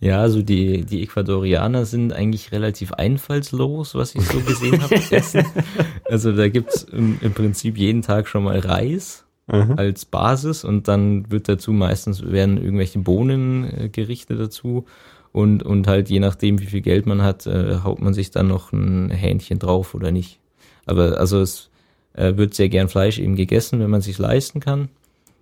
ja, 0.00 0.20
also 0.20 0.42
die, 0.42 0.84
die 0.84 1.04
Ecuadorianer 1.04 1.84
sind 1.86 2.12
eigentlich 2.12 2.50
relativ 2.50 2.92
einfallslos, 2.92 3.94
was 3.94 4.16
ich 4.16 4.22
so 4.22 4.40
gesehen 4.40 4.82
habe. 4.82 4.96
also 6.04 6.32
da 6.32 6.48
gibt's 6.48 6.82
im, 6.82 7.18
im 7.20 7.34
Prinzip 7.34 7.78
jeden 7.78 8.02
Tag 8.02 8.26
schon 8.26 8.42
mal 8.42 8.58
Reis. 8.58 9.25
Mhm. 9.48 9.74
als 9.76 10.04
Basis 10.04 10.64
und 10.64 10.88
dann 10.88 11.30
wird 11.30 11.48
dazu 11.48 11.72
meistens 11.72 12.22
werden 12.22 12.58
irgendwelche 12.58 12.98
Bohnengerichte 12.98 14.34
äh, 14.34 14.38
dazu 14.38 14.86
und, 15.32 15.62
und 15.62 15.86
halt 15.86 16.10
je 16.10 16.18
nachdem, 16.18 16.60
wie 16.60 16.66
viel 16.66 16.80
Geld 16.80 17.06
man 17.06 17.22
hat, 17.22 17.46
äh, 17.46 17.80
haut 17.84 18.00
man 18.00 18.14
sich 18.14 18.30
dann 18.30 18.48
noch 18.48 18.72
ein 18.72 19.10
Hähnchen 19.10 19.58
drauf 19.58 19.94
oder 19.94 20.10
nicht. 20.10 20.40
Aber 20.86 21.18
also 21.20 21.40
es 21.40 21.70
äh, 22.14 22.36
wird 22.36 22.54
sehr 22.54 22.70
gern 22.70 22.88
Fleisch 22.88 23.18
eben 23.18 23.36
gegessen, 23.36 23.78
wenn 23.80 23.90
man 23.90 24.00
sich 24.00 24.18
leisten 24.18 24.60
kann. 24.60 24.88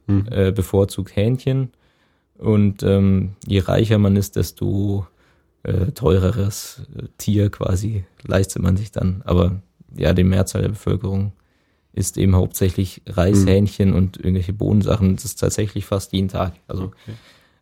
Hm. 0.06 0.26
Äh, 0.30 0.52
bevorzugt 0.52 1.16
Hähnchen. 1.16 1.70
Und 2.36 2.82
ähm, 2.82 3.34
je 3.46 3.60
reicher 3.60 3.98
man 3.98 4.16
ist, 4.16 4.36
desto 4.36 5.06
äh, 5.62 5.92
teureres 5.92 6.82
äh, 6.96 7.04
Tier 7.16 7.50
quasi 7.50 8.04
leistet 8.22 8.62
man 8.62 8.76
sich 8.76 8.90
dann. 8.90 9.22
Aber 9.24 9.62
ja, 9.96 10.12
die 10.12 10.24
Mehrzahl 10.24 10.62
der 10.62 10.70
Bevölkerung 10.70 11.32
ist 11.94 12.18
eben 12.18 12.34
hauptsächlich 12.34 13.02
Reis, 13.06 13.40
hm. 13.40 13.46
Hähnchen 13.46 13.92
und 13.92 14.16
irgendwelche 14.16 14.52
Bohnensachen. 14.52 15.14
Das 15.14 15.24
ist 15.24 15.40
tatsächlich 15.40 15.86
fast 15.86 16.12
jeden 16.12 16.28
Tag. 16.28 16.54
Also 16.66 16.84
okay. 16.84 17.14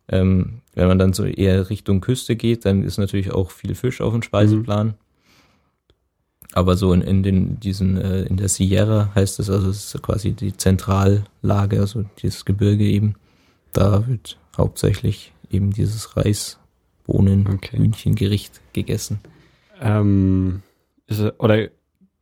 Ähm, 0.09 0.61
wenn 0.73 0.87
man 0.87 0.99
dann 0.99 1.13
so 1.13 1.23
eher 1.23 1.69
Richtung 1.69 2.01
Küste 2.01 2.35
geht, 2.35 2.65
dann 2.65 2.83
ist 2.83 2.97
natürlich 2.97 3.31
auch 3.31 3.51
viel 3.51 3.73
Fisch 3.75 4.01
auf 4.01 4.11
dem 4.11 4.21
Speiseplan. 4.21 4.87
Mhm. 4.87 4.93
Aber 6.51 6.75
so 6.75 6.93
in, 6.93 7.01
in 7.01 7.23
den, 7.23 7.59
diesen, 7.59 7.97
äh, 7.97 8.23
in 8.23 8.37
der 8.37 8.49
Sierra 8.49 9.11
heißt 9.15 9.39
es, 9.39 9.49
also 9.49 9.69
es 9.69 9.95
ist 9.95 10.03
quasi 10.03 10.33
die 10.33 10.55
Zentrallage, 10.55 11.79
also 11.79 12.05
dieses 12.21 12.45
Gebirge 12.45 12.83
eben. 12.83 13.15
Da 13.71 14.07
wird 14.07 14.37
hauptsächlich 14.55 15.33
eben 15.49 15.71
dieses 15.71 16.15
Reis, 16.15 16.59
Bohnen, 17.05 17.47
okay. 17.47 17.77
Hühnchengericht 17.77 18.61
gegessen. 18.73 19.19
Ähm, 19.81 20.61
ist, 21.07 21.21
oder 21.39 21.69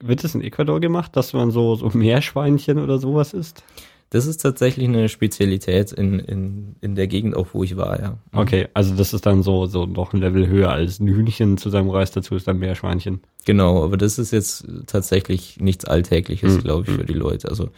wird 0.04 0.24
es 0.24 0.36
in 0.36 0.42
Ecuador 0.42 0.80
gemacht, 0.80 1.16
dass 1.16 1.34
man 1.34 1.52
so, 1.52 1.76
so 1.76 1.90
Meerschweinchen 1.94 2.80
oder 2.80 2.98
sowas 2.98 3.34
isst? 3.34 3.64
Das 4.12 4.26
ist 4.26 4.38
tatsächlich 4.42 4.90
eine 4.90 5.08
Spezialität 5.08 5.94
in, 5.94 6.20
in, 6.20 6.76
in 6.82 6.96
der 6.96 7.08
Gegend, 7.08 7.34
auch 7.34 7.48
wo 7.54 7.64
ich 7.64 7.78
war, 7.78 7.98
ja. 8.02 8.18
Okay, 8.34 8.68
also 8.74 8.94
das 8.94 9.14
ist 9.14 9.26
dann 9.26 9.42
so, 9.42 9.68
so 9.68 9.86
noch 9.86 10.12
ein 10.12 10.20
Level 10.20 10.48
höher 10.48 10.70
als 10.70 11.00
ein 11.00 11.08
Hühnchen 11.08 11.58
zu 11.58 11.70
seinem 11.70 11.90
Reis 11.90 12.12
dazu 12.12 12.36
ist 12.36 12.46
dann 12.46 12.60
mehr 12.60 12.76
Schweinchen. 12.76 13.22
Genau, 13.46 13.86
aber 13.86 13.96
das 13.96 14.20
ist 14.20 14.32
jetzt 14.32 14.68
tatsächlich 14.86 15.62
nichts 15.62 15.86
Alltägliches, 15.86 16.58
mhm. 16.58 16.60
glaube 16.60 16.84
ich, 16.86 16.98
für 16.98 17.06
die 17.06 17.14
Leute. 17.14 17.48
Also, 17.48 17.70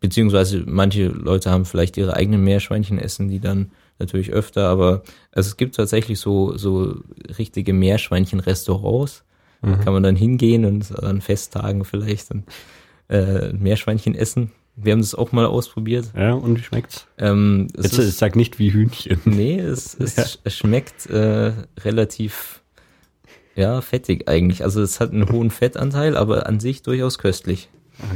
beziehungsweise 0.00 0.64
manche 0.66 1.08
Leute 1.08 1.50
haben 1.50 1.66
vielleicht 1.66 1.98
ihre 1.98 2.14
eigenen 2.14 2.42
Meerschweinchen 2.42 2.98
essen, 2.98 3.28
die 3.28 3.40
dann 3.40 3.72
natürlich 3.98 4.32
öfter, 4.32 4.68
aber 4.68 5.02
also 5.32 5.48
es 5.48 5.58
gibt 5.58 5.74
tatsächlich 5.76 6.18
so, 6.18 6.56
so 6.56 6.96
richtige 7.38 7.74
Meerschweinchen-Restaurants. 7.74 9.24
Mhm. 9.62 9.80
Kann 9.80 9.92
man 9.92 10.02
dann 10.02 10.16
hingehen 10.16 10.64
und 10.64 11.02
an 11.02 11.20
Festtagen 11.20 11.84
vielleicht 11.84 12.30
dann 12.30 12.44
äh, 13.08 13.52
Meerschweinchen 13.52 14.14
essen. 14.14 14.52
Wir 14.76 14.92
haben 14.92 15.00
das 15.00 15.14
auch 15.14 15.32
mal 15.32 15.46
ausprobiert. 15.46 16.12
Ja, 16.14 16.34
und 16.34 16.58
wie 16.58 16.62
schmeckt's? 16.62 17.06
Ähm, 17.18 17.68
es 17.76 17.84
Jetzt 17.84 17.98
ist, 17.98 18.18
sag 18.18 18.36
nicht 18.36 18.58
wie 18.58 18.72
Hühnchen. 18.72 19.20
Nee, 19.24 19.58
es, 19.58 19.94
es, 19.98 20.16
ja. 20.16 20.24
es 20.44 20.54
schmeckt 20.54 21.06
äh, 21.06 21.52
relativ 21.80 22.62
ja, 23.54 23.80
fettig 23.80 24.28
eigentlich. 24.28 24.62
Also 24.62 24.82
es 24.82 25.00
hat 25.00 25.12
einen 25.12 25.30
hohen 25.30 25.50
Fettanteil, 25.50 26.16
aber 26.16 26.46
an 26.46 26.60
sich 26.60 26.82
durchaus 26.82 27.18
köstlich. 27.18 27.70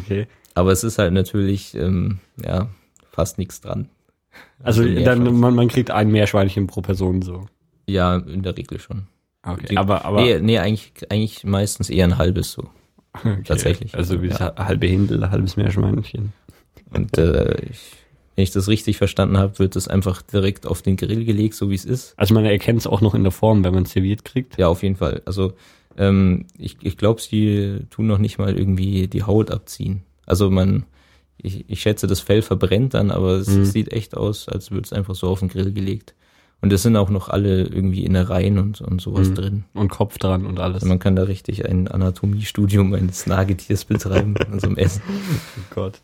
Okay. 0.05 0.26
Aber 0.55 0.70
es 0.70 0.84
ist 0.84 0.99
halt 0.99 1.14
natürlich, 1.14 1.74
ähm, 1.74 2.18
ja, 2.45 2.68
fast 3.11 3.38
nichts 3.38 3.62
dran. 3.62 3.88
Also, 4.62 4.82
also 4.82 5.03
dann, 5.03 5.41
man, 5.41 5.55
man 5.55 5.68
kriegt 5.68 5.91
ein 5.91 6.11
Meerschweinchen 6.11 6.66
pro 6.66 6.82
Person 6.82 7.22
so. 7.22 7.47
Ja, 7.86 8.16
in 8.16 8.43
der 8.43 8.57
Regel 8.57 8.78
schon. 8.78 9.07
Okay, 9.43 9.66
Die, 9.70 9.76
aber, 9.76 10.05
aber. 10.05 10.22
Nee, 10.22 10.41
nee, 10.41 10.59
eigentlich, 10.59 10.93
eigentlich 11.09 11.45
meistens 11.45 11.91
eher 11.91 12.07
ein 12.07 12.18
halbes 12.18 12.53
so. 12.53 12.64
Okay. 13.12 13.43
Tatsächlich. 13.45 13.95
Also 13.95 14.22
wie 14.22 14.28
ja. 14.28 14.55
halbe 14.57 14.86
Hindel, 14.86 15.30
halbes 15.30 15.57
Meerschweinchen. 15.57 16.32
Und 16.93 17.18
äh, 17.18 17.61
ich, 17.62 17.93
wenn 18.36 18.43
ich 18.45 18.53
das 18.53 18.68
richtig 18.68 18.99
verstanden 18.99 19.38
habe, 19.38 19.59
wird 19.59 19.76
das 19.76 19.88
einfach 19.88 20.22
direkt 20.22 20.66
auf 20.66 20.82
den 20.82 20.97
Grill 20.97 21.24
gelegt, 21.24 21.55
so 21.55 21.70
wie 21.70 21.74
es 21.74 21.84
ist. 21.84 22.14
Also 22.16 22.34
man 22.34 22.45
erkennt 22.45 22.80
es 22.80 22.86
auch 22.86 23.01
noch 23.01 23.14
in 23.14 23.22
der 23.22 23.32
Form, 23.32 23.64
wenn 23.64 23.74
man 23.74 23.84
es 23.84 23.93
serviert 23.93 24.24
kriegt. 24.24 24.59
Ja, 24.59 24.68
auf 24.68 24.82
jeden 24.82 24.97
Fall. 24.97 25.22
Also 25.24 25.55
ähm, 25.97 26.47
ich, 26.57 26.76
ich 26.82 26.97
glaube, 26.97 27.20
sie 27.20 27.80
tun 27.91 28.07
noch 28.07 28.18
nicht 28.18 28.38
mal 28.38 28.57
irgendwie 28.57 29.09
die 29.09 29.24
Haut 29.24 29.51
abziehen. 29.51 30.03
Also 30.26 30.51
man, 30.51 30.84
ich, 31.36 31.68
ich 31.68 31.80
schätze, 31.80 32.07
das 32.07 32.20
Fell 32.20 32.43
verbrennt 32.43 32.95
dann, 32.95 33.11
aber 33.11 33.32
es 33.32 33.49
mhm. 33.49 33.64
sieht 33.64 33.93
echt 33.93 34.16
aus, 34.16 34.49
als 34.49 34.70
würde 34.70 34.84
es 34.84 34.93
einfach 34.93 35.14
so 35.14 35.28
auf 35.28 35.41
den 35.41 35.49
Grill 35.49 35.72
gelegt. 35.72 36.14
Und 36.62 36.72
es 36.72 36.82
sind 36.82 36.96
auch 36.96 37.08
noch 37.08 37.28
alle 37.28 37.62
irgendwie 37.64 38.04
Innereien 38.04 38.58
und, 38.58 38.80
und 38.80 39.00
sowas 39.00 39.30
mhm. 39.30 39.34
drin. 39.34 39.64
Und 39.72 39.88
Kopf 39.88 40.18
dran 40.18 40.44
und 40.44 40.61
alles. 40.61 40.76
Also 40.76 40.88
man 40.88 40.98
kann 40.98 41.16
da 41.16 41.22
richtig 41.22 41.66
ein 41.66 41.88
Anatomiestudium 41.88 42.92
eines 42.92 43.26
Nagetiers 43.26 43.86
betreiben 43.86 44.34
an 44.52 44.61
so 44.61 44.66
einem 44.66 44.76
Essen. 44.76 45.02
Oh 45.08 45.74
Gott. 45.74 46.00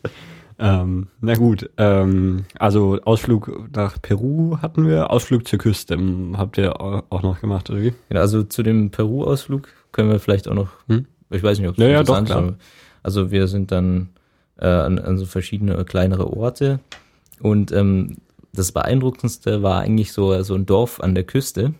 Ähm, 0.59 1.07
na 1.21 1.35
gut, 1.35 1.69
ähm, 1.77 2.45
also 2.57 2.99
Ausflug 3.03 3.69
nach 3.75 4.01
Peru 4.01 4.57
hatten 4.59 4.87
wir, 4.87 5.11
Ausflug 5.11 5.47
zur 5.47 5.59
Küste 5.59 5.93
ähm, 5.93 6.35
habt 6.35 6.57
ihr 6.57 6.81
auch 6.81 7.21
noch 7.21 7.41
gemacht, 7.41 7.69
oder 7.69 7.81
wie? 7.81 7.93
Genau, 8.09 8.21
also 8.21 8.41
zu 8.41 8.63
dem 8.63 8.89
Peru-Ausflug 8.89 9.67
können 9.91 10.09
wir 10.09 10.19
vielleicht 10.19 10.47
auch 10.47 10.55
noch, 10.55 10.69
hm? 10.87 11.05
ich 11.29 11.43
weiß 11.43 11.59
nicht, 11.59 11.67
ob 11.67 11.77
es 11.77 11.83
ja, 11.83 11.89
ja, 11.89 12.03
doch, 12.03 12.25
klar. 12.25 12.55
Also 13.03 13.29
wir 13.29 13.47
sind 13.47 13.71
dann 13.71 14.09
äh, 14.57 14.67
an, 14.67 14.97
an 14.97 15.19
so 15.19 15.27
verschiedene 15.27 15.85
kleinere 15.85 16.35
Orte 16.35 16.79
und 17.39 17.71
ähm, 17.71 18.17
das 18.57 18.71
Beeindruckendste 18.71 19.63
war 19.63 19.81
eigentlich 19.81 20.11
so, 20.11 20.41
so 20.43 20.55
ein 20.55 20.65
Dorf 20.65 20.99
an 20.99 21.15
der 21.15 21.23
Küste. 21.23 21.73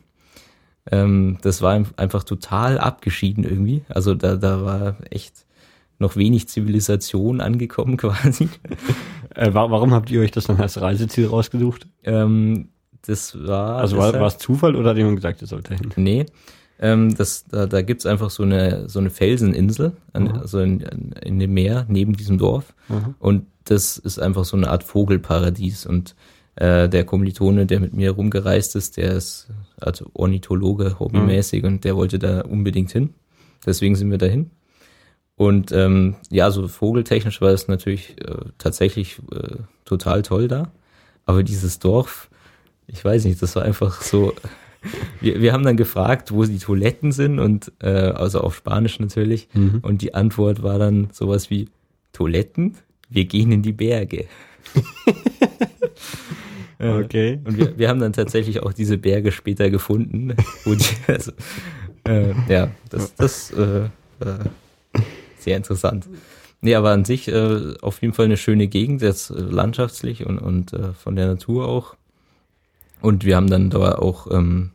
Ähm, 0.91 1.37
das 1.41 1.61
war 1.61 1.83
einfach 1.97 2.23
total 2.23 2.77
abgeschieden 2.79 3.43
irgendwie. 3.43 3.83
Also 3.89 4.13
da, 4.13 4.35
da 4.35 4.63
war 4.63 4.95
echt 5.09 5.45
noch 5.99 6.15
wenig 6.15 6.47
Zivilisation 6.47 7.41
angekommen 7.41 7.97
quasi. 7.97 8.49
Äh, 9.35 9.53
warum 9.53 9.93
habt 9.93 10.09
ihr 10.11 10.21
euch 10.21 10.31
das 10.31 10.45
dann 10.45 10.59
als 10.59 10.79
Reiseziel 10.79 11.27
rausgesucht? 11.27 11.87
Ähm, 12.03 12.69
das 13.05 13.37
war. 13.47 13.77
Also 13.77 13.97
war, 13.97 14.13
war 14.13 14.27
es 14.27 14.37
Zufall 14.37 14.75
oder 14.75 14.91
hat 14.91 14.97
jemand 14.97 15.17
gesagt, 15.17 15.41
ihr 15.41 15.47
sollt 15.47 15.69
dahin? 15.69 15.91
Nee. 15.95 16.25
Ähm, 16.79 17.15
das, 17.15 17.45
da 17.45 17.65
da 17.65 17.81
gibt 17.81 18.05
einfach 18.05 18.29
so 18.29 18.43
eine, 18.43 18.87
so 18.87 18.99
eine 18.99 19.09
Felseninsel, 19.09 19.93
an, 20.13 20.23
mhm. 20.25 20.31
also 20.33 20.59
in, 20.59 20.81
in 21.23 21.39
dem 21.39 21.53
Meer 21.53 21.85
neben 21.89 22.13
diesem 22.13 22.37
Dorf. 22.37 22.75
Mhm. 22.87 23.15
Und 23.19 23.45
das 23.63 23.97
ist 23.97 24.19
einfach 24.19 24.45
so 24.45 24.55
eine 24.55 24.69
Art 24.69 24.83
Vogelparadies. 24.83 25.85
Und 25.85 26.15
äh, 26.57 26.89
der 26.89 27.05
Kommilitone, 27.05 27.65
der 27.65 27.79
mit 27.79 27.93
mir 27.93 28.11
rumgereist 28.11 28.75
ist, 28.75 28.97
der 28.97 29.13
ist 29.13 29.47
also 29.79 30.09
Ornithologe, 30.13 30.99
hobbymäßig, 30.99 31.61
mhm. 31.61 31.67
und 31.67 31.83
der 31.83 31.95
wollte 31.95 32.19
da 32.19 32.41
unbedingt 32.41 32.91
hin. 32.91 33.13
Deswegen 33.65 33.95
sind 33.95 34.09
wir 34.09 34.17
dahin. 34.17 34.49
Und 35.35 35.71
ähm, 35.71 36.15
ja, 36.31 36.49
so 36.49 36.67
vogeltechnisch 36.67 37.41
war 37.41 37.51
es 37.51 37.67
natürlich 37.67 38.19
äh, 38.21 38.37
tatsächlich 38.57 39.19
äh, 39.31 39.57
total 39.85 40.23
toll 40.23 40.47
da. 40.47 40.71
Aber 41.25 41.43
dieses 41.43 41.77
Dorf, 41.77 42.29
ich 42.87 43.05
weiß 43.05 43.25
nicht, 43.25 43.39
das 43.41 43.55
war 43.55 43.63
einfach 43.63 44.01
so. 44.01 44.33
Wir, 45.19 45.41
wir 45.41 45.53
haben 45.53 45.65
dann 45.65 45.75
gefragt, 45.75 46.31
wo 46.31 46.45
die 46.45 46.59
Toiletten 46.59 47.11
sind 47.11 47.39
und 47.39 47.73
äh, 47.81 47.89
also 47.89 48.39
auf 48.39 48.55
Spanisch 48.55 48.99
natürlich. 48.99 49.49
Mhm. 49.53 49.79
Und 49.81 50.01
die 50.03 50.13
Antwort 50.13 50.61
war 50.61 50.77
dann 50.77 51.09
sowas 51.11 51.49
wie 51.49 51.67
Toiletten, 52.13 52.77
wir 53.09 53.25
gehen 53.25 53.51
in 53.51 53.63
die 53.63 53.73
Berge. 53.73 54.27
okay. 56.79 57.39
Und 57.43 57.57
wir, 57.57 57.77
wir 57.77 57.89
haben 57.89 57.99
dann 57.99 58.13
tatsächlich 58.13 58.61
auch 58.63 58.73
diese 58.73 58.97
Berge 58.97 59.31
später 59.31 59.69
gefunden. 59.69 60.35
Die, 60.65 60.77
also, 61.11 61.31
äh, 62.07 62.33
ja, 62.47 62.69
das, 62.89 63.15
das 63.15 63.51
äh, 63.51 63.85
äh, 64.19 64.39
sehr 65.39 65.57
interessant. 65.57 66.07
Nee, 66.61 66.75
aber 66.75 66.91
an 66.91 67.05
sich 67.05 67.27
äh, 67.27 67.75
auf 67.81 68.01
jeden 68.01 68.13
Fall 68.13 68.25
eine 68.25 68.37
schöne 68.37 68.67
Gegend, 68.67 69.01
jetzt 69.01 69.29
äh, 69.29 69.35
landschaftlich 69.35 70.25
und, 70.25 70.39
und 70.39 70.73
äh, 70.73 70.93
von 70.93 71.15
der 71.15 71.27
Natur 71.27 71.67
auch. 71.67 71.95
Und 73.01 73.25
wir 73.25 73.35
haben 73.35 73.49
dann 73.49 73.69
da 73.69 73.93
auch 73.93 74.31
ähm, 74.31 74.71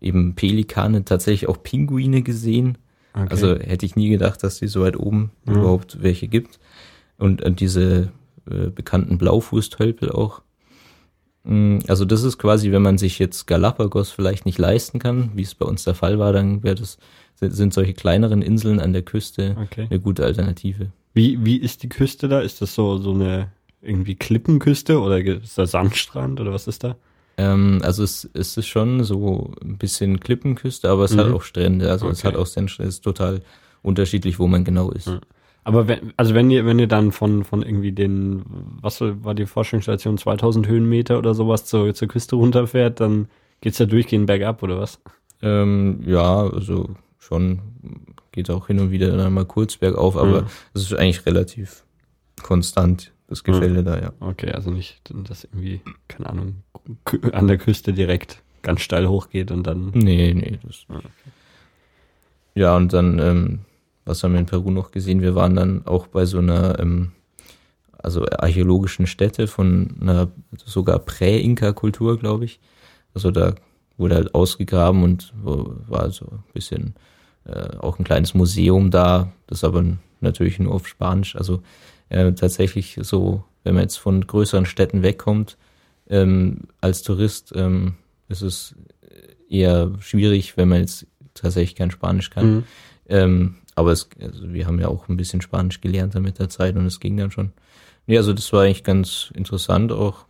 eben 0.00 0.34
Pelikane, 0.34 1.04
tatsächlich 1.04 1.48
auch 1.48 1.62
Pinguine 1.62 2.22
gesehen. 2.22 2.76
Okay. 3.14 3.28
Also 3.30 3.58
hätte 3.58 3.86
ich 3.86 3.96
nie 3.96 4.10
gedacht, 4.10 4.42
dass 4.42 4.58
die 4.58 4.66
so 4.68 4.82
weit 4.82 4.98
oben 4.98 5.30
Mhm. 5.44 5.54
überhaupt 5.54 6.02
welche 6.02 6.28
gibt. 6.28 6.58
Und 7.18 7.40
äh, 7.42 7.52
diese 7.52 8.12
äh, 8.50 8.68
bekannten 8.68 9.18
Blaufußtölpel 9.18 10.10
auch. 10.10 10.42
Mm, 11.44 11.78
Also 11.88 12.04
das 12.04 12.22
ist 12.22 12.38
quasi, 12.38 12.70
wenn 12.72 12.82
man 12.82 12.98
sich 12.98 13.18
jetzt 13.18 13.46
Galapagos 13.46 14.10
vielleicht 14.10 14.46
nicht 14.46 14.58
leisten 14.58 14.98
kann, 14.98 15.30
wie 15.34 15.42
es 15.42 15.54
bei 15.54 15.66
uns 15.66 15.84
der 15.84 15.94
Fall 15.94 16.18
war, 16.18 16.32
dann 16.32 16.62
wäre 16.62 16.76
das 16.76 16.98
sind- 17.40 17.74
solche 17.74 17.94
kleineren 17.94 18.42
Inseln 18.42 18.78
an 18.78 18.92
der 18.92 19.02
Küste 19.02 19.56
okay. 19.60 19.88
eine 19.90 19.98
gute 20.00 20.24
Alternative. 20.24 20.90
Wie, 21.14 21.44
wie 21.44 21.56
ist 21.56 21.82
die 21.82 21.88
Küste 21.88 22.28
da? 22.28 22.40
Ist 22.40 22.62
das 22.62 22.74
so, 22.74 22.98
so 22.98 23.12
eine 23.12 23.48
irgendwie 23.80 24.14
Klippenküste 24.14 25.00
oder 25.00 25.18
ist 25.20 25.58
da 25.58 25.66
Sandstrand 25.66 26.40
oder 26.40 26.52
was 26.52 26.68
ist 26.68 26.84
da? 26.84 26.94
Ähm, 27.36 27.80
also 27.82 28.04
es, 28.04 28.28
es 28.34 28.56
ist 28.56 28.66
schon 28.68 29.02
so 29.02 29.52
ein 29.62 29.76
bisschen 29.78 30.20
Klippenküste, 30.20 30.88
aber 30.88 31.04
es 31.04 31.14
Mhm. 31.16 31.18
hat 31.18 31.32
auch 31.32 31.42
Strände. 31.42 31.90
Also 31.90 32.08
es 32.08 32.20
Okay. 32.20 32.28
hat 32.28 32.36
auch 32.36 32.46
Sandstrände. 32.46 32.88
Es 32.90 32.96
ist 32.96 33.04
total 33.04 33.42
unterschiedlich, 33.82 34.38
wo 34.38 34.46
man 34.46 34.62
genau 34.64 34.90
ist. 34.92 35.08
Mhm. 35.08 35.18
Aber 35.64 35.86
wenn, 35.88 36.12
also 36.16 36.34
wenn 36.34 36.50
ihr, 36.50 36.66
wenn 36.66 36.78
ihr 36.78 36.88
dann 36.88 37.12
von, 37.12 37.44
von 37.44 37.62
irgendwie 37.62 37.92
den, 37.92 38.42
was 38.80 39.00
war 39.00 39.34
die 39.34 39.46
Forschungsstation, 39.46 40.18
2000 40.18 40.66
Höhenmeter 40.66 41.18
oder 41.18 41.34
sowas 41.34 41.64
zur, 41.66 41.94
zur 41.94 42.08
Küste 42.08 42.34
runterfährt, 42.36 42.98
dann 43.00 43.28
geht's 43.60 43.78
ja 43.78 43.86
durchgehend 43.86 44.26
bergab 44.26 44.62
oder 44.62 44.78
was? 44.80 45.00
Ähm, 45.40 46.02
ja, 46.04 46.42
also 46.42 46.90
schon 47.18 47.60
geht 48.32 48.50
auch 48.50 48.66
hin 48.66 48.80
und 48.80 48.90
wieder 48.90 49.16
dann 49.16 49.32
mal 49.34 49.44
kurz 49.44 49.76
bergauf, 49.76 50.16
aber 50.16 50.42
Mhm. 50.42 50.46
es 50.74 50.82
ist 50.82 50.94
eigentlich 50.94 51.26
relativ 51.26 51.84
konstant, 52.42 53.12
das 53.28 53.44
Gefälle 53.44 53.84
da, 53.84 54.00
ja. 54.00 54.12
Okay, 54.20 54.50
also 54.50 54.70
nicht, 54.70 55.00
dass 55.28 55.44
irgendwie, 55.44 55.80
keine 56.08 56.28
Ahnung, 56.30 56.56
an 57.32 57.46
der 57.46 57.58
Küste 57.58 57.92
direkt 57.92 58.42
ganz 58.62 58.80
steil 58.80 59.06
hochgeht 59.08 59.50
und 59.52 59.64
dann. 59.66 59.90
Nee, 59.94 60.34
nee. 60.34 60.58
Das 60.64 60.86
Ah, 60.88 60.96
okay. 60.98 61.08
Ja, 62.54 62.76
und 62.76 62.92
dann, 62.92 63.18
ähm, 63.18 63.58
was 64.04 64.22
haben 64.22 64.32
wir 64.32 64.40
in 64.40 64.46
Peru 64.46 64.70
noch 64.70 64.90
gesehen? 64.90 65.20
Wir 65.20 65.34
waren 65.34 65.54
dann 65.54 65.86
auch 65.86 66.06
bei 66.06 66.24
so 66.24 66.38
einer, 66.38 66.78
ähm, 66.78 67.12
also 67.96 68.24
archäologischen 68.26 69.06
Stätte 69.06 69.46
von 69.46 69.96
einer 70.00 70.28
sogar 70.64 70.98
Prä-Inka-Kultur, 70.98 72.18
glaube 72.18 72.44
ich. 72.44 72.60
Also 73.14 73.30
da 73.30 73.54
wurde 73.96 74.16
halt 74.16 74.34
ausgegraben 74.34 75.04
und 75.04 75.32
war 75.42 76.10
so 76.10 76.26
ein 76.26 76.44
bisschen 76.52 76.94
äh, 77.44 77.76
auch 77.78 77.98
ein 77.98 78.04
kleines 78.04 78.34
Museum 78.34 78.90
da, 78.90 79.32
das 79.46 79.64
aber 79.64 79.84
natürlich 80.20 80.58
nur 80.58 80.74
auf 80.74 80.88
Spanisch. 80.88 81.36
Also 81.36 81.62
äh, 82.08 82.32
tatsächlich 82.32 82.98
so, 83.02 83.44
wenn 83.64 83.74
man 83.74 83.84
jetzt 83.84 83.96
von 83.96 84.26
größeren 84.26 84.66
Städten 84.66 85.02
wegkommt, 85.02 85.56
ähm, 86.08 86.62
als 86.80 87.02
Tourist 87.02 87.52
ähm, 87.54 87.94
ist 88.28 88.42
es 88.42 88.74
eher 89.48 89.92
schwierig, 90.00 90.56
wenn 90.56 90.68
man 90.68 90.80
jetzt 90.80 91.06
tatsächlich 91.34 91.76
kein 91.76 91.90
Spanisch 91.90 92.30
kann. 92.30 92.54
Mhm. 92.54 92.64
Ähm, 93.08 93.54
aber 93.74 93.92
es, 93.92 94.08
also 94.20 94.52
wir 94.52 94.66
haben 94.66 94.78
ja 94.80 94.88
auch 94.88 95.08
ein 95.08 95.16
bisschen 95.16 95.40
Spanisch 95.40 95.80
gelernt 95.80 96.14
dann 96.14 96.22
mit 96.22 96.38
der 96.38 96.48
Zeit 96.48 96.76
und 96.76 96.86
es 96.86 97.00
ging 97.00 97.16
dann 97.16 97.30
schon. 97.30 97.52
Ja, 98.06 98.18
also 98.20 98.32
das 98.32 98.52
war 98.52 98.62
eigentlich 98.62 98.84
ganz 98.84 99.30
interessant 99.34 99.92
auch. 99.92 100.24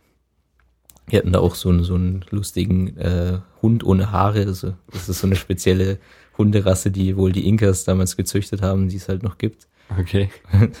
Wir 1.07 1.19
hatten 1.19 1.33
da 1.33 1.39
auch 1.39 1.55
so 1.55 1.69
einen, 1.69 1.83
so 1.83 1.95
einen 1.95 2.23
lustigen 2.29 2.95
äh, 2.97 3.39
Hund 3.61 3.83
ohne 3.83 4.11
Haare. 4.11 4.45
Also 4.45 4.73
das 4.91 5.09
ist 5.09 5.19
so 5.19 5.27
eine 5.27 5.35
spezielle 5.35 5.97
Hunderasse, 6.37 6.91
die 6.91 7.17
wohl 7.17 7.31
die 7.31 7.47
Inkas 7.47 7.83
damals 7.83 8.15
gezüchtet 8.15 8.61
haben, 8.61 8.87
die 8.89 8.95
es 8.97 9.09
halt 9.09 9.21
noch 9.23 9.37
gibt. 9.37 9.67
Okay. 9.99 10.29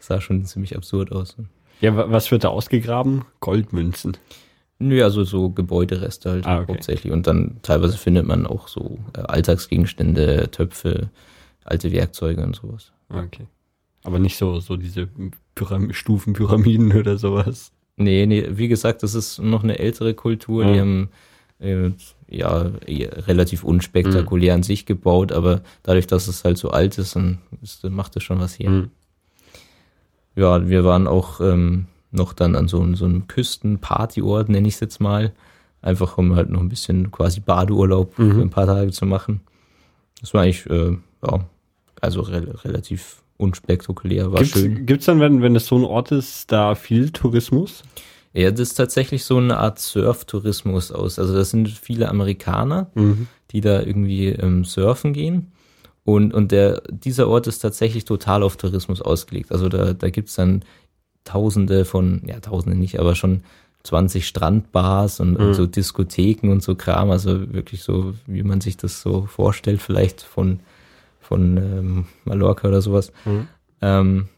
sah 0.00 0.20
schon 0.20 0.44
ziemlich 0.44 0.76
absurd 0.76 1.12
aus. 1.12 1.36
Ja, 1.80 1.96
wa- 1.96 2.06
was 2.10 2.30
wird 2.30 2.44
da 2.44 2.48
ausgegraben? 2.48 3.24
Goldmünzen. 3.40 4.16
Nö, 4.78 5.02
also 5.02 5.24
so 5.24 5.50
Gebäudereste 5.50 6.30
halt 6.30 6.46
Ah, 6.46 6.60
okay. 6.60 6.72
hauptsächlich. 6.72 7.12
Und 7.12 7.26
dann 7.26 7.56
teilweise 7.62 7.96
findet 7.96 8.26
man 8.26 8.46
auch 8.46 8.68
so 8.68 8.98
äh, 9.16 9.20
Alltagsgegenstände, 9.20 10.50
Töpfe, 10.50 11.10
alte 11.64 11.92
Werkzeuge 11.92 12.42
und 12.42 12.56
sowas. 12.56 12.92
Okay. 13.08 13.46
Aber 14.04 14.18
nicht 14.18 14.36
so, 14.38 14.60
so 14.60 14.76
diese 14.76 15.08
Pyram 15.54 15.92
Stufenpyramiden 15.92 16.92
oder 16.98 17.18
sowas. 17.18 17.72
Nee, 17.96 18.24
nee, 18.26 18.46
wie 18.52 18.68
gesagt, 18.68 19.02
das 19.02 19.14
ist 19.14 19.38
noch 19.40 19.62
eine 19.62 19.78
ältere 19.78 20.14
Kultur. 20.14 20.64
Ja. 20.64 20.72
Die 20.72 20.80
haben 20.80 21.08
äh, 21.58 21.90
ja 22.30 22.58
relativ 22.58 23.62
unspektakulär 23.64 24.54
an 24.54 24.62
sich 24.62 24.86
gebaut, 24.86 25.32
aber 25.32 25.60
dadurch, 25.82 26.06
dass 26.06 26.28
es 26.28 26.44
halt 26.44 26.56
so 26.56 26.70
alt 26.70 26.96
ist, 26.96 27.14
dann 27.16 27.38
ist, 27.60 27.84
macht 27.84 28.16
das 28.16 28.22
schon 28.22 28.40
was 28.40 28.58
her. 28.58 28.70
Mhm. 28.70 28.90
Ja, 30.36 30.66
wir 30.68 30.84
waren 30.84 31.06
auch 31.06 31.40
ähm, 31.40 31.86
noch 32.10 32.32
dann 32.32 32.56
an 32.56 32.68
so, 32.68 32.80
einem- 32.80 32.94
so 32.96 33.04
einem 33.04 33.26
Küstenpartyort, 33.26 34.48
nenne 34.48 34.68
ich 34.68 34.74
es 34.74 34.80
jetzt 34.80 35.00
mal. 35.00 35.32
Einfach 35.82 36.18
um 36.18 36.34
halt 36.36 36.50
noch 36.50 36.60
ein 36.60 36.68
bisschen 36.68 37.10
quasi 37.10 37.40
Badeurlaub 37.40 38.18
Mhm. 38.18 38.32
für 38.32 38.40
ein 38.42 38.50
paar 38.50 38.66
Tage 38.66 38.90
zu 38.92 39.06
machen. 39.06 39.40
Das 40.20 40.32
war 40.34 40.42
eigentlich, 40.42 40.66
äh, 40.66 40.96
ja, 41.24 41.44
also 42.00 42.20
re 42.22 42.64
relativ 42.64 43.22
unspektakulär, 43.36 44.32
war 44.32 44.40
Gibt's, 44.40 44.58
schön. 44.60 44.86
gibt's 44.86 45.06
dann, 45.06 45.20
wenn, 45.20 45.40
wenn 45.42 45.54
das 45.54 45.66
so 45.66 45.76
ein 45.76 45.84
Ort 45.84 46.12
ist, 46.12 46.52
da 46.52 46.74
viel 46.74 47.10
Tourismus? 47.10 47.82
Ja, 48.32 48.50
das 48.50 48.60
ist 48.60 48.74
tatsächlich 48.74 49.24
so 49.24 49.38
eine 49.38 49.56
Art 49.58 49.78
Surftourismus 49.78 50.92
aus. 50.92 51.18
Also 51.18 51.34
das 51.34 51.50
sind 51.50 51.68
viele 51.68 52.08
Amerikaner, 52.08 52.90
Mhm. 52.94 53.26
die 53.50 53.60
da 53.60 53.80
irgendwie 53.82 54.28
ähm, 54.28 54.64
surfen 54.64 55.12
gehen. 55.12 55.52
Und, 56.04 56.32
und 56.34 56.52
der, 56.52 56.82
dieser 56.90 57.28
Ort 57.28 57.46
ist 57.46 57.58
tatsächlich 57.60 58.04
total 58.04 58.42
auf 58.42 58.56
Tourismus 58.56 59.00
ausgelegt. 59.02 59.52
Also 59.52 59.68
da, 59.68 59.92
da 59.94 60.10
gibt's 60.10 60.34
dann 60.36 60.62
tausende 61.24 61.84
von, 61.84 62.22
ja 62.26 62.40
tausende 62.40 62.76
nicht, 62.78 62.98
aber 63.00 63.14
schon 63.14 63.42
20 63.84 64.26
Strandbars 64.26 65.20
und, 65.20 65.32
Mhm. 65.38 65.46
und 65.46 65.54
so 65.54 65.66
Diskotheken 65.66 66.50
und 66.50 66.62
so 66.62 66.74
Kram. 66.74 67.10
Also 67.10 67.52
wirklich 67.52 67.82
so, 67.82 68.14
wie 68.26 68.42
man 68.42 68.60
sich 68.60 68.76
das 68.76 69.00
so 69.02 69.22
vorstellt, 69.26 69.80
vielleicht 69.82 70.22
von, 70.22 70.60
von 71.30 71.56
ähm, 71.58 72.06
Mallorca 72.24 72.66
oder 72.66 72.82
sowas. 72.82 73.12
Mhm. 73.24 73.46
Ähm, 73.80 74.28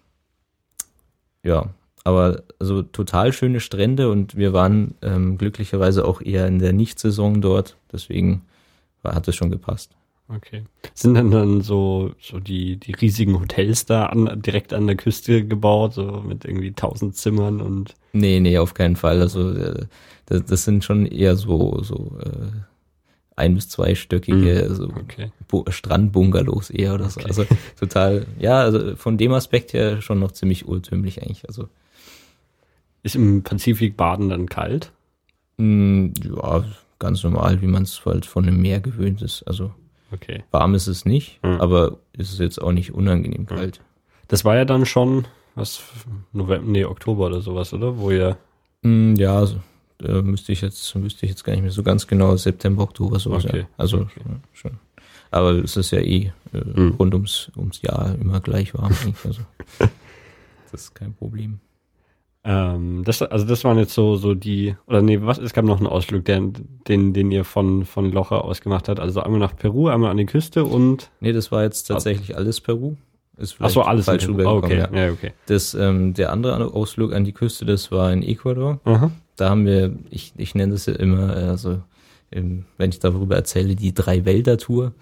ja, 1.43 1.71
aber 2.05 2.43
also 2.59 2.83
total 2.83 3.33
schöne 3.33 3.61
Strände 3.61 4.11
und 4.11 4.37
wir 4.37 4.53
waren 4.53 4.95
ähm, 5.01 5.39
glücklicherweise 5.39 6.05
auch 6.05 6.21
eher 6.21 6.47
in 6.47 6.59
der 6.59 6.75
Nichtsaison 6.75 7.41
dort. 7.41 7.79
Deswegen 7.91 8.43
war, 9.01 9.15
hat 9.15 9.27
es 9.27 9.35
schon 9.35 9.51
gepasst. 9.51 9.97
Okay. 10.29 10.65
Sind 10.93 11.15
dann 11.15 11.31
dann 11.31 11.63
so, 11.63 12.13
so 12.21 12.39
die, 12.39 12.77
die 12.77 12.93
riesigen 12.93 13.41
Hotels 13.41 13.87
da 13.87 14.07
an, 14.07 14.43
direkt 14.43 14.75
an 14.75 14.87
der 14.87 14.97
Küste 14.97 15.47
gebaut, 15.47 15.95
so 15.95 16.23
mit 16.27 16.45
irgendwie 16.45 16.73
tausend 16.73 17.17
Zimmern 17.17 17.63
und 17.63 17.95
Nee, 18.13 18.39
nee, 18.41 18.59
auf 18.59 18.75
keinen 18.75 18.97
Fall. 18.97 19.23
Also 19.23 19.51
äh, 19.51 19.87
das, 20.27 20.45
das 20.45 20.65
sind 20.65 20.85
schon 20.85 21.07
eher 21.07 21.37
so, 21.37 21.83
so 21.83 22.19
äh, 22.23 22.51
ein- 23.43 23.55
bis 23.55 23.69
zweistöckige 23.69 24.73
so 24.75 24.85
okay. 24.85 25.31
Bu 25.49 25.65
Strandbungalows 25.69 26.71
eher 26.71 26.95
oder 26.95 27.11
so. 27.11 27.21
Okay. 27.21 27.29
Also 27.29 27.45
total, 27.79 28.27
ja, 28.39 28.61
also 28.61 28.97
von 28.97 29.19
dem 29.19 29.33
Aspekt 29.33 29.73
her 29.73 30.01
schon 30.01 30.19
noch 30.21 30.33
ziemlich 30.33 30.67
urtümlich 30.67 31.23
eigentlich. 31.23 31.47
Also 31.49 31.69
Ist 33.03 33.17
im 33.17 33.43
Pazifik 33.43 33.97
Baden 33.97 34.29
dann 34.29 34.49
kalt? 34.49 34.93
mh, 35.59 36.13
ja, 36.25 36.65
ganz 36.99 37.23
normal, 37.25 37.61
wie 37.63 37.67
man 37.67 37.83
es 37.83 38.05
halt 38.07 38.25
von 38.27 38.45
dem 38.45 38.61
Meer 38.63 38.81
gewöhnt 38.81 39.23
ist. 39.23 39.43
Also 39.45 39.73
Okay. 40.13 40.45
warm 40.51 40.75
ist 40.75 40.87
es 40.89 41.05
nicht, 41.05 41.41
Mhm. 41.43 41.61
aber 41.61 41.99
ist 42.13 42.33
es 42.33 42.39
jetzt 42.39 42.61
auch 42.63 42.73
nicht 42.73 42.93
unangenehm 42.95 43.47
kalt. 43.47 43.81
Das 44.29 44.45
war 44.45 44.57
ja 44.57 44.65
dann 44.65 44.87
schon, 44.87 45.27
was, 45.55 45.83
November, 46.33 46.67
nee, 46.71 46.85
Oktober 46.85 47.27
oder 47.27 47.41
sowas, 47.41 47.73
oder? 47.75 47.99
Wo 47.99 48.11
ihr, 48.11 48.37
Mm, 48.85 49.15
Ja, 49.17 49.37
also, 49.39 49.57
da 50.03 50.23
müsste 50.23 50.53
ich 50.53 50.61
jetzt, 50.61 50.95
müsste 50.97 51.25
ich 51.27 51.31
jetzt 51.31 51.45
gar 51.45 51.53
nicht 51.55 51.63
mehr 51.63 51.71
so 51.71 51.83
ganz 51.83 52.07
genau, 52.07 52.37
September, 52.37 52.83
Oktober, 52.83 53.19
sowas. 53.19 53.45
Okay, 53.47 53.61
Ja. 53.61 53.65
Also 53.77 53.99
okay. 53.99 54.21
ja, 54.29 54.35
schon. 54.53 54.73
Aber 55.31 55.53
es 55.53 55.77
ist 55.77 55.91
ja 55.93 56.01
eh 56.01 56.31
äh, 56.53 56.59
Mhm. 56.81 56.95
rund 56.99 57.15
ums, 57.15 57.51
ums 57.57 57.81
Jahr 57.83 58.15
immer 58.21 58.41
gleich 58.41 58.75
warm. 58.75 58.93
Also, 59.25 59.41
das 60.71 60.83
ist 60.83 60.95
kein 60.95 61.15
Problem. 61.15 61.59
ähm, 62.45 63.03
das, 63.05 63.23
also 63.23 63.47
das 63.47 63.63
waren 63.65 63.79
jetzt 63.79 63.95
so, 63.95 64.17
so 64.17 64.35
die, 64.35 64.75
oder 64.87 65.01
nee, 65.01 65.19
was, 65.23 65.39
es 65.39 65.53
gab 65.53 65.65
noch 65.65 65.79
einen 65.79 65.87
Ausflug, 65.87 66.25
der, 66.25 66.41
den, 66.89 67.13
den 67.13 67.31
ihr 67.31 67.45
von, 67.45 67.85
von 67.85 68.11
Locher 68.13 68.45
aus 68.45 68.61
gemacht 68.61 68.89
habt. 68.89 68.99
Also 69.01 69.21
einmal 69.23 69.39
nach 69.41 69.55
Peru, 69.57 69.89
einmal 69.89 70.11
an 70.11 70.17
die 70.17 70.27
Küste 70.27 70.65
und, 70.65 71.11
Nee, 71.21 71.33
das 71.33 71.53
war 71.53 71.63
jetzt 71.63 71.85
tatsächlich 71.85 72.37
alles 72.37 72.61
Peru. 72.61 72.97
Ist 73.39 73.57
ach 73.61 73.71
so, 73.71 73.81
vielleicht 73.81 73.89
alles 73.89 74.01
in 74.09 74.11
falsch 74.13 74.27
Peru. 74.27 74.33
rübergekommen, 74.33 74.81
Ah, 74.81 74.85
okay, 74.85 74.97
ja. 74.99 75.05
ja, 75.07 75.13
okay. 75.13 75.33
Das, 75.47 75.75
ähm, 75.75 76.15
der 76.15 76.33
andere 76.33 76.75
Ausflug 76.75 77.13
an 77.15 77.25
die 77.25 77.33
Küste, 77.33 77.65
das 77.65 77.91
war 77.93 78.13
in 78.13 78.23
Ecuador. 78.23 78.81
Aha. 78.85 79.11
Da 79.43 79.51
haben 79.51 79.67
wir, 79.67 79.97
ich, 80.09 80.33
ich 80.37 80.55
nenne 80.55 80.75
das 80.75 80.87
ja 80.87 80.93
immer, 80.93 81.37
äh, 81.37 81.49
also 81.49 81.83
ähm, 82.31 82.65
wenn 82.79 82.91
ich 82.91 83.01
darüber 83.01 83.35
erzähle, 83.35 83.75
die 83.75 83.93
Drei-Wälder-Tour. 83.93 84.93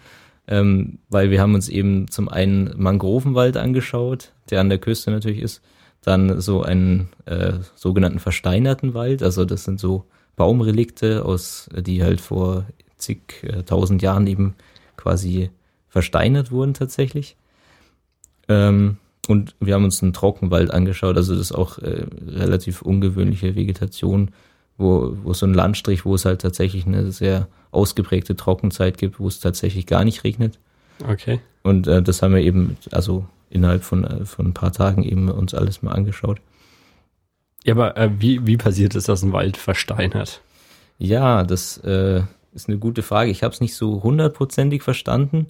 Ähm, 0.49 0.99
weil 1.11 1.31
wir 1.31 1.43
haben 1.43 1.55
uns 1.55 1.69
eben 1.69 2.09
zum 2.09 2.31
einen 2.31 2.73
Mangrovenwald 2.75 3.59
angeschaut, 3.59 4.33
der 4.49 4.63
an 4.63 4.71
der 4.71 4.79
Küste 4.79 5.11
natürlich 5.11 5.41
ist, 5.43 5.61
dann 6.01 6.41
so 6.41 6.63
einen 6.63 7.11
äh, 7.27 7.59
sogenannten 7.75 8.19
versteinerten 8.19 8.95
Wald, 8.95 9.23
also 9.23 9.45
das 9.45 9.65
sind 9.65 9.79
so 9.79 10.07
Baumrelikte, 10.37 11.27
aus, 11.27 11.69
die 11.77 12.03
halt 12.03 12.23
vor 12.23 12.65
zig 12.97 13.43
äh, 13.43 13.63
Jahren 13.99 14.27
eben 14.27 14.55
quasi 14.97 15.51
versteinert 15.91 16.51
wurden 16.51 16.73
tatsächlich. 16.73 17.37
Ähm, 18.49 18.97
und 19.29 19.55
wir 19.61 19.75
haben 19.75 19.85
uns 19.85 20.03
einen 20.03 20.13
Trockenwald 20.13 20.73
angeschaut, 20.73 21.17
also 21.17 21.35
das 21.35 21.43
ist 21.43 21.53
auch 21.53 21.79
äh, 21.79 22.07
relativ 22.27 22.83
ungewöhnliche 22.83 23.55
Vegetation, 23.55 24.31
wo, 24.79 25.17
wo 25.23 25.35
so 25.35 25.47
ein 25.47 25.55
Landstrich, 25.55 26.05
wo 26.05 26.15
es 26.15 26.25
halt 26.25 26.41
tatsächlich 26.41 26.87
eine 26.87 27.13
sehr 27.13 27.49
ausgeprägte 27.71 28.35
Trockenzeit 28.35 28.99
gibt, 28.99 29.21
wo 29.21 29.29
es 29.29 29.41
tatsächlich 29.41 29.87
gar 29.87 30.05
nicht 30.05 30.25
regnet. 30.25 30.59
Okay. 31.07 31.41
Und 31.63 31.87
äh, 31.87 32.03
das 32.03 32.23
haben 32.23 32.35
wir 32.35 32.43
eben, 32.43 32.77
also 32.91 33.27
innerhalb 33.51 33.85
von, 33.85 34.05
äh, 34.05 34.25
von 34.25 34.47
ein 34.49 34.55
paar 34.55 34.73
Tagen 34.73 35.03
eben 35.03 35.29
uns 35.29 35.55
alles 35.55 35.83
mal 35.83 35.93
angeschaut. 35.93 36.41
Ja, 37.65 37.75
aber 37.75 37.97
äh, 37.97 38.11
wie, 38.19 38.47
wie 38.47 38.57
passiert 38.57 38.95
es, 38.95 39.05
dass 39.05 39.23
ein 39.23 39.33
Wald 39.33 39.57
versteinert? 39.57 40.41
Ja, 40.99 41.45
das 41.45 41.79
äh, 41.79 42.23
ist 42.53 42.69
eine 42.69 42.79
gute 42.79 43.03
Frage. 43.03 43.31
Ich 43.31 43.43
habe 43.43 43.53
es 43.53 43.61
nicht 43.61 43.75
so 43.75 44.03
hundertprozentig 44.03 44.83
verstanden. 44.83 45.49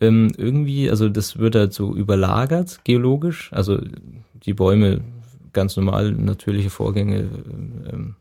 Ähm, 0.00 0.30
irgendwie, 0.36 0.90
also 0.90 1.08
das 1.08 1.38
wird 1.38 1.54
halt 1.54 1.72
so 1.72 1.94
überlagert 1.94 2.80
geologisch. 2.84 3.50
Also 3.52 3.78
die 4.34 4.54
Bäume, 4.54 5.00
ganz 5.52 5.76
normal, 5.76 6.12
natürliche 6.12 6.70
Vorgänge, 6.70 7.28
ähm, 7.92 8.16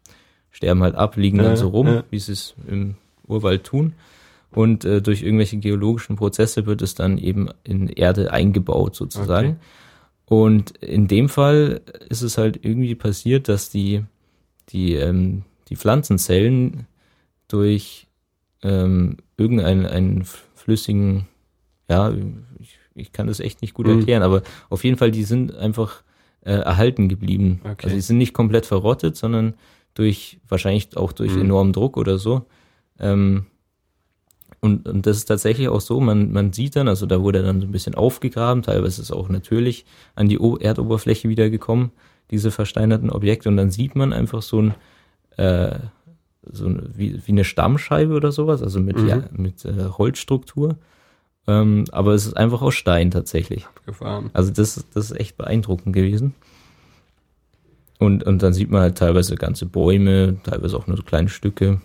sterben 0.49 0.82
halt 0.82 0.95
ab, 0.95 1.17
liegen 1.17 1.38
dann 1.38 1.55
so 1.55 1.67
rum, 1.67 2.01
wie 2.09 2.19
sie 2.19 2.32
es 2.32 2.55
im 2.67 2.95
Urwald 3.28 3.63
tun. 3.63 3.93
Und 4.51 4.86
äh, 4.86 5.01
durch 5.01 5.21
irgendwelche 5.21 5.57
geologischen 5.57 6.15
Prozesse 6.15 6.65
wird 6.65 6.82
es 6.82 6.95
dann 6.95 7.17
eben 7.17 7.49
in 7.63 7.89
Erde 7.89 8.32
eingebaut 8.34 8.95
sozusagen. 8.95 9.49
Okay. 9.49 9.57
Und 10.25 10.78
in 10.78 11.07
dem 11.07 11.30
Fall 11.30 11.82
ist 12.09 12.21
es 12.21 12.38
halt 12.38 12.65
irgendwie 12.65 12.95
passiert, 12.95 13.47
dass 13.49 13.69
die, 13.69 14.03
die, 14.69 14.95
ähm, 14.95 15.43
die 15.69 15.75
Pflanzenzellen 15.75 16.88
durch 17.47 18.07
ähm, 18.63 19.17
irgendeinen 19.38 19.86
einen 19.86 20.25
flüssigen, 20.55 21.28
ja, 21.89 22.13
ich, 22.59 22.79
ich 22.95 23.11
kann 23.11 23.27
das 23.27 23.39
echt 23.39 23.61
nicht 23.61 23.73
gut 23.73 23.88
mhm. 23.88 23.99
erklären, 23.99 24.23
aber 24.23 24.41
auf 24.69 24.83
jeden 24.83 24.97
Fall, 24.97 25.11
die 25.11 25.23
sind 25.23 25.55
einfach 25.55 26.03
äh, 26.41 26.51
erhalten 26.51 27.09
geblieben. 27.09 27.61
Okay. 27.63 27.85
Also 27.85 27.95
die 27.95 28.01
sind 28.01 28.17
nicht 28.17 28.33
komplett 28.33 28.65
verrottet, 28.65 29.15
sondern 29.15 29.53
durch, 29.93 30.39
wahrscheinlich 30.47 30.95
auch 30.97 31.11
durch 31.11 31.33
mhm. 31.33 31.41
enormen 31.41 31.73
Druck 31.73 31.97
oder 31.97 32.17
so. 32.17 32.45
Ähm, 32.99 33.45
und, 34.59 34.88
und 34.88 35.05
das 35.05 35.17
ist 35.17 35.25
tatsächlich 35.25 35.69
auch 35.69 35.81
so, 35.81 35.99
man, 35.99 36.31
man 36.31 36.51
sieht 36.51 36.75
dann, 36.75 36.88
also 36.88 37.05
da 37.05 37.21
wurde 37.21 37.43
dann 37.43 37.61
so 37.61 37.67
ein 37.67 37.71
bisschen 37.71 37.95
aufgegraben, 37.95 38.63
teilweise 38.63 39.01
ist 39.01 39.11
auch 39.11 39.29
natürlich 39.29 39.85
an 40.15 40.29
die 40.29 40.39
o 40.39 40.57
Erdoberfläche 40.57 41.29
wieder 41.29 41.49
gekommen, 41.49 41.91
diese 42.31 42.51
versteinerten 42.51 43.09
Objekte, 43.09 43.49
und 43.49 43.57
dann 43.57 43.71
sieht 43.71 43.95
man 43.95 44.13
einfach 44.13 44.41
so 44.41 44.61
ein, 44.61 44.75
äh, 45.38 45.77
so 46.51 46.65
ein, 46.65 46.89
wie, 46.95 47.21
wie 47.25 47.31
eine 47.31 47.43
Stammscheibe 47.43 48.13
oder 48.13 48.31
sowas, 48.31 48.63
also 48.63 48.79
mit, 48.79 48.97
mhm. 48.97 49.07
ja, 49.07 49.23
mit 49.31 49.63
äh, 49.63 49.89
Holzstruktur. 49.97 50.77
Ähm, 51.48 51.86
aber 51.91 52.14
es 52.14 52.26
ist 52.26 52.36
einfach 52.36 52.62
aus 52.62 52.76
Stein 52.76 53.10
tatsächlich. 53.10 53.66
Abgefahren. 53.66 54.30
Also 54.34 54.52
das, 54.52 54.86
das 54.93 55.12
ist 55.12 55.20
echt 55.20 55.38
beeindruckend 55.38 55.95
gewesen. 55.95 56.36
Und, 58.00 58.24
und 58.24 58.43
dann 58.43 58.54
sieht 58.54 58.70
man 58.70 58.82
halt 58.82 58.98
teilweise 58.98 59.36
ganze 59.36 59.66
Bäume, 59.66 60.38
teilweise 60.43 60.78
auch 60.78 60.88
nur 60.88 60.98
so 60.98 61.04
kleine 61.04 61.30
Stücke. 61.30 61.82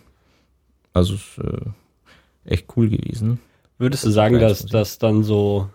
Also 0.92 1.14
es 1.14 1.38
ist 1.38 1.44
äh, 1.44 2.52
echt 2.52 2.66
cool 2.76 2.90
gewesen. 2.90 3.38
Würdest 3.78 4.04
du 4.04 4.10
sagen, 4.10 4.38
dass 4.38 4.66
das 4.66 4.98
dann 4.98 5.22
so 5.22 5.70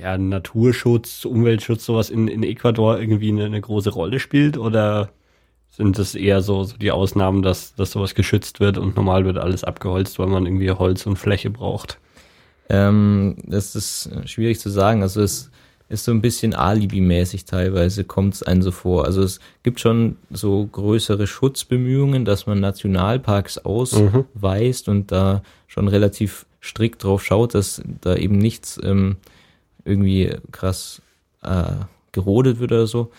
ja, 0.00 0.16
Naturschutz, 0.16 1.24
Umweltschutz, 1.24 1.84
sowas 1.84 2.08
in, 2.08 2.28
in 2.28 2.42
Ecuador 2.42 2.98
irgendwie 2.98 3.28
eine, 3.28 3.44
eine 3.44 3.60
große 3.60 3.90
Rolle 3.90 4.20
spielt? 4.20 4.56
Oder 4.56 5.10
sind 5.68 5.98
das 5.98 6.14
eher 6.14 6.40
so, 6.40 6.64
so 6.64 6.76
die 6.76 6.92
Ausnahmen, 6.92 7.42
dass, 7.42 7.74
dass 7.74 7.90
sowas 7.90 8.14
geschützt 8.14 8.60
wird 8.60 8.78
und 8.78 8.96
normal 8.96 9.24
wird 9.24 9.38
alles 9.38 9.64
abgeholzt, 9.64 10.18
weil 10.18 10.28
man 10.28 10.46
irgendwie 10.46 10.70
Holz 10.70 11.04
und 11.04 11.16
Fläche 11.16 11.50
braucht? 11.50 11.98
Ähm, 12.68 13.36
das 13.46 13.74
ist 13.74 14.10
schwierig 14.26 14.60
zu 14.60 14.70
sagen. 14.70 15.02
Also 15.02 15.22
es 15.22 15.50
ist 15.88 16.04
so 16.04 16.12
ein 16.12 16.20
bisschen 16.20 16.54
Alibi-mäßig 16.54 17.44
teilweise, 17.46 18.04
kommt 18.04 18.34
es 18.34 18.42
einem 18.42 18.62
so 18.62 18.70
vor. 18.70 19.06
Also 19.06 19.22
es 19.22 19.40
gibt 19.62 19.80
schon 19.80 20.16
so 20.30 20.66
größere 20.66 21.26
Schutzbemühungen, 21.26 22.24
dass 22.24 22.46
man 22.46 22.60
Nationalparks 22.60 23.58
ausweist 23.58 24.86
mhm. 24.86 24.92
und 24.92 25.12
da 25.12 25.42
schon 25.66 25.88
relativ 25.88 26.44
strikt 26.60 27.04
drauf 27.04 27.24
schaut, 27.24 27.54
dass 27.54 27.82
da 28.00 28.16
eben 28.16 28.36
nichts 28.36 28.78
ähm, 28.82 29.16
irgendwie 29.84 30.34
krass 30.52 31.00
äh, 31.42 31.72
gerodet 32.12 32.60
wird 32.60 32.72
oder 32.72 32.86
so. 32.86 33.10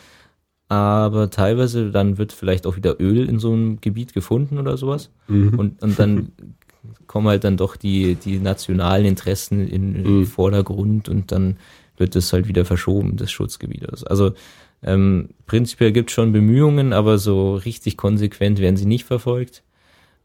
Aber 0.68 1.32
teilweise 1.32 1.90
dann 1.90 2.20
wird 2.20 2.32
vielleicht 2.32 2.68
auch 2.68 2.76
wieder 2.76 3.02
Öl 3.02 3.28
in 3.28 3.40
so 3.40 3.52
einem 3.52 3.82
Gebiet 3.82 4.14
gefunden 4.14 4.60
oder 4.60 4.78
sowas. 4.78 5.10
Mhm. 5.28 5.58
Und, 5.58 5.82
und 5.82 5.98
dann 5.98 6.32
kommen 7.08 7.28
halt 7.28 7.44
dann 7.44 7.58
doch 7.58 7.76
die, 7.76 8.16
die 8.16 8.40
nationalen 8.40 9.06
Interessen 9.06 9.68
in, 9.68 9.96
in 9.96 10.02
mhm. 10.02 10.06
den 10.06 10.26
Vordergrund 10.26 11.10
und 11.10 11.32
dann 11.32 11.58
wird 11.98 12.16
es 12.16 12.32
halt 12.32 12.48
wieder 12.48 12.66
verschoben, 12.66 13.18
des 13.18 13.32
Schutzgebietes. 13.32 14.04
Also 14.04 14.34
ähm, 14.82 15.30
prinzipiell 15.46 15.92
gibt 15.92 16.10
es 16.10 16.14
schon 16.14 16.32
Bemühungen, 16.32 16.94
aber 16.94 17.18
so 17.18 17.56
richtig 17.56 17.98
konsequent 17.98 18.60
werden 18.60 18.78
sie 18.78 18.86
nicht 18.86 19.06
verfolgt. 19.06 19.64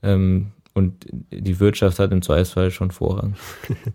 Ähm, 0.02 0.52
und 0.74 1.06
die 1.30 1.60
Wirtschaft 1.60 1.98
hat 1.98 2.12
im 2.12 2.22
Zweifelsfall 2.22 2.70
schon 2.70 2.90
Vorrang. 2.90 3.34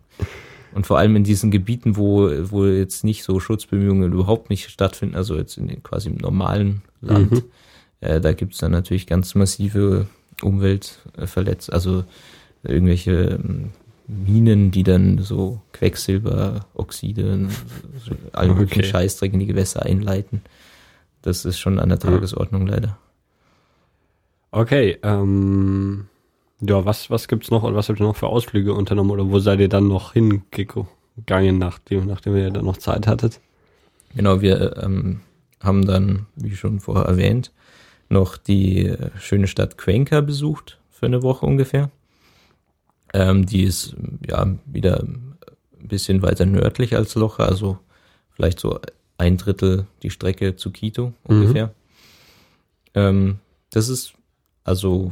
und 0.74 0.86
vor 0.88 0.98
allem 0.98 1.16
in 1.16 1.24
diesen 1.24 1.52
Gebieten, 1.52 1.98
wo, 1.98 2.30
wo 2.52 2.66
jetzt 2.66 3.04
nicht 3.04 3.24
so 3.24 3.40
Schutzbemühungen 3.40 4.12
überhaupt 4.14 4.50
nicht 4.50 4.70
stattfinden, 4.70 5.16
also 5.16 5.36
jetzt 5.36 5.58
in 5.58 5.68
den 5.68 5.84
quasi 5.84 6.10
im 6.10 6.16
normalen 6.16 6.82
Land, 7.02 7.32
mhm. 7.32 7.44
äh, 8.02 8.22
da 8.22 8.34
gibt 8.34 8.54
es 8.54 8.60
dann 8.60 8.72
natürlich 8.72 9.08
ganz 9.08 9.36
massive 9.36 10.08
Umweltverletzungen, 10.42 11.74
also 11.74 12.04
irgendwelche 12.64 13.40
ähm, 13.44 13.72
Minen, 14.08 14.72
die 14.72 14.84
dann 14.84 15.20
so 15.20 15.62
Quecksilberoxide, 15.74 17.48
so 18.04 18.12
allen 18.34 18.56
möglichen 18.56 18.82
okay. 18.82 18.90
Scheißdreck 18.90 19.34
in 19.34 19.40
die 19.40 19.46
Gewässer 19.46 19.84
einleiten. 19.84 20.42
Das 21.22 21.46
ist 21.46 21.60
schon 21.60 21.80
an 21.80 21.90
der 21.90 22.00
Tagesordnung 22.00 22.66
leider. 22.66 22.98
Okay, 24.52 24.98
ähm, 25.04 26.08
ja, 26.62 26.84
was, 26.86 27.10
was 27.10 27.28
gibt's 27.28 27.52
noch 27.52 27.64
und 27.64 27.76
was 27.76 27.88
habt 27.88 28.00
ihr 28.00 28.06
noch 28.06 28.16
für 28.16 28.28
Ausflüge 28.28 28.74
unternommen 28.74 29.12
oder 29.12 29.30
wo 29.30 29.40
seid 29.40 29.60
ihr 29.60 29.70
dann 29.70 29.88
noch 29.88 30.14
hingegangen, 30.14 31.60
nachdem, 31.60 32.08
nachdem 32.08 32.36
ihr 32.36 32.50
dann 32.50 32.66
noch 32.66 32.78
Zeit 32.78 33.06
hattet? 33.06 33.40
Genau, 34.16 34.42
wir 34.42 34.78
ähm, 34.82 35.22
haben 35.62 35.86
dann, 35.86 36.26
wie 36.36 36.56
schon 36.56 36.80
vorher 36.80 37.06
erwähnt, 37.06 37.52
noch 38.10 38.38
die 38.38 38.88
äh, 38.88 39.12
schöne 39.20 39.46
Stadt 39.48 39.78
Cuenca 39.78 40.22
besucht 40.22 40.80
für 40.90 41.06
eine 41.06 41.22
Woche 41.22 41.46
ungefähr. 41.46 41.92
Ähm, 43.14 43.46
die 43.46 43.64
ist 43.64 43.96
ja 44.28 44.48
wieder 44.66 45.02
ein 45.02 45.38
bisschen 45.80 46.22
weiter 46.22 46.46
nördlich 46.46 46.96
als 46.96 47.16
Loche, 47.16 47.44
also 47.44 47.80
vielleicht 48.32 48.60
so 48.60 48.80
ein 49.18 49.38
Drittel 49.38 49.88
die 50.04 50.12
Strecke 50.12 50.56
zu 50.56 50.72
Quito 50.72 51.08
mhm. 51.08 51.14
ungefähr. 51.26 51.68
Mhm. 51.68 51.72
Ähm, 52.96 53.40
das 53.72 53.90
ist 53.90 54.14
also 54.64 55.12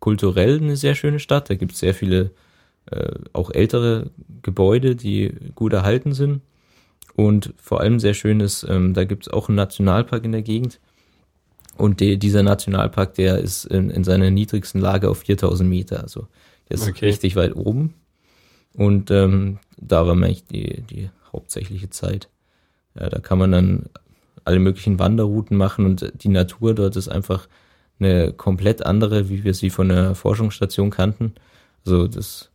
kulturell 0.00 0.58
eine 0.60 0.76
sehr 0.76 0.94
schöne 0.94 1.20
Stadt. 1.20 1.48
Da 1.48 1.54
gibt 1.54 1.72
es 1.72 1.78
sehr 1.78 1.94
viele 1.94 2.30
äh, 2.90 3.12
auch 3.32 3.50
ältere 3.50 4.10
Gebäude, 4.42 4.96
die 4.96 5.32
gut 5.54 5.72
erhalten 5.72 6.12
sind. 6.12 6.42
Und 7.16 7.54
vor 7.56 7.80
allem 7.80 8.00
sehr 8.00 8.14
schön 8.14 8.40
ist, 8.40 8.66
ähm, 8.68 8.92
da 8.92 9.04
gibt 9.04 9.26
es 9.26 9.32
auch 9.32 9.48
einen 9.48 9.56
Nationalpark 9.56 10.24
in 10.24 10.32
der 10.32 10.42
Gegend. 10.42 10.80
Und 11.76 12.00
die, 12.00 12.18
dieser 12.18 12.42
Nationalpark, 12.42 13.14
der 13.14 13.38
ist 13.38 13.64
in, 13.64 13.90
in 13.90 14.04
seiner 14.04 14.30
niedrigsten 14.30 14.80
Lage 14.80 15.08
auf 15.08 15.18
4000 15.18 15.68
Meter. 15.68 16.02
Also 16.02 16.28
der 16.68 16.76
ist 16.76 16.88
okay. 16.88 17.06
richtig 17.06 17.36
weit 17.36 17.54
oben. 17.56 17.94
Und 18.74 19.10
ähm, 19.10 19.58
da 19.76 20.06
war 20.06 20.14
eigentlich 20.14 20.44
die, 20.46 20.82
die 20.82 21.10
hauptsächliche 21.32 21.90
Zeit. 21.90 22.28
Ja, 22.98 23.08
da 23.08 23.20
kann 23.20 23.38
man 23.38 23.52
dann 23.52 23.86
alle 24.44 24.58
möglichen 24.58 24.98
Wanderrouten 24.98 25.56
machen 25.56 25.86
und 25.86 26.12
die 26.22 26.28
Natur 26.28 26.74
dort 26.74 26.96
ist 26.96 27.08
einfach 27.08 27.48
eine 27.98 28.32
komplett 28.32 28.84
andere, 28.84 29.28
wie 29.28 29.44
wir 29.44 29.54
sie 29.54 29.70
von 29.70 29.88
der 29.88 30.14
Forschungsstation 30.14 30.90
kannten. 30.90 31.34
Also 31.86 32.08
das 32.08 32.50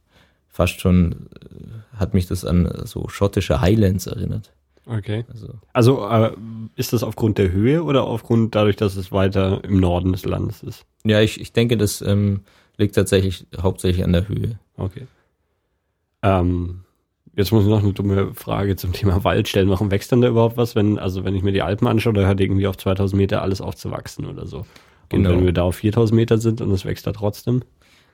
fast 0.47 0.81
schon 0.81 1.13
äh, 1.13 1.97
hat 1.97 2.13
mich 2.13 2.27
das 2.27 2.45
an 2.45 2.69
so 2.85 3.07
schottische 3.07 3.61
Highlands 3.61 4.07
erinnert. 4.07 4.51
Okay. 4.85 5.23
Also, 5.31 5.53
also 5.71 6.07
äh, 6.07 6.31
ist 6.75 6.93
das 6.93 7.03
aufgrund 7.03 7.37
der 7.37 7.51
Höhe 7.51 7.83
oder 7.83 8.03
aufgrund 8.03 8.55
dadurch, 8.55 8.75
dass 8.75 8.95
es 8.95 9.11
weiter 9.11 9.63
im 9.63 9.79
Norden 9.79 10.11
des 10.11 10.25
Landes 10.25 10.63
ist? 10.63 10.85
Ja, 11.05 11.21
ich, 11.21 11.39
ich 11.39 11.53
denke, 11.53 11.77
das 11.77 12.01
ähm, 12.01 12.41
Liegt 12.79 12.95
tatsächlich 12.95 13.45
hauptsächlich 13.61 14.05
an 14.05 14.13
der 14.13 14.29
Höhe. 14.29 14.57
Okay. 14.77 15.05
Ähm, 16.23 16.85
jetzt 17.35 17.51
muss 17.51 17.63
ich 17.63 17.69
noch 17.69 17.83
eine 17.83 17.91
dumme 17.91 18.33
Frage 18.33 18.77
zum 18.77 18.93
Thema 18.93 19.23
Wald 19.25 19.49
stellen. 19.49 19.69
Warum 19.69 19.91
wächst 19.91 20.13
denn 20.13 20.21
da 20.21 20.29
überhaupt 20.29 20.55
was, 20.55 20.75
wenn, 20.75 20.97
also 20.97 21.25
wenn 21.25 21.35
ich 21.35 21.43
mir 21.43 21.51
die 21.51 21.61
Alpen 21.61 21.87
anschaue, 21.87 22.13
da 22.13 22.25
hört 22.25 22.39
irgendwie 22.39 22.67
auf 22.67 22.77
2000 22.77 23.17
Meter 23.17 23.41
alles 23.41 23.59
aufzuwachsen 23.59 24.25
oder 24.25 24.47
so. 24.47 24.59
Und 24.59 25.23
genau. 25.23 25.31
wenn 25.31 25.43
wir 25.45 25.51
da 25.51 25.63
auf 25.63 25.75
4000 25.75 26.15
Meter 26.15 26.37
sind 26.37 26.61
und 26.61 26.71
es 26.71 26.85
wächst 26.85 27.05
da 27.05 27.11
trotzdem? 27.11 27.63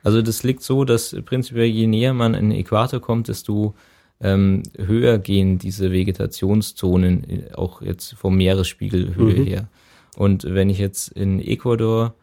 Also 0.03 0.23
das 0.23 0.41
liegt 0.41 0.63
so, 0.63 0.83
dass 0.83 1.15
prinzipiell 1.25 1.67
je 1.67 1.85
näher 1.85 2.15
man 2.15 2.33
in 2.33 2.49
den 2.49 2.59
Äquator 2.59 2.99
kommt, 2.99 3.27
desto 3.27 3.75
ähm, 4.19 4.63
höher 4.77 5.19
gehen 5.19 5.59
diese 5.59 5.91
Vegetationszonen, 5.91 7.29
äh, 7.29 7.53
auch 7.53 7.83
jetzt 7.83 8.15
vom 8.15 8.35
Meeresspiegelhöhe 8.35 9.39
mhm. 9.41 9.45
her. 9.45 9.67
Und 10.15 10.43
wenn 10.43 10.71
ich 10.71 10.79
jetzt 10.79 11.09
in 11.09 11.39
Ecuador 11.39 12.15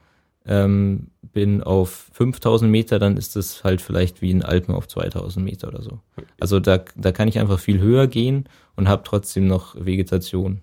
ähm, 0.47 1.09
bin 1.33 1.63
auf 1.63 2.11
5000 2.13 2.71
Meter, 2.71 2.99
dann 2.99 3.17
ist 3.17 3.37
das 3.37 3.65
halt 3.65 3.81
vielleicht 3.81 4.23
wie 4.23 4.31
in 4.31 4.43
Alpen 4.43 4.75
auf 4.75 4.89
2000 4.89 5.45
Meter 5.45 5.69
oder 5.69 5.83
so. 5.83 6.01
Also 6.41 6.61
da, 6.61 6.81
da 6.97 7.13
kann 7.13 7.29
ich 7.29 7.39
einfach 7.39 7.59
viel 7.59 7.81
höher 7.81 8.07
gehen 8.07 8.49
und 8.77 8.89
habe 8.89 9.03
trotzdem 9.05 9.47
noch 9.47 9.75
Vegetation. 9.79 10.61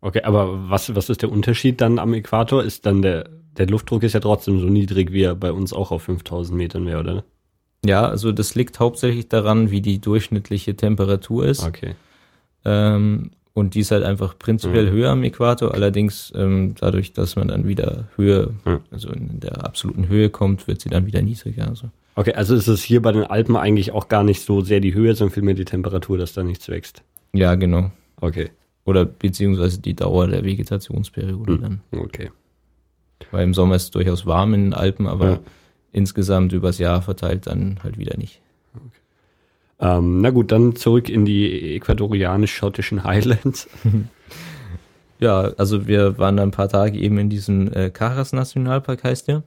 Okay, 0.00 0.22
aber 0.22 0.68
was, 0.68 0.94
was 0.94 1.08
ist 1.08 1.22
der 1.22 1.30
Unterschied 1.30 1.80
dann 1.80 1.98
am 1.98 2.12
Äquator? 2.12 2.62
Ist 2.62 2.86
dann 2.86 3.02
der, 3.02 3.30
der 3.56 3.68
Luftdruck 3.68 4.02
ist 4.02 4.14
ja 4.14 4.20
trotzdem 4.20 4.60
so 4.60 4.66
niedrig, 4.66 5.12
wie 5.12 5.22
er 5.22 5.36
bei 5.36 5.52
uns 5.52 5.72
auch 5.72 5.92
auf 5.92 6.02
5000 6.02 6.56
Metern 6.56 6.86
wäre, 6.86 7.00
oder? 7.00 7.24
Ja, 7.84 8.06
also 8.06 8.32
das 8.32 8.54
liegt 8.54 8.80
hauptsächlich 8.80 9.28
daran, 9.28 9.70
wie 9.70 9.80
die 9.80 10.00
durchschnittliche 10.00 10.76
Temperatur 10.76 11.46
ist. 11.46 11.64
Okay. 11.64 11.94
Ähm, 12.64 13.30
und 13.54 13.74
die 13.74 13.80
ist 13.80 13.90
halt 13.90 14.02
einfach 14.04 14.38
prinzipiell 14.38 14.86
Mhm. 14.86 14.90
höher 14.94 15.10
am 15.10 15.22
Äquator. 15.24 15.74
Allerdings 15.74 16.32
ähm, 16.36 16.74
dadurch, 16.78 17.12
dass 17.12 17.36
man 17.36 17.48
dann 17.48 17.66
wieder 17.68 18.08
Höhe, 18.16 18.54
Mhm. 18.64 18.80
also 18.90 19.10
in 19.10 19.40
der 19.40 19.64
absoluten 19.64 20.08
Höhe 20.08 20.30
kommt, 20.30 20.66
wird 20.68 20.80
sie 20.80 20.88
dann 20.88 21.06
wieder 21.06 21.22
niedriger. 21.22 21.68
Also. 21.68 21.90
Okay, 22.14 22.34
also 22.34 22.54
ist 22.54 22.68
es 22.68 22.82
hier 22.82 23.00
bei 23.00 23.12
den 23.12 23.24
Alpen 23.24 23.56
eigentlich 23.56 23.92
auch 23.92 24.08
gar 24.08 24.22
nicht 24.24 24.42
so 24.42 24.60
sehr 24.60 24.80
die 24.80 24.94
Höhe, 24.94 25.14
sondern 25.14 25.32
vielmehr 25.34 25.54
die 25.54 25.64
Temperatur, 25.64 26.18
dass 26.18 26.32
da 26.34 26.42
nichts 26.42 26.68
wächst. 26.68 27.02
Ja, 27.32 27.54
genau. 27.54 27.90
Okay. 28.20 28.50
Oder 28.84 29.04
beziehungsweise 29.06 29.80
die 29.80 29.94
Dauer 29.94 30.26
der 30.28 30.44
Vegetationsperiode 30.44 31.52
Mhm. 31.52 31.60
dann. 31.62 31.80
Okay. 31.96 32.30
Weil 33.30 33.44
im 33.44 33.54
Sommer 33.54 33.76
ist 33.76 33.84
es 33.84 33.90
durchaus 33.92 34.26
warm 34.26 34.52
in 34.54 34.62
den 34.64 34.74
Alpen, 34.74 35.06
aber 35.06 35.30
Ja. 35.30 35.40
insgesamt 35.92 36.52
übers 36.52 36.78
Jahr 36.78 37.00
verteilt 37.00 37.46
dann 37.46 37.78
halt 37.82 37.96
wieder 37.96 38.18
nicht. 38.18 38.41
Ähm, 39.82 40.20
na 40.20 40.30
gut, 40.30 40.52
dann 40.52 40.76
zurück 40.76 41.08
in 41.08 41.24
die 41.24 41.74
äquatorianisch-schottischen 41.76 43.04
Highlands. 43.04 43.68
Ja, 45.18 45.52
also 45.56 45.86
wir 45.86 46.18
waren 46.18 46.36
da 46.36 46.42
ein 46.42 46.50
paar 46.50 46.68
Tage 46.68 46.98
eben 46.98 47.16
in 47.16 47.30
diesem 47.30 47.72
äh, 47.72 47.90
Caras 47.90 48.32
Nationalpark 48.32 49.04
heißt 49.04 49.28
der. 49.28 49.44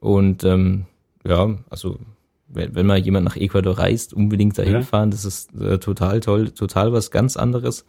Und 0.00 0.42
ähm, 0.42 0.86
ja, 1.24 1.56
also 1.70 2.00
wenn, 2.48 2.74
wenn 2.74 2.84
mal 2.86 2.98
jemand 2.98 3.24
nach 3.24 3.36
Ecuador 3.36 3.78
reist, 3.78 4.12
unbedingt 4.12 4.58
dahin 4.58 4.72
Ja. 4.72 4.82
fahren. 4.82 5.12
Das 5.12 5.24
ist 5.24 5.54
äh, 5.54 5.78
total 5.78 6.18
toll, 6.18 6.50
total 6.50 6.92
was 6.92 7.12
ganz 7.12 7.36
anderes. 7.36 7.84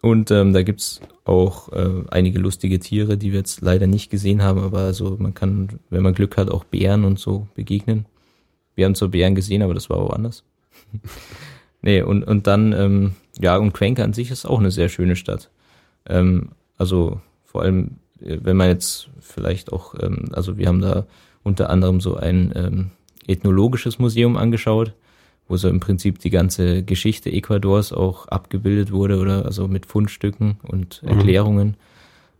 Und 0.00 0.30
ähm, 0.30 0.54
da 0.54 0.62
gibt's 0.62 1.02
auch 1.26 1.70
äh, 1.72 2.02
einige 2.10 2.38
lustige 2.38 2.78
Tiere, 2.78 3.18
die 3.18 3.32
wir 3.32 3.40
jetzt 3.40 3.60
leider 3.60 3.86
nicht 3.86 4.10
gesehen 4.10 4.42
haben, 4.42 4.60
aber 4.60 4.78
also 4.78 5.16
man 5.18 5.34
kann, 5.34 5.80
wenn 5.90 6.02
man 6.02 6.14
Glück 6.14 6.38
hat, 6.38 6.50
auch 6.50 6.64
Bären 6.64 7.04
und 7.04 7.18
so 7.18 7.46
begegnen. 7.54 8.06
Wir 8.78 8.84
haben 8.84 8.94
zwar 8.94 9.08
Bären 9.08 9.34
gesehen, 9.34 9.62
aber 9.62 9.74
das 9.74 9.90
war 9.90 9.98
woanders. 9.98 10.44
nee, 11.82 12.00
und, 12.00 12.22
und 12.22 12.46
dann, 12.46 12.72
ähm, 12.72 13.12
ja, 13.40 13.56
und 13.56 13.74
Cuenca 13.74 14.04
an 14.04 14.12
sich 14.12 14.30
ist 14.30 14.46
auch 14.46 14.60
eine 14.60 14.70
sehr 14.70 14.88
schöne 14.88 15.16
Stadt. 15.16 15.50
Ähm, 16.06 16.50
also 16.76 17.20
vor 17.44 17.62
allem, 17.62 17.96
äh, 18.20 18.38
wenn 18.40 18.56
man 18.56 18.68
jetzt 18.68 19.08
vielleicht 19.18 19.72
auch, 19.72 19.96
ähm, 20.00 20.26
also 20.32 20.58
wir 20.58 20.68
haben 20.68 20.80
da 20.80 21.06
unter 21.42 21.70
anderem 21.70 22.00
so 22.00 22.14
ein 22.14 22.52
ähm, 22.54 22.90
ethnologisches 23.26 23.98
Museum 23.98 24.36
angeschaut, 24.36 24.94
wo 25.48 25.56
so 25.56 25.68
im 25.68 25.80
Prinzip 25.80 26.20
die 26.20 26.30
ganze 26.30 26.84
Geschichte 26.84 27.32
Ecuadors 27.32 27.92
auch 27.92 28.28
abgebildet 28.28 28.92
wurde 28.92 29.18
oder 29.18 29.44
also 29.44 29.66
mit 29.66 29.86
Fundstücken 29.86 30.60
und 30.62 31.02
Mhm. 31.02 31.08
Erklärungen. 31.08 31.76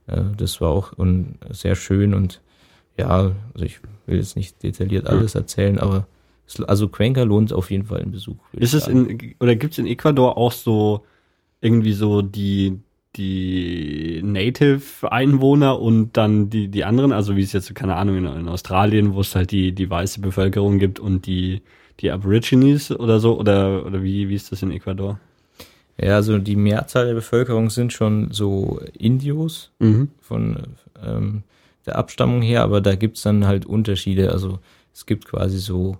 Äh, 0.06 0.22
das 0.36 0.60
war 0.60 0.70
auch 0.70 0.92
sehr 1.50 1.74
schön 1.74 2.14
und 2.14 2.40
ja, 2.96 3.08
also 3.54 3.64
ich 3.64 3.80
will 4.06 4.18
jetzt 4.18 4.36
nicht 4.36 4.62
detailliert 4.62 5.08
alles 5.08 5.34
erzählen, 5.34 5.80
aber 5.80 6.06
also 6.66 6.88
Cuenca 6.88 7.22
lohnt 7.22 7.52
auf 7.52 7.70
jeden 7.70 7.84
Fall 7.84 8.00
einen 8.00 8.12
Besuch. 8.12 8.36
Ist 8.52 8.74
es 8.74 8.88
in, 8.88 9.34
oder 9.40 9.54
gibt 9.56 9.72
es 9.74 9.78
in 9.78 9.86
Ecuador 9.86 10.36
auch 10.36 10.52
so 10.52 11.04
irgendwie 11.60 11.92
so 11.92 12.22
die, 12.22 12.78
die 13.16 14.20
Native-Einwohner 14.22 15.80
und 15.80 16.16
dann 16.16 16.50
die, 16.50 16.68
die 16.68 16.84
anderen, 16.84 17.12
also 17.12 17.36
wie 17.36 17.42
es 17.42 17.52
jetzt, 17.52 17.74
keine 17.74 17.96
Ahnung, 17.96 18.16
in, 18.16 18.26
in 18.26 18.48
Australien, 18.48 19.14
wo 19.14 19.20
es 19.20 19.34
halt 19.34 19.50
die, 19.50 19.72
die 19.72 19.90
weiße 19.90 20.20
Bevölkerung 20.20 20.78
gibt 20.78 21.00
und 21.00 21.26
die, 21.26 21.62
die 22.00 22.10
Aborigines 22.10 22.90
oder 22.92 23.20
so, 23.20 23.38
oder, 23.38 23.84
oder 23.86 24.02
wie, 24.02 24.28
wie 24.28 24.34
ist 24.34 24.52
das 24.52 24.62
in 24.62 24.70
Ecuador? 24.70 25.18
Ja, 26.00 26.14
also 26.14 26.38
die 26.38 26.54
Mehrzahl 26.56 27.06
der 27.06 27.14
Bevölkerung 27.14 27.70
sind 27.70 27.92
schon 27.92 28.28
so 28.30 28.80
Indios 28.96 29.70
Mhm. 29.80 30.08
von 30.20 30.56
ähm, 31.04 31.42
der 31.86 31.96
Abstammung 31.98 32.40
her, 32.42 32.62
aber 32.62 32.80
da 32.80 32.94
gibt's 32.94 33.22
dann 33.22 33.46
halt 33.46 33.66
Unterschiede. 33.66 34.30
Also 34.30 34.60
es 34.94 35.06
gibt 35.06 35.26
quasi 35.26 35.58
so 35.58 35.98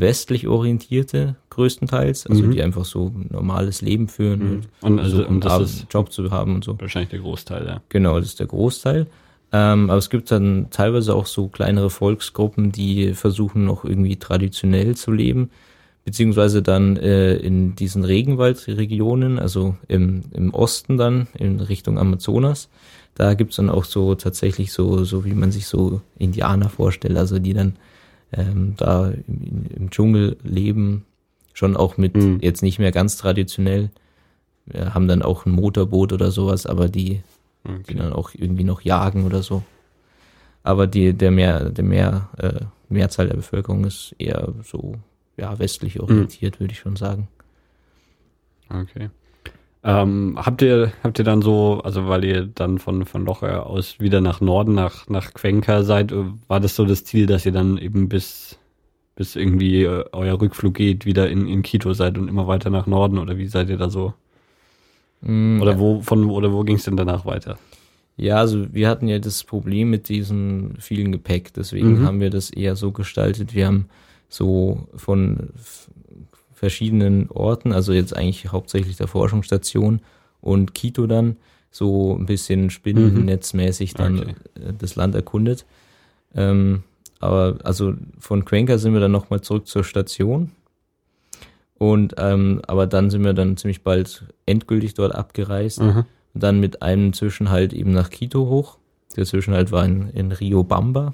westlich 0.00 0.46
orientierte 0.48 1.36
größtenteils, 1.50 2.26
also 2.26 2.42
Mhm. 2.44 2.50
die 2.52 2.62
einfach 2.62 2.84
so 2.84 3.06
ein 3.14 3.26
normales 3.30 3.82
Leben 3.82 4.08
führen 4.08 4.38
Mhm. 4.40 4.60
und 4.80 4.92
Und 4.92 4.98
also- 5.00 5.26
und 5.26 5.44
das 5.44 5.52
einen 5.52 5.64
ist- 5.64 5.86
Job 5.92 6.12
zu 6.12 6.30
haben 6.30 6.54
und 6.54 6.64
so. 6.64 6.78
Wahrscheinlich 6.80 7.10
der 7.10 7.20
Großteil, 7.20 7.66
ja. 7.66 7.80
Genau, 7.88 8.18
das 8.18 8.28
ist 8.28 8.40
der 8.40 8.46
Großteil. 8.46 9.06
Ähm, 9.54 9.90
aber 9.90 9.98
es 9.98 10.08
gibt 10.08 10.30
dann 10.30 10.68
teilweise 10.70 11.14
auch 11.14 11.26
so 11.26 11.48
kleinere 11.48 11.90
Volksgruppen, 11.90 12.72
die 12.72 13.12
versuchen 13.12 13.66
noch 13.66 13.84
irgendwie 13.84 14.16
traditionell 14.16 14.96
zu 14.96 15.12
leben, 15.12 15.50
beziehungsweise 16.06 16.62
dann 16.62 16.96
äh, 16.96 17.34
in 17.36 17.74
diesen 17.76 18.02
Regenwaldregionen, 18.04 19.38
also 19.38 19.76
im, 19.88 20.22
im 20.32 20.54
Osten 20.54 20.96
dann 20.96 21.26
in 21.38 21.60
Richtung 21.60 21.98
Amazonas. 21.98 22.68
Da 23.14 23.34
gibt's 23.34 23.56
dann 23.56 23.68
auch 23.68 23.84
so 23.84 24.14
tatsächlich 24.14 24.72
so, 24.72 25.04
so 25.04 25.24
wie 25.26 25.34
man 25.34 25.52
sich 25.52 25.66
so 25.66 26.00
Indianer 26.18 26.70
vorstellt, 26.70 27.16
also 27.18 27.38
die 27.38 27.52
dann 27.52 27.74
ähm, 28.32 28.74
da 28.76 29.10
im, 29.10 29.66
im 29.76 29.90
Dschungel 29.90 30.36
leben, 30.42 31.04
schon 31.52 31.76
auch 31.76 31.96
mit 31.96 32.14
Mhm. 32.14 32.38
jetzt 32.40 32.62
nicht 32.62 32.78
mehr 32.78 32.92
ganz 32.92 33.16
traditionell. 33.16 33.90
Wir 34.66 34.94
haben 34.94 35.08
dann 35.08 35.22
auch 35.22 35.44
ein 35.46 35.52
Motorboot 35.52 36.12
oder 36.12 36.30
sowas, 36.30 36.66
aber 36.66 36.88
die 36.88 37.22
die 37.88 37.94
dann 37.94 38.12
auch 38.12 38.30
irgendwie 38.34 38.64
noch 38.64 38.80
jagen 38.80 39.24
oder 39.24 39.42
so. 39.42 39.62
Aber 40.64 40.86
die, 40.86 41.12
der 41.12 41.30
mehr, 41.30 41.70
der 41.70 41.84
mehr, 41.84 42.28
äh, 42.38 42.64
Mehrzahl 42.88 43.28
der 43.28 43.36
Bevölkerung 43.36 43.84
ist 43.84 44.14
eher 44.18 44.52
so, 44.64 44.96
ja, 45.36 45.58
westlich 45.58 46.00
orientiert, 46.00 46.60
würde 46.60 46.72
ich 46.72 46.80
schon 46.80 46.96
sagen. 46.96 47.28
Okay. 48.68 49.10
Ähm, 49.84 50.34
habt 50.36 50.62
ihr, 50.62 50.92
habt 51.02 51.18
ihr 51.18 51.24
dann 51.24 51.42
so, 51.42 51.80
also 51.82 52.06
weil 52.08 52.24
ihr 52.24 52.46
dann 52.46 52.78
von, 52.78 53.04
von 53.04 53.24
Loche 53.24 53.66
aus 53.66 53.98
wieder 53.98 54.20
nach 54.20 54.40
Norden, 54.40 54.74
nach, 54.74 55.08
nach 55.08 55.34
Cuenca 55.34 55.82
seid, 55.82 56.12
äh, 56.12 56.24
war 56.46 56.60
das 56.60 56.76
so 56.76 56.84
das 56.84 57.04
Ziel, 57.04 57.26
dass 57.26 57.44
ihr 57.46 57.52
dann 57.52 57.78
eben 57.78 58.08
bis, 58.08 58.58
bis 59.16 59.34
irgendwie 59.34 59.82
äh, 59.82 60.04
euer 60.12 60.40
Rückflug 60.40 60.74
geht, 60.74 61.04
wieder 61.04 61.28
in, 61.28 61.48
in 61.48 61.62
Quito 61.62 61.92
seid 61.94 62.16
und 62.16 62.28
immer 62.28 62.46
weiter 62.46 62.70
nach 62.70 62.86
Norden 62.86 63.18
oder 63.18 63.38
wie 63.38 63.46
seid 63.48 63.70
ihr 63.70 63.76
da 63.76 63.90
so? 63.90 64.14
Mm, 65.20 65.60
Oder 65.60 65.78
wo, 65.78 66.00
von, 66.00 66.30
oder 66.30 66.52
wo 66.52 66.62
ging 66.62 66.76
es 66.76 66.84
denn 66.84 66.96
danach 66.96 67.24
weiter? 67.26 67.58
Ja, 68.16 68.36
also 68.36 68.72
wir 68.72 68.88
hatten 68.88 69.08
ja 69.08 69.18
das 69.18 69.42
Problem 69.42 69.90
mit 69.90 70.08
diesem 70.08 70.74
vielen 70.78 71.12
Gepäck, 71.12 71.54
deswegen 71.54 72.00
Mhm. 72.00 72.06
haben 72.06 72.20
wir 72.20 72.30
das 72.30 72.50
eher 72.50 72.76
so 72.76 72.92
gestaltet. 72.92 73.54
Wir 73.54 73.66
haben 73.66 73.86
so 74.28 74.86
von 74.94 75.50
verschiedenen 76.62 77.28
Orten, 77.28 77.72
also 77.72 77.92
jetzt 77.92 78.16
eigentlich 78.16 78.52
hauptsächlich 78.52 78.96
der 78.96 79.08
Forschungsstation 79.08 80.00
und 80.40 80.76
Quito 80.76 81.08
dann, 81.08 81.36
so 81.72 82.16
ein 82.16 82.26
bisschen 82.26 82.70
spinnennetzmäßig 82.70 83.94
dann 83.94 84.20
Okay. 84.20 84.34
äh, 84.54 84.72
das 84.78 84.94
Land 84.94 85.16
erkundet. 85.16 85.66
Ähm, 86.36 86.84
aber 87.18 87.58
also 87.64 87.94
von 88.20 88.44
Cuenca 88.44 88.78
sind 88.78 88.92
wir 88.92 89.00
dann 89.00 89.10
nochmal 89.10 89.40
zurück 89.40 89.66
zur 89.66 89.82
Station. 89.82 90.52
Und 91.78 92.14
ähm, 92.18 92.62
aber 92.68 92.86
dann 92.86 93.10
sind 93.10 93.24
wir 93.24 93.32
dann 93.32 93.56
ziemlich 93.56 93.82
bald 93.82 94.24
endgültig 94.46 94.94
dort 94.94 95.16
abgereist. 95.16 95.80
Mhm. 95.80 96.04
Und 96.34 96.42
dann 96.42 96.60
mit 96.60 96.80
einem 96.80 97.12
Zwischenhalt 97.12 97.72
eben 97.72 97.90
nach 97.90 98.10
Quito 98.10 98.46
hoch. 98.46 98.78
Der 99.16 99.24
Zwischenhalt 99.24 99.72
war 99.72 99.84
in, 99.84 100.10
in 100.10 100.30
Rio 100.30 100.62
Bamba. 100.62 101.12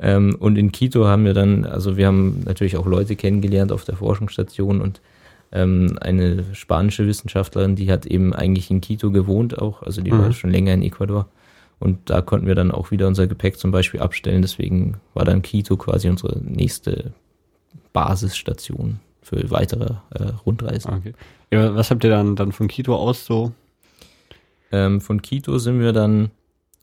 Ähm, 0.00 0.36
und 0.38 0.56
in 0.56 0.70
Quito 0.72 1.06
haben 1.06 1.24
wir 1.24 1.34
dann, 1.34 1.64
also 1.64 1.96
wir 1.96 2.06
haben 2.06 2.42
natürlich 2.44 2.76
auch 2.76 2.86
Leute 2.86 3.16
kennengelernt 3.16 3.72
auf 3.72 3.84
der 3.84 3.96
Forschungsstation 3.96 4.80
und 4.80 5.00
ähm, 5.50 5.98
eine 6.00 6.44
spanische 6.54 7.06
Wissenschaftlerin, 7.06 7.74
die 7.74 7.90
hat 7.90 8.06
eben 8.06 8.32
eigentlich 8.34 8.70
in 8.70 8.80
Quito 8.80 9.10
gewohnt 9.10 9.58
auch, 9.58 9.82
also 9.82 10.00
die 10.02 10.12
Mhm. 10.12 10.18
war 10.18 10.32
schon 10.32 10.50
länger 10.50 10.74
in 10.74 10.82
Ecuador. 10.82 11.26
Und 11.80 12.10
da 12.10 12.20
konnten 12.22 12.46
wir 12.48 12.54
dann 12.56 12.70
auch 12.72 12.90
wieder 12.90 13.06
unser 13.06 13.26
Gepäck 13.28 13.56
zum 13.56 13.70
Beispiel 13.70 14.00
abstellen. 14.00 14.42
Deswegen 14.42 14.96
war 15.14 15.24
dann 15.24 15.42
Quito 15.42 15.76
quasi 15.76 16.08
unsere 16.08 16.36
nächste 16.40 17.12
Basisstation 17.92 19.00
für 19.22 19.50
weitere 19.50 19.94
äh, 20.10 20.24
Rundreisen. 20.44 20.92
Okay. 20.94 21.12
Ja, 21.52 21.74
was 21.74 21.90
habt 21.90 22.04
ihr 22.04 22.10
dann, 22.10 22.36
dann 22.36 22.52
von 22.52 22.68
Quito 22.68 22.94
aus 22.96 23.24
so? 23.26 23.52
Ähm, 24.72 25.00
von 25.00 25.22
Quito 25.22 25.58
sind 25.58 25.80
wir 25.80 25.92
dann, 25.92 26.30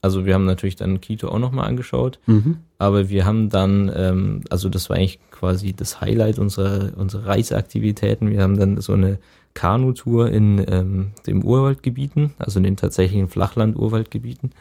also 0.02 0.26
wir 0.26 0.34
haben 0.34 0.46
natürlich 0.46 0.76
dann 0.76 1.02
Quito 1.02 1.28
auch 1.30 1.40
nochmal 1.40 1.68
angeschaut, 1.68 2.20
Mhm. 2.26 2.58
Aber 2.78 3.10
wir 3.10 3.26
haben 3.26 3.50
dann, 3.50 3.92
ähm, 3.96 4.42
also 4.50 4.70
das 4.70 4.90
war 4.90 4.98
eigentlich 4.98 5.20
quasi 5.32 5.74
das 5.74 6.02
Highlight 6.02 6.40
unserer, 6.40 6.98
unserer 6.98 7.28
Reiseaktivitäten. 7.28 8.30
Wir 8.30 8.42
haben 8.42 8.58
dann 8.58 8.82
so 8.82 8.94
eine 8.94 9.20
Kanutour 9.54 10.30
in 10.30 10.64
ähm, 10.68 11.12
dem 11.26 11.44
Urwaldgebieten, 11.44 12.34
also 12.38 12.60
in 12.60 12.64
den 12.64 12.78
tatsächlichen 12.78 13.30
Flachland-Urwaldgebieten 13.30 14.52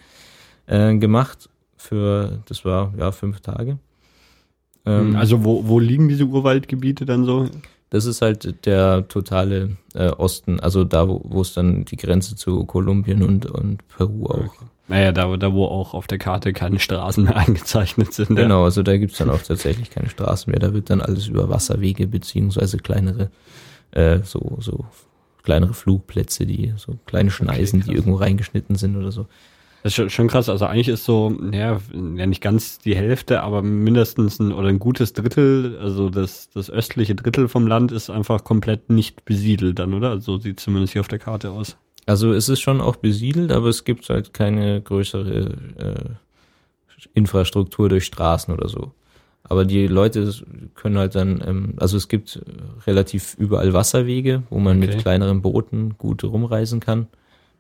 äh, 0.67 0.97
gemacht 0.97 1.49
für, 1.77 2.39
das 2.47 2.65
war 2.65 2.95
ja 2.97 3.13
fünf 3.13 3.41
Tage. 3.41 3.79
Ähm, 4.87 5.17
Also 5.17 5.45
wo, 5.45 5.67
wo 5.67 5.79
liegen 5.79 6.09
diese 6.09 6.25
Urwaldgebiete 6.25 7.05
dann 7.05 7.25
so? 7.25 7.49
Das 7.91 8.07
ist 8.07 8.23
halt 8.23 8.67
der 8.67 9.07
totale 9.09 9.77
äh, 9.95 10.09
Osten, 10.09 10.59
also 10.61 10.85
da, 10.85 11.09
wo 11.09 11.21
wo 11.25 11.43
es 11.43 11.55
dann 11.55 11.85
die 11.85 11.97
Grenze 11.97 12.35
zu 12.35 12.65
Kolumbien 12.65 13.23
und, 13.23 13.47
und 13.47 13.87
Peru 13.89 14.27
auch. 14.27 14.55
Naja, 14.87 15.13
da, 15.13 15.37
da 15.37 15.53
wo 15.53 15.65
auch 15.65 15.95
auf 15.95 16.07
der 16.07 16.19
Karte 16.19 16.53
keine 16.53 16.79
Straßen 16.79 17.25
mehr 17.25 17.37
eingezeichnet 17.47 18.13
sind. 18.13 18.37
ja. 18.37 18.43
Genau, 18.43 18.65
also 18.65 18.83
da 18.83 18.97
gibt's 18.97 19.19
dann 19.19 19.31
auch 19.31 19.43
tatsächlich 19.43 19.91
keine 19.91 20.11
Straßen 20.11 20.51
mehr, 20.51 20.61
da 20.61 20.75
wird 20.75 20.91
dann 20.91 21.01
alles 21.01 21.27
über 21.29 21.49
Wasserwege 21.49 22.07
beziehungsweise 22.07 22.79
kleinere 22.79 23.31
äh, 23.93 24.21
so, 24.25 24.59
so 24.61 24.85
kleinere 25.43 25.75
Flugplätze, 25.75 26.47
die 26.47 26.73
so 26.77 26.99
kleine 27.07 27.31
Schneisen, 27.31 27.81
okay, 27.81 27.91
die 27.91 27.97
irgendwo 27.97 28.17
reingeschnitten 28.19 28.77
sind 28.77 28.97
oder 28.97 29.13
so. 29.13 29.27
Das 29.83 29.99
ist 29.99 30.13
schon 30.13 30.29
krass. 30.29 30.49
Also 30.49 30.65
eigentlich 30.65 30.89
ist 30.89 31.05
so, 31.05 31.37
ja, 31.53 31.79
ja 32.17 32.27
nicht 32.27 32.41
ganz 32.41 32.79
die 32.79 32.97
Hälfte, 32.97 33.43
aber 33.43 33.61
mindestens 33.61 34.41
ein 34.41 34.53
oder 34.53 34.69
ein 34.69 34.79
gutes 34.79 35.13
Drittel, 35.13 35.79
also 35.79 36.09
das, 36.09 36.49
das 36.49 36.71
östliche 36.71 37.15
Drittel 37.15 37.49
vom 37.49 37.67
Land 37.67 37.93
ist 37.93 38.09
einfach 38.09 38.45
komplett 38.45 38.89
nicht 38.89 39.27
besiedelt 39.27 39.79
dann, 39.79 39.93
oder? 39.93 40.09
Also 40.11 40.39
sieht 40.39 40.59
zumindest 40.59 40.95
hier 40.95 41.01
auf 41.01 41.09
der 41.09 41.19
Karte 41.19 41.51
aus. 41.51 41.77
Also 42.07 42.33
es 42.33 42.49
ist 42.49 42.61
schon 42.61 42.81
auch 42.81 42.97
besiedelt, 42.97 43.51
aber 43.51 43.69
es 43.69 43.85
gibt 43.85 44.09
halt 44.09 44.35
keine 44.35 44.81
größere 44.81 45.57
äh, 45.79 46.11
Infrastruktur 47.15 47.89
durch 47.89 48.05
Straßen 48.05 48.53
oder 48.53 48.69
so. 48.69 48.93
Aber 49.45 49.65
die 49.65 49.87
Leute 49.87 50.33
können 50.75 50.99
halt 50.99 51.15
dann, 51.15 51.43
ähm, 51.47 51.75
also 51.77 51.97
es 51.97 52.09
gibt 52.09 52.43
relativ 52.87 53.35
überall 53.39 53.73
Wasserwege, 53.73 54.43
wo 54.51 54.59
man 54.59 54.79
okay. 54.79 54.87
mit 54.87 54.99
kleineren 54.99 55.43
Booten 55.43 55.97
gut 55.99 56.25
rumreisen 56.25 56.81
kann. 56.81 57.09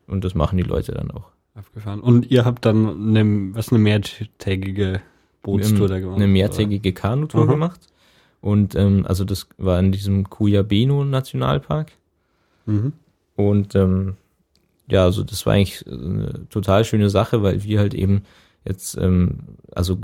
Und 0.06 0.24
das 0.24 0.34
machen 0.34 0.56
die 0.56 0.62
Leute 0.64 0.92
dann 0.92 1.10
auch. 1.10 1.30
Abgefahren. 1.54 2.00
Und 2.00 2.30
ihr 2.30 2.44
habt 2.44 2.64
dann 2.64 3.16
eine, 3.16 3.54
was 3.54 3.70
eine 3.70 3.78
mehrtägige 3.78 5.00
Bootstour 5.42 5.88
da 5.88 6.00
gemacht? 6.00 6.16
Eine 6.16 6.26
mehrtägige 6.26 6.92
Kanutour 6.92 7.46
gemacht. 7.46 7.80
Und 8.40 8.74
ähm, 8.74 9.06
also 9.06 9.24
das 9.24 9.48
war 9.56 9.78
in 9.78 9.92
diesem 9.92 10.28
Cuyabeno 10.28 11.04
Nationalpark. 11.04 11.92
Mhm. 12.66 12.92
Und 13.36 13.74
ähm, 13.74 14.16
ja, 14.88 15.04
also 15.04 15.22
das 15.22 15.46
war 15.46 15.54
eigentlich 15.54 15.86
eine 15.86 16.48
total 16.50 16.84
schöne 16.84 17.10
Sache, 17.10 17.42
weil 17.42 17.64
wir 17.64 17.78
halt 17.78 17.94
eben 17.94 18.22
jetzt 18.64 18.96
ähm, 18.96 19.40
also 19.72 19.98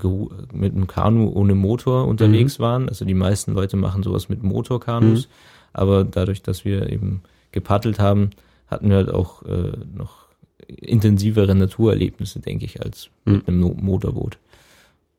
mit 0.52 0.74
einem 0.74 0.86
Kanu 0.86 1.30
ohne 1.30 1.54
Motor 1.54 2.06
unterwegs 2.06 2.58
mhm. 2.58 2.62
waren. 2.62 2.88
Also 2.88 3.04
die 3.04 3.14
meisten 3.14 3.52
Leute 3.52 3.76
machen 3.76 4.02
sowas 4.02 4.28
mit 4.28 4.42
Motorkanus, 4.42 5.26
mhm. 5.26 5.32
aber 5.72 6.04
dadurch, 6.04 6.42
dass 6.42 6.64
wir 6.64 6.90
eben 6.90 7.22
gepaddelt 7.52 7.98
haben, 7.98 8.30
hatten 8.66 8.88
wir 8.88 8.96
halt 8.96 9.10
auch 9.10 9.42
äh, 9.42 9.72
noch 9.94 10.28
intensivere 10.66 11.54
Naturerlebnisse, 11.54 12.40
denke 12.40 12.64
ich, 12.64 12.82
als 12.82 13.10
mhm. 13.24 13.32
mit 13.32 13.48
einem 13.48 13.60
Motorboot. 13.60 14.38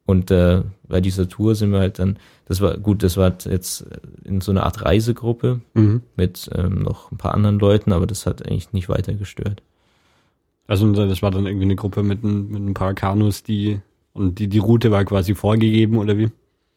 Und 0.05 0.31
äh, 0.31 0.63
bei 0.87 0.99
dieser 0.99 1.29
Tour 1.29 1.55
sind 1.55 1.71
wir 1.71 1.79
halt 1.79 1.99
dann, 1.99 2.17
das 2.45 2.59
war 2.59 2.77
gut, 2.77 3.03
das 3.03 3.17
war 3.17 3.33
jetzt 3.45 3.85
in 4.25 4.41
so 4.41 4.51
einer 4.51 4.63
Art 4.63 4.83
Reisegruppe 4.83 5.61
mhm. 5.73 6.01
mit 6.15 6.49
ähm, 6.55 6.79
noch 6.79 7.11
ein 7.11 7.17
paar 7.17 7.33
anderen 7.33 7.59
Leuten, 7.59 7.93
aber 7.93 8.07
das 8.07 8.25
hat 8.25 8.45
eigentlich 8.45 8.73
nicht 8.73 8.89
weiter 8.89 9.13
gestört. 9.13 9.61
Also 10.67 10.91
das 10.93 11.21
war 11.21 11.31
dann 11.31 11.45
irgendwie 11.45 11.65
eine 11.65 11.75
Gruppe 11.75 12.03
mit 12.03 12.23
ein, 12.23 12.49
mit 12.49 12.61
ein 12.61 12.73
paar 12.73 12.93
Kanus, 12.93 13.43
die 13.43 13.79
und 14.13 14.39
die, 14.39 14.47
die 14.47 14.57
Route 14.57 14.91
war 14.91 15.05
quasi 15.05 15.35
vorgegeben 15.35 15.97
oder 15.97 16.17
wie? 16.17 16.29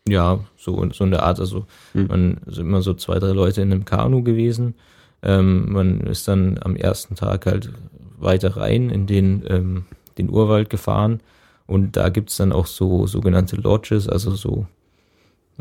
Ja, 0.09 0.41
so, 0.57 0.89
so 0.93 1.05
in 1.05 1.11
der 1.11 1.23
Art. 1.23 1.41
Also 1.41 1.67
mhm. 1.93 2.07
man 2.07 2.41
sind 2.47 2.67
immer 2.67 2.83
so 2.83 2.95
zwei, 2.95 3.19
drei 3.19 3.33
Leute 3.33 3.63
in 3.63 3.73
einem 3.73 3.85
Kanu 3.85 4.23
gewesen. 4.23 4.75
Ähm, 5.23 5.73
man 5.73 6.01
ist 6.01 6.29
dann 6.29 6.59
am 6.63 6.77
ersten 6.77 7.15
Tag 7.15 7.47
halt 7.47 7.71
weiter 8.19 8.57
rein 8.57 8.91
in 8.91 9.07
den, 9.07 9.43
ähm, 9.49 9.87
den 10.19 10.31
Urwald 10.31 10.71
gefahren 10.71 11.21
und 11.67 11.97
da 11.97 12.09
gibt's 12.09 12.37
dann 12.37 12.53
auch 12.53 12.67
so 12.67 13.07
sogenannte 13.07 13.57
Lodges, 13.57 14.09
also 14.09 14.35
so, 14.35 14.67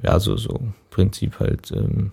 ja, 0.02 0.20
so, 0.20 0.36
so 0.38 0.56
im 0.58 0.74
Prinzip 0.90 1.40
halt 1.40 1.72
ähm, 1.72 2.12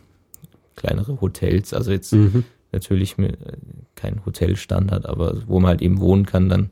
kleinere 0.76 1.20
Hotels, 1.20 1.74
also 1.74 1.90
jetzt 1.90 2.12
mhm. 2.12 2.44
natürlich 2.72 3.18
mit, 3.18 3.32
äh, 3.32 3.56
kein 3.96 4.24
Hotelstandard, 4.24 5.06
aber 5.06 5.42
wo 5.46 5.60
man 5.60 5.70
halt 5.70 5.82
eben 5.82 6.00
wohnen 6.00 6.26
kann 6.26 6.48
dann. 6.48 6.70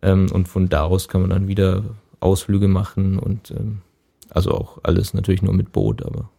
Ähm, 0.00 0.26
und 0.32 0.48
von 0.48 0.68
da 0.68 0.84
aus 0.84 1.08
kann 1.08 1.20
man 1.20 1.30
dann 1.30 1.48
wieder 1.48 1.84
Ausflüge 2.20 2.68
machen 2.68 3.18
und 3.18 3.50
ähm, 3.50 3.82
also 4.30 4.52
auch 4.52 4.78
alles 4.82 5.14
natürlich 5.14 5.42
nur 5.42 5.54
mit 5.54 5.72
Boot, 5.72 6.04
aber 6.04 6.30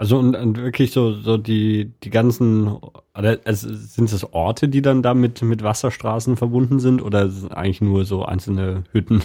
also 0.00 0.18
und, 0.18 0.34
und, 0.34 0.56
wirklich 0.56 0.92
so, 0.92 1.12
so 1.12 1.36
die, 1.36 1.92
die 2.02 2.08
ganzen, 2.08 2.78
also 3.12 3.74
sind 3.74 4.10
es 4.10 4.32
Orte, 4.32 4.66
die 4.70 4.80
dann 4.80 5.02
da 5.02 5.12
mit, 5.12 5.42
mit 5.42 5.62
Wasserstraßen 5.62 6.38
verbunden 6.38 6.80
sind 6.80 7.02
oder 7.02 7.30
eigentlich 7.50 7.82
nur 7.82 8.06
so 8.06 8.24
einzelne 8.24 8.84
Hütten? 8.92 9.22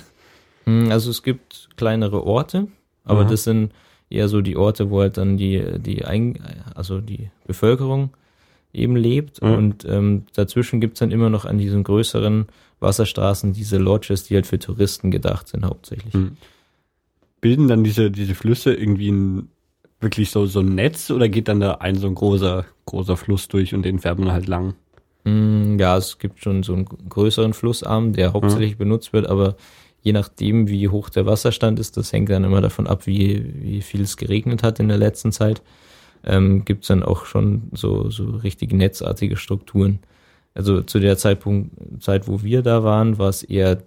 Hm, 0.65 0.91
also 0.91 1.11
es 1.11 1.23
gibt 1.23 1.69
kleinere 1.77 2.25
Orte, 2.25 2.67
aber 3.05 3.21
Aha. 3.21 3.29
das 3.29 3.45
sind 3.45 3.71
eher 4.09 4.27
so 4.27 4.41
die 4.41 4.57
Orte, 4.57 4.89
wo 4.89 4.99
halt 4.99 5.15
dann 5.15 5.37
die, 5.37 5.63
die 5.79 6.03
Ein 6.03 6.43
also 6.75 6.99
die 6.99 7.29
Bevölkerung 7.47 8.09
eben 8.73 8.97
lebt. 8.97 9.41
Mhm. 9.41 9.53
Und 9.53 9.85
ähm, 9.85 10.23
dazwischen 10.33 10.81
gibt's 10.81 10.99
dann 10.99 11.11
immer 11.11 11.29
noch 11.29 11.45
an 11.45 11.57
diesen 11.57 11.85
größeren 11.85 12.47
Wasserstraßen 12.81 13.53
diese 13.53 13.77
Lodges, 13.77 14.25
die 14.25 14.35
halt 14.35 14.45
für 14.45 14.59
Touristen 14.59 15.09
gedacht 15.09 15.47
sind 15.47 15.63
hauptsächlich. 15.63 16.13
Mhm. 16.13 16.35
Bilden 17.39 17.69
dann 17.69 17.85
diese, 17.85 18.11
diese 18.11 18.35
Flüsse 18.35 18.73
irgendwie 18.73 19.09
ein 19.09 19.47
wirklich 19.99 20.31
so, 20.31 20.45
so 20.45 20.59
ein 20.59 20.75
Netz 20.75 21.09
oder 21.09 21.29
geht 21.29 21.47
dann 21.47 21.59
da 21.59 21.75
ein 21.75 21.95
so 21.95 22.07
ein 22.07 22.15
großer, 22.15 22.65
großer 22.85 23.17
Fluss 23.17 23.47
durch 23.47 23.73
und 23.73 23.83
den 23.83 23.99
fährt 23.99 24.19
man 24.19 24.31
halt 24.31 24.47
lang? 24.47 24.75
Mm, 25.23 25.77
ja, 25.79 25.97
es 25.97 26.19
gibt 26.19 26.41
schon 26.41 26.63
so 26.63 26.73
einen 26.73 26.85
größeren 26.85 27.53
Flussarm, 27.53 28.13
der 28.13 28.33
hauptsächlich 28.33 28.71
ja. 28.71 28.77
benutzt 28.77 29.13
wird, 29.13 29.27
aber 29.27 29.55
je 30.01 30.13
nachdem, 30.13 30.67
wie 30.67 30.87
hoch 30.87 31.09
der 31.09 31.25
Wasserstand 31.25 31.79
ist, 31.79 31.97
das 31.97 32.13
hängt 32.13 32.29
dann 32.29 32.43
immer 32.43 32.61
davon 32.61 32.87
ab, 32.87 33.07
wie, 33.07 33.43
wie 33.61 33.81
viel 33.81 34.01
es 34.01 34.17
geregnet 34.17 34.61
hat 34.61 34.79
in 34.79 34.87
der 34.87 34.97
letzten 34.97 35.31
Zeit, 35.31 35.63
ähm, 36.23 36.63
gibt 36.63 36.83
es 36.83 36.89
dann 36.89 37.03
auch 37.03 37.25
schon 37.25 37.69
so, 37.71 38.11
so 38.11 38.25
richtige 38.29 38.75
netzartige 38.75 39.35
Strukturen. 39.35 39.99
Also 40.53 40.81
zu 40.81 40.99
der 40.99 41.17
Zeitpunkt, 41.17 42.03
Zeit, 42.03 42.27
wo 42.27 42.43
wir 42.43 42.61
da 42.61 42.83
waren, 42.83 43.17
war 43.17 43.29
es 43.29 43.43
eher 43.43 43.83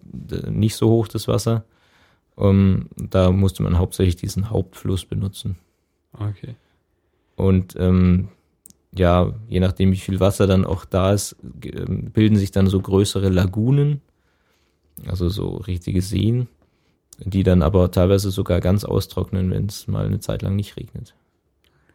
nicht 0.50 0.74
so 0.74 0.90
hoch, 0.90 1.08
das 1.08 1.28
Wasser. 1.28 1.64
Um, 2.34 2.88
da 2.96 3.32
musste 3.32 3.64
man 3.64 3.78
hauptsächlich 3.78 4.14
diesen 4.14 4.50
Hauptfluss 4.50 5.04
benutzen. 5.04 5.56
Okay. 6.12 6.54
Und 7.36 7.76
ähm, 7.78 8.28
ja, 8.92 9.32
je 9.48 9.60
nachdem, 9.60 9.92
wie 9.92 9.96
viel 9.96 10.20
Wasser 10.20 10.46
dann 10.46 10.64
auch 10.64 10.84
da 10.84 11.12
ist, 11.12 11.36
ähm, 11.64 12.10
bilden 12.10 12.36
sich 12.36 12.50
dann 12.50 12.66
so 12.66 12.80
größere 12.80 13.28
Lagunen, 13.28 14.00
also 15.06 15.28
so 15.28 15.56
richtige 15.56 16.02
Seen, 16.02 16.48
die 17.18 17.42
dann 17.42 17.62
aber 17.62 17.90
teilweise 17.90 18.30
sogar 18.30 18.60
ganz 18.60 18.84
austrocknen, 18.84 19.50
wenn 19.50 19.66
es 19.66 19.88
mal 19.88 20.06
eine 20.06 20.20
Zeit 20.20 20.42
lang 20.42 20.56
nicht 20.56 20.76
regnet. 20.76 21.14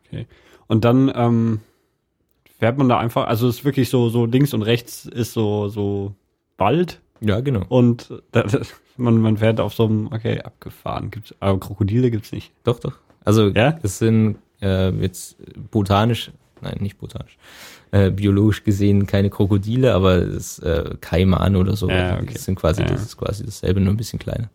Okay. 0.05 0.27
Und 0.67 0.85
dann 0.85 1.11
ähm, 1.13 1.59
fährt 2.59 2.77
man 2.77 2.89
da 2.89 2.97
einfach, 2.97 3.27
also 3.27 3.47
es 3.47 3.57
ist 3.57 3.65
wirklich 3.65 3.89
so, 3.89 4.09
so 4.09 4.25
links 4.25 4.53
und 4.53 4.61
rechts 4.61 5.05
ist 5.05 5.33
so, 5.33 5.67
so 5.67 6.15
Wald. 6.57 7.01
Ja, 7.19 7.41
genau. 7.41 7.65
Und 7.67 8.21
da, 8.31 8.45
man, 8.97 9.17
man 9.19 9.37
fährt 9.37 9.59
auf 9.59 9.73
so 9.73 9.85
einem, 9.85 10.07
okay, 10.07 10.41
abgefahren. 10.41 11.11
Gibt's, 11.11 11.33
aber 11.39 11.59
Krokodile 11.59 12.11
gibt's 12.11 12.31
nicht. 12.31 12.51
Doch, 12.63 12.79
doch. 12.79 12.93
Also 13.25 13.49
ja? 13.49 13.77
es 13.81 13.99
sind 13.99 14.37
äh, 14.61 14.89
jetzt 14.91 15.37
botanisch, 15.71 16.31
nein, 16.61 16.77
nicht 16.79 16.97
botanisch, 16.97 17.37
äh, 17.91 18.11
biologisch 18.11 18.63
gesehen 18.63 19.07
keine 19.07 19.29
Krokodile, 19.29 19.93
aber 19.93 20.17
es 20.17 20.59
äh, 20.59 20.95
Kaiman 20.99 21.55
oder 21.55 21.75
so. 21.75 21.89
Ja, 21.89 22.19
okay. 22.19 22.33
Das 22.33 22.45
sind 22.45 22.55
quasi, 22.55 22.81
ja. 22.81 22.87
das 22.87 23.01
ist 23.01 23.17
quasi 23.17 23.45
dasselbe, 23.45 23.79
nur 23.79 23.93
ein 23.93 23.97
bisschen 23.97 24.19
kleiner. 24.19 24.49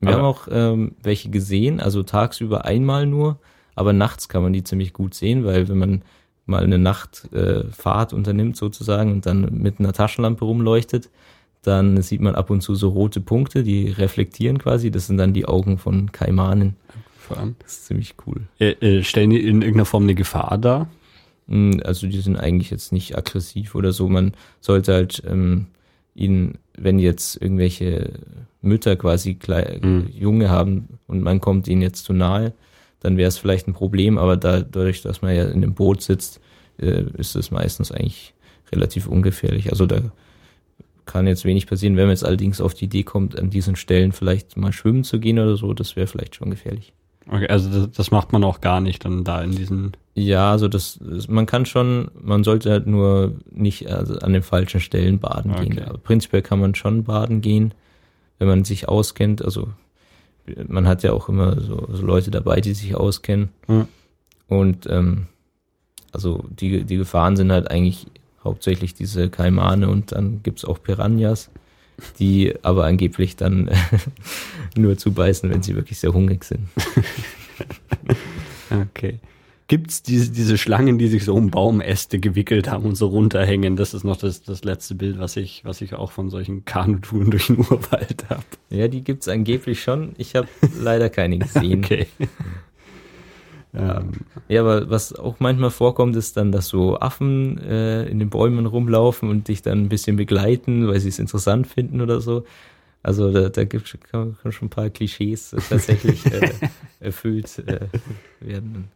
Wir 0.00 0.10
aber 0.10 0.18
haben 0.18 0.24
auch 0.24 0.48
ähm, 0.50 0.94
welche 1.02 1.28
gesehen, 1.30 1.80
also 1.80 2.02
tagsüber 2.02 2.64
einmal 2.64 3.06
nur, 3.06 3.38
aber 3.74 3.92
nachts 3.92 4.28
kann 4.28 4.42
man 4.42 4.52
die 4.52 4.62
ziemlich 4.62 4.92
gut 4.92 5.14
sehen, 5.14 5.44
weil 5.44 5.68
wenn 5.68 5.78
man 5.78 6.02
mal 6.46 6.64
eine 6.64 6.78
Nachtfahrt 6.78 8.12
äh, 8.12 8.16
unternimmt 8.16 8.56
sozusagen 8.56 9.12
und 9.12 9.26
dann 9.26 9.48
mit 9.52 9.80
einer 9.80 9.92
Taschenlampe 9.92 10.44
rumleuchtet, 10.44 11.10
dann 11.68 12.00
sieht 12.02 12.20
man 12.20 12.34
ab 12.34 12.50
und 12.50 12.62
zu 12.62 12.74
so 12.74 12.88
rote 12.88 13.20
Punkte, 13.20 13.62
die 13.62 13.90
reflektieren 13.90 14.58
quasi. 14.58 14.90
Das 14.90 15.06
sind 15.06 15.18
dann 15.18 15.32
die 15.32 15.46
Augen 15.46 15.78
von 15.78 16.10
Kaimanen 16.10 16.76
fahren. 17.16 17.56
Das 17.60 17.72
ist 17.72 17.86
ziemlich 17.86 18.14
cool. 18.26 18.42
Äh, 18.58 18.70
äh, 18.80 19.02
stellen 19.04 19.30
die 19.30 19.40
in 19.40 19.62
irgendeiner 19.62 19.84
Form 19.84 20.04
eine 20.04 20.14
Gefahr 20.14 20.58
dar? 20.58 20.88
Hm, 21.48 21.80
also 21.84 22.06
die 22.06 22.20
sind 22.20 22.36
eigentlich 22.36 22.70
jetzt 22.70 22.92
nicht 22.92 23.16
aggressiv 23.16 23.74
oder 23.74 23.92
so. 23.92 24.08
Man 24.08 24.32
sollte 24.60 24.94
halt 24.94 25.22
ähm, 25.26 25.66
ihnen, 26.14 26.58
wenn 26.76 26.98
jetzt 26.98 27.40
irgendwelche 27.40 28.12
Mütter 28.62 28.96
quasi 28.96 29.34
Kle 29.34 29.78
mhm. 29.82 30.08
Junge 30.12 30.50
haben 30.50 30.98
und 31.06 31.22
man 31.22 31.40
kommt 31.40 31.68
ihnen 31.68 31.82
jetzt 31.82 32.04
zu 32.04 32.12
nahe, 32.12 32.52
dann 33.00 33.16
wäre 33.16 33.28
es 33.28 33.38
vielleicht 33.38 33.68
ein 33.68 33.74
Problem, 33.74 34.18
aber 34.18 34.36
da, 34.36 34.60
dadurch, 34.60 35.02
dass 35.02 35.22
man 35.22 35.36
ja 35.36 35.44
in 35.44 35.60
dem 35.60 35.74
Boot 35.74 36.02
sitzt, 36.02 36.40
äh, 36.80 37.04
ist 37.16 37.36
es 37.36 37.50
meistens 37.50 37.92
eigentlich 37.92 38.34
relativ 38.72 39.06
ungefährlich. 39.06 39.70
Also 39.70 39.86
da 39.86 40.00
kann 41.08 41.26
jetzt 41.26 41.44
wenig 41.44 41.66
passieren. 41.66 41.96
Wenn 41.96 42.04
man 42.04 42.12
jetzt 42.12 42.24
allerdings 42.24 42.60
auf 42.60 42.74
die 42.74 42.84
Idee 42.84 43.02
kommt, 43.02 43.36
an 43.36 43.50
diesen 43.50 43.74
Stellen 43.74 44.12
vielleicht 44.12 44.56
mal 44.56 44.72
schwimmen 44.72 45.02
zu 45.02 45.18
gehen 45.18 45.40
oder 45.40 45.56
so, 45.56 45.74
das 45.74 45.96
wäre 45.96 46.06
vielleicht 46.06 46.36
schon 46.36 46.50
gefährlich. 46.50 46.92
Okay, 47.30 47.48
also 47.48 47.68
das, 47.68 47.90
das, 47.90 48.10
macht 48.10 48.32
man 48.32 48.42
auch 48.44 48.60
gar 48.60 48.80
nicht 48.80 49.04
dann 49.04 49.24
da 49.24 49.42
in 49.42 49.50
diesen. 49.50 49.92
Ja, 50.14 50.50
also 50.50 50.68
das, 50.68 50.98
man 51.28 51.46
kann 51.46 51.66
schon, 51.66 52.10
man 52.18 52.44
sollte 52.44 52.70
halt 52.70 52.86
nur 52.86 53.34
nicht 53.50 53.90
also 53.90 54.18
an 54.20 54.32
den 54.32 54.42
falschen 54.42 54.80
Stellen 54.80 55.18
baden 55.18 55.52
okay. 55.52 55.68
gehen. 55.68 55.84
Aber 55.84 55.98
prinzipiell 55.98 56.42
kann 56.42 56.60
man 56.60 56.74
schon 56.74 57.04
baden 57.04 57.40
gehen, 57.40 57.74
wenn 58.38 58.48
man 58.48 58.64
sich 58.64 58.88
auskennt. 58.88 59.44
Also 59.44 59.68
man 60.68 60.86
hat 60.86 61.02
ja 61.02 61.12
auch 61.12 61.28
immer 61.28 61.60
so, 61.60 61.88
so 61.90 62.06
Leute 62.06 62.30
dabei, 62.30 62.60
die 62.60 62.72
sich 62.72 62.94
auskennen. 62.94 63.50
Hm. 63.66 63.88
Und 64.46 64.86
ähm, 64.88 65.26
also 66.12 66.44
die, 66.48 66.84
die 66.84 66.96
Gefahren 66.96 67.36
sind 67.36 67.52
halt 67.52 67.70
eigentlich 67.70 68.06
hauptsächlich 68.48 68.94
diese 68.94 69.30
Kaimane 69.30 69.88
und 69.88 70.12
dann 70.12 70.42
gibt's 70.42 70.64
auch 70.64 70.82
Piranhas 70.82 71.50
die 72.18 72.54
aber 72.62 72.84
angeblich 72.84 73.36
dann 73.36 73.70
nur 74.76 74.96
zubeißen, 74.96 75.50
wenn 75.50 75.62
sie 75.62 75.74
wirklich 75.74 75.98
sehr 75.98 76.12
hungrig 76.12 76.44
sind. 76.44 76.68
okay. 78.70 79.18
gibt's 79.66 80.02
diese, 80.02 80.30
diese 80.30 80.58
Schlangen, 80.58 80.98
die 80.98 81.08
sich 81.08 81.24
so 81.24 81.34
um 81.34 81.50
Baumäste 81.50 82.20
gewickelt 82.20 82.70
haben 82.70 82.84
und 82.84 82.94
so 82.94 83.08
runterhängen. 83.08 83.76
Das 83.76 83.94
ist 83.94 84.04
noch 84.04 84.16
das, 84.16 84.42
das 84.42 84.64
letzte 84.64 84.94
Bild, 84.94 85.18
was 85.18 85.36
ich, 85.36 85.64
was 85.64 85.80
ich 85.80 85.94
auch 85.94 86.12
von 86.12 86.30
solchen 86.30 86.64
Kanutouren 86.64 87.30
durch 87.30 87.48
den 87.48 87.58
Urwald 87.58 88.26
habe. 88.28 88.44
Ja, 88.70 88.88
die 88.88 89.02
gibt's 89.02 89.28
angeblich 89.28 89.82
schon. 89.82 90.14
Ich 90.18 90.36
habe 90.36 90.48
leider 90.80 91.10
keine 91.10 91.38
gesehen. 91.38 91.84
Okay. 91.84 92.06
Ähm, 93.74 94.12
ja, 94.48 94.62
aber 94.62 94.88
was 94.88 95.14
auch 95.14 95.36
manchmal 95.40 95.70
vorkommt, 95.70 96.16
ist 96.16 96.36
dann, 96.36 96.52
dass 96.52 96.68
so 96.68 96.98
Affen 96.98 97.58
äh, 97.58 98.06
in 98.06 98.18
den 98.18 98.30
Bäumen 98.30 98.66
rumlaufen 98.66 99.28
und 99.28 99.48
dich 99.48 99.62
dann 99.62 99.82
ein 99.82 99.88
bisschen 99.88 100.16
begleiten, 100.16 100.88
weil 100.88 101.00
sie 101.00 101.08
es 101.08 101.18
interessant 101.18 101.66
finden 101.66 102.00
oder 102.00 102.20
so. 102.20 102.44
Also 103.02 103.30
da, 103.30 103.48
da 103.48 103.64
gibt 103.64 103.84
es 103.84 104.54
schon 104.54 104.68
ein 104.68 104.70
paar 104.70 104.90
Klischees 104.90 105.52
äh, 105.52 105.60
tatsächlich 105.68 106.26
äh, 106.26 106.50
erfüllt 107.00 107.62
äh, 107.66 107.86
werden. 108.40 108.88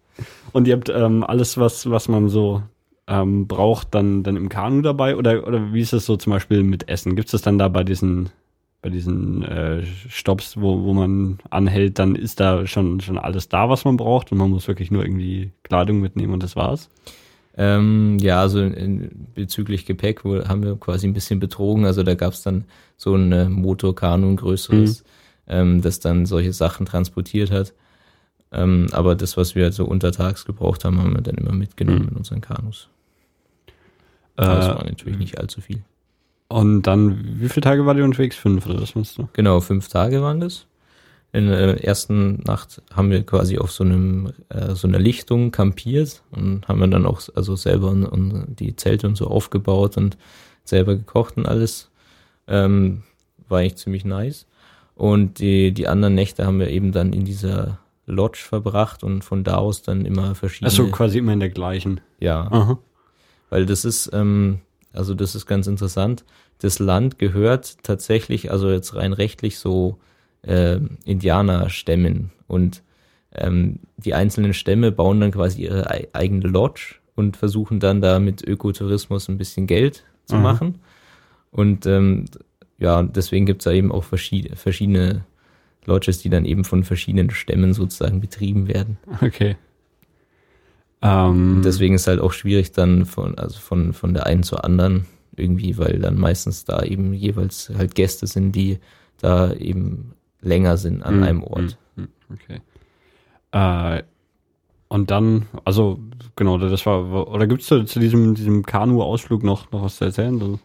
Und 0.53 0.67
ihr 0.69 0.75
habt 0.75 0.89
ähm, 0.89 1.23
alles, 1.23 1.59
was, 1.59 1.89
was 1.89 2.09
man 2.09 2.29
so 2.29 2.63
ähm, 3.07 3.47
braucht, 3.47 3.95
dann, 3.95 4.23
dann 4.23 4.37
im 4.37 4.49
Kanu 4.49 4.83
dabei? 4.83 5.17
Oder, 5.17 5.47
oder 5.47 5.73
wie 5.73 5.81
ist 5.81 5.93
es 5.93 6.07
so 6.07 6.17
zum 6.17 6.33
Beispiel 6.33 6.63
mit 6.63 6.89
Essen? 6.89 7.17
Gibt 7.17 7.29
es 7.29 7.33
das 7.33 7.43
dann 7.43 7.59
da 7.59 7.69
bei 7.69 7.85
diesen, 7.85 8.31
bei 8.83 8.91
diesen 8.91 9.45
äh, 9.45 9.85
Stops, 10.09 10.57
wo, 10.57 10.83
wo 10.83 10.93
man 10.93 11.39
anhält, 11.51 12.01
dann 12.01 12.17
ist 12.17 12.41
da 12.41 12.67
schon, 12.67 13.01
schon 13.01 13.17
alles 13.17 13.49
da, 13.49 13.69
was 13.69 13.85
man 13.85 13.97
braucht 13.97 14.33
und 14.33 14.39
man 14.39 14.51
muss 14.51 14.67
wirklich 14.67 14.91
nur 14.91 15.05
irgendwie 15.05 15.53
Kleidung 15.63 16.01
mitnehmen 16.01 16.35
und 16.35 16.43
das 16.43 16.57
war's? 16.57 16.91
Ähm, 17.57 18.19
ja, 18.21 18.41
also 18.41 18.61
in, 18.61 19.29
bezüglich 19.35 19.87
Gepäck 19.87 20.25
wo, 20.25 20.45
haben 20.49 20.65
wir 20.65 20.77
quasi 20.77 21.07
ein 21.07 21.13
bisschen 21.13 21.39
betrogen. 21.39 21.85
Also 21.85 22.03
da 22.03 22.15
gab 22.15 22.33
es 22.33 22.43
dann 22.43 22.65
so 22.97 23.15
ein 23.15 23.31
äh, 23.31 23.49
Motorkanu, 23.49 24.31
ein 24.31 24.37
größeres, 24.37 25.03
mhm. 25.03 25.07
ähm, 25.47 25.83
das 25.83 26.01
dann 26.01 26.27
solche 26.27 26.53
Sachen 26.53 26.85
transportiert 26.85 27.53
hat. 27.53 27.75
Ähm, 28.51 28.89
aber 28.91 29.15
das, 29.15 29.37
was 29.37 29.55
wir 29.55 29.71
so 29.71 29.85
untertags 29.85 30.45
gebraucht 30.45 30.85
haben, 30.85 30.99
haben 30.99 31.15
wir 31.15 31.23
dann 31.23 31.37
immer 31.37 31.53
mitgenommen 31.53 32.03
mhm. 32.03 32.09
in 32.09 32.17
unseren 32.17 32.41
Kanus. 32.41 32.89
Äh, 34.37 34.45
das 34.45 34.69
war 34.69 34.85
natürlich 34.85 35.19
nicht 35.19 35.39
allzu 35.39 35.61
viel. 35.61 35.85
Und 36.53 36.83
dann, 36.83 37.41
wie 37.41 37.49
viele 37.49 37.63
Tage 37.63 37.87
war 37.87 37.95
die 37.95 38.03
unterwegs? 38.03 38.37
Fünf 38.37 38.67
oder 38.67 38.81
was 38.81 38.95
meinst 38.95 39.17
du? 39.17 39.29
Genau, 39.33 39.61
fünf 39.61 39.89
Tage 39.89 40.21
waren 40.23 40.41
das. 40.41 40.67
In 41.33 41.47
der 41.47 41.83
ersten 41.83 42.43
Nacht 42.43 42.83
haben 42.93 43.11
wir 43.11 43.23
quasi 43.25 43.57
auf 43.57 43.73
so 43.73 43.85
einem 43.85 44.35
äh, 44.51 44.75
so 44.75 44.87
einer 44.87 44.99
Lichtung 44.99 45.51
kampiert 45.51 46.23
und 46.31 46.69
haben 46.69 46.81
wir 46.81 46.89
dann 46.89 47.07
auch 47.07 47.23
also 47.35 47.57
selber 47.57 47.89
und, 47.89 48.05
und 48.05 48.57
die 48.59 48.77
Zelte 48.77 49.07
und 49.07 49.17
so 49.17 49.29
aufgebaut 49.29 49.97
und 49.97 50.19
selber 50.65 50.95
gekocht 50.95 51.39
und 51.39 51.47
alles. 51.47 51.91
Ähm, 52.49 53.03
war 53.49 53.61
eigentlich 53.61 53.77
ziemlich 53.77 54.05
nice. 54.05 54.47
Und 54.95 55.39
die, 55.39 55.73
die 55.73 55.89
anderen 55.89 56.15
Nächte 56.15 56.45
haben 56.45 56.59
wir 56.59 56.69
eben 56.69 56.93
dann 56.93 57.15
in 57.15 57.25
dieser 57.25 57.79
Lodge 58.05 58.41
verbracht 58.47 59.03
und 59.03 59.25
von 59.25 59.43
da 59.43 59.55
aus 59.55 59.81
dann 59.81 60.05
immer 60.05 60.35
verschiedene. 60.35 60.69
Achso, 60.71 60.89
quasi 60.89 61.19
immer 61.19 61.33
in 61.33 61.41
der 61.41 61.49
gleichen. 61.49 62.03
Ja. 62.21 62.47
Aha. 62.51 62.79
Weil 63.49 63.65
das 63.65 63.87
ist, 63.87 64.11
ähm, 64.13 64.61
also 64.93 65.15
das 65.15 65.35
ist 65.35 65.47
ganz 65.47 65.67
interessant. 65.67 66.25
Das 66.59 66.79
Land 66.79 67.19
gehört 67.19 67.83
tatsächlich, 67.83 68.51
also 68.51 68.71
jetzt 68.71 68.95
rein 68.95 69.13
rechtlich 69.13 69.59
so 69.59 69.99
äh, 70.43 70.79
Indianerstämmen 71.05 72.31
und 72.47 72.83
ähm, 73.35 73.81
die 73.97 74.15
einzelnen 74.15 74.55
Stämme 74.55 74.93
bauen 74.93 75.21
dann 75.21 75.33
quasi 75.33 75.63
ihre 75.63 76.15
eigene 76.15 76.47
Lodge 76.47 76.97
und 77.15 77.37
versuchen 77.37 77.81
dann 77.81 78.01
da 78.01 78.19
mit 78.19 78.47
Ökotourismus 78.47 79.29
ein 79.29 79.39
bisschen 79.39 79.67
Geld 79.67 80.05
zu 80.27 80.37
mhm. 80.37 80.43
machen. 80.43 80.79
Und 81.51 81.87
ähm, 81.87 82.27
ja, 82.79 83.03
deswegen 83.03 83.47
gibt 83.47 83.63
es 83.63 83.65
da 83.65 83.73
eben 83.73 83.93
auch 83.93 84.05
verschiedene, 84.05 84.57
verschiedene 84.57 85.25
Lodges, 85.85 86.19
die 86.19 86.31
dann 86.31 86.45
eben 86.45 86.65
von 86.65 86.85
verschiedenen 86.85 87.31
Stämmen 87.31 87.75
sozusagen 87.75 88.21
betrieben 88.21 88.69
werden. 88.69 88.99
Okay. 89.21 89.57
Ähm. 91.03 91.63
Deswegen 91.65 91.95
ist 91.95 92.07
halt 92.07 92.21
auch 92.21 92.33
schwierig 92.33 92.73
dann 92.73 93.07
von, 93.07 93.37
also 93.37 93.59
von, 93.59 93.93
von 93.93 94.15
der 94.15 94.27
einen 94.27 94.43
zur 94.43 94.65
anderen 94.65 95.07
irgendwie, 95.37 95.77
weil 95.79 95.99
dann 95.99 96.19
meistens 96.19 96.65
da 96.65 96.83
eben 96.83 97.13
jeweils 97.13 97.71
halt 97.77 97.95
Gäste 97.95 98.27
sind, 98.27 98.53
die 98.53 98.79
da 99.21 99.53
eben 99.53 100.13
länger 100.41 100.77
sind 100.77 101.03
an 101.03 101.21
mm, 101.21 101.23
einem 101.23 101.43
Ort. 101.43 101.79
Mm, 101.97 102.05
okay. 102.33 102.61
Äh, 103.53 104.03
und 104.89 105.11
dann, 105.11 105.47
also 105.65 105.99
genau, 106.37 106.59
das 106.59 106.85
war, 106.85 107.29
oder 107.29 107.47
gibt 107.47 107.63
es 107.63 107.67
zu, 107.69 107.99
diesem, 107.99 108.35
diesem 108.35 108.65
Kanu-Ausflug 108.65 109.43
noch, 109.43 109.73
noch 109.73 109.83
was 109.83 109.97
zu 109.97 110.05
erzählen? 110.05 110.61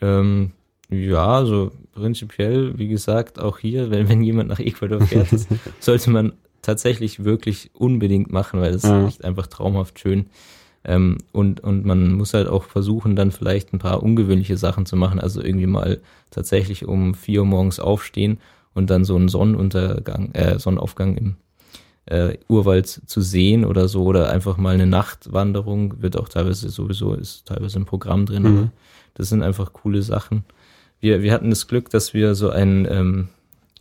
Ähm, 0.00 0.52
ja, 0.88 1.26
also 1.26 1.70
prinzipiell, 1.92 2.78
wie 2.78 2.88
gesagt, 2.88 3.38
auch 3.38 3.58
hier, 3.58 3.90
wenn, 3.90 4.08
wenn 4.08 4.22
jemand 4.22 4.48
nach 4.48 4.58
Ecuador 4.58 5.02
fährt, 5.02 5.28
sollte 5.80 6.10
man 6.10 6.32
tatsächlich 6.68 7.24
wirklich 7.24 7.70
unbedingt 7.72 8.30
machen, 8.30 8.60
weil 8.60 8.74
es 8.74 8.82
ja. 8.82 9.00
ist 9.00 9.08
echt 9.08 9.24
einfach 9.24 9.46
traumhaft 9.46 9.98
schön. 9.98 10.26
Ähm, 10.84 11.16
und, 11.32 11.60
und 11.60 11.86
man 11.86 12.12
muss 12.12 12.34
halt 12.34 12.46
auch 12.46 12.64
versuchen, 12.64 13.16
dann 13.16 13.32
vielleicht 13.32 13.72
ein 13.72 13.78
paar 13.78 14.02
ungewöhnliche 14.02 14.58
Sachen 14.58 14.84
zu 14.84 14.94
machen. 14.94 15.18
Also 15.18 15.42
irgendwie 15.42 15.66
mal 15.66 15.98
tatsächlich 16.30 16.86
um 16.86 17.14
vier 17.14 17.40
Uhr 17.40 17.46
morgens 17.46 17.80
aufstehen 17.80 18.36
und 18.74 18.90
dann 18.90 19.06
so 19.06 19.16
einen 19.16 19.30
Sonnenuntergang, 19.30 20.32
äh, 20.34 20.58
Sonnenaufgang 20.58 21.16
im 21.16 21.36
äh, 22.04 22.36
Urwald 22.48 22.86
zu 22.86 23.22
sehen 23.22 23.64
oder 23.64 23.88
so 23.88 24.04
oder 24.04 24.30
einfach 24.30 24.58
mal 24.58 24.74
eine 24.74 24.86
Nachtwanderung 24.86 26.02
wird 26.02 26.18
auch 26.18 26.28
teilweise 26.28 26.68
sowieso 26.68 27.14
ist 27.14 27.46
teilweise 27.46 27.78
im 27.78 27.86
Programm 27.86 28.26
drin. 28.26 28.42
Mhm. 28.42 28.70
Das 29.14 29.30
sind 29.30 29.42
einfach 29.42 29.72
coole 29.72 30.02
Sachen. 30.02 30.44
Wir, 31.00 31.22
wir 31.22 31.32
hatten 31.32 31.48
das 31.48 31.66
Glück, 31.66 31.88
dass 31.88 32.12
wir 32.12 32.34
so 32.34 32.50
einen 32.50 32.86
ähm, 32.90 33.28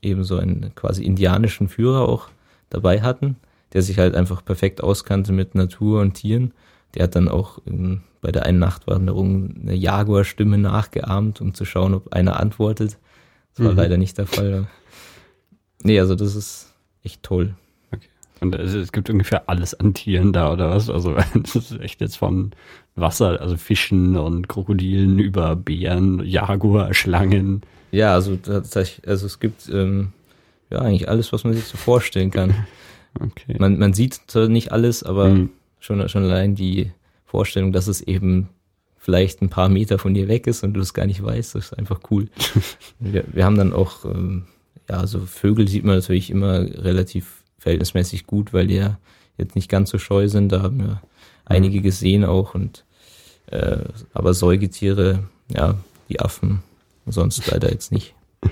eben 0.02 0.24
so 0.24 0.38
einen 0.38 0.74
quasi 0.74 1.04
indianischen 1.04 1.68
Führer 1.68 2.08
auch 2.08 2.30
dabei 2.70 3.02
hatten, 3.02 3.38
der 3.74 3.82
sich 3.82 3.98
halt 4.00 4.16
einfach 4.16 4.44
perfekt 4.44 4.82
auskannte 4.82 5.32
mit 5.32 5.56
Natur 5.56 6.02
und 6.02 6.14
Tieren. 6.14 6.54
Der 6.96 7.04
hat 7.04 7.16
dann 7.16 7.28
auch 7.28 7.60
bei 8.22 8.32
der 8.32 8.46
einen 8.46 8.60
Nachtwanderung 8.60 9.56
eine 9.62 9.76
Jaguar-Stimme 9.76 10.58
nachgeahmt, 10.58 11.42
um 11.42 11.54
zu 11.54 11.66
schauen, 11.66 11.94
ob 11.94 12.14
einer 12.14 12.40
antwortet. 12.40 12.98
Das 13.56 13.66
war 13.66 13.72
mhm. 13.72 13.78
leider 13.78 13.98
nicht 13.98 14.18
der 14.18 14.28
Fall. 14.28 14.68
Nee, 15.84 16.00
also 16.00 16.16
das 16.16 16.36
ist 16.36 16.74
echt 17.04 17.24
toll. 17.24 17.56
Okay. 17.92 18.08
Und 18.42 18.56
es 18.56 18.92
gibt 18.92 19.10
ungefähr 19.10 19.50
alles 19.50 19.74
an 19.74 19.94
Tieren 19.94 20.34
da, 20.34 20.52
oder 20.52 20.70
was? 20.70 20.90
Also 20.90 21.16
das 21.34 21.56
ist 21.56 21.80
echt 21.80 22.02
jetzt 22.02 22.18
von 22.18 22.52
Wasser, 22.96 23.40
also 23.42 23.58
Fischen 23.58 24.18
und 24.18 24.48
Krokodilen 24.48 25.20
über 25.20 25.56
Bären, 25.56 26.26
Jaguar, 26.26 26.94
Schlangen. 26.94 27.62
Ja, 27.92 28.14
also 28.14 28.36
tatsächlich, 28.36 29.08
also 29.08 29.26
es 29.26 29.40
gibt 29.40 29.70
ähm, 29.70 30.14
ja 30.70 30.80
eigentlich 30.80 31.10
alles, 31.10 31.32
was 31.34 31.44
man 31.44 31.54
sich 31.54 31.66
so 31.66 31.78
vorstellen 31.78 32.32
kann. 32.32 32.54
Okay. 33.20 33.56
Man, 33.58 33.80
man 33.80 33.94
sieht 33.94 34.20
zwar 34.28 34.48
nicht 34.48 34.72
alles, 34.72 35.02
aber 35.02 35.30
mhm. 35.30 35.50
schon, 35.80 36.08
schon 36.08 36.24
allein 36.26 36.54
die 36.54 36.92
Vorstellung, 37.26 37.72
dass 37.74 37.88
es 37.88 38.00
eben 38.02 38.50
vielleicht 38.96 39.42
ein 39.42 39.50
paar 39.50 39.70
Meter 39.70 39.98
von 39.98 40.14
dir 40.14 40.28
weg 40.28 40.46
ist 40.46 40.64
und 40.64 40.76
du 40.76 40.82
es 40.82 40.94
gar 40.94 41.08
nicht 41.08 41.24
weißt, 41.24 41.56
das 41.56 41.72
ist 41.72 41.74
einfach 41.74 42.00
cool. 42.12 42.28
wir, 43.00 43.24
wir 43.32 43.44
haben 43.44 43.58
dann 43.58 43.74
auch 43.74 44.06
ähm, 44.06 44.46
ja, 44.90 45.06
so 45.08 45.20
Vögel 45.22 45.68
sieht 45.68 45.84
man 45.84 45.96
natürlich 45.96 46.30
immer 46.30 46.60
relativ 46.60 47.44
verhältnismäßig 47.60 48.28
gut, 48.28 48.54
weil 48.54 48.68
die 48.68 48.76
ja 48.76 49.00
jetzt 49.38 49.56
nicht 49.56 49.70
ganz 49.70 49.90
so 49.90 49.98
scheu 49.98 50.28
sind. 50.28 50.52
Da 50.52 50.62
haben 50.62 50.80
wir 50.80 51.02
einige 51.46 51.82
gesehen 51.82 52.26
auch 52.26 52.56
und 52.56 52.86
äh, 53.48 53.80
aber 54.14 54.34
Säugetiere, 54.34 55.24
ja, 55.50 55.78
die 56.10 56.20
Affen, 56.20 56.64
sonst 57.06 57.46
leider 57.48 57.72
jetzt 57.72 57.92
nicht. 57.92 58.14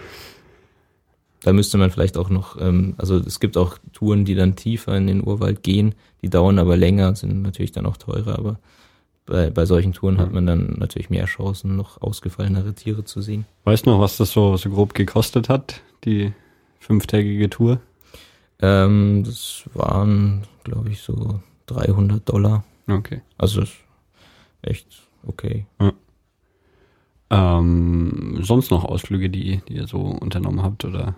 Da 1.46 1.54
müsste 1.54 1.78
man 1.78 1.92
vielleicht 1.92 2.18
auch 2.18 2.32
noch, 2.32 2.60
ähm, 2.60 2.96
also 2.98 3.18
es 3.18 3.40
gibt 3.40 3.56
auch 3.56 3.78
Touren, 3.94 4.26
die 4.26 4.34
dann 4.34 4.56
tiefer 4.56 4.98
in 4.98 5.06
den 5.06 5.24
Urwald 5.24 5.62
gehen, 5.62 5.94
die 6.24 6.30
dauern 6.32 6.58
aber 6.58 6.76
länger, 6.76 7.14
sind 7.14 7.44
natürlich 7.44 7.72
dann 7.72 7.86
auch 7.86 7.98
teurer, 7.98 8.40
aber 8.40 8.58
bei, 9.28 9.52
bei 9.52 9.68
solchen 9.68 9.94
Touren 9.94 10.18
hat 10.18 10.34
man 10.34 10.48
dann 10.48 10.74
natürlich 10.80 11.12
mehr 11.12 11.26
Chancen, 11.26 11.76
noch 11.76 12.02
ausgefallenere 12.02 12.74
Tiere 12.74 13.04
zu 13.04 13.22
sehen. 13.22 13.46
Weißt 13.64 13.86
du 13.86 13.92
noch, 13.92 14.00
was 14.00 14.18
das 14.18 14.32
so, 14.32 14.58
so 14.58 14.72
grob 14.72 14.96
gekostet 14.96 15.48
hat, 15.48 15.82
die 16.04 16.34
fünftägige 16.80 17.48
Tour? 17.48 17.80
Ähm, 18.60 19.22
das 19.24 19.66
waren, 19.76 20.46
glaube 20.64 20.90
ich, 20.90 21.02
so 21.02 21.42
300 21.68 22.28
Dollar. 22.28 22.64
Okay. 22.88 23.22
Also 23.38 23.62
echt 24.64 24.88
okay. 25.28 25.68
Ja. 25.80 25.94
Ähm, 27.30 28.40
sonst 28.42 28.72
noch 28.72 28.84
Ausflüge, 28.84 29.30
die, 29.30 29.62
die 29.70 29.76
ihr 29.76 29.86
so 29.86 30.00
unternommen 30.00 30.64
habt, 30.64 30.86
oder? 30.86 31.14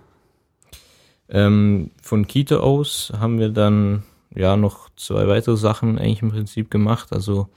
Ähm, 1.29 1.91
von 2.01 2.27
Quito 2.27 2.59
aus 2.59 3.11
haben 3.17 3.39
wir 3.39 3.49
dann 3.49 4.03
ja 4.33 4.55
noch 4.55 4.89
zwei 4.95 5.27
weitere 5.27 5.57
Sachen 5.57 5.97
eigentlich 5.97 6.21
im 6.21 6.31
Prinzip 6.31 6.71
gemacht. 6.71 7.11
Also 7.11 7.49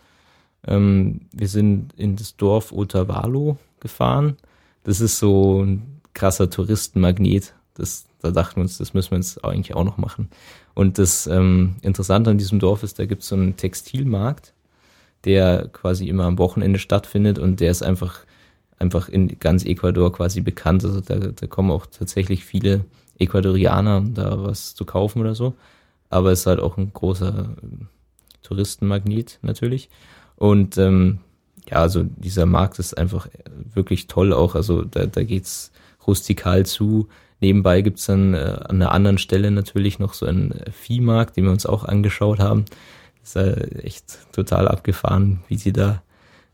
ähm, 0.66 1.22
wir 1.32 1.48
sind 1.48 1.92
in 1.96 2.16
das 2.16 2.36
Dorf 2.36 2.72
Otavalo 2.72 3.58
gefahren. 3.80 4.36
Das 4.84 5.00
ist 5.00 5.18
so 5.18 5.62
ein 5.62 6.00
krasser 6.14 6.50
Touristenmagnet. 6.50 7.54
Das, 7.74 8.06
da 8.20 8.30
dachten 8.30 8.56
wir 8.56 8.62
uns, 8.62 8.78
das 8.78 8.94
müssen 8.94 9.12
wir 9.12 9.18
jetzt 9.18 9.44
eigentlich 9.44 9.76
auch 9.76 9.84
noch 9.84 9.98
machen. 9.98 10.28
Und 10.74 10.98
das 10.98 11.26
ähm, 11.26 11.76
Interessante 11.82 12.30
an 12.30 12.38
diesem 12.38 12.58
Dorf 12.58 12.82
ist, 12.82 12.98
da 12.98 13.06
gibt 13.06 13.22
es 13.22 13.28
so 13.28 13.36
einen 13.36 13.56
Textilmarkt, 13.56 14.54
der 15.24 15.68
quasi 15.68 16.08
immer 16.08 16.24
am 16.24 16.38
Wochenende 16.38 16.78
stattfindet 16.78 17.38
und 17.38 17.60
der 17.60 17.70
ist 17.70 17.82
einfach, 17.82 18.20
einfach 18.78 19.08
in 19.08 19.38
ganz 19.38 19.64
Ecuador 19.64 20.12
quasi 20.12 20.40
bekannt. 20.40 20.84
Also 20.84 21.00
da, 21.00 21.16
da 21.16 21.46
kommen 21.46 21.70
auch 21.70 21.86
tatsächlich 21.86 22.44
viele 22.44 22.84
Ecuadorianer, 23.20 24.04
da 24.12 24.42
was 24.42 24.74
zu 24.74 24.84
kaufen 24.84 25.20
oder 25.20 25.34
so. 25.34 25.54
Aber 26.08 26.32
es 26.32 26.40
ist 26.40 26.46
halt 26.46 26.60
auch 26.60 26.76
ein 26.76 26.92
großer 26.92 27.56
Touristenmagnet 28.42 29.38
natürlich. 29.42 29.88
Und 30.36 30.78
ähm, 30.78 31.20
ja, 31.68 31.78
also 31.78 32.02
dieser 32.02 32.46
Markt 32.46 32.78
ist 32.78 32.96
einfach 32.98 33.28
wirklich 33.72 34.06
toll 34.06 34.32
auch. 34.32 34.54
Also 34.54 34.82
da, 34.82 35.06
da 35.06 35.22
geht's 35.22 35.70
rustikal 36.06 36.66
zu. 36.66 37.08
Nebenbei 37.40 37.80
gibt's 37.82 38.06
dann 38.06 38.34
äh, 38.34 38.38
an 38.38 38.76
einer 38.76 38.92
anderen 38.92 39.18
Stelle 39.18 39.50
natürlich 39.50 39.98
noch 39.98 40.14
so 40.14 40.26
einen 40.26 40.60
Viehmarkt, 40.72 41.36
den 41.36 41.44
wir 41.44 41.52
uns 41.52 41.66
auch 41.66 41.84
angeschaut 41.84 42.40
haben. 42.40 42.64
Das 43.20 43.36
ist 43.36 43.36
äh, 43.36 43.78
echt 43.82 44.32
total 44.32 44.66
abgefahren, 44.66 45.40
wie 45.48 45.56
sie 45.56 45.72
da 45.72 46.02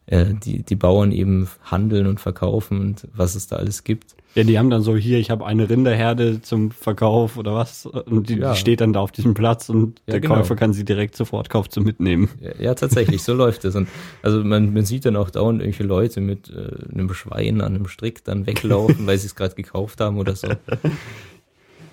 äh, 0.06 0.26
die, 0.32 0.62
die 0.62 0.76
Bauern 0.76 1.12
eben 1.12 1.48
handeln 1.64 2.06
und 2.06 2.20
verkaufen 2.20 2.80
und 2.80 3.08
was 3.14 3.34
es 3.34 3.48
da 3.48 3.56
alles 3.56 3.84
gibt. 3.84 4.14
Ja, 4.36 4.44
die 4.44 4.58
haben 4.58 4.68
dann 4.68 4.82
so 4.82 4.94
hier, 4.96 5.18
ich 5.18 5.30
habe 5.30 5.46
eine 5.46 5.68
Rinderherde 5.68 6.42
zum 6.42 6.70
Verkauf 6.70 7.38
oder 7.38 7.54
was 7.54 7.86
und 7.86 8.28
die, 8.28 8.38
ja. 8.38 8.52
die 8.52 8.58
steht 8.58 8.82
dann 8.82 8.92
da 8.92 9.00
auf 9.00 9.10
diesem 9.10 9.32
Platz 9.32 9.70
und 9.70 10.00
ja, 10.00 10.12
der 10.12 10.20
genau. 10.20 10.34
Käufer 10.34 10.56
kann 10.56 10.74
sie 10.74 10.84
direkt 10.84 11.16
sofort 11.16 11.48
kauft 11.48 11.72
zum 11.72 11.84
mitnehmen. 11.84 12.28
Ja, 12.40 12.50
ja 12.60 12.74
tatsächlich, 12.74 13.22
so 13.22 13.32
läuft 13.34 13.64
es. 13.64 13.74
Und 13.74 13.88
also 14.22 14.44
man, 14.44 14.74
man 14.74 14.84
sieht 14.84 15.06
dann 15.06 15.16
auch 15.16 15.30
dauernd 15.30 15.60
irgendwelche 15.60 15.88
Leute 15.88 16.20
mit 16.20 16.50
äh, 16.50 16.92
einem 16.92 17.12
Schwein 17.14 17.62
an 17.62 17.74
einem 17.74 17.88
Strick 17.88 18.24
dann 18.24 18.46
weglaufen, 18.46 19.06
weil 19.06 19.16
sie 19.16 19.26
es 19.26 19.34
gerade 19.34 19.54
gekauft 19.54 20.00
haben 20.00 20.18
oder 20.18 20.36
so. 20.36 20.48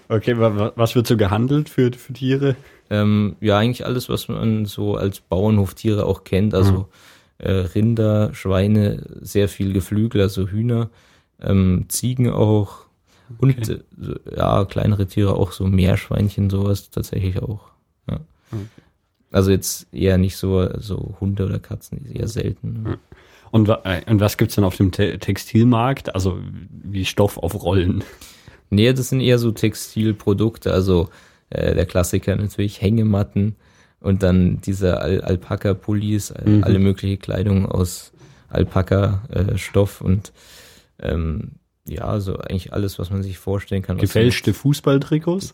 Okay, 0.10 0.36
was 0.38 0.96
wird 0.96 1.08
so 1.08 1.16
gehandelt 1.16 1.70
für, 1.70 1.92
für 1.94 2.14
Tiere? 2.14 2.56
Ähm, 2.90 3.38
ja, 3.40 3.58
eigentlich 3.58 3.86
alles, 3.86 4.10
was 4.10 4.28
man 4.28 4.66
so 4.66 4.96
als 4.96 5.22
Bauernhoftiere 5.22 6.06
auch 6.06 6.26
kennt. 6.26 6.54
Also 6.54 6.72
mhm 6.74 6.86
äh, 7.38 7.52
Rinder, 7.52 8.34
Schweine, 8.34 9.04
sehr 9.22 9.50
viel 9.50 9.74
Geflügel, 9.74 10.22
also 10.22 10.48
Hühner, 10.48 10.90
ähm, 11.42 11.86
Ziegen 11.90 12.30
auch 12.30 12.84
und 13.38 13.58
okay. 13.58 13.80
äh, 14.02 14.38
ja, 14.38 14.66
kleinere 14.66 15.08
Tiere 15.08 15.36
auch, 15.36 15.52
so 15.52 15.66
Meerschweinchen, 15.66 16.50
sowas 16.50 16.90
tatsächlich 16.90 17.42
auch. 17.42 17.72
Ja. 18.10 18.20
Okay. 18.52 18.66
Also 19.32 19.52
jetzt 19.52 19.92
eher 19.92 20.18
nicht 20.18 20.38
so, 20.38 20.70
so 20.80 21.16
Hunde 21.20 21.46
oder 21.46 21.60
Katzen, 21.60 22.06
eher 22.14 22.28
selten. 22.28 22.84
Ja. 22.88 22.98
Und, 23.52 23.70
äh, 23.70 24.02
und 24.08 24.20
was 24.20 24.38
gibt's 24.38 24.56
denn 24.56 24.64
auf 24.64 24.78
dem 24.78 24.92
Te 24.92 25.18
Textilmarkt? 25.20 26.14
Also 26.14 26.40
wie 26.70 27.06
Stoff 27.06 27.38
auf 27.38 27.62
Rollen? 27.62 28.04
Nee, 28.70 28.92
das 28.94 29.10
sind 29.10 29.22
eher 29.22 29.40
so 29.40 29.52
Textilprodukte, 29.52 30.72
also 30.74 31.10
äh, 31.50 31.76
der 31.76 31.86
Klassiker 31.86 32.36
natürlich 32.36 32.82
Hängematten, 32.82 33.56
und 34.04 34.22
dann 34.22 34.60
diese 34.60 35.02
Al 35.02 35.22
Alpaka-Pullis, 35.22 36.34
mhm. 36.46 36.64
alle 36.64 36.78
mögliche 36.78 37.18
Kleidung 37.18 37.66
aus 37.66 38.12
Alpaka-Stoff 38.50 40.02
äh, 40.02 40.04
und 40.04 40.34
ähm, 41.00 41.54
ja, 41.86 42.20
so 42.20 42.38
eigentlich 42.38 42.74
alles, 42.74 43.00
was 43.00 43.10
man 43.10 43.24
sich 43.24 43.38
vorstellen 43.38 43.82
kann. 43.82 43.98
Gefälschte 43.98 44.54
Fußballtrikots? 44.54 45.54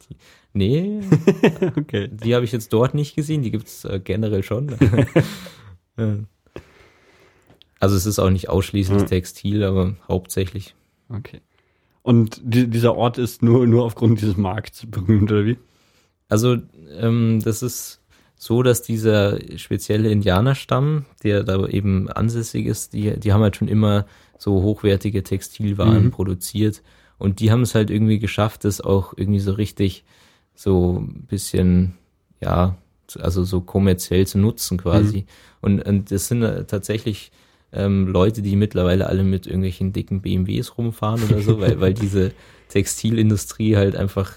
Nee, 0.53 1.01
okay. 1.77 2.09
die 2.11 2.35
habe 2.35 2.43
ich 2.43 2.51
jetzt 2.51 2.73
dort 2.73 2.95
nicht 2.95 3.15
gesehen, 3.15 3.43
die 3.43 3.51
gibt's 3.51 3.85
äh, 3.85 4.01
generell 4.03 4.41
schon. 4.41 4.75
also 7.79 7.95
es 7.95 8.05
ist 8.07 8.17
auch 8.17 8.31
nicht 8.31 8.49
ausschließlich 8.49 9.03
mhm. 9.03 9.07
Textil, 9.07 9.63
aber 9.63 9.95
hauptsächlich. 10.07 10.75
Okay. 11.09 11.41
Und 12.01 12.41
die, 12.43 12.67
dieser 12.67 12.95
Ort 12.95 13.19
ist 13.19 13.43
nur, 13.43 13.67
nur 13.67 13.85
aufgrund 13.85 14.21
dieses 14.21 14.37
Markts 14.37 14.87
berühmt, 14.87 15.31
oder 15.31 15.45
wie? 15.45 15.57
Also 16.29 16.57
ähm, 16.99 17.41
das 17.43 17.61
ist 17.61 17.99
so, 18.41 18.63
dass 18.63 18.81
dieser 18.81 19.37
spezielle 19.57 20.09
Indianerstamm, 20.09 21.05
der 21.23 21.43
da 21.43 21.67
eben 21.67 22.09
ansässig 22.09 22.67
ist, 22.67 22.93
die, 22.93 23.19
die 23.19 23.33
haben 23.33 23.41
halt 23.41 23.57
schon 23.57 23.67
immer 23.67 24.05
so 24.37 24.63
hochwertige 24.63 25.23
Textilwaren 25.23 26.05
mhm. 26.05 26.11
produziert 26.11 26.81
und 27.17 27.41
die 27.41 27.51
haben 27.51 27.63
es 27.63 27.75
halt 27.75 27.89
irgendwie 27.89 28.17
geschafft, 28.17 28.63
das 28.63 28.79
auch 28.79 29.13
irgendwie 29.17 29.41
so 29.41 29.51
richtig 29.51 30.05
so 30.55 30.99
ein 31.01 31.25
bisschen, 31.27 31.95
ja, 32.39 32.77
also 33.19 33.43
so 33.43 33.59
kommerziell 33.59 34.25
zu 34.25 34.37
nutzen 34.37 34.77
quasi. 34.77 35.17
Mhm. 35.17 35.25
Und, 35.59 35.81
und 35.85 36.11
das 36.11 36.29
sind 36.29 36.41
tatsächlich 36.69 37.33
ähm, 37.73 38.07
Leute, 38.07 38.41
die 38.41 38.55
mittlerweile 38.55 39.07
alle 39.07 39.25
mit 39.25 39.47
irgendwelchen 39.47 39.91
dicken 39.91 40.21
BMWs 40.21 40.77
rumfahren 40.77 41.21
oder 41.23 41.41
so, 41.41 41.59
weil, 41.59 41.77
weil 41.81 41.93
diese 41.93 42.31
Textilindustrie 42.69 43.75
halt 43.75 43.97
einfach 43.97 44.33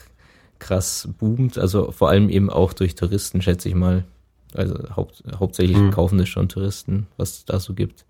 krass 0.62 1.08
boomt, 1.18 1.58
also 1.58 1.90
vor 1.90 2.08
allem 2.08 2.30
eben 2.30 2.48
auch 2.48 2.72
durch 2.72 2.94
Touristen, 2.94 3.42
schätze 3.42 3.68
ich 3.68 3.74
mal. 3.74 4.04
Also 4.54 4.76
haupt, 4.94 5.22
hauptsächlich 5.38 5.78
mhm. 5.78 5.90
kaufen 5.90 6.18
das 6.18 6.28
schon 6.28 6.48
Touristen, 6.48 7.06
was 7.16 7.38
es 7.38 7.44
da 7.46 7.58
so 7.58 7.74
gibt. 7.74 8.04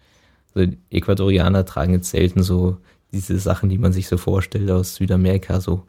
Also 0.54 0.72
Ecuadorianer 0.90 1.64
tragen 1.64 1.94
jetzt 1.94 2.10
selten 2.10 2.42
so 2.42 2.78
diese 3.12 3.38
Sachen, 3.38 3.68
die 3.68 3.78
man 3.78 3.92
sich 3.92 4.08
so 4.08 4.16
vorstellt 4.16 4.70
aus 4.70 4.96
Südamerika, 4.96 5.60
so 5.60 5.84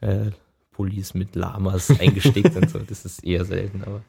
äh, 0.00 0.30
Pullis 0.72 1.14
mit 1.14 1.36
Lamas 1.36 1.90
eingestickt 2.00 2.56
und 2.56 2.70
so. 2.70 2.78
Das 2.78 3.04
ist 3.04 3.22
eher 3.22 3.44
selten, 3.44 3.82
aber 3.84 4.00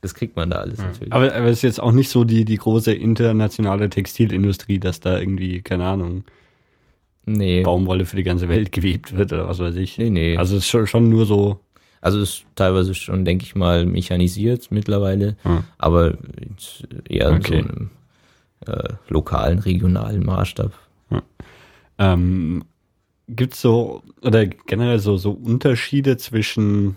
das 0.00 0.14
kriegt 0.14 0.36
man 0.36 0.50
da 0.50 0.58
alles 0.58 0.78
ja. 0.78 0.86
natürlich. 0.86 1.12
Aber, 1.12 1.34
aber 1.34 1.46
es 1.46 1.58
ist 1.58 1.62
jetzt 1.62 1.80
auch 1.80 1.92
nicht 1.92 2.08
so 2.08 2.24
die, 2.24 2.44
die 2.44 2.56
große 2.56 2.92
internationale 2.92 3.90
Textilindustrie, 3.90 4.78
dass 4.78 5.00
da 5.00 5.18
irgendwie, 5.18 5.60
keine 5.60 5.86
Ahnung, 5.86 6.24
nee. 7.24 7.62
Baumwolle 7.62 8.04
für 8.04 8.16
die 8.16 8.22
ganze 8.22 8.48
Welt 8.48 8.72
gewebt 8.72 9.16
wird 9.16 9.32
oder 9.32 9.48
was 9.48 9.58
weiß 9.58 9.76
ich. 9.76 9.98
Nee, 9.98 10.10
nee. 10.10 10.36
Also 10.36 10.56
es 10.56 10.72
ist 10.72 10.88
schon, 10.88 11.08
nur 11.08 11.26
so. 11.26 11.60
Also 12.00 12.20
es 12.20 12.30
ist 12.30 12.44
teilweise 12.56 12.94
schon, 12.94 13.24
denke 13.24 13.44
ich 13.44 13.54
mal, 13.54 13.86
mechanisiert 13.86 14.70
mittlerweile, 14.70 15.36
hm. 15.42 15.62
aber 15.78 16.14
eher 17.08 17.30
okay. 17.32 17.58
in 17.58 17.64
so 17.64 17.68
einem 17.68 17.90
äh, 18.66 18.94
lokalen, 19.08 19.60
regionalen 19.60 20.24
Maßstab. 20.24 20.72
Hm. 21.10 21.22
Ähm, 21.98 22.64
Gibt 23.28 23.54
es 23.54 23.60
so, 23.60 24.02
oder 24.20 24.46
generell 24.46 24.98
so, 24.98 25.16
so 25.16 25.30
Unterschiede 25.30 26.16
zwischen 26.16 26.96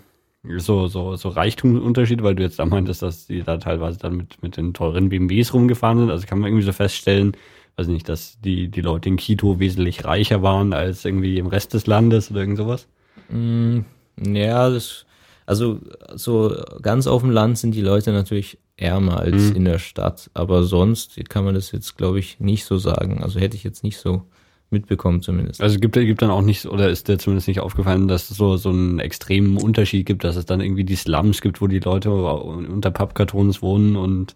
so, 0.56 0.86
so, 0.86 1.16
so 1.16 1.28
Reichtumsunterschiede, 1.28 2.22
weil 2.22 2.34
du 2.34 2.42
jetzt 2.42 2.58
da 2.58 2.66
meintest, 2.66 3.02
dass 3.02 3.26
die 3.26 3.42
da 3.42 3.58
teilweise 3.58 3.98
dann 3.98 4.16
mit, 4.16 4.42
mit 4.42 4.56
den 4.56 4.74
teuren 4.74 5.08
BMWs 5.08 5.52
rumgefahren 5.54 5.98
sind. 5.98 6.10
Also 6.10 6.26
kann 6.26 6.38
man 6.38 6.48
irgendwie 6.48 6.66
so 6.66 6.72
feststellen, 6.72 7.36
weiß 7.76 7.88
nicht, 7.88 8.08
dass 8.08 8.40
die, 8.40 8.68
die 8.68 8.80
Leute 8.80 9.08
in 9.08 9.16
Quito 9.16 9.58
wesentlich 9.58 10.04
reicher 10.04 10.42
waren 10.42 10.72
als 10.72 11.04
irgendwie 11.04 11.38
im 11.38 11.46
Rest 11.46 11.74
des 11.74 11.86
Landes 11.86 12.30
oder 12.30 12.40
irgend 12.40 12.56
sowas? 12.58 12.88
Mm, 13.28 13.80
ja, 14.18 14.70
das, 14.70 15.04
also 15.44 15.80
so 16.14 16.56
ganz 16.80 17.06
auf 17.06 17.22
dem 17.22 17.30
Land 17.30 17.58
sind 17.58 17.74
die 17.74 17.82
Leute 17.82 18.12
natürlich 18.12 18.58
ärmer 18.76 19.20
als 19.20 19.50
mhm. 19.50 19.56
in 19.56 19.64
der 19.64 19.78
Stadt, 19.78 20.30
aber 20.34 20.64
sonst 20.64 21.18
kann 21.28 21.44
man 21.44 21.54
das 21.54 21.72
jetzt, 21.72 21.96
glaube 21.96 22.18
ich, 22.18 22.40
nicht 22.40 22.64
so 22.64 22.78
sagen. 22.78 23.22
Also 23.22 23.40
hätte 23.40 23.56
ich 23.56 23.64
jetzt 23.64 23.84
nicht 23.84 23.98
so 23.98 24.22
mitbekommen 24.70 25.22
zumindest. 25.22 25.60
Also 25.60 25.78
gibt 25.78 25.94
gibt 25.94 26.22
dann 26.22 26.30
auch 26.30 26.42
nicht, 26.42 26.66
oder 26.66 26.90
ist 26.90 27.08
dir 27.08 27.18
zumindest 27.18 27.48
nicht 27.48 27.60
aufgefallen, 27.60 28.08
dass 28.08 28.30
es 28.30 28.36
so, 28.36 28.56
so 28.56 28.70
einen 28.70 28.98
extremen 28.98 29.56
Unterschied 29.56 30.06
gibt, 30.06 30.24
dass 30.24 30.36
es 30.36 30.46
dann 30.46 30.60
irgendwie 30.60 30.84
die 30.84 30.96
Slums 30.96 31.40
gibt, 31.40 31.60
wo 31.60 31.66
die 31.66 31.78
Leute 31.78 32.10
unter 32.10 32.90
Pappkartons 32.90 33.62
wohnen 33.62 33.96
und 33.96 34.34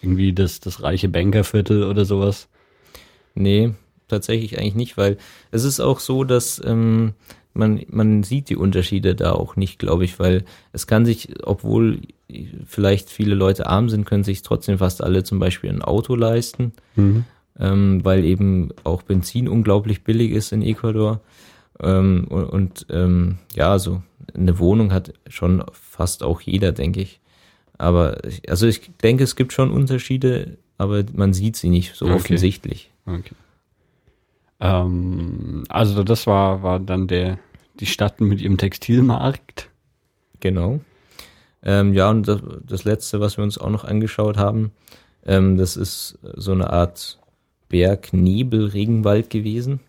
irgendwie 0.00 0.32
das, 0.32 0.60
das 0.60 0.82
reiche 0.82 1.08
Bankerviertel 1.08 1.84
oder 1.84 2.04
sowas? 2.04 2.48
Nee, 3.34 3.72
tatsächlich 4.08 4.58
eigentlich 4.58 4.74
nicht, 4.74 4.96
weil 4.96 5.16
es 5.50 5.64
ist 5.64 5.80
auch 5.80 6.00
so, 6.00 6.24
dass 6.24 6.60
ähm, 6.64 7.14
man, 7.54 7.82
man 7.88 8.22
sieht 8.22 8.48
die 8.48 8.56
Unterschiede 8.56 9.14
da 9.14 9.32
auch 9.32 9.56
nicht, 9.56 9.78
glaube 9.78 10.04
ich, 10.04 10.18
weil 10.18 10.44
es 10.72 10.86
kann 10.86 11.04
sich, 11.04 11.28
obwohl 11.42 12.00
vielleicht 12.66 13.10
viele 13.10 13.34
Leute 13.34 13.66
arm 13.66 13.88
sind, 13.88 14.06
können 14.06 14.24
sich 14.24 14.42
trotzdem 14.42 14.78
fast 14.78 15.02
alle 15.02 15.22
zum 15.22 15.38
Beispiel 15.38 15.70
ein 15.70 15.82
Auto 15.82 16.14
leisten, 16.14 16.72
mhm. 16.96 17.24
ähm, 17.58 18.04
weil 18.04 18.24
eben 18.24 18.70
auch 18.84 19.02
Benzin 19.02 19.48
unglaublich 19.48 20.04
billig 20.04 20.30
ist 20.30 20.52
in 20.52 20.62
Ecuador. 20.62 21.20
Ähm, 21.80 22.26
und 22.28 22.86
ähm, 22.90 23.38
ja, 23.54 23.78
so 23.78 24.02
eine 24.34 24.58
Wohnung 24.58 24.92
hat 24.92 25.12
schon 25.28 25.64
fast 25.72 26.22
auch 26.22 26.40
jeder, 26.40 26.72
denke 26.72 27.00
ich. 27.00 27.20
Aber 27.76 28.18
also 28.48 28.66
ich 28.66 28.92
denke, 29.02 29.24
es 29.24 29.36
gibt 29.36 29.52
schon 29.52 29.70
Unterschiede, 29.70 30.58
aber 30.78 31.04
man 31.14 31.32
sieht 31.32 31.56
sie 31.56 31.68
nicht 31.68 31.94
so 31.96 32.06
okay. 32.06 32.14
offensichtlich. 32.14 32.91
Okay. 33.06 33.34
Ähm, 34.60 35.64
also 35.68 36.04
das 36.04 36.26
war, 36.26 36.62
war 36.62 36.78
dann 36.78 37.08
der, 37.08 37.38
die 37.80 37.86
Stadt 37.86 38.20
mit 38.20 38.40
ihrem 38.40 38.58
Textilmarkt. 38.58 39.70
Genau. 40.40 40.80
Ähm, 41.62 41.94
ja, 41.94 42.10
und 42.10 42.26
das, 42.26 42.40
das, 42.66 42.84
letzte, 42.84 43.20
was 43.20 43.36
wir 43.36 43.44
uns 43.44 43.58
auch 43.58 43.70
noch 43.70 43.84
angeschaut 43.84 44.36
haben, 44.36 44.72
ähm, 45.24 45.56
das 45.56 45.76
ist 45.76 46.18
so 46.22 46.52
eine 46.52 46.70
Art 46.70 47.18
Berg-Nebel-Regenwald 47.68 49.30
gewesen. 49.30 49.80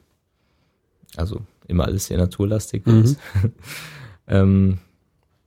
Also 1.15 1.41
immer 1.67 1.85
alles 1.85 2.07
sehr 2.07 2.17
naturlastig. 2.17 2.85
Mhm. 2.85 3.15
ähm, 4.27 4.77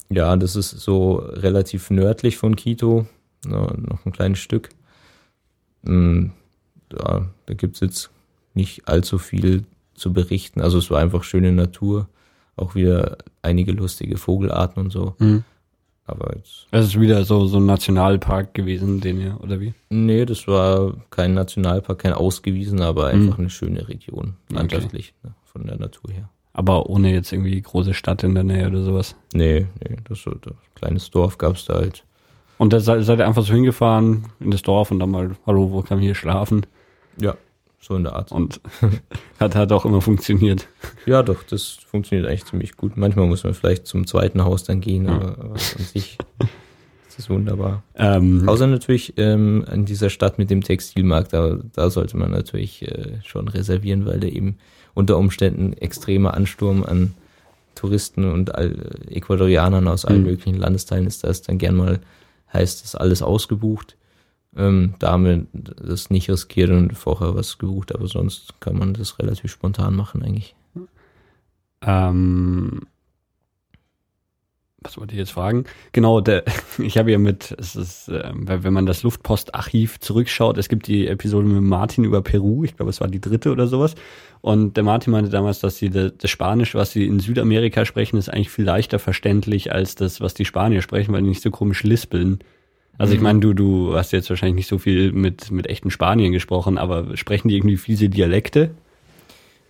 ja, 0.08 0.36
das 0.36 0.54
ist 0.54 0.70
so 0.70 1.16
relativ 1.16 1.90
nördlich 1.90 2.36
von 2.36 2.54
Quito, 2.54 3.06
noch 3.44 4.04
ein 4.04 4.12
kleines 4.12 4.38
Stück. 4.38 4.68
Ja, 6.92 7.26
da 7.46 7.54
gibt's 7.54 7.80
jetzt 7.80 8.10
nicht 8.54 8.88
allzu 8.88 9.18
viel 9.18 9.64
zu 9.94 10.12
berichten. 10.12 10.60
Also 10.60 10.78
es 10.78 10.90
war 10.90 11.00
einfach 11.00 11.24
schöne 11.24 11.52
Natur, 11.52 12.08
auch 12.56 12.74
wieder 12.74 13.18
einige 13.42 13.72
lustige 13.72 14.16
Vogelarten 14.16 14.82
und 14.82 14.90
so. 14.90 15.14
Mhm. 15.18 15.44
Aber 16.06 16.36
jetzt. 16.36 16.66
Es 16.70 16.86
ist 16.86 17.00
wieder 17.00 17.24
so, 17.24 17.46
so 17.46 17.58
ein 17.58 17.66
Nationalpark 17.66 18.54
gewesen, 18.54 19.00
den 19.00 19.20
ihr, 19.20 19.40
oder 19.40 19.60
wie? 19.60 19.74
Nee, 19.90 20.24
das 20.24 20.46
war 20.46 20.94
kein 21.10 21.34
Nationalpark, 21.34 21.98
kein 21.98 22.12
ausgewiesen, 22.12 22.80
aber 22.80 23.08
einfach 23.08 23.38
mhm. 23.38 23.44
eine 23.44 23.50
schöne 23.50 23.88
Region, 23.88 24.34
landschaftlich, 24.48 25.14
okay. 25.18 25.28
ne, 25.28 25.34
von 25.44 25.66
der 25.66 25.78
Natur 25.78 26.12
her. 26.12 26.28
Aber 26.52 26.88
ohne 26.88 27.12
jetzt 27.12 27.32
irgendwie 27.32 27.60
große 27.60 27.92
Stadt 27.92 28.22
in 28.22 28.34
der 28.34 28.44
Nähe 28.44 28.68
oder 28.68 28.82
sowas? 28.82 29.16
Nee, 29.34 29.66
nee, 29.80 29.96
das 30.08 30.22
so 30.22 30.30
ein 30.30 30.40
kleines 30.74 31.10
Dorf 31.10 31.38
gab's 31.38 31.66
da 31.66 31.74
halt. 31.74 32.04
Und 32.56 32.72
da 32.72 32.80
seid, 32.80 33.04
seid 33.04 33.18
ihr 33.18 33.26
einfach 33.26 33.44
so 33.44 33.52
hingefahren 33.52 34.28
in 34.40 34.50
das 34.50 34.62
Dorf 34.62 34.90
und 34.90 35.00
dann 35.00 35.10
mal, 35.10 35.36
hallo, 35.46 35.70
wo 35.72 35.82
kann 35.82 35.98
ich 35.98 36.04
hier 36.04 36.14
schlafen? 36.14 36.64
Ja, 37.20 37.36
so 37.80 37.94
in 37.96 38.04
der 38.04 38.14
Art. 38.14 38.32
Und 38.32 38.60
hat, 39.40 39.54
hat 39.54 39.72
auch 39.72 39.84
immer 39.84 40.00
funktioniert. 40.00 40.68
Ja, 41.06 41.22
doch, 41.22 41.42
das 41.44 41.78
funktioniert 41.86 42.28
eigentlich 42.28 42.44
ziemlich 42.46 42.76
gut. 42.76 42.96
Manchmal 42.96 43.26
muss 43.26 43.44
man 43.44 43.54
vielleicht 43.54 43.86
zum 43.86 44.06
zweiten 44.06 44.44
Haus 44.44 44.64
dann 44.64 44.80
gehen, 44.80 45.08
aber, 45.08 45.38
aber 45.38 45.50
an 45.52 45.58
sich 45.92 46.18
ist 47.08 47.18
es 47.18 47.30
wunderbar. 47.30 47.82
Ähm, 47.94 48.48
Außer 48.48 48.66
natürlich 48.66 49.14
ähm, 49.16 49.64
in 49.72 49.84
dieser 49.84 50.10
Stadt 50.10 50.38
mit 50.38 50.50
dem 50.50 50.62
Textilmarkt, 50.62 51.32
da, 51.32 51.58
da 51.74 51.90
sollte 51.90 52.16
man 52.16 52.30
natürlich 52.30 52.82
äh, 52.82 53.20
schon 53.24 53.48
reservieren, 53.48 54.04
weil 54.06 54.20
da 54.20 54.26
eben 54.26 54.58
unter 54.94 55.16
Umständen 55.18 55.72
extremer 55.74 56.34
Ansturm 56.34 56.82
an 56.84 57.14
Touristen 57.74 58.24
und 58.24 58.54
all, 58.54 58.74
Ecuadorianern 59.10 59.86
aus 59.88 60.04
allen 60.06 60.22
Mhm. 60.22 60.26
möglichen 60.28 60.56
Landesteilen 60.58 61.06
ist. 61.06 61.22
Da 61.24 61.28
ist 61.28 61.48
dann 61.48 61.58
gern 61.58 61.76
mal, 61.76 62.00
heißt 62.52 62.82
das 62.82 62.94
alles 62.94 63.22
ausgebucht. 63.22 63.96
Ähm, 64.56 64.94
da 64.98 65.12
haben 65.12 65.24
wir 65.24 65.46
das 65.52 66.10
nicht 66.10 66.30
riskiert 66.30 66.70
und 66.70 66.96
vorher 66.96 67.34
was 67.34 67.58
gebucht, 67.58 67.94
aber 67.94 68.06
sonst 68.06 68.60
kann 68.60 68.78
man 68.78 68.94
das 68.94 69.18
relativ 69.18 69.50
spontan 69.50 69.94
machen 69.94 70.22
eigentlich. 70.22 70.54
Ähm, 71.82 72.80
was 74.80 74.96
wollte 74.98 75.14
ich 75.14 75.18
jetzt 75.18 75.32
fragen? 75.32 75.64
Genau, 75.92 76.20
der, 76.20 76.44
ich 76.78 76.96
habe 76.96 77.10
ja 77.10 77.18
mit, 77.18 77.54
es 77.58 77.76
ist, 77.76 78.08
äh, 78.08 78.30
wenn 78.34 78.72
man 78.72 78.86
das 78.86 79.02
Luftpostarchiv 79.02 79.98
zurückschaut, 80.00 80.58
es 80.58 80.68
gibt 80.68 80.86
die 80.86 81.06
Episode 81.08 81.46
mit 81.46 81.62
Martin 81.62 82.04
über 82.04 82.22
Peru, 82.22 82.64
ich 82.64 82.76
glaube, 82.76 82.90
es 82.90 83.00
war 83.00 83.08
die 83.08 83.20
dritte 83.20 83.50
oder 83.52 83.66
sowas. 83.66 83.94
Und 84.42 84.76
der 84.76 84.84
Martin 84.84 85.10
meinte 85.10 85.30
damals, 85.30 85.60
dass 85.60 85.76
sie 85.78 85.90
de- 85.90 86.12
das 86.16 86.30
Spanisch, 86.30 86.74
was 86.74 86.92
sie 86.92 87.06
in 87.06 87.18
Südamerika 87.20 87.84
sprechen, 87.84 88.16
ist 88.16 88.28
eigentlich 88.28 88.50
viel 88.50 88.64
leichter 88.64 88.98
verständlich 88.98 89.72
als 89.72 89.96
das, 89.96 90.20
was 90.20 90.34
die 90.34 90.44
Spanier 90.44 90.82
sprechen, 90.82 91.12
weil 91.12 91.22
die 91.22 91.28
nicht 91.30 91.42
so 91.42 91.50
komisch 91.50 91.82
lispeln. 91.82 92.38
Also 92.98 93.12
ich 93.14 93.20
Mhm. 93.20 93.24
meine, 93.24 93.40
du, 93.40 93.52
du 93.52 93.94
hast 93.94 94.12
jetzt 94.12 94.30
wahrscheinlich 94.30 94.56
nicht 94.56 94.68
so 94.68 94.78
viel 94.78 95.12
mit, 95.12 95.50
mit 95.50 95.66
echten 95.68 95.90
Spaniern 95.90 96.32
gesprochen, 96.32 96.78
aber 96.78 97.16
sprechen 97.16 97.48
die 97.48 97.56
irgendwie 97.56 97.76
viele 97.76 98.08
Dialekte? 98.08 98.70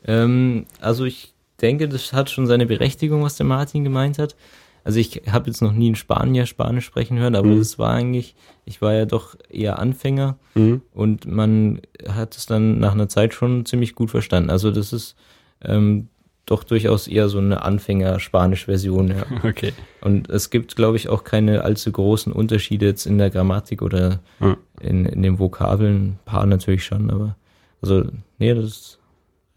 Ähm, 0.04 0.66
also 0.80 1.04
ich 1.04 1.32
denke, 1.60 1.88
das 1.88 2.12
hat 2.12 2.30
schon 2.30 2.46
seine 2.46 2.66
Berechtigung, 2.66 3.22
was 3.22 3.36
der 3.36 3.46
Martin 3.46 3.84
gemeint 3.84 4.18
hat. 4.18 4.36
Also 4.84 5.00
ich 5.00 5.22
habe 5.30 5.48
jetzt 5.48 5.62
noch 5.62 5.72
nie 5.72 5.86
einen 5.86 5.96
Spanier 5.96 6.46
Spanisch 6.46 6.84
sprechen 6.84 7.18
hören, 7.18 7.34
aber 7.34 7.48
Mhm. 7.48 7.58
das 7.58 7.78
war 7.78 7.92
eigentlich, 7.92 8.36
ich 8.64 8.80
war 8.80 8.94
ja 8.94 9.04
doch 9.04 9.34
eher 9.48 9.80
Anfänger 9.80 10.38
Mhm. 10.54 10.82
und 10.92 11.26
man 11.26 11.80
hat 12.08 12.36
es 12.36 12.46
dann 12.46 12.78
nach 12.78 12.92
einer 12.92 13.08
Zeit 13.08 13.34
schon 13.34 13.66
ziemlich 13.66 13.96
gut 13.96 14.10
verstanden. 14.12 14.50
Also 14.50 14.70
das 14.70 14.92
ist 14.92 15.16
ähm, 15.64 16.08
doch 16.46 16.62
durchaus 16.64 17.08
eher 17.08 17.28
so 17.28 17.38
eine 17.38 17.62
Anfänger-Spanisch-Version, 17.62 19.08
ja. 19.08 19.24
Okay. 19.42 19.72
Und 20.00 20.30
es 20.30 20.50
gibt, 20.50 20.76
glaube 20.76 20.96
ich, 20.96 21.08
auch 21.08 21.24
keine 21.24 21.62
allzu 21.62 21.90
großen 21.92 22.32
Unterschiede 22.32 22.86
jetzt 22.86 23.04
in 23.06 23.18
der 23.18 23.30
Grammatik 23.30 23.82
oder 23.82 24.20
Ja. 24.40 24.56
in, 24.80 25.04
in 25.06 25.22
den 25.22 25.38
Vokabeln. 25.38 25.96
Ein 25.96 26.18
paar 26.24 26.46
natürlich 26.46 26.84
schon, 26.84 27.10
aber 27.10 27.36
also, 27.82 28.04
nee, 28.38 28.54
das 28.54 28.64
ist 28.64 28.98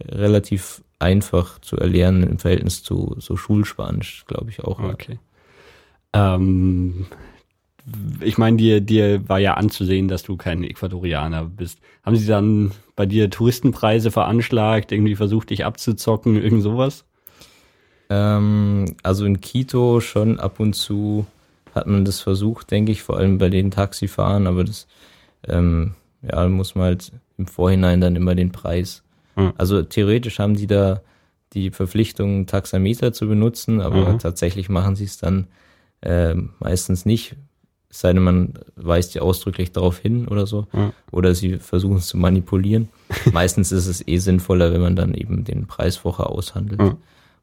relativ 0.04 0.84
einfach 1.00 1.60
zu 1.60 1.78
erlernen 1.78 2.24
im 2.24 2.40
Verhältnis 2.40 2.84
zu 2.84 3.16
so 3.20 3.38
Schulspanisch, 3.38 4.26
glaube 4.28 4.50
ich 4.50 4.64
auch. 4.64 4.80
Okay. 4.80 5.20
Ähm, 6.14 7.06
ich 8.22 8.38
meine, 8.38 8.58
dir, 8.58 8.82
dir 8.82 9.28
war 9.28 9.40
ja 9.40 9.56
anzusehen, 9.56 10.08
dass 10.08 10.24
du 10.24 10.38
kein 10.38 10.64
Ecuadorianer 10.64 11.46
bist. 11.46 11.80
Haben 12.04 12.16
sie 12.16 12.28
dann 12.28 12.72
bei 12.96 13.06
dir 13.06 13.30
Touristenpreise 13.30 14.12
veranschlagt, 14.12 14.92
irgendwie 14.92 15.16
versucht, 15.16 15.50
dich 15.50 15.66
abzuzocken, 15.66 16.42
irgend 16.42 16.64
sowas? 16.64 17.06
Ähm, 18.10 18.96
also 19.04 19.26
in 19.26 19.42
Quito 19.42 20.00
schon 20.00 20.40
ab 20.40 20.60
und 20.60 20.74
zu 20.74 21.26
hat 21.76 21.88
man 21.88 22.06
das 22.06 22.20
versucht, 22.22 22.72
denke 22.72 22.92
ich, 22.92 23.04
vor 23.04 23.18
allem 23.18 23.38
bei 23.38 23.50
den 23.50 23.72
Taxifahren, 23.72 24.48
aber 24.48 24.64
das, 24.64 24.88
ähm, 25.48 25.94
ja, 26.22 26.48
muss 26.48 26.76
man 26.76 26.86
halt 26.86 27.12
im 27.38 27.46
Vorhinein 27.46 28.02
dann 28.02 28.16
immer 28.16 28.36
den 28.36 28.52
Preis. 28.52 29.04
Hm. 29.36 29.54
Also 29.58 29.84
theoretisch 29.84 30.40
haben 30.40 30.56
die 30.56 30.68
da 30.68 31.02
die 31.54 31.72
Verpflichtung, 31.72 32.46
Taxameter 32.46 33.14
zu 33.14 33.28
benutzen, 33.28 33.82
aber 33.82 34.14
Mhm. 34.14 34.20
tatsächlich 34.20 34.70
machen 34.70 34.96
sie 34.96 35.06
es 35.06 35.18
dann 35.18 35.48
ähm, 36.02 36.52
meistens 36.60 37.06
nicht. 37.06 37.36
Es 37.92 38.02
sei 38.02 38.14
denn, 38.14 38.22
man 38.24 38.54
weist 38.76 39.16
ja 39.16 39.24
ausdrücklich 39.24 39.72
darauf 39.72 39.98
hin 39.98 40.28
oder 40.28 40.46
so. 40.46 40.68
Ja. 40.74 40.94
Oder 41.12 41.34
sie 41.34 41.58
versuchen 41.58 41.98
es 41.98 42.08
zu 42.08 42.18
manipulieren. 42.18 42.90
Meistens 43.34 43.72
ist 43.72 43.88
es 43.88 44.08
eh 44.08 44.18
sinnvoller, 44.18 44.72
wenn 44.74 44.82
man 44.82 44.96
dann 44.96 45.14
eben 45.16 45.44
den 45.44 45.66
Preis 45.66 45.98
vorher 45.98 46.30
aushandelt. 46.30 46.80
Ja. 46.80 46.96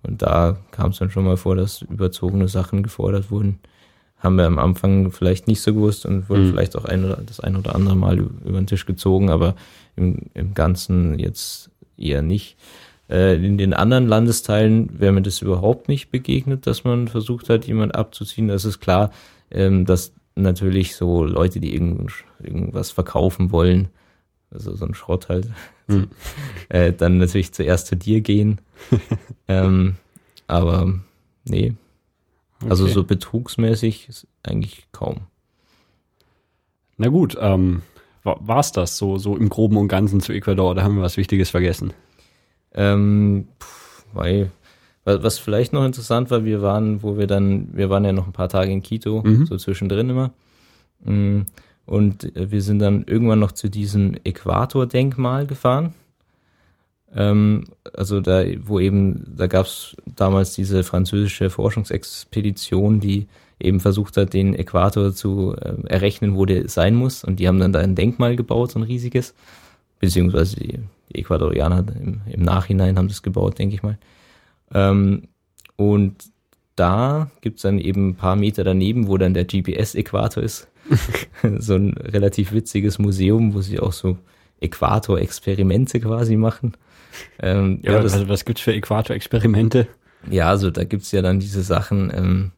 Und 0.03 0.23
da 0.23 0.57
kam 0.71 0.91
es 0.91 0.99
dann 0.99 1.11
schon 1.11 1.25
mal 1.25 1.37
vor, 1.37 1.57
dass 1.57 1.83
überzogene 1.83 2.47
Sachen 2.47 2.85
gefordert 2.85 3.31
wurden. 3.33 3.59
Haben 4.19 4.37
wir 4.37 4.47
am 4.47 4.59
Anfang 4.61 5.11
vielleicht 5.11 5.49
nicht 5.49 5.61
so 5.61 5.75
gewusst 5.75 6.07
und 6.07 6.29
wurden 6.29 6.47
Mhm. 6.47 6.51
vielleicht 6.53 6.77
auch 6.77 6.85
ein 6.85 7.05
oder, 7.05 7.17
das 7.27 7.41
ein 7.41 7.57
oder 7.57 7.75
andere 7.75 7.97
Mal 7.97 8.19
über 8.19 8.59
den 8.61 8.67
Tisch 8.69 8.87
gezogen, 8.87 9.31
aber 9.31 9.57
im, 9.97 10.27
im 10.35 10.55
Ganzen 10.55 11.19
jetzt 11.19 11.71
eher 11.99 12.23
nicht. 12.23 12.57
Äh, 13.11 13.35
in 13.45 13.59
den 13.59 13.75
anderen 13.75 14.07
Landesteilen 14.07 15.01
wäre 15.01 15.13
mir 15.13 15.23
das 15.23 15.43
überhaupt 15.43 15.89
nicht 15.89 16.11
begegnet, 16.13 16.67
dass 16.69 16.85
man 16.85 17.09
versucht 17.09 17.49
hat, 17.49 17.67
jemand 17.67 17.95
abzuziehen. 17.97 18.49
Das 18.49 18.65
ist 18.65 18.79
klar, 18.81 19.11
ähm, 19.51 19.85
dass 19.87 20.13
natürlich 20.37 20.95
so 20.97 21.25
Leute, 21.25 21.59
die 21.61 21.75
irgend, 21.75 22.13
irgendwas 22.41 22.91
verkaufen 22.91 23.51
wollen, 23.51 23.89
also 24.51 24.75
so 24.77 24.85
ein 24.87 24.95
Schrott 24.95 25.29
halt, 25.29 25.49
Mhm. 25.89 26.09
äh, 26.69 26.93
dann 26.93 27.19
natürlich 27.19 27.53
zuerst 27.53 27.87
zu 27.87 27.97
dir 27.97 28.21
gehen. 28.21 28.61
ähm, 29.49 29.97
aber 30.49 30.95
nee, 31.45 31.75
also 32.69 32.85
Okay. 32.85 32.93
so 32.93 33.05
betrugsmäßig 33.05 34.09
ist 34.09 34.27
eigentlich 34.43 34.87
kaum. 34.93 35.23
Na 36.97 37.09
gut, 37.09 37.37
ähm, 37.41 37.83
wa- 38.25 38.39
war's 38.41 38.73
das 38.73 38.97
so, 38.99 39.19
so 39.19 39.37
im 39.37 39.49
Groben 39.49 39.77
und 39.77 39.89
Ganzen 39.89 40.21
zu 40.21 40.33
Ecuador? 40.33 40.75
Da 40.75 40.83
haben 40.83 40.97
wir 40.97 41.03
was 41.03 41.17
Wichtiges 41.19 41.51
vergessen. 41.51 41.93
Ähm, 42.75 43.47
pff, 43.61 44.05
weil, 44.13 44.51
was 45.07 45.39
vielleicht 45.39 45.73
noch 45.73 45.85
interessant 45.85 46.31
war, 46.31 46.45
wir 46.45 46.63
waren, 46.63 47.03
wo 47.03 47.17
wir 47.17 47.27
dann, 47.27 47.69
wir 47.77 47.89
waren 47.91 48.05
ja 48.05 48.13
noch 48.13 48.27
ein 48.27 48.33
paar 48.33 48.49
Tage 48.49 48.73
in 48.73 48.83
Quito, 48.83 49.23
Mhm. 49.25 49.47
so 49.47 49.57
zwischendrin 49.57 50.11
immer. 50.11 50.33
Mm, 51.05 51.43
Und 51.87 52.37
äh, 52.37 52.51
wir 52.51 52.63
sind 52.63 52.81
dann 52.81 53.05
irgendwann 53.07 53.39
noch 53.39 53.53
zu 53.53 53.69
diesem 53.71 54.17
Äquator-Denkmal 54.25 55.47
gefahren. 55.47 55.95
Ähm, 57.15 57.65
also 57.95 58.21
da, 58.21 58.43
wo 58.65 58.81
eben, 58.81 59.25
da 59.37 59.47
gab 59.47 59.67
es 59.67 59.97
damals 60.05 60.55
diese 60.55 60.83
französische 60.83 61.49
Forschungsexpedition, 61.49 62.99
die 63.01 63.27
eben 63.61 63.79
versucht 63.81 64.17
hat, 64.17 64.35
den 64.35 64.55
Äquator 64.55 65.15
zu 65.15 65.55
äh, 65.55 65.75
errechnen, 65.87 66.35
wo 66.35 66.45
der 66.45 66.69
sein 66.69 66.95
muss. 66.97 67.23
Und 67.25 67.39
die 67.39 67.47
haben 67.49 67.61
dann 67.61 67.73
da 67.73 67.79
ein 67.79 67.95
Denkmal 67.95 68.37
gebaut, 68.37 68.73
so 68.73 68.81
ein 68.81 68.83
riesiges. 68.83 69.35
Beziehungsweise 70.01 70.57
die, 70.57 70.81
die 71.11 71.21
Ecuadorianer 71.21 71.85
im, 72.03 72.21
im 72.29 72.43
Nachhinein 72.43 72.99
haben 72.99 73.09
das 73.09 73.23
gebaut, 73.23 73.59
denke 73.59 73.77
ich 73.77 73.83
mal. 73.83 73.97
Ähm, 74.73 75.29
und 75.77 76.17
da 76.75 77.31
gibt's 77.41 77.63
dann 77.63 77.79
eben 77.79 78.11
ein 78.11 78.17
paar 78.17 78.37
Meter 78.37 78.65
daneben, 78.65 79.09
wo 79.09 79.17
dann 79.17 79.35
der 79.35 79.45
GPS-Äquator 79.45 80.43
ist. 80.43 80.69
so 81.59 81.75
ein 81.75 81.95
relativ 81.95 82.53
witziges 82.53 82.99
Museum, 82.99 83.55
wo 83.55 83.61
sie 83.61 83.81
auch 83.81 83.93
so 83.93 84.19
Äquator-Experimente 84.61 86.01
quasi 86.01 86.37
machen. 86.37 86.75
Ähm, 87.41 87.81
Ja, 87.83 87.93
ja, 87.93 88.01
das, 88.01 88.15
was, 88.15 88.29
was 88.29 88.45
gibt's 88.45 88.63
für 88.63 88.75
Äquator-Experimente? 88.75 89.89
ja, 90.31 90.49
also 90.49 90.71
da 90.71 90.85
gibt's 90.85 91.13
ja 91.13 91.23
dann 91.23 91.41
diese 91.41 91.63
Sachen, 91.63 92.13
ähm, 92.15 92.53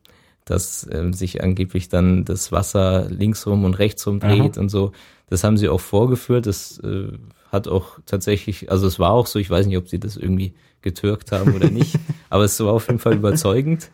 dass 0.45 0.89
ähm, 0.91 1.13
sich 1.13 1.43
angeblich 1.43 1.89
dann 1.89 2.25
das 2.25 2.53
Wasser 2.53 3.07
linksrum 3.11 3.65
und 3.65 3.75
rechtsrum 3.75 4.21
dreht 4.21 4.57
und 4.59 4.69
so. 4.69 4.93
Das 5.29 5.45
haben 5.45 5.59
sie 5.59 5.69
auch 5.69 5.81
vorgeführt. 5.81 6.47
Das 6.47 6.79
äh, 6.79 7.13
hat 7.51 7.69
auch 7.69 7.99
tatsächlich, 8.07 8.71
also 8.71 8.87
es 8.87 8.99
war 8.99 9.13
auch 9.13 9.27
so, 9.27 9.39
ich 9.39 9.51
weiß 9.51 9.67
nicht, 9.67 9.77
ob 9.77 9.89
sie 9.89 9.99
das 9.99 10.17
irgendwie 10.17 10.55
getürkt 10.83 11.33
haben 11.33 11.55
oder 11.55 11.71
nicht, 11.71 11.99
aber 12.31 12.45
es 12.45 12.59
war 12.61 12.73
auf 12.73 12.87
jeden 12.87 13.01
Fall 13.01 13.15
überzeugend. 13.15 13.91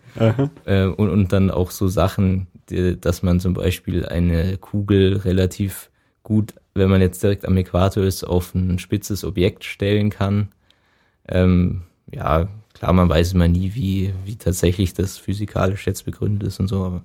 Äh, 0.65 0.87
und, 0.87 1.11
und 1.11 1.33
dann 1.33 1.51
auch 1.51 1.71
so 1.71 1.89
Sachen, 1.89 2.47
die, 2.71 3.01
dass 3.01 3.23
man 3.23 3.41
zum 3.41 3.55
Beispiel 3.55 4.07
eine 4.07 4.59
Kugel 4.59 5.17
relativ 5.19 5.91
gut, 6.23 6.55
wenn 6.75 6.91
man 6.91 7.01
jetzt 7.01 7.23
direkt 7.23 7.47
am 7.47 7.57
Äquator 7.57 8.03
ist, 8.03 8.25
auf 8.25 8.55
ein 8.55 8.79
spitzes 8.79 9.25
Objekt 9.25 9.65
stellen 9.65 10.11
kann. 10.11 10.49
Ähm, 11.29 11.83
ja, 12.13 12.49
klar, 12.75 12.93
man 12.93 13.09
weiß 13.09 13.35
immer 13.35 13.49
nie, 13.49 13.75
wie, 13.75 14.13
wie 14.25 14.37
tatsächlich 14.37 14.95
das 14.95 15.19
physikalisch 15.19 15.87
jetzt 15.87 16.05
begründet 16.05 16.49
ist 16.49 16.61
und 16.61 16.69
so, 16.69 16.85
aber 16.85 17.03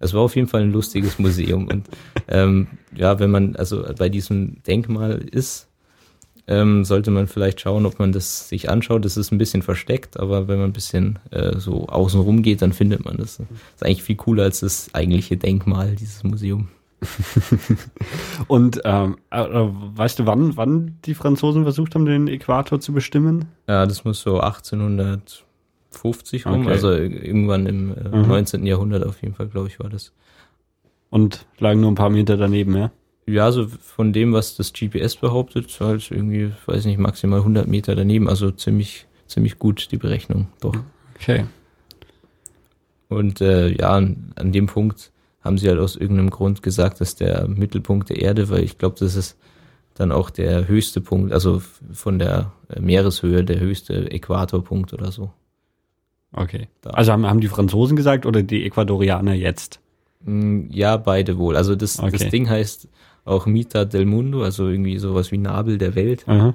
es 0.00 0.14
war 0.14 0.22
auf 0.22 0.36
jeden 0.36 0.48
Fall 0.48 0.62
ein 0.62 0.72
lustiges 0.72 1.18
Museum. 1.18 1.68
Und 1.68 1.88
ähm, 2.28 2.68
ja, 2.94 3.18
wenn 3.18 3.30
man 3.30 3.56
also 3.56 3.84
bei 3.96 4.08
diesem 4.08 4.62
Denkmal 4.64 5.18
ist, 5.18 5.67
ähm, 6.48 6.84
sollte 6.84 7.10
man 7.10 7.26
vielleicht 7.28 7.60
schauen, 7.60 7.86
ob 7.86 7.98
man 7.98 8.12
das 8.12 8.48
sich 8.48 8.70
anschaut. 8.70 9.04
Das 9.04 9.16
ist 9.16 9.30
ein 9.30 9.38
bisschen 9.38 9.62
versteckt, 9.62 10.18
aber 10.18 10.48
wenn 10.48 10.58
man 10.58 10.70
ein 10.70 10.72
bisschen 10.72 11.18
äh, 11.30 11.58
so 11.58 11.86
außen 11.86 12.20
rum 12.20 12.42
geht, 12.42 12.62
dann 12.62 12.72
findet 12.72 13.04
man 13.04 13.18
das. 13.18 13.36
Das 13.36 13.46
ist 13.76 13.84
eigentlich 13.84 14.02
viel 14.02 14.16
cooler 14.16 14.44
als 14.44 14.60
das 14.60 14.92
eigentliche 14.94 15.36
Denkmal, 15.36 15.94
dieses 15.94 16.24
Museum. 16.24 16.68
Und 18.48 18.80
ähm, 18.84 19.18
äh, 19.30 19.44
weißt 19.46 20.18
du, 20.18 20.26
wann, 20.26 20.56
wann 20.56 20.98
die 21.04 21.14
Franzosen 21.14 21.62
versucht 21.62 21.94
haben, 21.94 22.06
den 22.06 22.26
Äquator 22.28 22.80
zu 22.80 22.92
bestimmen? 22.92 23.46
Ja, 23.68 23.86
das 23.86 24.04
muss 24.04 24.20
so 24.20 24.40
1850 24.40 26.46
rum, 26.46 26.62
Okay. 26.62 26.70
also 26.70 26.90
irgendwann 26.92 27.66
im 27.66 27.92
äh, 27.96 28.08
Mhm. 28.16 28.28
19. 28.28 28.66
Jahrhundert 28.66 29.04
auf 29.06 29.20
jeden 29.22 29.34
Fall, 29.34 29.48
glaube 29.48 29.68
ich, 29.68 29.78
war 29.80 29.88
das. 29.90 30.12
Und 31.10 31.46
lagen 31.58 31.80
nur 31.80 31.90
ein 31.90 31.94
paar 31.96 32.10
Meter 32.10 32.36
daneben, 32.36 32.76
ja? 32.76 32.90
Ja, 33.28 33.52
so 33.52 33.68
von 33.68 34.12
dem, 34.12 34.32
was 34.32 34.56
das 34.56 34.72
GPS 34.72 35.16
behauptet, 35.16 35.76
halt 35.80 36.10
irgendwie, 36.10 36.52
weiß 36.66 36.84
nicht, 36.86 36.98
maximal 36.98 37.40
100 37.40 37.66
Meter 37.68 37.94
daneben. 37.94 38.28
Also 38.28 38.50
ziemlich, 38.50 39.06
ziemlich 39.26 39.58
gut 39.58 39.88
die 39.92 39.96
Berechnung, 39.98 40.48
doch. 40.60 40.74
Okay. 41.16 41.44
Und 43.08 43.40
äh, 43.40 43.68
ja, 43.68 43.90
an, 43.90 44.32
an 44.36 44.52
dem 44.52 44.66
Punkt 44.66 45.10
haben 45.42 45.58
sie 45.58 45.68
halt 45.68 45.78
aus 45.78 45.96
irgendeinem 45.96 46.30
Grund 46.30 46.62
gesagt, 46.62 47.00
dass 47.00 47.14
der 47.16 47.48
Mittelpunkt 47.48 48.10
der 48.10 48.20
Erde, 48.20 48.50
weil 48.50 48.62
ich 48.64 48.76
glaube, 48.78 48.96
das 48.98 49.14
ist 49.14 49.36
dann 49.94 50.12
auch 50.12 50.30
der 50.30 50.68
höchste 50.68 51.00
Punkt, 51.00 51.32
also 51.32 51.62
von 51.92 52.18
der 52.18 52.52
äh, 52.68 52.80
Meereshöhe 52.80 53.44
der 53.44 53.58
höchste 53.60 54.10
Äquatorpunkt 54.10 54.92
oder 54.92 55.10
so. 55.10 55.30
Okay. 56.32 56.68
Also 56.84 57.12
haben, 57.12 57.26
haben 57.26 57.40
die 57.40 57.48
Franzosen 57.48 57.96
gesagt 57.96 58.26
oder 58.26 58.42
die 58.42 58.64
Ecuadorianer 58.64 59.32
jetzt? 59.32 59.80
Mm, 60.24 60.66
Ja, 60.70 60.98
beide 60.98 61.38
wohl. 61.38 61.56
Also 61.56 61.74
das, 61.74 61.98
Okay. 61.98 62.10
das 62.12 62.28
Ding 62.28 62.48
heißt 62.48 62.88
auch 63.24 63.46
Mita 63.46 63.84
del 63.84 64.04
Mundo, 64.06 64.42
also 64.42 64.68
irgendwie 64.68 64.98
sowas 64.98 65.30
wie 65.32 65.38
Nabel 65.38 65.78
der 65.78 65.94
Welt. 65.94 66.24
Aha. 66.26 66.54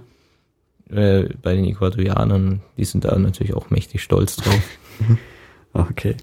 Äh, 0.90 1.30
bei 1.42 1.56
den 1.56 1.66
Ecuadorianern, 1.66 2.62
die 2.78 2.86
sind 2.86 3.06
da 3.06 3.18
natürlich 3.18 3.54
auch 3.54 3.70
mächtig 3.70 4.02
stolz 4.04 4.36
drauf. 4.38 4.62
Okay. 5.76 6.16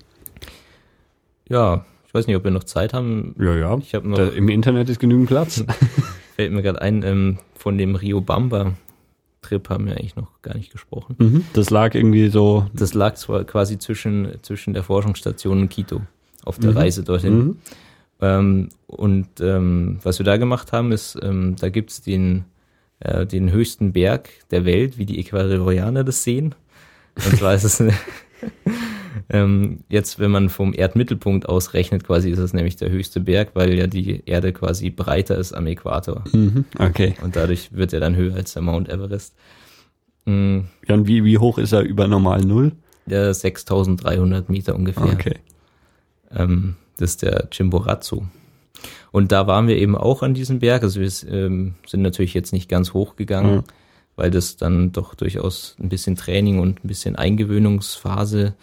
ja, 1.48 1.84
ich 2.06 2.14
weiß 2.14 2.26
nicht, 2.28 2.36
ob 2.36 2.44
wir 2.44 2.50
noch 2.52 2.62
Zeit 2.64 2.92
haben. 2.92 3.34
Ja, 3.38 3.56
ja. 3.56 3.78
Ich 3.78 3.94
habe 3.94 4.08
noch, 4.08 4.16
Da, 4.16 4.28
Im 4.28 4.48
Internet 4.48 4.88
ist 4.88 5.00
genügend 5.00 5.26
Platz. 5.28 5.64
fällt 6.36 6.52
mir 6.52 6.62
gerade 6.62 6.80
ein, 6.80 7.02
ähm, 7.02 7.38
von 7.56 7.76
dem 7.76 7.94
Rio 7.96 8.20
Bamba 8.20 8.74
Trip 9.42 9.68
haben 9.70 9.86
wir 9.86 9.94
eigentlich 9.94 10.16
noch 10.16 10.42
gar 10.42 10.54
nicht 10.56 10.70
gesprochen. 10.70 11.16
Mhm. 11.18 11.44
Das 11.54 11.70
lag 11.70 11.94
irgendwie 11.94 12.28
so. 12.28 12.66
Das 12.74 12.94
lag 12.94 13.14
zwar 13.14 13.42
quasi 13.44 13.78
zwischen, 13.78 14.28
zwischen 14.42 14.74
der 14.74 14.82
Forschungsstation 14.84 15.62
und 15.62 15.68
Quito 15.70 16.02
auf 16.44 16.58
der 16.58 16.70
Mhm. 16.72 16.76
Reise 16.76 17.02
dorthin. 17.02 17.38
Mhm. 17.38 17.56
Ähm, 18.20 18.68
und 18.86 19.28
ähm, 19.40 19.98
was 20.02 20.18
wir 20.18 20.24
da 20.24 20.36
gemacht 20.36 20.72
haben, 20.72 20.92
ist, 20.92 21.18
ähm, 21.22 21.56
da 21.58 21.68
gibt's 21.68 22.02
den, 22.02 22.44
äh, 23.00 23.24
den 23.26 23.50
höchsten 23.52 23.92
Berg 23.92 24.28
der 24.50 24.64
Welt, 24.64 24.98
wie 24.98 25.06
die 25.06 25.18
Ecuadorianer 25.18 26.04
das 26.04 26.22
sehen. 26.24 26.54
Und 27.16 27.38
zwar 27.38 27.54
ist 27.54 27.64
es 27.64 27.82
ähm, 29.30 29.80
jetzt, 29.88 30.18
wenn 30.18 30.30
man 30.30 30.48
vom 30.48 30.74
Erdmittelpunkt 30.74 31.48
aus 31.48 31.74
rechnet, 31.74 32.04
quasi 32.04 32.30
ist 32.30 32.38
es 32.38 32.52
nämlich 32.52 32.76
der 32.76 32.90
höchste 32.90 33.20
Berg, 33.20 33.50
weil 33.54 33.74
ja 33.74 33.86
die 33.86 34.22
Erde 34.26 34.52
quasi 34.52 34.90
breiter 34.90 35.36
ist 35.38 35.52
am 35.52 35.66
Äquator. 35.66 36.24
Mhm. 36.32 36.64
Okay. 36.78 37.14
Und 37.22 37.36
dadurch 37.36 37.72
wird 37.72 37.92
er 37.92 38.00
dann 38.00 38.16
höher 38.16 38.34
als 38.34 38.52
der 38.52 38.62
Mount 38.62 38.88
Everest. 38.88 39.34
Mm, 40.24 40.60
Ja, 40.86 40.94
und 40.94 41.06
wie, 41.06 41.24
wie 41.24 41.38
hoch 41.38 41.58
ist 41.58 41.72
er 41.72 41.82
über 41.82 42.06
normal 42.08 42.40
Null? 42.42 42.72
Der 43.06 43.32
6300 43.32 44.48
Meter 44.50 44.74
ungefähr. 44.74 45.04
Okay. 45.04 45.36
Ähm, 46.32 46.76
das 47.00 47.10
ist 47.12 47.22
der 47.22 47.48
Chimborazo. 47.50 48.24
Und 49.12 49.32
da 49.32 49.46
waren 49.46 49.66
wir 49.68 49.76
eben 49.76 49.96
auch 49.96 50.22
an 50.22 50.34
diesem 50.34 50.60
Berg. 50.60 50.82
Also 50.82 51.00
wir 51.00 51.10
ähm, 51.32 51.74
sind 51.86 52.02
natürlich 52.02 52.34
jetzt 52.34 52.52
nicht 52.52 52.68
ganz 52.68 52.92
hochgegangen, 52.94 53.56
Mhm. 53.56 53.62
weil 54.16 54.30
das 54.30 54.56
dann 54.56 54.92
doch 54.92 55.14
durchaus 55.14 55.76
ein 55.80 55.88
bisschen 55.88 56.16
Training 56.16 56.60
und 56.60 56.84
ein 56.84 56.88
bisschen 56.88 57.16
Eingewöhnungsphase 57.16 58.54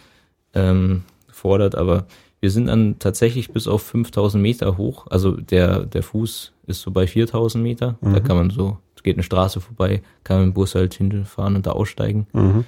ähm, 0.54 1.02
fordert. 1.30 1.74
Aber 1.74 2.06
wir 2.40 2.50
sind 2.50 2.66
dann 2.66 2.98
tatsächlich 2.98 3.50
bis 3.52 3.68
auf 3.68 3.82
5000 3.82 4.40
Meter 4.42 4.76
hoch. 4.78 5.06
Also 5.10 5.32
der, 5.32 5.80
der 5.84 6.02
Fuß 6.02 6.52
ist 6.66 6.80
so 6.80 6.90
bei 6.90 7.06
4000 7.06 7.62
Meter. 7.62 7.96
Da 8.00 8.08
Mhm. 8.08 8.24
kann 8.24 8.36
man 8.36 8.50
so, 8.50 8.78
es 8.96 9.02
geht 9.02 9.16
eine 9.16 9.22
Straße 9.22 9.60
vorbei, 9.60 10.02
kann 10.24 10.38
man 10.38 10.50
dem 10.50 10.54
Bus 10.54 10.74
halt 10.74 10.94
hinfahren 10.94 11.56
und 11.56 11.66
da 11.66 11.72
aussteigen. 11.72 12.26
Mhm. 12.32 12.64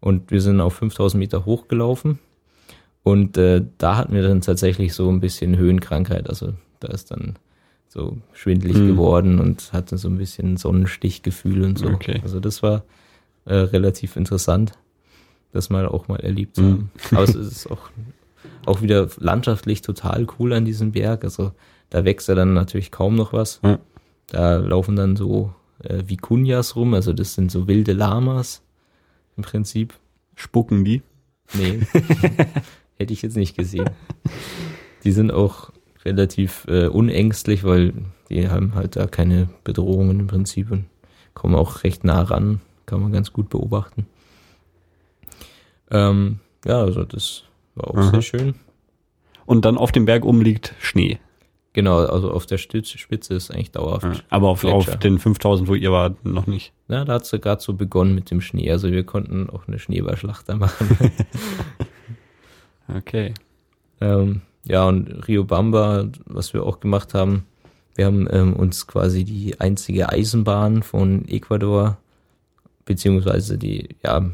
Und 0.00 0.30
wir 0.30 0.40
sind 0.40 0.60
auf 0.60 0.74
5000 0.74 1.18
Meter 1.18 1.44
hochgelaufen. 1.46 2.18
Und 3.04 3.36
äh, 3.38 3.62
da 3.78 3.96
hatten 3.96 4.14
wir 4.14 4.22
dann 4.22 4.40
tatsächlich 4.40 4.94
so 4.94 5.08
ein 5.10 5.20
bisschen 5.20 5.56
Höhenkrankheit. 5.56 6.28
Also 6.28 6.54
da 6.80 6.88
ist 6.88 7.10
dann 7.12 7.34
so 7.86 8.18
schwindelig 8.32 8.76
Mhm. 8.78 8.86
geworden 8.88 9.38
und 9.38 9.72
hatte 9.72 9.96
so 9.98 10.08
ein 10.08 10.18
bisschen 10.18 10.56
Sonnenstichgefühl 10.56 11.62
und 11.62 11.78
so. 11.78 11.86
Okay. 11.88 12.18
Also 12.24 12.40
das 12.40 12.62
war 12.62 12.82
äh, 13.44 13.54
relativ 13.54 14.16
interessant, 14.16 14.72
das 15.52 15.70
mal 15.70 15.86
auch 15.86 16.08
mal 16.08 16.18
erlebt 16.20 16.56
zu 16.56 16.62
Mhm. 16.62 16.66
haben. 16.72 16.90
Aber 17.12 17.22
es 17.24 17.34
ist 17.36 17.70
auch, 17.70 17.90
auch 18.66 18.80
wieder 18.82 19.06
landschaftlich 19.18 19.82
total 19.82 20.26
cool 20.38 20.52
an 20.54 20.64
diesem 20.64 20.92
Berg. 20.92 21.22
Also 21.24 21.52
da 21.90 22.04
wächst 22.04 22.26
ja 22.28 22.34
dann 22.34 22.54
natürlich 22.54 22.90
kaum 22.90 23.14
noch 23.14 23.32
was. 23.34 23.60
Ja. 23.62 23.78
Da 24.28 24.56
laufen 24.56 24.96
dann 24.96 25.14
so 25.14 25.52
äh, 25.82 26.02
Vikunjas 26.06 26.74
rum, 26.74 26.94
also 26.94 27.12
das 27.12 27.34
sind 27.34 27.50
so 27.52 27.68
wilde 27.68 27.92
Lamas 27.92 28.62
im 29.36 29.42
Prinzip. 29.44 29.92
Spucken 30.36 30.84
die? 30.86 31.02
Nee, 31.52 31.80
hätte 32.96 33.12
ich 33.12 33.22
jetzt 33.22 33.36
nicht 33.36 33.56
gesehen. 33.56 33.90
Die 35.04 35.12
sind 35.12 35.30
auch 35.30 35.70
relativ 36.04 36.66
äh, 36.68 36.86
unängstlich, 36.86 37.64
weil 37.64 37.92
die 38.28 38.48
haben 38.48 38.74
halt 38.74 38.96
da 38.96 39.06
keine 39.06 39.48
Bedrohungen 39.64 40.20
im 40.20 40.26
Prinzip 40.26 40.70
und 40.70 40.86
kommen 41.34 41.54
auch 41.54 41.84
recht 41.84 42.04
nah 42.04 42.22
ran, 42.22 42.60
kann 42.86 43.00
man 43.00 43.12
ganz 43.12 43.32
gut 43.32 43.48
beobachten. 43.48 44.06
Ähm, 45.90 46.40
ja, 46.64 46.80
also 46.80 47.04
das 47.04 47.44
war 47.74 47.90
auch 47.90 47.96
Aha. 47.96 48.10
sehr 48.10 48.22
schön. 48.22 48.54
Und 49.46 49.64
dann 49.64 49.76
auf 49.76 49.92
dem 49.92 50.06
Berg 50.06 50.24
oben 50.24 50.40
liegt 50.40 50.74
Schnee. 50.80 51.18
Genau, 51.74 51.98
also 52.06 52.30
auf 52.30 52.46
der 52.46 52.56
Spitze 52.58 53.34
ist 53.34 53.50
eigentlich 53.50 53.72
dauerhaft. 53.72 54.04
Ja. 54.04 54.22
Aber 54.30 54.48
auf, 54.48 54.64
auf 54.64 54.96
den 54.98 55.18
5000, 55.18 55.68
wo 55.68 55.74
ihr 55.74 55.90
wart, 55.90 56.24
noch 56.24 56.46
nicht. 56.46 56.72
Na, 56.86 57.04
da 57.04 57.14
hat 57.14 57.22
es 57.22 57.32
gerade 57.32 57.60
so 57.60 57.74
begonnen 57.74 58.14
mit 58.14 58.30
dem 58.30 58.40
Schnee. 58.40 58.70
Also 58.70 58.92
wir 58.92 59.04
konnten 59.04 59.50
auch 59.50 59.66
eine 59.66 59.80
Schneeballschlacht 59.80 60.48
da 60.48 60.54
machen. 60.56 60.96
Okay. 62.88 63.34
Ähm, 64.00 64.42
ja, 64.64 64.86
und 64.86 65.28
Rio 65.28 65.44
Bamba, 65.44 66.08
was 66.26 66.54
wir 66.54 66.64
auch 66.64 66.80
gemacht 66.80 67.14
haben, 67.14 67.46
wir 67.94 68.06
haben 68.06 68.26
ähm, 68.30 68.54
uns 68.54 68.86
quasi 68.86 69.24
die 69.24 69.60
einzige 69.60 70.08
Eisenbahn 70.08 70.82
von 70.82 71.28
Ecuador, 71.28 71.98
beziehungsweise 72.84 73.56
die, 73.56 73.88
ja, 74.02 74.30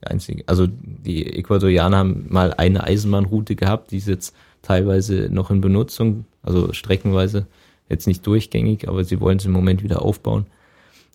einzige, 0.00 0.44
also 0.46 0.66
die 0.68 1.26
Ecuadorianer 1.26 1.96
haben 1.96 2.26
mal 2.28 2.54
eine 2.54 2.84
Eisenbahnroute 2.84 3.56
gehabt, 3.56 3.90
die 3.90 3.96
ist 3.96 4.06
jetzt 4.06 4.34
teilweise 4.62 5.28
noch 5.30 5.50
in 5.50 5.60
Benutzung, 5.60 6.24
also 6.42 6.72
streckenweise, 6.72 7.46
jetzt 7.88 8.06
nicht 8.06 8.26
durchgängig, 8.26 8.88
aber 8.88 9.02
sie 9.04 9.20
wollen 9.20 9.38
es 9.38 9.44
im 9.44 9.52
Moment 9.52 9.82
wieder 9.82 10.02
aufbauen. 10.02 10.46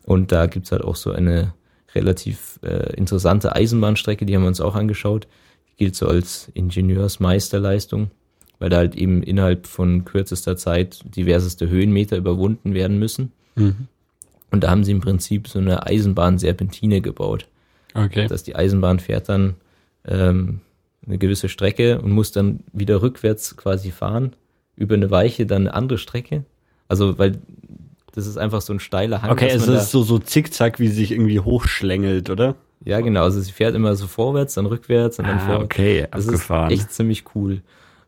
Und 0.06 0.32
da 0.32 0.48
gibt's 0.48 0.72
halt 0.72 0.84
auch 0.84 0.96
so 0.96 1.12
eine 1.12 1.54
relativ 1.96 2.60
äh, 2.64 2.94
interessante 2.96 3.56
Eisenbahnstrecke, 3.56 4.26
die 4.26 4.36
haben 4.36 4.42
wir 4.42 4.48
uns 4.48 4.62
auch 4.62 4.76
angeschaut. 4.76 5.28
Gilt 5.78 5.95
so 5.95 6.08
als 6.08 6.50
Ingenieursmeisterleistung, 6.54 8.12
weil 8.60 8.70
da 8.70 8.78
halt 8.78 8.95
eben 8.95 9.24
innerhalb 9.24 9.68
von 9.68 10.06
kürzester 10.06 10.56
Zeit 10.56 11.04
diverseste 11.16 11.70
Höhenmeter 11.70 12.18
überwunden 12.18 12.74
werden 12.74 13.00
müssen. 13.00 13.32
Mhm. 13.56 13.88
Und 14.52 14.64
da 14.64 14.70
haben 14.70 14.84
sie 14.84 14.91
im 14.91 15.02
Prinzip 15.02 15.48
so 15.48 15.60
eine 15.60 15.86
Eisenbahnserpentine 15.86 17.02
gebaut. 17.02 17.48
Okay. 17.95 18.28
Dass 18.28 18.44
die 18.44 18.56
Eisenbahn 18.56 19.00
fährt 19.00 19.30
dann 19.30 19.56
ähm, 20.06 20.62
eine 21.06 21.18
gewisse 21.18 21.50
Strecke 21.50 22.00
und 22.02 22.12
muss 22.12 22.32
dann 22.32 22.60
wieder 22.72 23.02
rückwärts 23.02 23.58
quasi 23.58 23.91
fahren, 23.91 24.36
über 24.76 24.95
eine 24.95 25.12
Weiche 25.12 25.45
dann 25.45 25.64
eine 25.64 25.74
andere 25.74 25.98
Strecke. 25.98 26.45
Also, 26.88 27.18
weil 27.18 27.40
das 28.14 28.28
ist 28.28 28.38
einfach 28.38 28.62
so 28.62 28.74
ein 28.74 28.80
steiler 28.80 29.22
Hang. 29.22 29.32
Okay, 29.32 29.52
dass 29.52 29.68
es 29.68 29.84
ist 29.84 29.91
so, 29.91 30.04
so 30.04 30.20
zickzack, 30.20 30.80
wie 30.80 30.88
sie 30.88 30.95
sich 30.95 31.12
irgendwie 31.12 31.40
hochschlängelt, 31.40 32.30
oder? 32.30 32.56
Ja, 32.86 33.00
genau. 33.02 33.24
Also 33.24 33.40
sie 33.42 33.52
fährt 33.52 33.76
immer 33.76 33.96
so 33.96 34.08
vorwärts, 34.08 34.54
dann 34.56 34.66
rückwärts 34.66 35.20
und 35.20 35.28
dann 35.28 35.38
Ah, 35.38 35.40
vorwärts. 35.40 35.64
okay, 35.66 36.08
Das 36.12 36.26
abgefahren. 36.28 36.72
ist 36.72 36.80
echt 36.82 36.92
ziemlich 36.94 37.24
cool. 37.36 37.62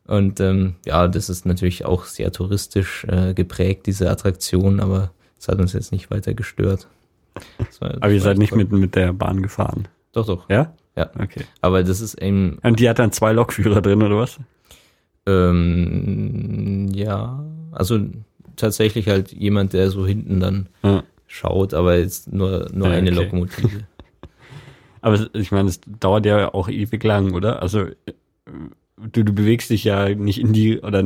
Und 0.07 0.39
ähm, 0.39 0.75
ja, 0.85 1.07
das 1.07 1.29
ist 1.29 1.45
natürlich 1.45 1.83
auch 1.85 2.05
sehr 2.05 2.31
touristisch 2.31 3.05
äh, 3.09 3.33
geprägt, 3.33 3.87
diese 3.87 4.09
Attraktion, 4.11 4.79
aber 4.79 5.11
es 5.39 5.47
hat 5.47 5.59
uns 5.59 5.73
jetzt 5.73 5.91
nicht 5.91 6.11
weiter 6.11 6.33
gestört. 6.33 6.87
War- 7.79 7.95
Aber 8.01 8.11
ihr 8.11 8.21
seid 8.21 8.37
nicht 8.37 8.55
mit, 8.55 8.71
mit 8.71 8.95
der 8.95 9.13
Bahn 9.13 9.41
gefahren. 9.41 9.87
Doch, 10.13 10.25
doch. 10.27 10.49
Ja? 10.49 10.73
Ja. 10.95 11.09
Okay. 11.19 11.43
Aber 11.61 11.83
das 11.83 12.01
ist 12.01 12.13
eben, 12.21 12.59
Und 12.63 12.79
die 12.79 12.87
hat 12.87 12.99
dann 12.99 13.11
zwei 13.11 13.33
Lokführer 13.33 13.81
drin, 13.81 14.01
oder 14.03 14.17
was? 14.17 14.39
ähm, 15.27 16.87
ja, 16.93 17.43
also 17.71 17.99
tatsächlich 18.55 19.07
halt 19.07 19.31
jemand, 19.33 19.73
der 19.73 19.89
so 19.89 20.05
hinten 20.05 20.39
dann 20.39 20.67
Ja. 20.83 21.03
schaut, 21.27 21.73
aber 21.73 21.97
jetzt 21.97 22.31
nur, 22.31 22.67
nur 22.73 22.87
Ja, 22.89 22.93
eine 22.93 23.11
okay. 23.11 23.19
Lokomotive. 23.23 23.79
Aber 25.05 25.27
ich 25.33 25.51
meine, 25.51 25.69
es 25.69 25.79
dauert 25.99 26.25
ja 26.25 26.51
auch 26.55 26.67
ewig 26.67 27.03
lang, 27.03 27.33
oder? 27.35 27.61
Also 27.61 27.85
du, 28.97 29.23
du 29.23 29.33
bewegst 29.33 29.69
dich 29.69 29.83
ja 29.83 30.09
nicht 30.09 30.39
in 30.39 30.51
die 30.51 30.79
oder 30.79 31.03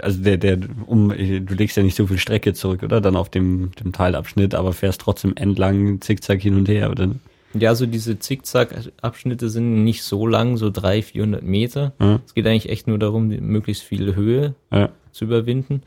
also 0.00 0.20
der 0.20 0.36
der 0.36 0.58
um 0.86 1.10
du 1.10 1.54
legst 1.54 1.76
ja 1.76 1.84
nicht 1.84 1.94
so 1.94 2.08
viel 2.08 2.18
Strecke 2.18 2.54
zurück, 2.54 2.82
oder? 2.82 3.00
Dann 3.00 3.14
auf 3.14 3.28
dem 3.28 3.70
dem 3.76 3.92
Teilabschnitt, 3.92 4.56
aber 4.56 4.72
fährst 4.72 5.00
trotzdem 5.00 5.34
entlang 5.36 6.00
zickzack 6.00 6.40
hin 6.42 6.56
und 6.56 6.68
her, 6.68 6.90
oder? 6.90 7.08
Ja, 7.56 7.76
so 7.76 7.86
diese 7.86 8.18
Zickzack-Abschnitte 8.18 9.48
sind 9.48 9.84
nicht 9.84 10.02
so 10.02 10.26
lang, 10.26 10.56
so 10.56 10.70
300, 10.70 11.04
400 11.04 11.42
Meter. 11.44 11.92
Ja. 12.00 12.18
Es 12.26 12.34
geht 12.34 12.48
eigentlich 12.48 12.68
echt 12.68 12.88
nur 12.88 12.98
darum, 12.98 13.28
möglichst 13.28 13.84
viel 13.84 14.16
Höhe 14.16 14.56
Ja. 14.72 14.88
zu 15.12 15.26
überwinden. 15.26 15.82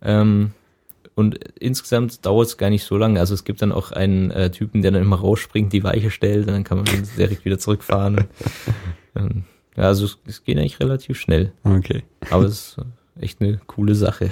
Ähm, 0.00 0.52
und 1.20 1.36
insgesamt 1.60 2.24
dauert 2.26 2.48
es 2.48 2.56
gar 2.56 2.70
nicht 2.70 2.84
so 2.84 2.96
lange. 2.96 3.20
Also 3.20 3.34
es 3.34 3.44
gibt 3.44 3.62
dann 3.62 3.70
auch 3.70 3.92
einen 3.92 4.30
äh, 4.30 4.50
Typen, 4.50 4.82
der 4.82 4.90
dann 4.90 5.02
immer 5.02 5.20
rausspringt, 5.20 5.72
die 5.72 5.84
Weiche 5.84 6.10
stellt, 6.10 6.46
und 6.48 6.52
dann 6.52 6.64
kann 6.64 6.78
man 6.78 6.86
direkt 7.16 7.44
wieder 7.44 7.58
zurückfahren. 7.58 8.24
ähm, 9.14 9.44
ja, 9.76 9.84
also 9.84 10.06
es, 10.06 10.18
es 10.26 10.44
geht 10.44 10.58
eigentlich 10.58 10.80
relativ 10.80 11.18
schnell. 11.18 11.52
Okay. 11.62 12.02
Aber 12.30 12.44
es 12.44 12.52
ist 12.52 12.76
echt 13.20 13.40
eine 13.40 13.58
coole 13.66 13.94
Sache. 13.94 14.30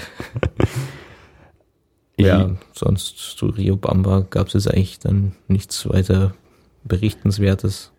ja, 2.18 2.56
sonst 2.72 3.18
zu 3.18 3.46
Rio 3.46 3.76
Bamba 3.76 4.26
gab 4.28 4.48
es 4.48 4.54
jetzt 4.54 4.68
eigentlich 4.68 4.98
dann 4.98 5.32
nichts 5.46 5.88
weiter 5.88 6.34
Berichtenswertes. 6.84 7.92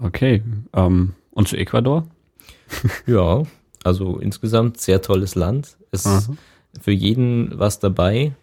Okay. 0.00 0.42
Ähm, 0.74 1.14
und 1.30 1.48
zu 1.48 1.56
Ecuador? 1.56 2.06
ja, 3.06 3.44
also 3.84 4.18
insgesamt 4.18 4.80
sehr 4.80 5.00
tolles 5.02 5.34
Land. 5.34 5.76
Es 5.90 6.04
ist 6.04 6.30
für 6.80 6.92
jeden 6.92 7.58
was 7.58 7.78
dabei. 7.78 8.34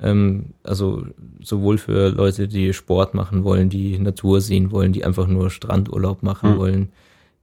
Ähm, 0.00 0.54
also 0.62 1.06
sowohl 1.40 1.78
für 1.78 2.10
Leute, 2.10 2.48
die 2.48 2.72
Sport 2.72 3.14
machen 3.14 3.44
wollen, 3.44 3.68
die 3.70 3.98
Natur 3.98 4.40
sehen 4.40 4.70
wollen, 4.70 4.92
die 4.92 5.04
einfach 5.04 5.26
nur 5.26 5.50
Strandurlaub 5.50 6.22
machen 6.22 6.54
mhm. 6.54 6.58
wollen, 6.58 6.92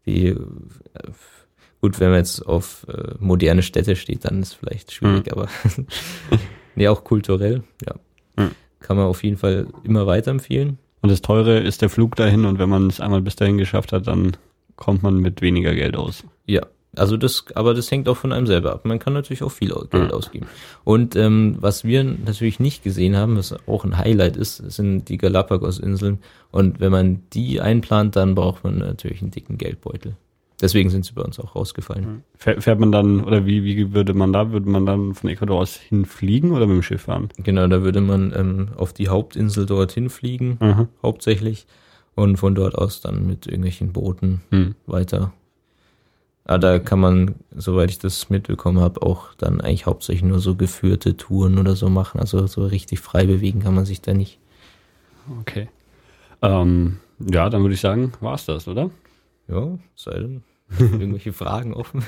die 0.06 0.28
äh, 0.28 0.38
gut, 1.82 2.00
wenn 2.00 2.10
man 2.10 2.20
jetzt 2.20 2.46
auf 2.46 2.86
äh, 2.90 3.16
moderne 3.20 3.64
Städte 3.64 3.96
steht, 3.96 4.26
dann 4.26 4.42
ist 4.42 4.54
vielleicht 4.54 4.92
schwierig, 4.92 5.26
mhm. 5.26 5.32
aber 5.32 5.48
nee, 6.76 6.88
auch 6.88 7.04
kulturell, 7.04 7.64
ja. 7.86 7.96
Mhm. 8.38 8.52
Kann 8.80 8.98
man 8.98 9.06
auf 9.06 9.24
jeden 9.24 9.38
Fall 9.38 9.68
immer 9.84 10.08
weiterempfehlen. 10.08 10.78
Und 11.02 11.10
das 11.10 11.22
Teure 11.22 11.60
ist 11.60 11.82
der 11.82 11.90
Flug 11.90 12.16
dahin 12.16 12.46
und 12.46 12.60
wenn 12.60 12.70
man 12.70 12.88
es 12.88 13.00
einmal 13.00 13.22
bis 13.22 13.36
dahin 13.36 13.58
geschafft 13.58 13.92
hat, 13.92 14.08
dann 14.08 14.38
kommt 14.76 15.04
man 15.04 15.18
mit 15.18 15.42
weniger 15.42 15.74
Geld 15.74 15.96
aus. 15.96 16.24
Ja, 16.46 16.66
also 16.96 17.16
das, 17.16 17.46
aber 17.56 17.74
das 17.74 17.90
hängt 17.90 18.10
auch 18.10 18.18
von 18.18 18.34
einem 18.34 18.48
selber 18.48 18.74
ab. 18.74 18.86
Man 18.86 19.00
kann 19.00 19.14
natürlich 19.14 19.44
auch 19.44 19.52
viel 19.52 19.70
Geld 19.70 19.94
ja. 19.94 20.10
ausgeben. 20.10 20.48
Und 20.84 21.16
ähm, 21.16 21.56
was 21.60 21.86
wir 21.86 22.04
natürlich 22.04 22.60
nicht 22.60 22.84
gesehen 22.84 23.16
haben, 23.16 23.38
was 23.38 23.56
auch 23.68 23.86
ein 23.86 23.98
Highlight 23.98 24.36
ist, 24.36 24.58
sind 24.58 25.08
die 25.08 25.18
Galapagos-Inseln. 25.18 26.20
Und 26.52 26.82
wenn 26.82 26.92
man 26.92 27.24
die 27.32 27.62
einplant, 27.62 28.18
dann 28.18 28.36
braucht 28.36 28.66
man 28.66 28.80
natürlich 28.80 29.22
einen 29.22 29.32
dicken 29.32 29.58
Geldbeutel. 29.58 30.18
Deswegen 30.62 30.90
sind 30.92 31.06
sie 31.06 31.14
bei 31.14 31.24
uns 31.24 31.40
auch 31.40 31.56
rausgefallen. 31.56 32.24
Fährt 32.38 32.80
man 32.80 32.92
dann, 32.92 33.24
oder 33.24 33.46
wie, 33.48 33.64
wie 33.64 33.94
würde 33.94 34.14
man 34.14 34.32
da, 34.32 34.52
würde 34.52 34.70
man 34.70 34.86
dann 34.86 35.16
von 35.16 35.30
Ecuador 35.30 35.60
aus 35.60 35.76
hinfliegen 35.76 36.52
oder 36.52 36.68
mit 36.68 36.76
dem 36.76 36.84
Schiff 36.84 37.04
fahren? 37.04 37.30
Genau, 37.38 37.66
da 37.68 37.82
würde 37.82 38.02
man 38.02 38.32
ähm, 38.36 38.68
auf 38.76 38.94
die 38.94 39.10
Hauptinsel 39.10 39.66
dorthin 39.66 40.10
fliegen, 40.10 40.58
mhm. 40.60 40.88
hauptsächlich. 41.02 41.66
Und 42.14 42.38
von 42.38 42.54
dort 42.54 42.76
aus 42.76 43.00
dann 43.02 43.26
mit 43.26 43.48
irgendwelchen 43.48 43.94
Booten 43.94 44.42
mhm. 44.52 44.76
weiter. 44.86 45.32
Aber 46.52 46.60
da 46.60 46.80
kann 46.80 47.00
man, 47.00 47.36
soweit 47.56 47.92
ich 47.92 48.00
das 48.00 48.30
mitbekommen 48.30 48.82
habe, 48.82 49.02
auch 49.04 49.34
dann 49.36 49.62
eigentlich 49.62 49.86
hauptsächlich 49.86 50.26
nur 50.26 50.40
so 50.40 50.56
geführte 50.56 51.16
Touren 51.16 51.58
oder 51.58 51.78
so 51.78 51.88
machen. 51.88 52.20
Also 52.20 52.46
so 52.46 52.66
richtig 52.66 53.00
frei 53.00 53.26
bewegen 53.26 53.62
kann 53.62 53.74
man 53.74 53.86
sich 53.86 54.02
da 54.02 54.14
nicht. 54.14 54.38
Okay. 55.40 55.70
Ähm, 56.42 56.98
ja, 57.20 57.50
dann 57.50 57.62
würde 57.62 57.76
ich 57.76 57.80
sagen, 57.80 58.12
war's 58.20 58.46
das, 58.48 58.68
oder? 58.68 58.90
Ja, 59.48 59.80
sei 59.96 60.12
denn. 60.12 60.44
Irgendwelche 60.78 61.32
Fragen 61.32 61.74
offen? 61.74 62.04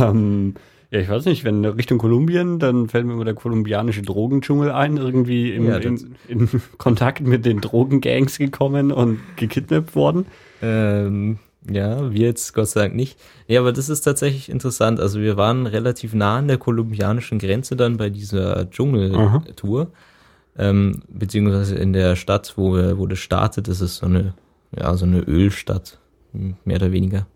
ähm, 0.00 0.54
ja, 0.90 1.00
ich 1.00 1.10
weiß 1.10 1.26
nicht, 1.26 1.44
wenn 1.44 1.62
Richtung 1.66 1.98
Kolumbien, 1.98 2.58
dann 2.58 2.88
fällt 2.88 3.04
mir 3.04 3.12
immer 3.12 3.26
der 3.26 3.34
kolumbianische 3.34 4.00
Drogendschungel 4.00 4.70
ein, 4.70 4.96
irgendwie 4.96 5.52
im, 5.52 5.66
ja, 5.66 5.76
in, 5.76 6.16
in, 6.26 6.48
Kontakt 6.78 7.20
mit 7.20 7.44
den 7.44 7.60
Drogengangs 7.60 8.38
gekommen 8.38 8.92
und 8.92 9.18
gekidnappt 9.36 9.94
worden. 9.94 10.24
Ähm, 10.62 11.38
ja, 11.70 12.12
wir 12.12 12.26
jetzt 12.26 12.52
Gott 12.54 12.68
sei 12.68 12.82
Dank 12.82 12.94
nicht. 12.94 13.18
Ja, 13.46 13.60
aber 13.60 13.72
das 13.72 13.88
ist 13.88 14.02
tatsächlich 14.02 14.48
interessant. 14.48 15.00
Also 15.00 15.20
wir 15.20 15.36
waren 15.36 15.66
relativ 15.66 16.14
nah 16.14 16.38
an 16.38 16.48
der 16.48 16.58
kolumbianischen 16.58 17.38
Grenze 17.38 17.76
dann 17.76 17.96
bei 17.96 18.10
dieser 18.10 18.68
Dschungeltour. 18.70 19.88
Ähm, 20.56 21.02
beziehungsweise 21.08 21.74
in 21.76 21.92
der 21.92 22.16
Stadt, 22.16 22.54
wo, 22.56 22.74
wo 22.98 23.06
das 23.06 23.18
startet, 23.18 23.66
das 23.66 23.80
ist 23.80 23.96
so 23.96 24.06
eine, 24.06 24.34
ja, 24.76 24.94
so 24.94 25.04
eine 25.04 25.20
Ölstadt, 25.20 25.98
mehr 26.32 26.76
oder 26.76 26.92
weniger 26.92 27.26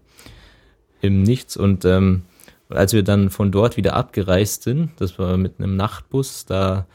im 1.00 1.22
Nichts. 1.22 1.56
Und 1.56 1.84
ähm, 1.84 2.22
als 2.68 2.92
wir 2.92 3.02
dann 3.02 3.30
von 3.30 3.50
dort 3.50 3.76
wieder 3.76 3.94
abgereist 3.94 4.62
sind, 4.62 4.90
das 4.98 5.18
war 5.18 5.36
mit 5.36 5.58
einem 5.58 5.76
Nachtbus, 5.76 6.44
da 6.44 6.86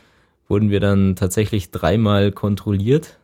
wurden 0.47 0.69
wir 0.69 0.79
dann 0.79 1.15
tatsächlich 1.15 1.71
dreimal 1.71 2.31
kontrolliert. 2.31 3.17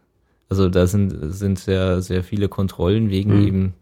Also 0.50 0.68
da 0.68 0.88
sind, 0.88 1.14
sind 1.34 1.60
sehr, 1.60 2.02
sehr 2.02 2.24
viele 2.24 2.50
Kontrollen 2.50 3.10
wegen 3.10 3.40
mhm. 3.40 3.48
eben 3.48 3.74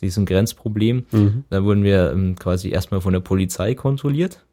diesem 0.00 0.26
Grenzproblem. 0.26 1.04
Mhm. 1.10 1.44
Da 1.50 1.64
wurden 1.64 1.84
wir 1.84 2.12
ähm, 2.12 2.36
quasi 2.36 2.70
erstmal 2.70 3.00
von 3.00 3.12
der 3.12 3.20
Polizei 3.20 3.74
kontrolliert. 3.74 4.44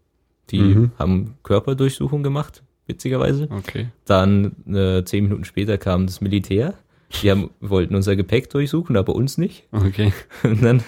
Die 0.49 0.59
mhm. 0.59 0.91
haben 0.97 1.35
Körperdurchsuchung 1.43 2.23
gemacht, 2.23 2.63
witzigerweise. 2.88 3.47
Okay. 3.49 3.88
Dann 4.05 4.55
äh, 4.68 5.03
zehn 5.03 5.23
Minuten 5.23 5.45
später 5.45 5.77
kam 5.77 6.05
das 6.05 6.22
Militär 6.22 6.76
die 7.22 7.31
haben, 7.31 7.49
wollten 7.59 7.95
unser 7.95 8.15
Gepäck 8.15 8.49
durchsuchen, 8.49 8.97
aber 8.97 9.15
uns 9.15 9.38
nicht. 9.38 9.68
Okay. 9.72 10.13
Und 10.43 10.63
dann 10.63 10.84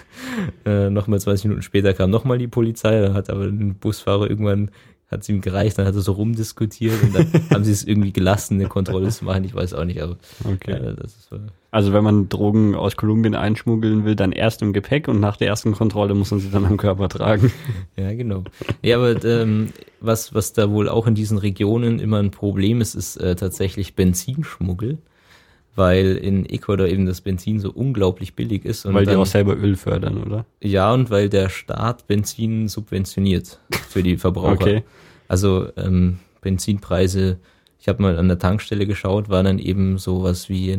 äh, 0.64 0.90
nochmal 0.90 1.20
20 1.20 1.44
Minuten 1.46 1.62
später 1.62 1.92
kam 1.94 2.10
nochmal 2.10 2.38
die 2.38 2.48
Polizei, 2.48 3.00
da 3.00 3.14
hat 3.14 3.30
aber 3.30 3.44
ein 3.44 3.74
Busfahrer 3.74 4.28
irgendwann 4.28 4.70
hat 5.10 5.20
es 5.20 5.28
ihm 5.28 5.42
gereicht, 5.42 5.78
dann 5.78 5.86
hat 5.86 5.94
er 5.94 6.00
so 6.00 6.12
rumdiskutiert 6.12 7.00
und 7.02 7.14
dann 7.14 7.30
haben 7.50 7.62
sie 7.62 7.72
es 7.72 7.84
irgendwie 7.84 8.12
gelassen, 8.12 8.54
eine 8.54 8.68
Kontrolle 8.68 9.10
zu 9.10 9.26
machen. 9.26 9.44
Ich 9.44 9.54
weiß 9.54 9.74
auch 9.74 9.84
nicht, 9.84 10.02
aber 10.02 10.16
okay. 10.44 10.72
Äh, 10.72 10.94
das 10.96 11.14
ist, 11.14 11.30
also 11.74 11.92
wenn 11.92 12.04
man 12.04 12.28
Drogen 12.28 12.76
aus 12.76 12.94
Kolumbien 12.94 13.34
einschmuggeln 13.34 14.04
will, 14.04 14.14
dann 14.14 14.30
erst 14.30 14.62
im 14.62 14.72
Gepäck 14.72 15.08
und 15.08 15.18
nach 15.18 15.36
der 15.36 15.48
ersten 15.48 15.72
Kontrolle 15.72 16.14
muss 16.14 16.30
man 16.30 16.38
sie 16.38 16.48
dann 16.48 16.64
am 16.64 16.76
Körper 16.76 17.08
tragen. 17.08 17.52
Ja, 17.96 18.12
genau. 18.12 18.44
Ja, 18.82 18.96
aber 18.96 19.24
ähm, 19.24 19.70
was, 20.00 20.34
was 20.34 20.52
da 20.52 20.70
wohl 20.70 20.88
auch 20.88 21.06
in 21.06 21.14
diesen 21.14 21.38
Regionen 21.38 21.98
immer 21.98 22.18
ein 22.18 22.30
Problem 22.30 22.80
ist, 22.80 22.94
ist 22.94 23.16
äh, 23.16 23.34
tatsächlich 23.34 23.94
Benzinschmuggel 23.94 24.98
weil 25.76 26.14
in 26.16 26.46
Ecuador 26.46 26.86
eben 26.86 27.04
das 27.04 27.20
Benzin 27.20 27.58
so 27.58 27.72
unglaublich 27.72 28.36
billig 28.36 28.64
ist. 28.64 28.86
Und 28.86 28.94
weil 28.94 29.06
dann, 29.06 29.16
die 29.16 29.20
auch 29.20 29.26
selber 29.26 29.56
Öl 29.56 29.74
fördern, 29.74 30.22
oder? 30.22 30.46
Ja, 30.62 30.94
und 30.94 31.10
weil 31.10 31.28
der 31.28 31.48
Staat 31.48 32.06
Benzin 32.06 32.68
subventioniert 32.68 33.58
für 33.88 34.04
die 34.04 34.16
Verbraucher. 34.16 34.52
okay. 34.60 34.84
Also 35.26 35.66
ähm, 35.76 36.20
Benzinpreise, 36.42 37.38
ich 37.80 37.88
habe 37.88 38.02
mal 38.02 38.18
an 38.18 38.28
der 38.28 38.38
Tankstelle 38.38 38.86
geschaut, 38.86 39.28
war 39.28 39.42
dann 39.42 39.58
eben 39.58 39.98
sowas 39.98 40.48
wie 40.48 40.78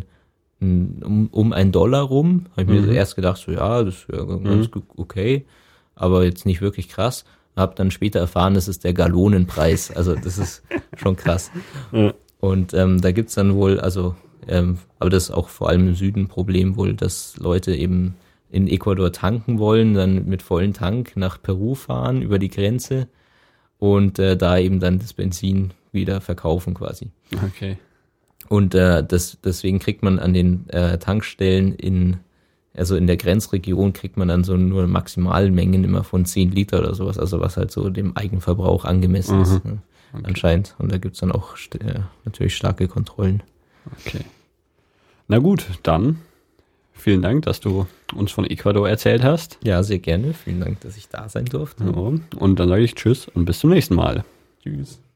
um, 0.62 1.30
um 1.32 1.54
ein 1.54 1.72
Dollar 1.72 2.04
rum. 2.04 2.48
Habe 2.52 2.74
ich 2.74 2.82
mhm. 2.82 2.88
mir 2.88 2.94
erst 2.94 3.16
gedacht, 3.16 3.38
so 3.38 3.52
ja, 3.52 3.84
das 3.84 3.96
ist 3.96 4.08
ja 4.12 4.24
ganz 4.24 4.74
mhm. 4.74 4.84
okay, 4.98 5.46
aber 5.96 6.24
jetzt 6.24 6.46
nicht 6.46 6.62
wirklich 6.62 6.90
krass. 6.90 7.26
Hab 7.56 7.76
dann 7.78 7.92
später 7.92 8.20
erfahren, 8.20 8.54
das 8.54 8.68
ist 8.68 8.84
der 8.84 8.94
Gallonenpreis. 8.94 9.92
Also 9.92 10.16
das 10.16 10.38
ist 10.38 10.64
schon 10.98 11.16
krass. 11.16 11.52
Ja. 11.92 12.14
Und 12.40 12.74
ähm, 12.74 13.02
da 13.02 13.12
gibt's 13.12 13.36
dann 13.36 13.56
wohl, 13.56 13.80
also 13.80 14.16
ähm, 14.48 14.78
aber 15.00 15.10
das 15.10 15.26
ist 15.26 15.32
auch 15.32 15.50
vor 15.50 15.70
allem 15.70 15.88
im 15.88 15.96
Süden 15.96 16.24
ein 16.24 16.28
Problem 16.28 16.76
wohl, 16.76 16.94
dass 16.94 17.38
Leute 17.38 17.76
eben 17.76 18.16
in 18.52 18.68
Ecuador 18.68 19.12
tanken 19.12 19.60
wollen, 19.60 19.94
dann 19.94 20.26
mit 20.26 20.42
vollen 20.42 20.74
Tank 20.74 21.14
nach 21.16 21.42
Peru 21.42 21.76
fahren 21.76 22.22
über 22.22 22.40
die 22.40 22.50
Grenze 22.50 23.08
und 23.80 24.20
äh, 24.20 24.38
da 24.38 24.58
eben 24.58 24.80
dann 24.80 25.00
das 25.00 25.14
Benzin 25.14 25.72
wieder 25.92 26.22
verkaufen 26.22 26.74
quasi. 26.74 27.10
Okay. 27.44 27.78
Und 28.48 28.76
äh, 28.76 29.04
das, 29.04 29.38
deswegen 29.44 29.80
kriegt 29.80 30.04
man 30.04 30.20
an 30.20 30.34
den 30.34 30.70
äh, 30.70 30.98
Tankstellen 30.98 31.74
in, 31.74 32.18
also 32.76 32.96
in 32.96 33.08
der 33.08 33.18
Grenzregion 33.18 33.94
kriegt 33.94 34.18
man 34.18 34.28
dann 34.28 34.44
so 34.44 34.56
nur 34.56 34.88
Maximalmengen 34.88 35.84
immer 35.84 36.04
von 36.04 36.26
10 36.26 36.52
Liter 36.52 36.80
oder 36.80 36.94
sowas, 36.94 37.18
also 37.18 37.40
was 37.40 37.58
halt 37.58 37.72
so 37.72 37.90
dem 37.90 38.16
Eigenverbrauch 38.16 38.86
angemessen 38.86 39.38
mhm. 39.38 39.42
ist. 39.42 39.66
Ne? 39.66 39.78
Okay. 40.14 40.24
Anscheinend. 40.28 40.76
Und 40.78 40.92
da 40.92 40.98
gibt's 40.98 41.20
dann 41.20 41.32
auch 41.32 41.56
äh, 41.80 42.02
natürlich 42.24 42.56
starke 42.56 42.88
Kontrollen. 42.88 43.44
Okay. 44.06 44.22
Na 45.28 45.40
gut, 45.40 45.66
dann 45.84 46.20
vielen 46.94 47.22
Dank, 47.22 47.44
dass 47.46 47.60
du 47.60 47.88
uns 48.14 48.32
von 48.32 48.46
Ecuador 48.46 48.88
erzählt 48.88 49.24
hast. 49.24 49.58
Ja, 49.64 49.84
sehr 49.84 50.00
gerne. 50.00 50.34
Vielen 50.34 50.60
Dank, 50.60 50.82
dass 50.82 50.98
ich 50.98 51.10
da 51.10 51.30
sein 51.30 51.46
durfte. 51.46 51.84
Ja, 51.84 52.40
und 52.40 52.60
dann 52.60 52.70
sage 52.70 52.84
ich 52.84 52.96
Tschüss 52.96 53.28
und 53.28 53.46
bis 53.46 53.60
zum 53.60 53.72
nächsten 53.72 53.96
Mal. 53.96 54.24
Tschüss. 54.64 55.00